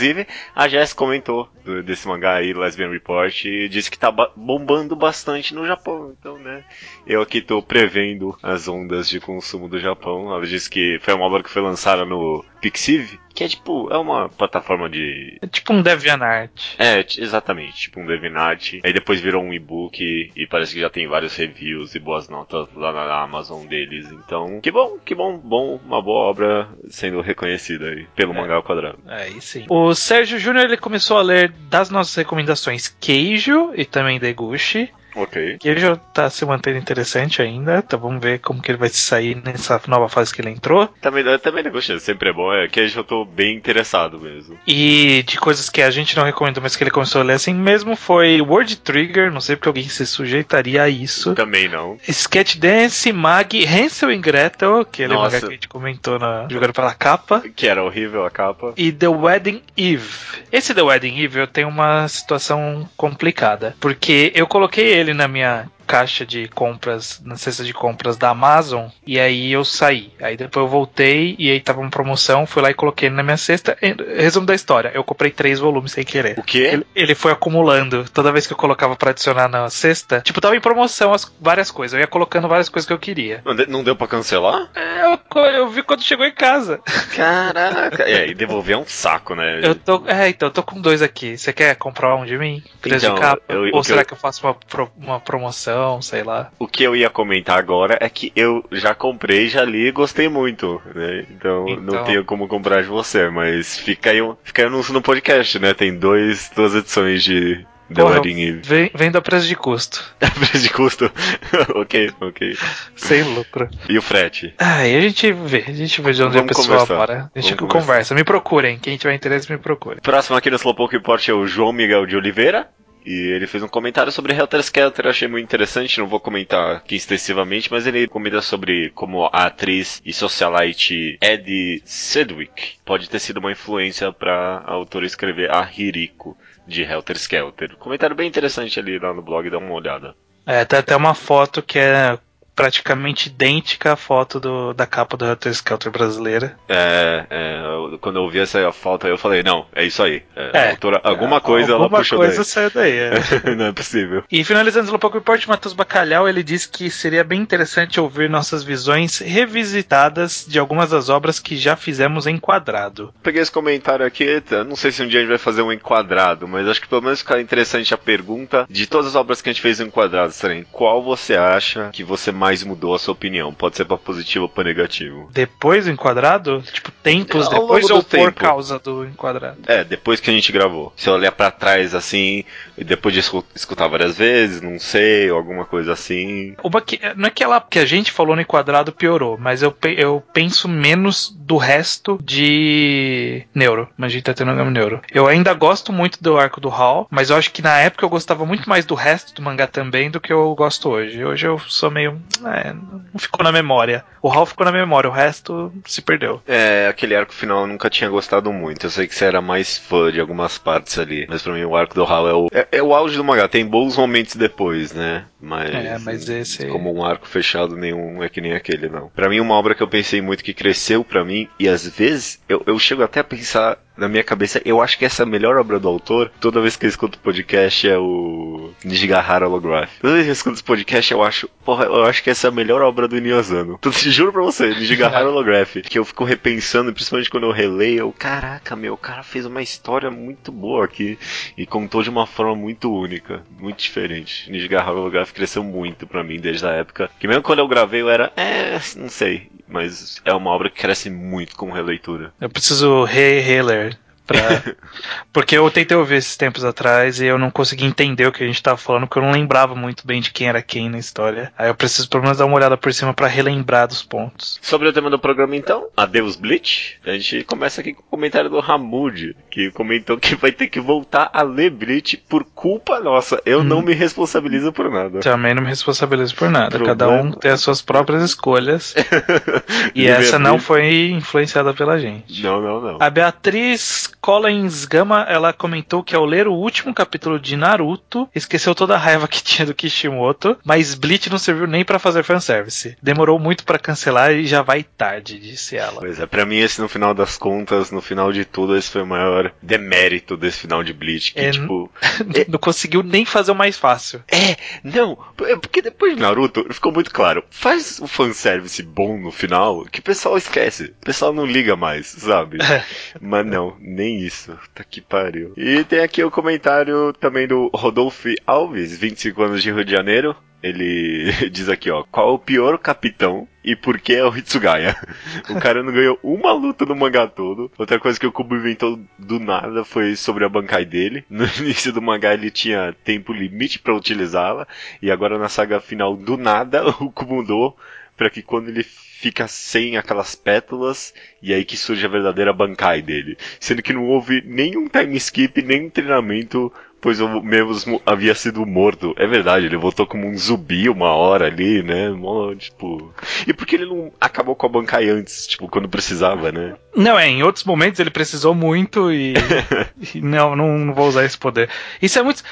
a 0.54 0.68
Jess 0.68 0.92
comentou 0.92 1.48
do- 1.64 1.82
desse 1.82 2.06
mangá 2.08 2.34
aí, 2.36 2.52
Lesbian 2.52 2.90
Report, 2.90 3.44
e 3.44 3.68
disse 3.68 3.90
que 3.90 3.98
tá 3.98 4.10
ba- 4.10 4.30
bombando 4.36 4.94
bastante 4.96 5.54
no 5.54 5.66
Japão. 5.66 6.14
Então, 6.18 6.38
né, 6.38 6.64
eu 7.06 7.20
aqui 7.22 7.40
tô 7.40 7.62
prevendo 7.62 8.36
as 8.42 8.68
ondas 8.68 9.08
de 9.08 9.20
consumo 9.20 9.68
do 9.68 9.78
Japão. 9.78 10.32
Ela 10.32 10.46
disse 10.46 10.68
que 10.70 10.98
foi 11.00 11.14
uma 11.14 11.24
obra 11.26 11.42
que 11.42 11.50
foi 11.50 11.62
lançada 11.62 12.04
no 12.04 12.44
Pixiv, 12.60 13.18
que 13.34 13.44
é 13.44 13.48
tipo, 13.48 13.92
é 13.92 13.96
uma 13.96 14.28
plataforma 14.28 14.88
de. 14.88 15.38
É 15.40 15.46
tipo 15.46 15.72
um 15.72 15.82
DeviantArt. 15.82 16.74
É, 16.78 17.00
exatamente, 17.00 17.76
tipo 17.82 18.00
um 18.00 18.06
Devinart. 18.06 18.74
Aí 18.84 18.92
depois 18.92 19.20
virou 19.20 19.42
um 19.42 19.52
e-book 19.52 20.30
e 20.34 20.46
parece 20.46 20.74
que 20.74 20.80
já 20.80 20.90
tem 20.90 21.06
vários 21.06 21.36
reviews 21.36 21.94
e 21.94 21.98
boas 21.98 22.28
notas 22.28 22.68
lá 22.74 22.92
na 22.92 23.22
Amazon 23.22 23.66
deles. 23.66 24.10
Então, 24.10 24.60
que 24.60 24.70
bom, 24.70 24.98
que 25.04 25.14
bom, 25.14 25.38
bom, 25.38 25.80
uma 25.84 26.02
boa 26.02 26.30
obra 26.30 26.68
sendo 26.88 27.20
reconhecida 27.20 27.88
aí 27.88 28.06
pelo 28.14 28.34
mangá 28.34 28.54
ao 28.54 28.62
quadrado. 28.62 28.98
Aí 29.06 29.40
sim. 29.40 29.64
O 29.68 29.94
Sérgio 29.94 30.38
Júnior 30.38 30.66
ele 30.66 30.76
começou 30.76 31.18
a 31.18 31.22
ler 31.22 31.50
das 31.68 31.90
nossas 31.90 32.14
recomendações 32.14 32.88
Queijo 32.88 33.72
e 33.74 33.84
também 33.84 34.18
Deguchi. 34.18 34.90
Ok. 35.14 35.58
Queijo 35.58 35.96
tá 36.12 36.28
se 36.30 36.44
mantendo 36.44 36.78
interessante 36.78 37.42
ainda, 37.42 37.78
então 37.78 37.98
vamos 37.98 38.22
ver 38.22 38.38
como 38.38 38.60
que 38.60 38.70
ele 38.70 38.78
vai 38.78 38.88
se 38.88 39.00
sair 39.00 39.36
nessa 39.44 39.80
nova 39.86 40.08
fase 40.08 40.34
que 40.34 40.40
ele 40.40 40.50
entrou. 40.50 40.88
Também, 41.00 41.24
também 41.38 41.64
negociando, 41.64 42.00
sempre 42.00 42.30
é 42.30 42.32
bom, 42.32 42.52
é 42.52 42.68
que 42.68 42.80
eu 42.80 43.04
tô 43.04 43.24
bem 43.24 43.56
interessado 43.56 44.18
mesmo. 44.18 44.58
E 44.66 45.22
de 45.26 45.38
coisas 45.38 45.68
que 45.68 45.82
a 45.82 45.90
gente 45.90 46.16
não 46.16 46.24
recomendou, 46.24 46.62
mas 46.62 46.76
que 46.76 46.82
ele 46.82 46.90
começou 46.90 47.20
a 47.20 47.24
ler 47.24 47.34
assim 47.34 47.54
mesmo, 47.54 47.96
foi 47.96 48.40
Word 48.40 48.76
Trigger, 48.76 49.32
não 49.32 49.40
sei 49.40 49.56
porque 49.56 49.68
alguém 49.68 49.88
se 49.88 50.06
sujeitaria 50.06 50.82
a 50.82 50.88
isso. 50.88 51.34
Também 51.34 51.68
não. 51.68 51.98
Sketch 52.08 52.56
Dance, 52.56 53.12
Mag, 53.12 53.66
Hansel 53.66 54.12
e 54.12 54.18
Gretel, 54.18 54.84
que 54.84 55.02
ele 55.02 55.14
é 55.14 55.28
que 55.28 55.36
a 55.36 55.50
gente 55.50 55.68
comentou 55.68 56.18
na 56.18 56.46
jogando 56.48 56.72
pela 56.72 56.94
capa. 56.94 57.42
Que 57.54 57.66
era 57.66 57.82
horrível 57.82 58.24
a 58.24 58.30
capa. 58.30 58.72
e 58.76 58.92
The 58.92 59.08
Wedding 59.08 59.62
Eve. 59.76 60.08
Esse 60.50 60.74
The 60.74 60.82
Wedding 60.82 61.20
Eve 61.20 61.40
eu 61.40 61.46
tenho 61.46 61.68
uma 61.68 62.06
situação 62.08 62.88
complicada, 62.96 63.76
porque 63.80 64.32
eu 64.34 64.46
coloquei 64.46 64.86
ele 64.86 65.01
na 65.10 65.26
minha 65.26 65.66
caixa 65.92 66.24
de 66.24 66.48
compras, 66.48 67.20
na 67.22 67.36
cesta 67.36 67.62
de 67.62 67.74
compras 67.74 68.16
da 68.16 68.30
Amazon, 68.30 68.86
e 69.06 69.20
aí 69.20 69.52
eu 69.52 69.62
saí. 69.62 70.10
Aí 70.22 70.38
depois 70.38 70.64
eu 70.64 70.70
voltei 70.70 71.36
e 71.38 71.50
aí 71.50 71.60
tava 71.60 71.80
uma 71.82 71.90
promoção, 71.90 72.46
fui 72.46 72.62
lá 72.62 72.70
e 72.70 72.74
coloquei 72.74 73.08
ele 73.08 73.16
na 73.16 73.22
minha 73.22 73.36
cesta. 73.36 73.76
E, 73.82 73.94
resumo 74.16 74.46
da 74.46 74.54
história, 74.54 74.90
eu 74.94 75.04
comprei 75.04 75.30
três 75.30 75.58
volumes 75.58 75.92
sem 75.92 76.02
querer. 76.02 76.38
O 76.38 76.42
quê? 76.42 76.70
Ele, 76.72 76.86
ele 76.94 77.14
foi 77.14 77.30
acumulando. 77.30 78.06
Toda 78.08 78.32
vez 78.32 78.46
que 78.46 78.54
eu 78.54 78.56
colocava 78.56 78.96
pra 78.96 79.10
adicionar 79.10 79.48
na 79.48 79.68
cesta, 79.68 80.22
tipo, 80.22 80.40
tava 80.40 80.56
em 80.56 80.60
promoção 80.60 81.12
as 81.12 81.30
várias 81.38 81.70
coisas. 81.70 81.92
Eu 81.92 82.00
ia 82.00 82.06
colocando 82.06 82.48
várias 82.48 82.70
coisas 82.70 82.86
que 82.86 82.92
eu 82.94 82.98
queria. 82.98 83.42
Não, 83.44 83.54
de- 83.54 83.66
não 83.66 83.84
deu 83.84 83.94
pra 83.94 84.06
cancelar? 84.06 84.70
É, 84.74 85.02
Eu, 85.04 85.42
eu 85.44 85.68
vi 85.68 85.82
quando 85.82 86.02
chegou 86.02 86.24
em 86.24 86.32
casa. 86.32 86.80
Caraca. 87.14 88.02
É, 88.04 88.28
e 88.28 88.34
devolver 88.34 88.76
é 88.76 88.78
um 88.78 88.86
saco, 88.86 89.34
né? 89.34 89.60
Eu 89.62 89.74
tô. 89.74 90.02
É, 90.06 90.28
então, 90.30 90.48
eu 90.48 90.52
tô 90.52 90.62
com 90.62 90.80
dois 90.80 91.02
aqui. 91.02 91.36
Você 91.36 91.52
quer 91.52 91.76
comprar 91.76 92.16
um 92.16 92.24
de 92.24 92.38
mim? 92.38 92.62
Preço 92.80 93.04
Então, 93.04 93.14
de 93.14 93.20
capa? 93.20 93.42
eu- 93.48 93.70
Ou 93.74 93.84
será 93.84 94.00
eu- 94.00 94.06
que 94.06 94.12
eu 94.14 94.16
faço 94.18 94.46
uma, 94.46 94.54
pro- 94.54 94.90
uma 94.96 95.20
promoção? 95.20 95.81
Sei 96.02 96.22
lá. 96.22 96.50
O 96.58 96.66
que 96.66 96.82
eu 96.84 96.94
ia 96.96 97.10
comentar 97.10 97.58
agora 97.58 97.98
é 98.00 98.08
que 98.08 98.32
eu 98.36 98.64
já 98.72 98.94
comprei, 98.94 99.48
já 99.48 99.64
li 99.64 99.86
e 99.88 99.92
gostei 99.92 100.28
muito, 100.28 100.80
né? 100.94 101.24
Então, 101.30 101.64
não 101.66 101.94
Então. 101.94 102.04
tenho 102.04 102.24
como 102.24 102.46
comprar 102.48 102.82
de 102.82 102.88
você, 102.88 103.28
mas 103.28 103.78
fica 103.78 104.10
aí, 104.10 104.22
um- 104.22 104.36
fica 104.44 104.62
aí 104.62 104.68
anúncio 104.68 104.92
no 104.92 105.02
podcast, 105.02 105.58
né? 105.58 105.74
Tem 105.74 105.94
dois, 105.96 106.50
duas 106.54 106.74
edições 106.74 107.22
de 107.22 107.64
The 107.92 108.00
Porra, 108.02 108.14
Wedding 108.14 108.40
Eve. 108.40 108.60
vem- 108.64 108.90
Vendo 108.94 109.16
a 109.18 109.20
preço 109.20 109.46
de 109.46 109.54
custo. 109.54 110.02
Preço 110.38 110.60
de 110.60 110.70
custo. 110.70 111.10
ok, 111.74 112.10
ok. 112.20 112.56
sem 112.96 113.22
lucro. 113.34 113.68
E 113.88 113.98
o 113.98 114.02
frete? 114.02 114.54
Aí 114.58 114.96
a 114.96 115.00
gente 115.00 115.30
vê. 115.32 115.64
A 115.68 115.72
gente 115.72 116.00
vê 116.00 116.12
de 116.12 116.22
onde 116.22 116.36
Vamos 116.38 116.52
a 116.52 116.54
pessoa 116.54 116.66
conversar. 116.78 116.94
mora. 116.96 117.30
A 117.34 117.40
gente 117.40 117.54
conversa. 117.56 118.14
Me 118.14 118.24
procurem. 118.24 118.78
Quem 118.78 118.96
tiver 118.96 119.14
interesse, 119.14 119.50
me 119.52 119.58
procure. 119.58 120.00
Próximo 120.00 120.36
aqui 120.36 120.48
no 120.50 120.56
Slowpoke 120.56 120.96
Report 120.96 121.28
é 121.28 121.34
o 121.34 121.46
João 121.46 121.72
Miguel 121.72 122.06
de 122.06 122.16
Oliveira. 122.16 122.68
E 123.04 123.32
ele 123.32 123.46
fez 123.46 123.62
um 123.62 123.68
comentário 123.68 124.12
sobre 124.12 124.34
Helter 124.34 124.60
Skelter, 124.60 125.06
eu 125.06 125.10
achei 125.10 125.28
muito 125.28 125.44
interessante, 125.44 125.98
não 125.98 126.06
vou 126.06 126.20
comentar 126.20 126.76
aqui 126.76 126.96
extensivamente, 126.96 127.70
mas 127.70 127.86
ele 127.86 128.06
comenta 128.06 128.40
sobre 128.40 128.90
como 128.90 129.26
a 129.26 129.46
atriz 129.46 130.00
e 130.04 130.12
socialite 130.12 131.18
Eddie 131.20 131.82
Sedgwick 131.84 132.76
pode 132.84 133.08
ter 133.08 133.18
sido 133.18 133.38
uma 133.38 133.52
influência 133.52 134.12
para 134.12 134.62
a 134.64 134.72
autora 134.72 135.06
escrever 135.06 135.50
a 135.50 135.68
Hiriko 135.68 136.36
de 136.66 136.82
Helter 136.82 137.16
Skelter. 137.16 137.76
Comentário 137.76 138.16
bem 138.16 138.28
interessante 138.28 138.78
ali 138.78 138.98
lá 138.98 139.12
no 139.12 139.22
blog, 139.22 139.50
dá 139.50 139.58
uma 139.58 139.72
olhada. 139.72 140.14
É, 140.46 140.64
tem 140.64 140.78
até 140.78 140.96
uma 140.96 141.14
foto 141.14 141.62
que 141.62 141.78
é 141.78 142.18
praticamente 142.54 143.28
idêntica 143.28 143.92
à 143.92 143.96
foto 143.96 144.38
do, 144.38 144.72
da 144.74 144.86
capa 144.86 145.16
do 145.16 145.24
Hunter 145.24 145.52
Skelter 145.52 145.90
brasileira. 145.90 146.56
É, 146.68 147.24
é, 147.30 147.60
eu- 147.64 147.98
quando 148.00 148.16
eu 148.18 148.28
vi 148.28 148.38
essa 148.40 148.70
foto 148.72 149.06
aí, 149.06 149.12
eu 149.12 149.18
falei, 149.18 149.42
não, 149.42 149.66
é 149.74 149.84
isso 149.84 150.02
aí. 150.02 150.22
É, 150.36 150.50
É. 150.66 150.70
autora, 150.70 151.00
alguma 151.04 151.40
coisa 151.40 151.72
Alguma 151.72 151.88
ela 151.88 151.98
puxou 151.98 152.18
coisa 152.18 152.36
daí. 152.36 152.44
saiu 152.44 152.70
daí. 152.70 152.92
é. 152.98 153.12
não 153.56 153.66
é 153.66 153.72
possível. 153.72 154.24
E 154.30 154.44
finalizando 154.44 154.84
o 154.84 154.88
Slowpoke 154.88 155.18
Report, 155.18 155.46
Matheus 155.46 155.74
Bacalhau, 155.74 156.28
ele 156.28 156.42
disse 156.42 156.68
que 156.68 156.90
seria 156.90 157.24
bem 157.24 157.40
interessante 157.40 158.00
ouvir 158.00 158.28
nossas 158.28 158.62
visões 158.62 159.18
revisitadas 159.18 160.44
de 160.48 160.58
algumas 160.58 160.90
das 160.90 161.08
obras 161.08 161.38
que 161.38 161.56
já 161.56 161.76
fizemos 161.76 162.26
em 162.26 162.38
quadrado. 162.38 163.12
Peguei 163.22 163.40
esse 163.42 163.50
comentário 163.50 164.04
aqui, 164.04 164.42
não 164.66 164.76
sei 164.76 164.90
se 164.92 165.02
um 165.02 165.08
dia 165.08 165.20
a 165.20 165.22
gente 165.22 165.30
vai 165.30 165.38
fazer 165.38 165.62
um 165.62 165.72
enquadrado, 165.72 166.46
mas 166.48 166.68
acho 166.68 166.80
que 166.80 166.88
pelo 166.88 167.02
menos 167.02 167.20
fica 167.20 167.40
interessante 167.40 167.94
a 167.94 167.98
pergunta 167.98 168.66
de 168.68 168.86
todas 168.86 169.08
as 169.08 169.14
obras 169.14 169.40
que 169.40 169.48
a 169.48 169.52
gente 169.52 169.62
fez 169.62 169.80
em 169.80 169.84
enquadrado, 169.92 170.32
Seren, 170.32 170.64
qual 170.72 171.02
você 171.02 171.34
acha 171.36 171.90
que 171.92 172.02
você 172.02 172.32
mais 172.42 172.64
mudou 172.64 172.92
a 172.94 172.98
sua 172.98 173.12
opinião? 173.12 173.54
Pode 173.54 173.76
ser 173.76 173.84
pra 173.84 173.96
positivo 173.96 174.44
ou 174.44 174.48
pra 174.48 174.64
negativo. 174.64 175.30
Depois 175.32 175.84
do 175.84 175.92
enquadrado? 175.92 176.60
Tipo, 176.72 176.90
tempos 176.90 177.46
longo 177.48 177.60
depois 177.60 177.88
ou 177.90 178.02
por 178.02 178.08
tempo. 178.08 178.32
causa 178.40 178.78
do 178.80 179.04
enquadrado? 179.06 179.58
É, 179.66 179.84
depois 179.84 180.18
que 180.18 180.28
a 180.28 180.32
gente 180.32 180.50
gravou. 180.50 180.92
Se 180.96 181.08
eu 181.08 181.14
olhar 181.14 181.30
pra 181.30 181.50
trás 181.52 181.94
assim, 181.94 182.44
e 182.76 182.82
depois 182.82 183.14
de 183.14 183.20
escu- 183.20 183.44
escutar 183.54 183.86
várias 183.86 184.18
vezes, 184.18 184.60
não 184.60 184.78
sei, 184.80 185.30
ou 185.30 185.36
alguma 185.38 185.64
coisa 185.64 185.92
assim. 185.92 186.56
Uma 186.64 186.80
que, 186.80 186.98
não 187.16 187.28
é 187.28 187.30
que 187.30 187.44
ela 187.44 187.60
que 187.60 187.78
a 187.78 187.84
gente 187.86 188.10
falou 188.10 188.34
no 188.34 188.42
enquadrado 188.42 188.92
piorou, 188.92 189.38
mas 189.38 189.62
eu, 189.62 189.70
pe- 189.70 189.94
eu 189.96 190.20
penso 190.32 190.68
menos 190.68 191.28
do 191.30 191.56
resto 191.56 192.18
de 192.66 193.44
Neuro. 193.54 193.88
Mas 193.96 194.10
a 194.10 194.14
gente 194.14 194.24
tá 194.24 194.34
tendo 194.34 194.50
um 194.52 194.70
Neuro. 194.70 195.00
Eu 195.12 195.26
ainda 195.28 195.52
gosto 195.54 195.92
muito 195.92 196.22
do 196.22 196.36
arco 196.36 196.60
do 196.60 196.68
Hall, 196.68 197.06
mas 197.10 197.30
eu 197.30 197.36
acho 197.36 197.50
que 197.52 197.62
na 197.62 197.78
época 197.78 198.04
eu 198.04 198.08
gostava 198.08 198.44
muito 198.44 198.68
mais 198.68 198.84
do 198.84 198.94
resto 198.94 199.34
do 199.34 199.42
mangá 199.42 199.66
também 199.66 200.10
do 200.10 200.20
que 200.20 200.32
eu 200.32 200.54
gosto 200.54 200.88
hoje. 200.88 201.24
Hoje 201.24 201.46
eu 201.46 201.58
sou 201.68 201.90
meio. 201.90 202.20
É, 202.44 202.72
não 202.72 203.18
ficou 203.18 203.44
na 203.44 203.52
memória. 203.52 204.04
O 204.20 204.28
Hall 204.28 204.46
ficou 204.46 204.64
na 204.64 204.72
memória, 204.72 205.08
o 205.08 205.12
resto 205.12 205.72
se 205.86 206.02
perdeu. 206.02 206.42
É, 206.46 206.86
aquele 206.88 207.14
arco 207.14 207.32
final 207.32 207.62
eu 207.62 207.66
nunca 207.66 207.90
tinha 207.90 208.08
gostado 208.08 208.52
muito. 208.52 208.86
Eu 208.86 208.90
sei 208.90 209.06
que 209.06 209.14
você 209.14 209.24
era 209.24 209.40
mais 209.40 209.78
fã 209.78 210.10
de 210.10 210.20
algumas 210.20 210.58
partes 210.58 210.98
ali. 210.98 211.26
Mas 211.28 211.42
pra 211.42 211.52
mim 211.52 211.64
o 211.64 211.76
arco 211.76 211.94
do 211.94 212.04
Hal 212.04 212.28
é 212.28 212.34
o, 212.34 212.48
é, 212.52 212.68
é 212.72 212.82
o 212.82 212.94
auge 212.94 213.16
do 213.16 213.24
mangá. 213.24 213.48
Tem 213.48 213.66
bons 213.66 213.96
momentos 213.96 214.36
depois, 214.36 214.92
né? 214.92 215.24
Mas, 215.42 215.74
É, 215.74 215.98
mas 215.98 216.28
esse- 216.28 216.66
como 216.68 216.94
um 216.94 217.04
arco 217.04 217.26
fechado, 217.28 217.76
nenhum 217.76 218.22
é 218.22 218.28
que 218.28 218.40
nem 218.40 218.54
aquele, 218.54 218.88
não. 218.88 219.08
Pra 219.08 219.28
mim, 219.28 219.40
uma 219.40 219.54
obra 219.54 219.74
que 219.74 219.82
eu 219.82 219.88
pensei 219.88 220.20
muito 220.22 220.44
que 220.44 220.54
cresceu 220.54 221.02
pra 221.04 221.24
mim, 221.24 221.48
e 221.58 221.68
às 221.68 221.86
vezes 221.86 222.40
eu, 222.48 222.62
eu 222.64 222.78
chego 222.78 223.02
até 223.02 223.20
a 223.20 223.24
pensar 223.24 223.76
na 223.94 224.08
minha 224.08 224.24
cabeça, 224.24 224.60
eu 224.64 224.80
acho 224.80 224.96
que 224.98 225.04
essa 225.04 225.22
é 225.22 225.24
a 225.24 225.28
melhor 225.28 225.56
obra 225.58 225.78
do 225.78 225.86
autor. 225.86 226.32
Toda 226.40 226.62
vez 226.62 226.76
que 226.76 226.86
eu 226.86 226.88
escuto 226.88 227.18
o 227.18 227.20
podcast 227.20 227.86
é 227.86 227.98
o 227.98 228.72
Nijigahara 228.82 229.46
Holograph. 229.46 229.90
Toda 230.00 230.14
vez 230.14 230.24
que 230.24 230.30
eu 230.30 230.32
escuto 230.32 230.54
esse 230.54 230.64
podcast, 230.64 231.12
eu 231.12 231.22
acho, 231.22 231.46
porra, 231.62 231.84
eu 231.84 232.04
acho 232.04 232.22
que 232.22 232.30
essa 232.30 232.46
é 232.46 232.48
a 232.48 232.52
melhor 232.52 232.80
obra 232.80 233.06
do 233.06 233.16
Inuyasano. 233.18 233.74
Então, 233.78 233.92
te 233.92 234.10
juro 234.10 234.32
pra 234.32 234.40
você, 234.42 234.68
Nijigahara 234.70 235.28
Holograph, 235.28 235.76
que 235.82 235.98
eu 235.98 236.04
fico 236.06 236.24
repensando, 236.24 236.90
principalmente 236.92 237.28
quando 237.28 237.44
eu 237.44 237.52
releio, 237.52 237.98
eu, 237.98 238.12
caraca, 238.18 238.74
meu, 238.74 238.94
o 238.94 238.96
cara 238.98 239.22
fez 239.22 239.44
uma 239.44 239.60
história 239.60 240.10
muito 240.10 240.50
boa 240.50 240.84
aqui 240.86 241.18
e 241.58 241.66
contou 241.66 242.02
de 242.02 242.08
uma 242.08 242.26
forma 242.26 242.56
muito 242.56 242.90
única, 242.92 243.42
muito 243.58 243.78
diferente. 243.82 244.50
Nijigahara 244.50 244.92
Holograph 244.96 245.31
cresceu 245.32 245.64
muito 245.64 246.06
pra 246.06 246.22
mim 246.22 246.38
desde 246.40 246.66
a 246.66 246.70
época, 246.70 247.10
que 247.18 247.26
mesmo 247.26 247.42
quando 247.42 247.60
eu 247.60 247.68
gravei 247.68 248.02
eu 248.02 248.10
era, 248.10 248.32
é, 248.36 248.78
não 248.96 249.08
sei, 249.08 249.50
mas 249.66 250.20
é 250.24 250.32
uma 250.32 250.50
obra 250.50 250.70
que 250.70 250.80
cresce 250.80 251.10
muito 251.10 251.56
com 251.56 251.70
releitura. 251.70 252.32
Eu 252.40 252.50
preciso 252.50 253.04
re-reler. 253.04 253.98
Pra... 254.26 254.62
Porque 255.32 255.56
eu 255.56 255.70
tentei 255.70 255.96
ouvir 255.96 256.16
esses 256.16 256.36
tempos 256.36 256.64
atrás 256.64 257.20
e 257.20 257.26
eu 257.26 257.38
não 257.38 257.50
consegui 257.50 257.84
entender 257.84 258.26
o 258.26 258.32
que 258.32 258.42
a 258.44 258.46
gente 258.46 258.62
tava 258.62 258.76
falando, 258.76 259.06
porque 259.06 259.18
eu 259.18 259.22
não 259.22 259.32
lembrava 259.32 259.74
muito 259.74 260.06
bem 260.06 260.20
de 260.20 260.30
quem 260.30 260.48
era 260.48 260.60
quem 260.62 260.88
na 260.90 260.98
história. 260.98 261.52
Aí 261.56 261.68
eu 261.68 261.74
preciso 261.74 262.08
pelo 262.08 262.22
menos 262.22 262.38
dar 262.38 262.46
uma 262.46 262.56
olhada 262.56 262.76
por 262.76 262.92
cima 262.92 263.14
pra 263.14 263.26
relembrar 263.26 263.88
dos 263.88 264.02
pontos. 264.02 264.58
Sobre 264.62 264.88
o 264.88 264.92
tema 264.92 265.08
do 265.08 265.18
programa, 265.18 265.56
então, 265.56 265.86
adeus 265.96 266.36
Bleach. 266.36 266.98
A 267.06 267.12
gente 267.12 267.44
começa 267.44 267.80
aqui 267.80 267.94
com 267.94 268.02
o 268.02 268.04
comentário 268.10 268.50
do 268.50 268.60
Hamud, 268.60 269.34
que 269.50 269.70
comentou 269.70 270.18
que 270.18 270.34
vai 270.34 270.52
ter 270.52 270.68
que 270.68 270.80
voltar 270.80 271.30
a 271.32 271.42
ler 271.42 271.70
Bleach 271.70 272.16
por 272.28 272.44
culpa 272.44 273.00
nossa. 273.00 273.40
Eu 273.46 273.60
Hum. 273.60 273.64
não 273.64 273.82
me 273.82 273.94
responsabilizo 273.94 274.72
por 274.72 274.90
nada. 274.90 275.20
Também 275.20 275.54
não 275.54 275.62
me 275.62 275.68
responsabilizo 275.68 276.34
por 276.34 276.50
nada. 276.50 276.70
Problema. 276.70 276.96
Cada 276.96 277.10
um 277.10 277.30
tem 277.32 277.50
as 277.50 277.60
suas 277.60 277.80
próprias 277.80 278.22
escolhas. 278.22 278.94
e 279.94 280.06
essa 280.06 280.38
não 280.38 280.58
foi 280.58 281.10
influenciada 281.10 281.72
pela 281.72 281.98
gente. 281.98 282.42
Não, 282.42 282.60
não, 282.60 282.80
não. 282.80 282.96
A 283.00 283.08
Beatriz 283.10 284.06
Collins 284.22 284.84
Gama, 284.84 285.26
ela 285.28 285.52
comentou 285.52 286.00
que 286.00 286.14
ao 286.14 286.24
ler 286.24 286.46
o 286.46 286.54
último 286.54 286.94
capítulo 286.94 287.40
de 287.40 287.56
Naruto, 287.56 288.28
esqueceu 288.32 288.72
toda 288.72 288.94
a 288.94 288.98
raiva 288.98 289.26
que 289.26 289.42
tinha 289.42 289.66
do 289.66 289.74
Kishimoto, 289.74 290.56
mas 290.64 290.94
Bleach 290.94 291.28
não 291.28 291.38
serviu 291.38 291.66
nem 291.66 291.84
pra 291.84 291.98
fazer 291.98 292.22
fanservice. 292.22 292.96
Demorou 293.02 293.40
muito 293.40 293.64
pra 293.64 293.80
cancelar 293.80 294.30
e 294.30 294.46
já 294.46 294.62
vai 294.62 294.84
tarde, 294.84 295.40
disse 295.40 295.76
ela. 295.76 296.00
Pois 296.00 296.20
é, 296.20 296.26
pra 296.26 296.46
mim 296.46 296.58
esse 296.58 296.80
no 296.80 296.88
final 296.88 297.12
das 297.12 297.36
contas, 297.36 297.90
no 297.90 298.00
final 298.00 298.32
de 298.32 298.44
tudo, 298.44 298.76
esse 298.76 298.90
foi 298.90 299.02
o 299.02 299.06
maior 299.06 299.52
demérito 299.60 300.36
desse 300.36 300.60
final 300.60 300.84
de 300.84 300.92
Bleach. 300.92 301.34
Que, 301.34 301.40
É, 301.40 301.50
tipo, 301.50 301.90
não 302.48 302.60
conseguiu 302.60 303.02
nem 303.02 303.24
fazer 303.24 303.50
o 303.50 303.56
mais 303.56 303.76
fácil. 303.76 304.22
É, 304.30 304.56
não, 304.84 305.18
é 305.40 305.56
porque 305.56 305.82
depois 305.82 306.14
de 306.14 306.22
Naruto 306.22 306.64
ficou 306.72 306.92
muito 306.92 307.10
claro. 307.10 307.42
Faz 307.50 307.98
o 307.98 308.06
fanservice 308.06 308.84
bom 308.84 309.18
no 309.18 309.32
final 309.32 309.84
que 309.86 309.98
o 309.98 310.02
pessoal 310.02 310.38
esquece. 310.38 310.94
O 311.02 311.04
pessoal 311.04 311.32
não 311.32 311.44
liga 311.44 311.74
mais, 311.74 312.06
sabe? 312.06 312.58
Mas 313.20 313.44
não, 313.44 313.76
nem 313.80 314.11
isso. 314.18 314.58
Tá 314.74 314.84
que 314.84 315.00
pariu. 315.00 315.52
E 315.56 315.84
tem 315.84 316.00
aqui 316.00 316.22
o 316.22 316.30
comentário 316.30 317.12
também 317.14 317.46
do 317.46 317.70
Rodolfo 317.74 318.28
Alves, 318.46 318.96
25 318.96 319.42
anos 319.42 319.62
de 319.62 319.70
Rio 319.70 319.84
de 319.84 319.92
Janeiro. 319.92 320.36
Ele 320.62 321.32
diz 321.50 321.68
aqui, 321.68 321.90
ó, 321.90 322.04
qual 322.04 322.34
o 322.34 322.38
pior 322.38 322.78
capitão 322.78 323.48
e 323.64 323.74
por 323.74 324.00
que 324.00 324.14
é 324.14 324.24
o 324.24 324.36
Hitsugaya? 324.36 324.96
O 325.50 325.58
cara 325.60 325.82
não 325.82 325.92
ganhou 325.92 326.18
uma 326.22 326.52
luta 326.52 326.86
no 326.86 326.94
mangá 326.94 327.26
todo. 327.26 327.70
Outra 327.76 327.98
coisa 327.98 328.18
que 328.18 328.26
o 328.26 328.32
Kubo 328.32 328.54
inventou 328.54 329.00
do 329.18 329.40
nada 329.40 329.84
foi 329.84 330.14
sobre 330.14 330.44
a 330.44 330.48
Bankai 330.48 330.84
dele. 330.84 331.24
No 331.30 331.44
início 331.58 331.92
do 331.92 332.00
mangá 332.00 332.32
ele 332.32 332.50
tinha 332.50 332.94
tempo 333.04 333.32
limite 333.32 333.78
pra 333.78 333.94
utilizá-la. 333.94 334.66
E 335.00 335.10
agora 335.10 335.38
na 335.38 335.48
saga 335.48 335.80
final, 335.80 336.16
do 336.16 336.36
nada, 336.36 336.86
o 337.00 337.10
Kubo 337.10 337.36
mudou 337.36 337.76
pra 338.16 338.30
que 338.30 338.42
quando 338.42 338.68
ele 338.68 338.84
fica 339.22 339.46
sem 339.46 339.96
aquelas 339.96 340.34
pétalas, 340.34 341.14
e 341.40 341.54
aí 341.54 341.64
que 341.64 341.76
surge 341.76 342.04
a 342.04 342.08
verdadeira 342.08 342.52
Bankai 342.52 343.00
dele. 343.00 343.38
Sendo 343.60 343.80
que 343.80 343.92
não 343.92 344.08
houve 344.08 344.42
nenhum 344.44 344.88
time 344.88 345.16
skip, 345.16 345.62
nenhum 345.62 345.88
treinamento, 345.88 346.72
pois 347.02 347.20
o 347.20 347.42
mesmo 347.42 348.00
havia 348.06 348.34
sido 348.34 348.64
morto. 348.64 349.12
É 349.18 349.26
verdade, 349.26 349.66
ele 349.66 349.76
voltou 349.76 350.06
como 350.06 350.26
um 350.26 350.38
zumbi 350.38 350.88
uma 350.88 351.08
hora 351.08 351.46
ali, 351.46 351.82
né? 351.82 352.08
Mó, 352.08 352.54
tipo... 352.54 353.12
E 353.46 353.52
por 353.52 353.66
que 353.66 353.74
ele 353.74 353.86
não 353.86 354.12
acabou 354.20 354.54
com 354.54 354.66
a 354.66 354.68
Bankai 354.68 355.10
antes, 355.10 355.48
tipo, 355.48 355.66
quando 355.68 355.88
precisava, 355.88 356.52
né? 356.52 356.74
Não, 356.94 357.18
é, 357.18 357.26
em 357.26 357.42
outros 357.42 357.64
momentos 357.64 357.98
ele 357.98 358.10
precisou 358.10 358.54
muito 358.54 359.10
e, 359.10 359.34
e 360.14 360.20
não, 360.20 360.54
não, 360.54 360.78
não 360.78 360.94
vou 360.94 361.08
usar 361.08 361.24
esse 361.24 361.38
poder. 361.38 361.68
Isso 362.00 362.18
é 362.18 362.22
muito. 362.22 362.42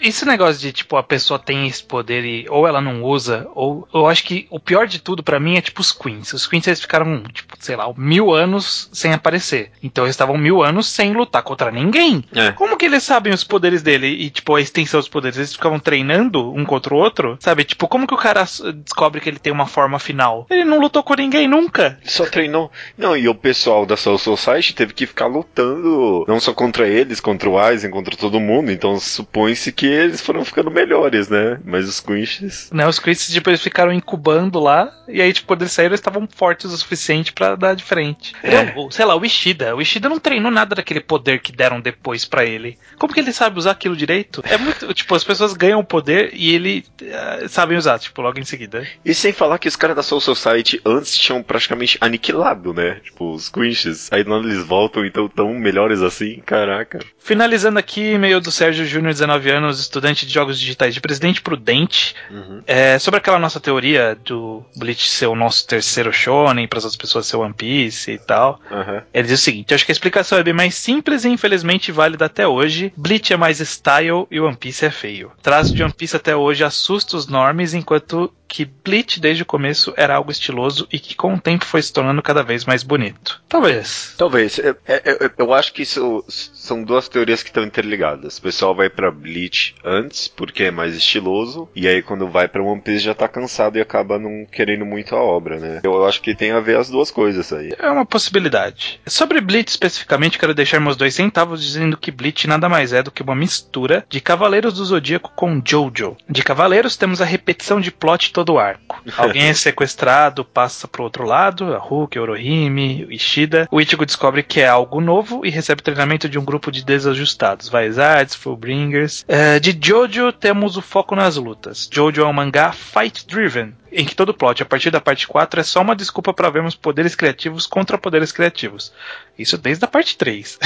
Esse 0.00 0.24
negócio 0.24 0.60
de, 0.60 0.72
tipo, 0.72 0.96
a 0.96 1.02
pessoa 1.02 1.38
tem 1.38 1.66
esse 1.66 1.84
poder 1.84 2.24
e 2.24 2.46
ou 2.48 2.66
ela 2.66 2.80
não 2.80 3.02
usa, 3.02 3.46
ou 3.54 3.86
eu 3.92 4.06
acho 4.08 4.24
que 4.24 4.46
o 4.50 4.58
pior 4.58 4.86
de 4.86 4.98
tudo 4.98 5.22
pra 5.22 5.38
mim 5.38 5.56
é 5.56 5.60
tipo 5.60 5.80
os 5.80 5.92
Queens. 5.92 6.32
Os 6.32 6.46
Queens 6.46 6.66
eles 6.66 6.80
ficaram, 6.80 7.22
tipo, 7.32 7.54
sei 7.60 7.76
lá, 7.76 7.92
mil 7.96 8.32
anos 8.32 8.88
sem 8.92 9.12
aparecer. 9.12 9.70
Então 9.82 10.04
eles 10.04 10.14
estavam 10.14 10.38
mil 10.38 10.62
anos 10.62 10.88
sem 10.88 11.12
lutar 11.12 11.42
contra 11.42 11.70
ninguém. 11.70 12.24
É. 12.34 12.52
Como 12.52 12.76
que 12.76 12.86
eles 12.86 13.02
sabem 13.02 13.32
os 13.32 13.44
poderes 13.44 13.75
dele 13.82 14.06
e, 14.08 14.30
tipo, 14.30 14.54
a 14.54 14.60
extensão 14.60 15.00
dos 15.00 15.08
poderes? 15.08 15.36
Eles 15.38 15.52
ficavam 15.54 15.78
treinando 15.78 16.52
um 16.52 16.64
contra 16.64 16.94
o 16.94 16.96
outro? 16.98 17.36
Sabe? 17.40 17.64
Tipo, 17.64 17.88
como 17.88 18.06
que 18.06 18.14
o 18.14 18.18
cara 18.18 18.44
descobre 18.74 19.20
que 19.20 19.28
ele 19.28 19.38
tem 19.38 19.52
uma 19.52 19.66
forma 19.66 19.98
final? 19.98 20.46
Ele 20.50 20.64
não 20.64 20.80
lutou 20.80 21.02
com 21.02 21.14
ninguém 21.14 21.46
nunca. 21.48 21.98
Só 22.04 22.24
treinou. 22.26 22.70
Não, 22.96 23.16
e 23.16 23.28
o 23.28 23.34
pessoal 23.34 23.84
da 23.86 23.96
Soul 23.96 24.18
Society 24.18 24.74
teve 24.74 24.92
que 24.94 25.06
ficar 25.06 25.26
lutando, 25.26 26.24
não 26.28 26.38
só 26.40 26.52
contra 26.52 26.86
eles, 26.88 27.20
contra 27.20 27.48
o 27.48 27.58
Aizen, 27.58 27.90
contra 27.90 28.16
todo 28.16 28.40
mundo. 28.40 28.70
Então 28.70 28.98
supõe-se 28.98 29.72
que 29.72 29.86
eles 29.86 30.20
foram 30.20 30.44
ficando 30.44 30.70
melhores, 30.70 31.28
né? 31.28 31.58
Mas 31.64 31.88
os 31.88 32.00
Quinches. 32.00 32.70
Né, 32.72 32.86
os 32.86 32.98
Chris 32.98 33.26
tipo, 33.26 33.50
eles 33.50 33.62
ficaram 33.62 33.92
incubando 33.92 34.58
lá, 34.60 34.92
e 35.08 35.20
aí, 35.20 35.32
tipo, 35.32 35.46
quando 35.48 35.62
eles 35.62 35.72
saíram, 35.72 35.90
eles 35.90 36.00
estavam 36.00 36.28
fortes 36.34 36.70
o 36.72 36.76
suficiente 36.76 37.32
pra 37.32 37.54
dar 37.56 37.74
de 37.74 37.82
frente. 37.84 38.34
É. 38.42 38.64
Não, 38.74 38.86
o- 38.86 38.90
sei 38.90 39.04
lá, 39.04 39.16
o 39.16 39.24
Ishida. 39.24 39.74
O 39.74 39.80
Ishida 39.82 40.08
não 40.08 40.18
treinou 40.18 40.50
nada 40.50 40.74
daquele 40.74 41.00
poder 41.00 41.40
que 41.40 41.52
deram 41.52 41.80
depois 41.80 42.24
pra 42.24 42.44
ele. 42.44 42.78
Como 42.98 43.12
que 43.12 43.20
ele 43.20 43.32
sabe 43.32 43.58
usar 43.58 43.65
aquilo 43.66 43.96
direito? 43.96 44.42
É 44.44 44.56
muito. 44.56 44.86
Tipo, 44.96 45.14
as 45.14 45.24
pessoas 45.24 45.52
ganham 45.52 45.84
poder 45.84 46.30
e 46.32 46.54
ele 46.54 46.84
eh, 47.02 47.46
sabem 47.48 47.76
usar, 47.76 47.98
tipo, 47.98 48.22
logo 48.22 48.38
em 48.38 48.44
seguida. 48.44 48.86
E 49.04 49.14
sem 49.14 49.32
falar 49.32 49.58
que 49.58 49.68
os 49.68 49.76
caras 49.76 49.94
da 49.94 50.02
Soul 50.02 50.20
Society 50.20 50.80
antes 50.84 51.16
tinham 51.18 51.42
praticamente 51.42 51.98
aniquilado, 52.00 52.72
né? 52.72 53.00
Tipo, 53.04 53.34
os 53.34 53.48
Quinches. 53.48 54.10
Aí 54.10 54.24
quando 54.24 54.48
eles 54.48 54.64
voltam, 54.64 55.04
então 55.04 55.28
tão 55.28 55.52
melhores 55.54 56.02
assim, 56.02 56.40
caraca. 56.44 56.98
Finalizando 57.18 57.78
aqui, 57.78 58.12
e-mail 58.12 58.40
do 58.40 58.50
Sérgio 58.50 58.86
Júnior, 58.86 59.12
19 59.12 59.50
anos, 59.50 59.80
estudante 59.80 60.24
de 60.24 60.32
jogos 60.32 60.58
digitais 60.58 60.94
de 60.94 61.00
Presidente 61.00 61.42
Prudente. 61.42 62.14
Uhum. 62.30 62.62
É, 62.66 62.98
sobre 62.98 63.18
aquela 63.18 63.38
nossa 63.38 63.60
teoria 63.60 64.16
do 64.24 64.64
Bleach 64.76 65.08
ser 65.08 65.26
o 65.26 65.34
nosso 65.34 65.66
terceiro 65.66 66.12
shonen, 66.12 66.66
para 66.66 66.78
as 66.78 66.84
outras 66.84 66.96
pessoas 66.96 67.26
ser 67.26 67.36
One 67.36 67.54
Piece 67.54 68.12
e 68.12 68.18
tal. 68.18 68.60
Aham. 68.70 69.02
Ele 69.12 69.26
diz 69.28 69.40
o 69.40 69.42
seguinte: 69.42 69.72
eu 69.72 69.74
acho 69.74 69.84
que 69.84 69.92
a 69.92 69.94
explicação 69.94 70.38
é 70.38 70.42
bem 70.42 70.54
mais 70.54 70.74
simples 70.74 71.24
e 71.24 71.28
infelizmente 71.28 71.90
válida 71.92 72.26
até 72.26 72.46
hoje. 72.46 72.92
Bleach 72.96 73.32
é 73.32 73.36
mais 73.36 73.55
style 73.64 74.26
e 74.30 74.40
One 74.40 74.56
Piece 74.56 74.84
é 74.84 74.90
feio. 74.90 75.32
Traço 75.42 75.74
de 75.74 75.82
One 75.82 75.92
Piece 75.92 76.16
até 76.16 76.34
hoje 76.34 76.64
assusta 76.64 77.16
os 77.16 77.26
normes, 77.26 77.74
enquanto 77.74 78.32
que 78.48 78.64
Bleach 78.64 79.20
desde 79.20 79.42
o 79.42 79.46
começo 79.46 79.92
era 79.96 80.14
algo 80.14 80.30
estiloso 80.30 80.86
e 80.92 80.98
que 80.98 81.14
com 81.14 81.34
o 81.34 81.40
tempo 81.40 81.64
foi 81.64 81.82
se 81.82 81.92
tornando 81.92 82.22
cada 82.22 82.42
vez 82.42 82.64
mais 82.64 82.82
bonito. 82.82 83.40
Talvez. 83.48 84.14
Talvez. 84.16 84.58
É- 84.58 84.74
é- 84.86 85.24
é- 85.26 85.30
eu 85.38 85.52
acho 85.52 85.72
que 85.72 85.82
isso 85.82 86.24
são 86.28 86.82
duas 86.82 87.08
teorias 87.08 87.42
que 87.42 87.50
estão 87.50 87.64
interligadas. 87.64 88.38
O 88.38 88.42
pessoal 88.42 88.74
vai 88.74 88.88
pra 88.88 89.10
Bleach 89.10 89.74
antes, 89.84 90.28
porque 90.28 90.64
é 90.64 90.70
mais 90.70 90.94
estiloso, 90.96 91.68
e 91.74 91.86
aí 91.88 92.02
quando 92.02 92.28
vai 92.28 92.48
pra 92.48 92.62
One 92.62 92.80
Piece 92.80 93.04
já 93.04 93.14
tá 93.14 93.28
cansado 93.28 93.78
e 93.78 93.80
acaba 93.80 94.18
não 94.18 94.46
querendo 94.50 94.84
muito 94.84 95.14
a 95.14 95.20
obra, 95.22 95.58
né? 95.58 95.80
Eu 95.84 96.04
acho 96.04 96.20
que 96.20 96.34
tem 96.34 96.52
a 96.52 96.60
ver 96.60 96.76
as 96.78 96.88
duas 96.88 97.10
coisas 97.10 97.52
aí. 97.52 97.72
É 97.78 97.90
uma 97.90 98.06
possibilidade. 98.06 99.00
Sobre 99.06 99.40
Bleach 99.40 99.70
especificamente, 99.70 100.38
quero 100.38 100.54
deixar 100.54 100.80
meus 100.80 100.96
dois 100.96 101.14
centavos 101.14 101.62
dizendo 101.62 101.96
que 101.96 102.10
Bleach 102.10 102.46
nada 102.46 102.68
mais 102.68 102.92
é 102.92 103.02
do 103.02 103.10
que 103.10 103.22
uma 103.22 103.34
mistura 103.34 104.04
de 104.08 104.20
Cavaleiros 104.20 104.74
do 104.74 104.84
Zodíaco 104.84 105.32
com 105.34 105.60
Jojo. 105.64 106.16
De 106.28 106.42
Cavaleiros 106.42 106.96
temos 106.96 107.20
a 107.20 107.24
repetição 107.24 107.80
de 107.80 107.90
plot 107.90 108.32
todo 108.36 108.52
o 108.52 108.58
arco. 108.58 109.00
Alguém 109.16 109.44
é 109.48 109.54
sequestrado, 109.54 110.44
passa 110.44 110.86
pro 110.86 111.02
outro 111.02 111.24
lado, 111.24 111.74
a 111.74 111.78
Hulk, 111.78 112.18
Orohime, 112.18 113.06
Ishida. 113.08 113.66
O 113.70 113.80
Ichigo 113.80 114.04
descobre 114.04 114.42
que 114.42 114.60
é 114.60 114.68
algo 114.68 115.00
novo 115.00 115.40
e 115.46 115.48
recebe 115.48 115.80
treinamento 115.80 116.28
de 116.28 116.38
um 116.38 116.44
grupo 116.44 116.70
de 116.70 116.84
desajustados, 116.84 117.70
Vizards, 117.70 118.34
Fullbringers. 118.34 119.24
É, 119.26 119.58
de 119.58 119.78
Jojo 119.80 120.32
temos 120.32 120.76
o 120.76 120.82
foco 120.82 121.16
nas 121.16 121.36
lutas. 121.36 121.88
Jojo 121.90 122.20
é 122.20 122.26
um 122.26 122.32
mangá 122.32 122.72
fight 122.72 123.26
driven, 123.26 123.72
em 123.90 124.04
que 124.04 124.14
todo 124.14 124.34
plot 124.34 124.62
a 124.62 124.66
partir 124.66 124.90
da 124.90 125.00
parte 125.00 125.26
4 125.26 125.60
é 125.60 125.62
só 125.62 125.80
uma 125.80 125.96
desculpa 125.96 126.32
para 126.32 126.50
vermos 126.50 126.74
poderes 126.74 127.14
criativos 127.14 127.66
contra 127.66 127.98
poderes 127.98 128.32
criativos. 128.32 128.92
Isso 129.38 129.58
desde 129.58 129.84
a 129.84 129.88
parte 129.88 130.16
3. 130.16 130.58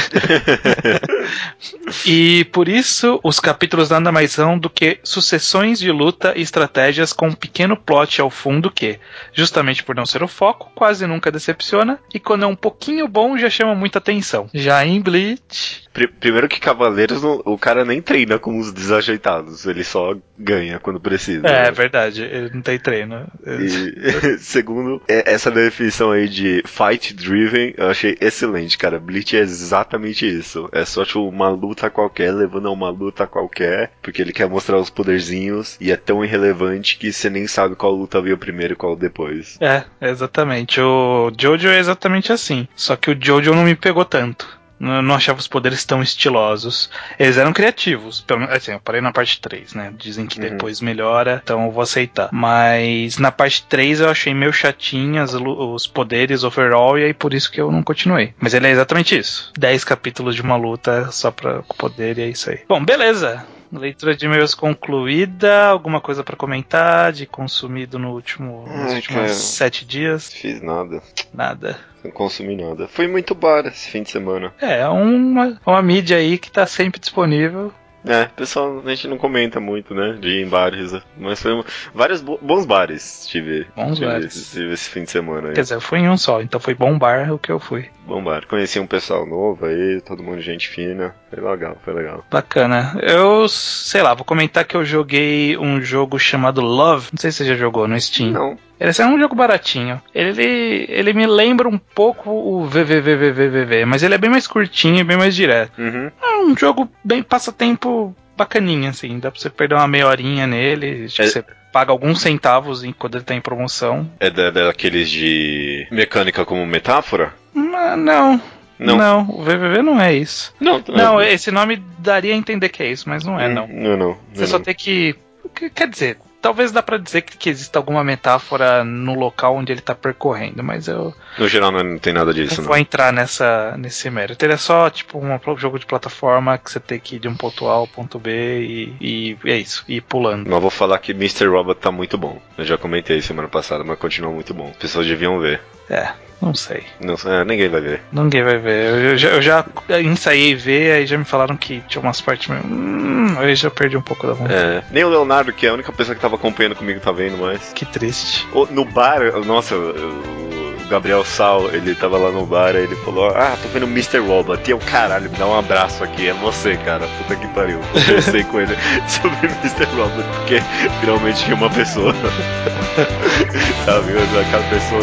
e 2.07 2.45
por 2.53 2.69
isso 2.69 3.21
os 3.23 3.41
capítulos 3.41 3.91
nada 3.91 4.13
mais 4.13 4.33
são 4.33 4.59
do 4.59 4.71
que 4.71 5.01
sucessões 5.03 5.79
de 5.79 5.91
luta 5.91 6.33
e 6.37 6.43
estratégias 6.43 7.13
com 7.13 7.29
um 7.29 7.33
pequeno 7.33 7.77
plot 7.77 8.21
ao 8.21 8.31
fundo 8.31 8.71
que, 8.71 8.99
justamente 9.33 9.83
por 9.83 9.95
não 9.95 10.07
ser 10.07 10.23
o 10.23 10.29
foco, 10.29 10.71
quase 10.75 11.07
nunca 11.07 11.33
decepciona 11.33 11.99
e 12.15 12.21
quando 12.21 12.45
é 12.45 12.47
um 12.47 12.57
pouquinho 12.57 13.09
bom 13.09 13.37
já 13.37 13.51
chama 13.51 13.75
muita 13.75 13.99
atenção. 13.99 14.49
Já 14.55 14.85
em 14.85 15.01
Bleach, 15.01 15.89
primeiro 15.93 16.49
que 16.49 16.61
Cavaleiros, 16.61 17.23
o 17.23 17.59
cara 17.59 17.85
nem 17.85 18.01
treina 18.01 18.39
com 18.39 18.59
os 18.59 18.73
desajeitados, 18.73 19.67
ele 19.67 19.85
só 19.85 20.17
ganha 20.39 20.79
quando 20.79 21.01
precisa. 21.01 21.47
É, 21.47 21.63
né? 21.63 21.69
é 21.69 21.71
verdade, 21.71 22.23
ele 22.23 22.51
não 22.55 22.63
tem 22.63 22.79
treino. 22.79 23.27
E, 23.45 24.39
segundo, 24.39 25.03
é- 25.09 25.33
essa 25.33 25.51
definição 25.51 26.11
aí 26.11 26.29
de 26.29 26.63
fight 26.67 27.15
driven, 27.15 27.75
eu 27.77 27.89
achei 27.89 28.17
excelente, 28.21 28.79
cara. 28.79 28.99
Bleach 28.99 29.37
é 29.37 29.41
exatamente 29.41 30.27
isso. 30.27 30.69
É 30.73 30.85
só 30.85 31.05
tipo 31.05 31.27
uma 31.29 31.49
luta 31.49 31.91
qualquer, 31.91 32.33
levando 32.33 32.69
a 32.69 32.73
uma 32.73 32.91
luta 32.91 33.27
qualquer, 33.27 33.93
porque 34.03 34.23
ele 34.23 34.33
quer 34.33 34.49
mostrar 34.49 34.79
os 34.79 34.91
poderzinhos 34.91 35.77
e 35.81 35.91
é 35.91 35.97
tão 35.97 36.25
irrelevante 36.25 36.97
que 36.99 37.13
você 37.13 37.29
nem 37.29 37.47
sabe 37.47 37.75
qual 37.75 37.93
luta 37.93 38.21
veio 38.21 38.39
primeiro 38.39 38.75
e 38.75 38.77
qual 38.77 38.97
depois. 38.97 39.59
É, 39.61 39.85
exatamente. 40.01 40.81
O 40.81 41.31
Jojo 41.39 41.69
é 41.69 41.79
exatamente 41.79 42.33
assim. 42.33 42.67
Só 42.75 42.97
que 42.97 43.11
o 43.11 43.19
Jojo 43.21 43.55
não 43.55 43.65
me 43.65 43.75
pegou 43.75 44.05
tanto. 44.05 44.60
Não 44.81 45.15
achava 45.15 45.39
os 45.39 45.47
poderes 45.47 45.85
tão 45.85 46.03
estilosos. 46.03 46.89
Eles 47.19 47.37
eram 47.37 47.53
criativos. 47.53 48.23
Pelo 48.23 48.41
menos, 48.41 48.55
assim, 48.55 48.73
eu 48.73 48.81
parei 48.81 49.03
na 49.03 49.13
parte 49.13 49.39
3, 49.39 49.75
né? 49.75 49.93
Dizem 49.97 50.27
que 50.27 50.41
Uhum. 50.41 50.49
depois 50.49 50.81
melhora, 50.81 51.41
então 51.45 51.67
eu 51.67 51.71
vou 51.71 51.83
aceitar. 51.83 52.31
Mas 52.33 53.19
na 53.19 53.31
parte 53.31 53.63
3 53.69 54.01
eu 54.01 54.09
achei 54.09 54.33
meio 54.33 54.53
chatinho 54.55 55.23
as 55.23 55.35
os 55.35 55.87
poderes 55.87 56.45
overall, 56.45 56.99
e 56.99 57.05
aí 57.05 57.13
por 57.15 57.35
isso 57.35 57.53
que 57.53 57.61
eu 57.61 57.71
não 57.71 57.83
continuei. 57.83 58.33
Mas 58.41 58.55
ele 58.55 58.67
é 58.69 58.71
exatamente 58.71 59.17
isso. 59.19 59.53
10 59.59 59.85
capítulos 59.85 60.35
de 60.35 60.41
uma 60.41 60.57
luta 60.57 61.11
só 61.13 61.31
pra 61.31 61.63
com 61.63 61.77
poder 61.77 62.17
e 62.19 62.23
é 62.23 62.29
isso 62.29 62.49
aí. 62.51 62.61
Bom, 62.67 62.83
beleza. 62.83 63.45
Leitura 63.73 64.17
de 64.17 64.25
e-mails 64.27 64.55
concluída. 64.55 65.67
Alguma 65.69 66.01
coisa 66.01 66.25
pra 66.25 66.35
comentar 66.37 67.13
de 67.13 67.27
consumido 67.27 67.99
no 67.99 68.11
último, 68.13 68.65
nos 68.67 68.91
Ai, 68.91 68.97
últimos 68.97 69.21
cara. 69.23 69.35
sete 69.35 69.85
dias? 69.85 70.33
Fiz 70.33 70.61
nada, 70.61 71.03
Nada. 71.33 71.79
Não 72.05 72.11
consumi 72.13 72.57
nada. 72.57 72.89
Fui 72.89 73.07
muito 73.07 73.35
bar 73.35 73.67
esse 73.67 73.91
fim 73.91 74.03
de 74.03 74.11
semana. 74.11 74.53
É, 74.61 74.87
uma, 74.89 75.61
uma 75.67 75.83
mídia 75.83 76.17
aí 76.17 76.39
que 76.39 76.51
tá 76.51 76.67
sempre 76.67 77.01
disponível. 77.01 77.73
É, 78.07 78.25
pessoal, 78.25 78.81
a 78.83 78.89
gente 78.89 79.07
não 79.09 79.19
comenta 79.19 79.61
muito, 79.61 79.95
né, 79.95 80.17
de 80.19 80.27
ir 80.29 80.47
em 80.47 80.49
bares, 80.49 80.91
mas 81.19 81.39
foi 81.43 81.53
um- 81.53 81.63
vários 81.95 82.23
bo- 82.23 82.39
bons 82.41 82.65
bares 82.65 83.27
tive, 83.29 83.67
Bons 83.77 83.99
tive, 83.99 84.07
bares. 84.11 84.51
tive 84.53 84.73
esse 84.73 84.89
fim 84.89 85.05
de 85.05 85.11
semana 85.11 85.49
aí. 85.49 85.55
Quer 85.55 85.61
dizer, 85.61 85.75
eu 85.75 85.83
fui 85.83 85.99
em 85.99 86.09
um 86.09 86.17
só, 86.17 86.41
então 86.41 86.59
foi 86.59 86.75
bom 86.75 86.99
bar 86.99 87.31
o 87.31 87.39
que 87.39 87.53
eu 87.53 87.59
fui. 87.61 87.91
Bom 88.11 88.25
bar. 88.25 88.45
Conheci 88.49 88.81
um 88.81 88.89
pessoal 88.89 89.25
novo 89.25 89.67
aí, 89.67 90.01
todo 90.01 90.21
mundo 90.21 90.41
gente 90.41 90.69
fina. 90.69 91.15
Foi 91.31 91.41
legal, 91.41 91.77
foi 91.85 91.95
legal. 91.95 92.25
Bacana. 92.29 92.99
Eu, 93.01 93.49
sei 93.49 94.03
lá, 94.03 94.15
vou 94.15 94.25
comentar 94.25 94.65
que 94.65 94.77
eu 94.77 94.85
joguei 94.85 95.57
um 95.57 95.81
jogo 95.81 96.19
chamado 96.19 96.61
Love. 96.61 97.07
Não 97.13 97.21
sei 97.21 97.31
se 97.31 97.39
você 97.39 97.45
já 97.45 97.55
jogou 97.55 97.87
no 97.87 97.99
Steam. 98.01 98.33
Não. 98.33 98.59
Ele 98.81 98.91
é 98.99 99.07
um 99.07 99.17
jogo 99.17 99.37
baratinho. 99.37 100.03
Ele, 100.13 100.87
ele 100.89 101.13
me 101.13 101.25
lembra 101.25 101.69
um 101.69 101.79
pouco 101.79 102.31
o 102.31 102.65
VVVVVV, 102.67 103.85
mas 103.85 104.03
ele 104.03 104.15
é 104.15 104.19
bem 104.19 104.29
mais 104.31 104.49
curtinho 104.49 104.99
e 104.99 105.05
bem 105.05 105.17
mais 105.17 105.33
direto. 105.37 105.81
Uhum. 105.81 106.11
É 106.21 106.39
um 106.39 106.57
jogo 106.57 106.91
bem 107.05 107.23
passatempo 107.23 108.13
bacaninha, 108.37 108.91
assim. 108.91 109.21
Dá 109.21 109.31
pra 109.31 109.41
você 109.41 109.51
perder 109.51 109.77
uma 109.77 109.87
meia 109.87 110.09
horinha 110.09 110.49
nele. 110.49 111.07
Que 111.09 111.23
É- 111.23 111.27
você 111.29 111.45
paga 111.73 111.93
alguns 111.93 112.21
centavos 112.21 112.83
em- 112.83 112.93
quando 112.93 113.15
ele 113.17 113.25
tá 113.25 113.35
em 113.35 113.41
promoção. 113.41 114.11
É 114.19 114.29
da, 114.31 114.51
daqueles 114.51 115.09
de 115.09 115.87
mecânica 115.93 116.45
como 116.45 116.67
metáfora? 116.67 117.33
Não. 117.55 118.41
Não. 118.79 118.97
Não, 118.97 119.29
o 119.29 119.43
VVV 119.43 119.83
não 119.83 120.01
é 120.01 120.15
isso. 120.15 120.55
Não, 120.59 120.83
Não, 120.89 121.21
esse 121.21 121.51
nome 121.51 121.77
daria 121.99 122.33
a 122.33 122.37
entender 122.37 122.71
que 122.71 122.83
é 122.83 122.91
isso, 122.91 123.09
mas 123.11 123.25
não 123.25 123.39
é, 123.39 123.47
não. 123.47 123.67
Não, 123.69 123.97
não. 123.97 124.17
Você 124.33 124.41
não, 124.43 124.47
só 124.49 124.57
não. 124.59 124.65
tem 124.65 124.75
que. 124.75 125.15
que- 125.55 125.69
Quer 125.69 125.87
dizer, 125.87 126.17
talvez 126.41 126.73
dá 126.73 126.83
pra 126.83 126.97
dizer 126.97 127.21
que, 127.21 127.37
que 127.37 127.51
exista 127.51 127.79
alguma 127.79 128.03
metáfora 128.03 128.83
no 128.83 129.13
local 129.15 129.57
onde 129.57 129.71
ele 129.71 129.83
tá 129.83 129.95
percorrendo, 129.95 130.63
mas 130.65 130.89
eu 130.89 131.15
No 131.39 131.47
geral 131.47 131.71
não, 131.71 131.83
não 131.85 131.99
tem 131.99 132.15
nada 132.15 132.33
disso, 132.33 132.55
não 132.55 132.63
não. 132.63 132.69
vou 132.69 132.79
entrar 132.79 133.13
nessa, 133.13 133.77
nesse 133.77 134.09
mérito. 134.09 134.43
Ele 134.43 134.55
é 134.55 134.57
só 134.57 134.89
tipo 134.89 135.19
um 135.19 135.39
jogo 135.59 135.79
de 135.79 135.85
plataforma 135.85 136.57
que 136.57 136.71
você 136.71 136.81
tem 136.81 136.99
que 136.99 137.17
ir 137.17 137.19
de 137.19 137.29
um 137.29 137.35
ponto 137.35 137.69
A 137.69 137.73
ao 137.73 137.87
ponto 137.87 138.19
B 138.19 138.63
e, 138.63 139.37
e 139.45 139.51
é 139.51 139.59
isso, 139.59 139.85
e 139.87 139.97
ir 139.97 140.01
pulando. 140.01 140.49
Mas 140.49 140.59
vou 140.63 140.71
falar 140.71 140.99
que 141.01 141.13
Mr. 141.13 141.49
Robot 141.49 141.79
tá 141.79 141.93
muito 141.93 142.17
bom. 142.17 142.41
Eu 142.57 142.65
já 142.65 142.79
comentei 142.79 143.21
semana 143.21 143.49
passada, 143.49 143.85
mas 143.85 143.99
continua 143.99 144.33
muito 144.33 144.55
bom. 144.55 144.69
As 144.71 144.77
pessoas 144.79 145.07
deviam 145.07 145.39
ver. 145.39 145.61
É, 145.91 146.13
não 146.41 146.55
sei. 146.55 146.85
Não, 147.01 147.15
é, 147.27 147.45
ninguém 147.45 147.69
vai 147.69 147.81
ver. 147.81 148.03
Ninguém 148.13 148.43
vai 148.43 148.59
ver. 148.59 148.91
Eu, 148.91 148.97
eu 149.11 149.19
já, 149.19 149.29
eu 149.31 149.43
já 149.43 149.65
ensaiei 150.03 150.55
ver, 150.55 150.93
aí 150.93 151.07
já 151.07 151.17
me 151.19 151.25
falaram 151.25 151.57
que 151.57 151.81
tinha 151.89 152.01
umas 152.03 152.21
partes 152.21 152.49
meio. 152.49 152.63
Hum, 152.65 153.35
aí 153.39 153.55
já 153.55 153.71
perdi 153.71 153.97
um 153.97 154.03
pouco 154.03 154.27
da 154.27 154.33
vontade. 154.33 154.55
É, 154.59 154.83
nem 154.91 155.05
o 155.05 155.09
Leonardo, 155.09 155.53
que 155.53 155.67
é 155.67 155.71
a 155.71 155.75
única 155.75 155.93
pessoa 155.93 156.15
que 156.15 156.21
tava 156.21 156.37
acompanhando 156.37 156.75
comigo, 156.77 157.01
tá 157.01 157.13
vendo 157.13 157.37
mais. 157.39 157.73
Que 157.75 157.85
triste. 157.85 158.47
O- 158.53 158.67
No 158.71 158.85
bar, 158.85 159.21
nossa, 159.45 159.75
o 159.77 160.60
Gabriel 160.91 161.25
Sal, 161.25 161.71
ele 161.73 161.95
tava 161.95 162.19
lá 162.19 162.33
no 162.33 162.45
bar, 162.45 162.75
aí 162.75 162.83
ele 162.83 162.97
falou, 162.97 163.29
ah, 163.29 163.57
tô 163.63 163.69
vendo 163.69 163.87
Mr. 163.87 164.19
Robot, 164.19 164.61
e 164.67 164.73
eu, 164.73 164.79
caralho, 164.79 165.31
me 165.31 165.37
dá 165.37 165.47
um 165.47 165.57
abraço 165.57 166.03
aqui, 166.03 166.29
é 166.29 166.33
você, 166.35 166.77
cara, 166.79 167.07
puta 167.19 167.37
que 167.37 167.47
pariu. 167.49 167.79
Conversei 167.93 168.43
com 168.43 168.61
ele 168.61 168.77
sobre 169.07 169.47
Mr. 169.47 169.85
Robot, 169.97 170.29
porque 170.39 170.61
finalmente 171.01 171.45
tinha 171.45 171.55
uma 171.55 171.71
pessoa. 171.71 172.13
Sabe, 173.87 174.13
aquela 174.41 174.65
pessoa, 174.69 175.03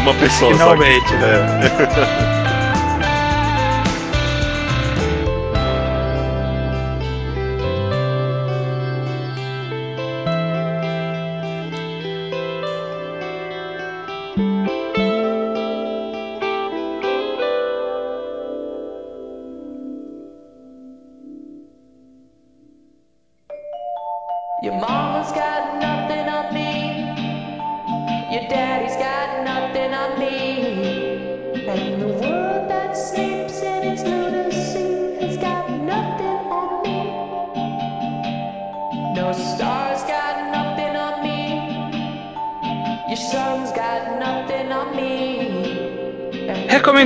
uma 0.00 0.14
pessoa 0.14 0.52
Finalmente, 0.52 1.08
só 1.08 1.16
que, 1.16 1.24
é. 2.36 2.39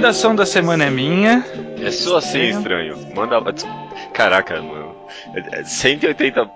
Recomendação 0.05 0.37
da 0.37 0.45
semana 0.45 0.85
é 0.85 0.91
minha. 0.91 1.43
É 1.83 1.91
só 1.91 2.19
assim 2.19 2.51
Estranho. 2.51 2.95
Manda. 3.15 3.41
Caraca, 4.13 4.61
mano. 4.61 4.95
É- 5.35 5.61
é 5.61 5.65
180, 5.65 6.47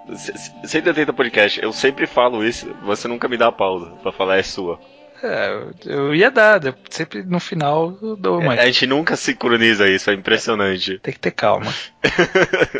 180 0.64 1.14
podcast. 1.14 1.58
Eu 1.62 1.72
sempre 1.72 2.06
falo 2.06 2.44
isso. 2.44 2.76
Você 2.82 3.08
nunca 3.08 3.26
me 3.26 3.38
dá 3.38 3.46
a 3.46 3.52
pausa 3.52 3.86
pra 4.02 4.12
falar 4.12 4.36
é 4.36 4.42
sua. 4.42 4.78
É, 5.22 5.62
eu 5.86 6.14
ia 6.14 6.30
dar, 6.30 6.64
eu 6.64 6.74
sempre 6.90 7.22
no 7.22 7.40
final 7.40 7.98
eu 8.00 8.16
dou 8.16 8.40
uma. 8.40 8.54
A 8.54 8.66
gente 8.66 8.86
nunca 8.86 9.16
sincroniza 9.16 9.88
isso, 9.88 10.10
é 10.10 10.14
impressionante. 10.14 10.98
Tem 11.00 11.12
que 11.12 11.20
ter 11.20 11.32
calma. 11.32 11.72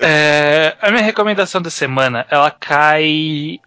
É, 0.00 0.76
a 0.80 0.90
minha 0.90 1.02
recomendação 1.02 1.60
da 1.60 1.70
semana, 1.70 2.24
ela 2.30 2.50
cai 2.50 3.04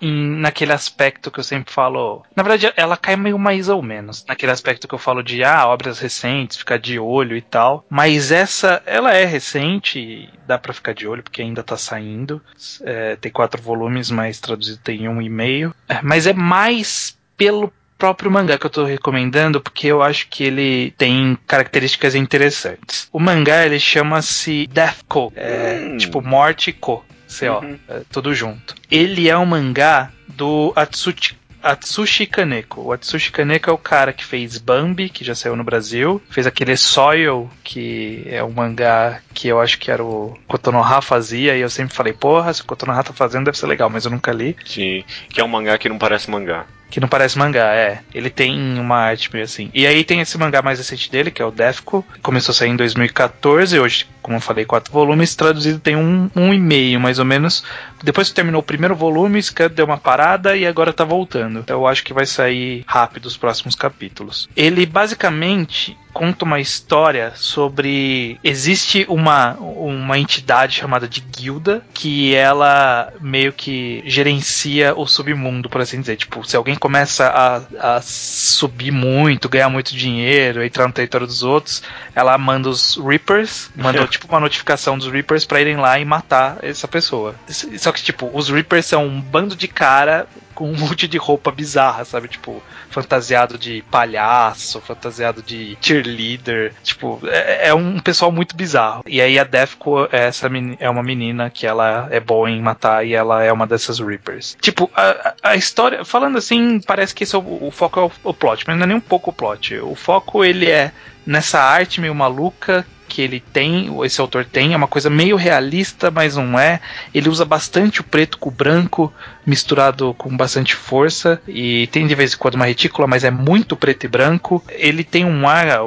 em, 0.01 0.35
naquele 0.37 0.71
aspecto 0.71 1.29
que 1.29 1.39
eu 1.39 1.43
sempre 1.43 1.73
falo. 1.73 2.23
Na 2.35 2.43
verdade, 2.43 2.73
ela 2.75 2.95
cai 2.95 3.15
meio 3.15 3.37
mais 3.37 3.69
ou 3.69 3.81
menos. 3.81 4.25
Naquele 4.27 4.51
aspecto 4.51 4.87
que 4.87 4.95
eu 4.95 4.99
falo 4.99 5.21
de 5.21 5.43
ah, 5.43 5.67
obras 5.67 5.99
recentes, 5.99 6.57
ficar 6.57 6.77
de 6.77 6.97
olho 6.99 7.35
e 7.35 7.41
tal. 7.41 7.85
Mas 7.89 8.31
essa, 8.31 8.81
ela 8.85 9.13
é 9.13 9.25
recente, 9.25 9.99
e 9.99 10.29
dá 10.47 10.57
pra 10.57 10.73
ficar 10.73 10.93
de 10.93 11.07
olho, 11.07 11.23
porque 11.23 11.41
ainda 11.41 11.63
tá 11.63 11.77
saindo. 11.77 12.41
É, 12.81 13.15
tem 13.17 13.31
quatro 13.31 13.61
volumes, 13.61 14.09
mas 14.09 14.39
traduzido 14.39 14.79
tem 14.83 15.07
um 15.07 15.21
e 15.21 15.29
meio. 15.29 15.75
É, 15.87 15.99
mas 16.01 16.27
é 16.27 16.33
mais 16.33 17.17
pelo 17.37 17.73
próprio 18.01 18.31
mangá 18.31 18.57
que 18.57 18.65
eu 18.65 18.69
tô 18.71 18.83
recomendando, 18.83 19.61
porque 19.61 19.85
eu 19.85 20.01
acho 20.01 20.27
que 20.27 20.43
ele 20.43 20.91
tem 20.97 21.37
características 21.45 22.15
interessantes. 22.15 23.07
O 23.13 23.19
mangá, 23.19 23.63
ele 23.63 23.79
chama-se 23.79 24.65
Death 24.73 25.03
Co. 25.07 25.31
É, 25.35 25.79
Hum. 25.83 25.97
tipo 25.97 26.19
Morte 26.19 26.71
Co. 26.73 27.05
C.O. 27.27 27.59
Uhum. 27.59 27.77
É, 27.87 28.01
tudo 28.11 28.33
junto. 28.33 28.73
Ele 28.89 29.29
é 29.29 29.37
um 29.37 29.45
mangá 29.45 30.11
do 30.27 30.73
Atsushi 30.75 31.39
Atsushi 31.63 32.25
Kaneko. 32.25 32.81
O 32.81 32.91
Atsushi 32.91 33.31
Kaneko 33.31 33.69
é 33.69 33.73
o 33.73 33.77
cara 33.77 34.11
que 34.11 34.25
fez 34.25 34.57
Bambi, 34.57 35.07
que 35.09 35.23
já 35.23 35.35
saiu 35.35 35.55
no 35.55 35.63
Brasil. 35.63 36.19
Fez 36.27 36.47
aquele 36.47 36.75
Soil, 36.75 37.47
que 37.63 38.23
é 38.25 38.43
um 38.43 38.49
mangá 38.49 39.21
que 39.31 39.47
eu 39.47 39.61
acho 39.61 39.77
que 39.77 39.91
era 39.91 40.03
o 40.03 40.35
Kotonoha 40.47 41.01
fazia. 41.03 41.55
E 41.55 41.61
eu 41.61 41.69
sempre 41.69 41.93
falei, 41.95 42.13
porra, 42.13 42.51
se 42.51 42.63
o 42.63 42.65
Kotonoha 42.65 43.03
tá 43.03 43.13
fazendo 43.13 43.45
deve 43.45 43.59
ser 43.59 43.67
legal, 43.67 43.91
mas 43.91 44.05
eu 44.05 44.11
nunca 44.11 44.31
li. 44.33 44.55
Sim. 44.65 45.03
Que 45.29 45.39
é 45.39 45.43
um 45.43 45.47
mangá 45.47 45.77
que 45.77 45.87
não 45.87 45.99
parece 45.99 46.31
mangá. 46.31 46.65
Que 46.91 46.99
não 46.99 47.07
parece 47.07 47.37
mangá, 47.37 47.73
é. 47.73 48.01
Ele 48.13 48.29
tem 48.29 48.79
uma 48.79 48.97
arte 48.97 49.31
meio 49.33 49.45
assim. 49.45 49.71
E 49.73 49.87
aí 49.87 50.03
tem 50.03 50.19
esse 50.19 50.37
mangá 50.37 50.61
mais 50.61 50.77
recente 50.77 51.09
dele, 51.09 51.31
que 51.31 51.41
é 51.41 51.45
o 51.45 51.49
Defco. 51.49 52.05
Começou 52.21 52.51
a 52.51 52.55
sair 52.55 52.69
em 52.69 52.75
2014, 52.75 53.79
hoje 53.79 54.07
como 54.21 54.37
eu 54.37 54.41
falei, 54.41 54.65
quatro 54.65 54.91
volumes, 54.91 55.35
traduzido 55.35 55.79
tem 55.79 55.95
um, 55.95 56.29
um 56.35 56.53
e 56.53 56.59
meio, 56.59 56.99
mais 56.99 57.19
ou 57.19 57.25
menos. 57.25 57.63
Depois 58.03 58.29
que 58.29 58.35
terminou 58.35 58.61
o 58.61 58.63
primeiro 58.63 58.95
volume, 58.95 59.41
Scan 59.41 59.69
deu 59.69 59.85
uma 59.85 59.97
parada 59.97 60.55
e 60.55 60.65
agora 60.65 60.93
tá 60.93 61.03
voltando. 61.03 61.59
Então 61.59 61.79
eu 61.79 61.87
acho 61.87 62.03
que 62.03 62.13
vai 62.13 62.25
sair 62.25 62.83
rápido 62.87 63.25
os 63.25 63.37
próximos 63.37 63.75
capítulos. 63.75 64.49
Ele 64.55 64.85
basicamente 64.85 65.97
conta 66.13 66.45
uma 66.45 66.59
história 66.59 67.31
sobre 67.35 68.37
existe 68.43 69.05
uma, 69.07 69.53
uma 69.53 70.19
entidade 70.19 70.75
chamada 70.75 71.07
de 71.07 71.21
guilda 71.21 71.83
que 71.93 72.35
ela 72.35 73.13
meio 73.21 73.53
que 73.53 74.03
gerencia 74.05 74.93
o 74.95 75.07
submundo, 75.07 75.69
por 75.69 75.81
assim 75.81 76.01
dizer. 76.01 76.17
Tipo, 76.17 76.43
se 76.43 76.55
alguém 76.55 76.75
começa 76.75 77.27
a, 77.27 77.95
a 77.95 78.01
subir 78.01 78.91
muito, 78.91 79.49
ganhar 79.49 79.69
muito 79.69 79.95
dinheiro, 79.95 80.63
entrar 80.63 80.87
no 80.87 80.93
território 80.93 81.27
dos 81.27 81.43
outros, 81.43 81.81
ela 82.13 82.37
manda 82.37 82.69
os 82.69 82.97
Reapers, 82.97 83.69
manda 83.75 84.03
tipo 84.11 84.27
uma 84.27 84.39
notificação 84.39 84.97
dos 84.97 85.11
Reapers 85.11 85.45
pra 85.45 85.61
irem 85.61 85.77
lá 85.77 85.99
e 85.99 86.05
matar 86.05 86.57
essa 86.61 86.87
pessoa. 86.87 87.35
Só 87.47 87.91
que, 87.91 88.03
tipo, 88.03 88.29
os 88.33 88.49
Reapers 88.49 88.85
são 88.85 89.05
um 89.05 89.21
bando 89.21 89.55
de 89.55 89.67
cara 89.67 90.27
com 90.53 90.69
um 90.69 90.75
monte 90.77 91.07
de 91.07 91.17
roupa 91.17 91.51
bizarra, 91.51 92.05
sabe? 92.05 92.27
Tipo, 92.27 92.61
fantasiado 92.89 93.57
de 93.57 93.83
palhaço, 93.89 94.79
fantasiado 94.81 95.41
de 95.41 95.77
cheerleader. 95.81 96.73
Tipo, 96.83 97.19
é, 97.25 97.69
é 97.69 97.73
um 97.73 97.99
pessoal 97.99 98.31
muito 98.31 98.55
bizarro. 98.55 99.03
E 99.07 99.21
aí 99.21 99.39
a 99.39 99.43
Defco 99.43 100.07
é, 100.11 100.27
essa 100.27 100.49
é 100.79 100.89
uma 100.89 101.03
menina 101.03 101.49
que 101.49 101.65
ela 101.65 102.07
é 102.11 102.19
boa 102.19 102.49
em 102.49 102.61
matar 102.61 103.05
e 103.05 103.13
ela 103.13 103.43
é 103.43 103.51
uma 103.51 103.65
dessas 103.65 103.99
Reapers. 103.99 104.57
Tipo, 104.61 104.89
a, 104.95 105.33
a 105.41 105.55
história, 105.55 106.05
falando 106.05 106.37
assim, 106.37 106.79
parece 106.79 107.15
que 107.15 107.23
esse 107.23 107.35
é 107.35 107.39
o, 107.39 107.67
o 107.67 107.71
foco 107.71 107.99
é 107.99 108.03
o, 108.03 108.11
o 108.23 108.33
plot, 108.33 108.63
mas 108.67 108.77
não 108.77 108.83
é 108.83 108.87
nem 108.87 108.97
um 108.97 109.01
pouco 109.01 109.31
o 109.31 109.33
plot. 109.33 109.77
O 109.77 109.95
foco 109.95 110.43
ele 110.43 110.69
é 110.69 110.91
nessa 111.25 111.59
arte 111.59 112.01
meio 112.01 112.15
maluca 112.15 112.85
que 113.11 113.21
ele 113.21 113.43
tem, 113.51 113.89
esse 114.05 114.21
autor 114.21 114.45
tem, 114.45 114.73
é 114.73 114.77
uma 114.77 114.87
coisa 114.87 115.09
meio 115.09 115.35
realista, 115.35 116.09
mas 116.09 116.37
não 116.37 116.57
é. 116.57 116.79
Ele 117.13 117.27
usa 117.27 117.43
bastante 117.43 117.99
o 117.99 118.05
preto 118.05 118.37
com 118.37 118.47
o 118.47 118.53
branco, 118.53 119.13
misturado 119.45 120.13
com 120.13 120.35
bastante 120.35 120.73
força, 120.75 121.41
e 121.45 121.87
tem 121.87 122.07
de 122.07 122.15
vez 122.15 122.33
em 122.33 122.37
quando 122.37 122.55
uma 122.55 122.65
retícula, 122.65 123.07
mas 123.07 123.25
é 123.25 123.29
muito 123.29 123.75
preto 123.75 124.05
e 124.05 124.07
branco. 124.07 124.63
Ele 124.69 125.03
tem 125.03 125.25
um 125.25 125.45
ar, 125.45 125.79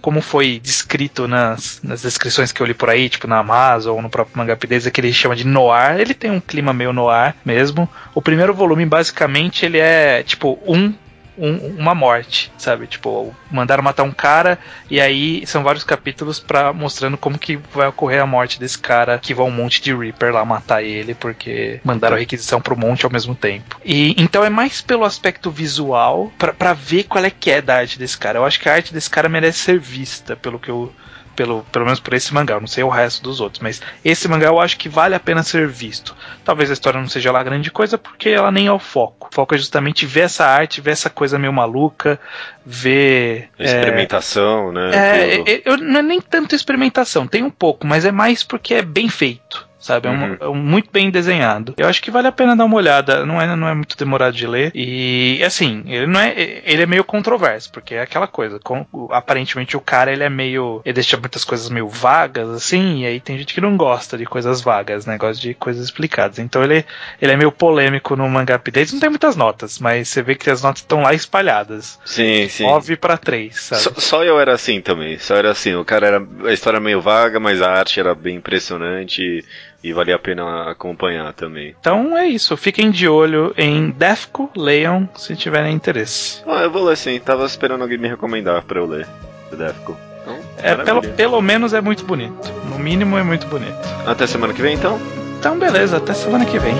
como 0.00 0.20
foi 0.20 0.60
descrito 0.62 1.26
nas, 1.26 1.80
nas 1.82 2.02
descrições 2.02 2.52
que 2.52 2.60
eu 2.60 2.66
li 2.66 2.74
por 2.74 2.88
aí, 2.88 3.08
tipo 3.08 3.26
na 3.26 3.38
Amazon 3.38 3.96
ou 3.96 4.02
no 4.02 4.08
próprio 4.08 4.38
Mangapideza, 4.38 4.92
que 4.92 5.00
ele 5.00 5.12
chama 5.12 5.34
de 5.34 5.44
noir. 5.44 5.98
Ele 5.98 6.14
tem 6.14 6.30
um 6.30 6.40
clima 6.40 6.72
meio 6.72 6.92
noir 6.92 7.34
mesmo. 7.44 7.88
O 8.14 8.22
primeiro 8.22 8.54
volume, 8.54 8.86
basicamente, 8.86 9.66
ele 9.66 9.78
é 9.78 10.22
tipo 10.22 10.56
um 10.64 10.94
um- 11.36 11.76
uma 11.78 11.94
morte, 11.94 12.50
sabe? 12.58 12.86
Tipo, 12.86 13.34
mandaram 13.50 13.82
matar 13.82 14.02
um 14.02 14.12
cara 14.12 14.58
e 14.90 15.00
aí 15.00 15.46
são 15.46 15.62
vários 15.62 15.84
capítulos 15.84 16.38
pra 16.38 16.72
mostrando 16.72 17.16
como 17.16 17.38
que 17.38 17.56
vai 17.72 17.88
ocorrer 17.88 18.22
a 18.22 18.26
morte 18.26 18.58
desse 18.58 18.78
cara, 18.78 19.18
que 19.18 19.34
vai 19.34 19.46
um 19.46 19.50
monte 19.50 19.80
de 19.82 19.94
Reaper 19.94 20.32
lá 20.32 20.44
matar 20.44 20.82
ele 20.82 21.14
porque 21.14 21.80
mandaram 21.84 22.16
requisição 22.16 22.60
pro 22.60 22.76
monte 22.76 23.04
ao 23.04 23.10
mesmo 23.12 23.34
tempo. 23.34 23.80
E 23.84 24.14
então 24.20 24.44
é 24.44 24.50
mais 24.50 24.80
pelo 24.80 25.04
aspecto 25.04 25.50
visual 25.50 26.32
pra 26.38 26.72
ver 26.72 27.04
qual 27.04 27.24
é 27.24 27.30
que 27.30 27.50
é 27.50 27.62
da 27.62 27.76
arte 27.76 27.98
desse 27.98 28.16
cara. 28.18 28.38
Eu 28.38 28.44
acho 28.44 28.58
que 28.60 28.68
a 28.68 28.74
arte 28.74 28.92
desse 28.92 29.10
cara 29.10 29.28
merece 29.28 29.58
ser 29.58 29.78
vista, 29.78 30.36
pelo 30.36 30.58
que 30.58 30.70
eu 30.70 30.92
pelo, 31.34 31.64
pelo 31.72 31.84
menos 31.84 32.00
por 32.00 32.14
esse 32.14 32.32
mangá, 32.34 32.54
eu 32.54 32.60
não 32.60 32.66
sei 32.66 32.84
o 32.84 32.88
resto 32.88 33.22
dos 33.22 33.40
outros, 33.40 33.62
mas 33.62 33.80
esse 34.04 34.28
mangá 34.28 34.48
eu 34.48 34.60
acho 34.60 34.76
que 34.76 34.88
vale 34.88 35.14
a 35.14 35.20
pena 35.20 35.42
ser 35.42 35.66
visto. 35.68 36.14
Talvez 36.44 36.70
a 36.70 36.72
história 36.72 37.00
não 37.00 37.08
seja 37.08 37.32
lá 37.32 37.42
grande 37.42 37.70
coisa, 37.70 37.96
porque 37.96 38.28
ela 38.28 38.50
nem 38.50 38.66
é 38.66 38.72
o 38.72 38.78
foco. 38.78 39.28
O 39.30 39.34
foco 39.34 39.54
é 39.54 39.58
justamente 39.58 40.06
ver 40.06 40.20
essa 40.20 40.44
arte, 40.44 40.80
ver 40.80 40.90
essa 40.90 41.08
coisa 41.08 41.38
meio 41.38 41.52
maluca, 41.52 42.20
ver. 42.64 43.48
A 43.58 43.62
experimentação, 43.62 44.72
né? 44.72 44.90
É, 44.92 45.36
tudo. 45.36 45.50
é, 45.50 45.62
eu, 45.64 45.76
não 45.78 46.00
é 46.00 46.02
nem 46.02 46.20
tanto 46.20 46.54
experimentação, 46.54 47.26
tem 47.26 47.42
um 47.42 47.50
pouco, 47.50 47.86
mas 47.86 48.04
é 48.04 48.12
mais 48.12 48.42
porque 48.42 48.74
é 48.74 48.82
bem 48.82 49.08
feito. 49.08 49.69
Sabe, 49.80 50.08
é, 50.08 50.10
um- 50.10 50.14
Uhum. 50.32 50.36
é 50.40 50.48
um 50.48 50.54
muito 50.54 50.90
bem 50.92 51.10
desenhado. 51.10 51.74
Eu 51.78 51.88
acho 51.88 52.02
que 52.02 52.10
vale 52.10 52.28
a 52.28 52.32
pena 52.32 52.54
dar 52.54 52.66
uma 52.66 52.76
olhada. 52.76 53.24
Não 53.24 53.40
é, 53.40 53.56
não 53.56 53.66
é 53.66 53.74
muito 53.74 53.96
demorado 53.96 54.36
de 54.36 54.46
ler. 54.46 54.70
E 54.74 55.42
assim, 55.42 55.82
ele 55.86 56.06
não 56.06 56.20
é. 56.20 56.34
Ele 56.64 56.82
é 56.82 56.86
meio 56.86 57.02
controverso, 57.02 57.72
porque 57.72 57.94
é 57.94 58.02
aquela 58.02 58.26
coisa. 58.26 58.58
com- 58.62 58.86
aparentemente 59.10 59.76
o 59.76 59.80
cara 59.80 60.12
ele 60.12 60.22
é 60.22 60.28
meio. 60.28 60.82
Ele 60.84 60.92
deixa 60.94 61.16
muitas 61.16 61.44
coisas 61.44 61.70
meio 61.70 61.88
vagas, 61.88 62.48
assim, 62.50 63.00
e 63.02 63.06
aí 63.06 63.20
tem 63.20 63.38
gente 63.38 63.54
que 63.54 63.60
não 63.60 63.76
gosta 63.76 64.18
de 64.18 64.26
coisas 64.26 64.60
vagas, 64.60 65.06
né? 65.06 65.16
Gosta 65.16 65.40
de 65.40 65.54
coisas 65.54 65.82
explicadas. 65.84 66.38
Então 66.38 66.62
ele, 66.62 66.84
ele 67.20 67.32
é 67.32 67.36
meio 67.36 67.50
polêmico 67.50 68.14
no 68.16 68.28
mangá 68.28 68.56
update. 68.56 68.92
Não 68.92 69.00
tem 69.00 69.08
muitas 69.08 69.34
notas, 69.34 69.78
mas 69.78 70.08
você 70.08 70.22
vê 70.22 70.34
que 70.34 70.50
as 70.50 70.62
notas 70.62 70.82
estão 70.82 71.00
lá 71.02 71.14
espalhadas. 71.14 71.98
Sim, 72.04 72.48
sim. 72.48 72.64
9 72.64 72.96
para 72.96 73.16
3, 73.16 73.58
sabe? 73.60 73.80
Só, 73.82 73.90
só 73.96 74.24
eu 74.24 74.38
era 74.38 74.52
assim 74.52 74.80
também. 74.80 75.18
Só 75.18 75.36
era 75.36 75.50
assim. 75.50 75.74
O 75.74 75.84
cara 75.84 76.06
era. 76.06 76.26
A 76.44 76.52
história 76.52 76.76
era 76.76 76.84
meio 76.84 77.00
vaga, 77.00 77.40
mas 77.40 77.62
a 77.62 77.70
arte 77.72 77.98
era 77.98 78.14
bem 78.14 78.36
impressionante 78.36 79.22
e, 79.22 79.44
e 79.82 79.92
valia 79.92 80.16
a 80.16 80.18
pena 80.18 80.70
acompanhar 80.70 81.32
também. 81.32 81.74
Então 81.80 82.16
é 82.16 82.26
isso. 82.26 82.56
Fiquem 82.56 82.90
de 82.90 83.08
olho 83.08 83.54
em 83.56 83.90
Defco, 83.90 84.50
leiam 84.56 85.08
se 85.16 85.34
tiverem 85.36 85.74
interesse. 85.74 86.42
Ah, 86.46 86.62
eu 86.62 86.70
vou 86.70 86.84
ler 86.84 86.96
sim. 86.96 87.18
Tava 87.18 87.44
esperando 87.46 87.82
alguém 87.82 87.98
me 87.98 88.08
recomendar 88.08 88.62
pra 88.62 88.78
eu 88.80 88.86
ler. 88.86 89.06
O 89.52 89.56
Defco. 89.56 89.96
Então, 90.22 90.36
É, 90.62 90.74
pelo, 90.76 91.02
pelo 91.02 91.40
menos 91.40 91.72
é 91.72 91.80
muito 91.80 92.04
bonito. 92.04 92.52
No 92.68 92.78
mínimo 92.78 93.16
é 93.16 93.22
muito 93.22 93.46
bonito. 93.46 93.72
Até 94.06 94.26
semana 94.26 94.52
que 94.52 94.60
vem 94.62 94.74
então. 94.74 94.98
Então 95.38 95.58
beleza, 95.58 95.96
até 95.96 96.12
semana 96.12 96.44
que 96.44 96.58
vem. 96.58 96.74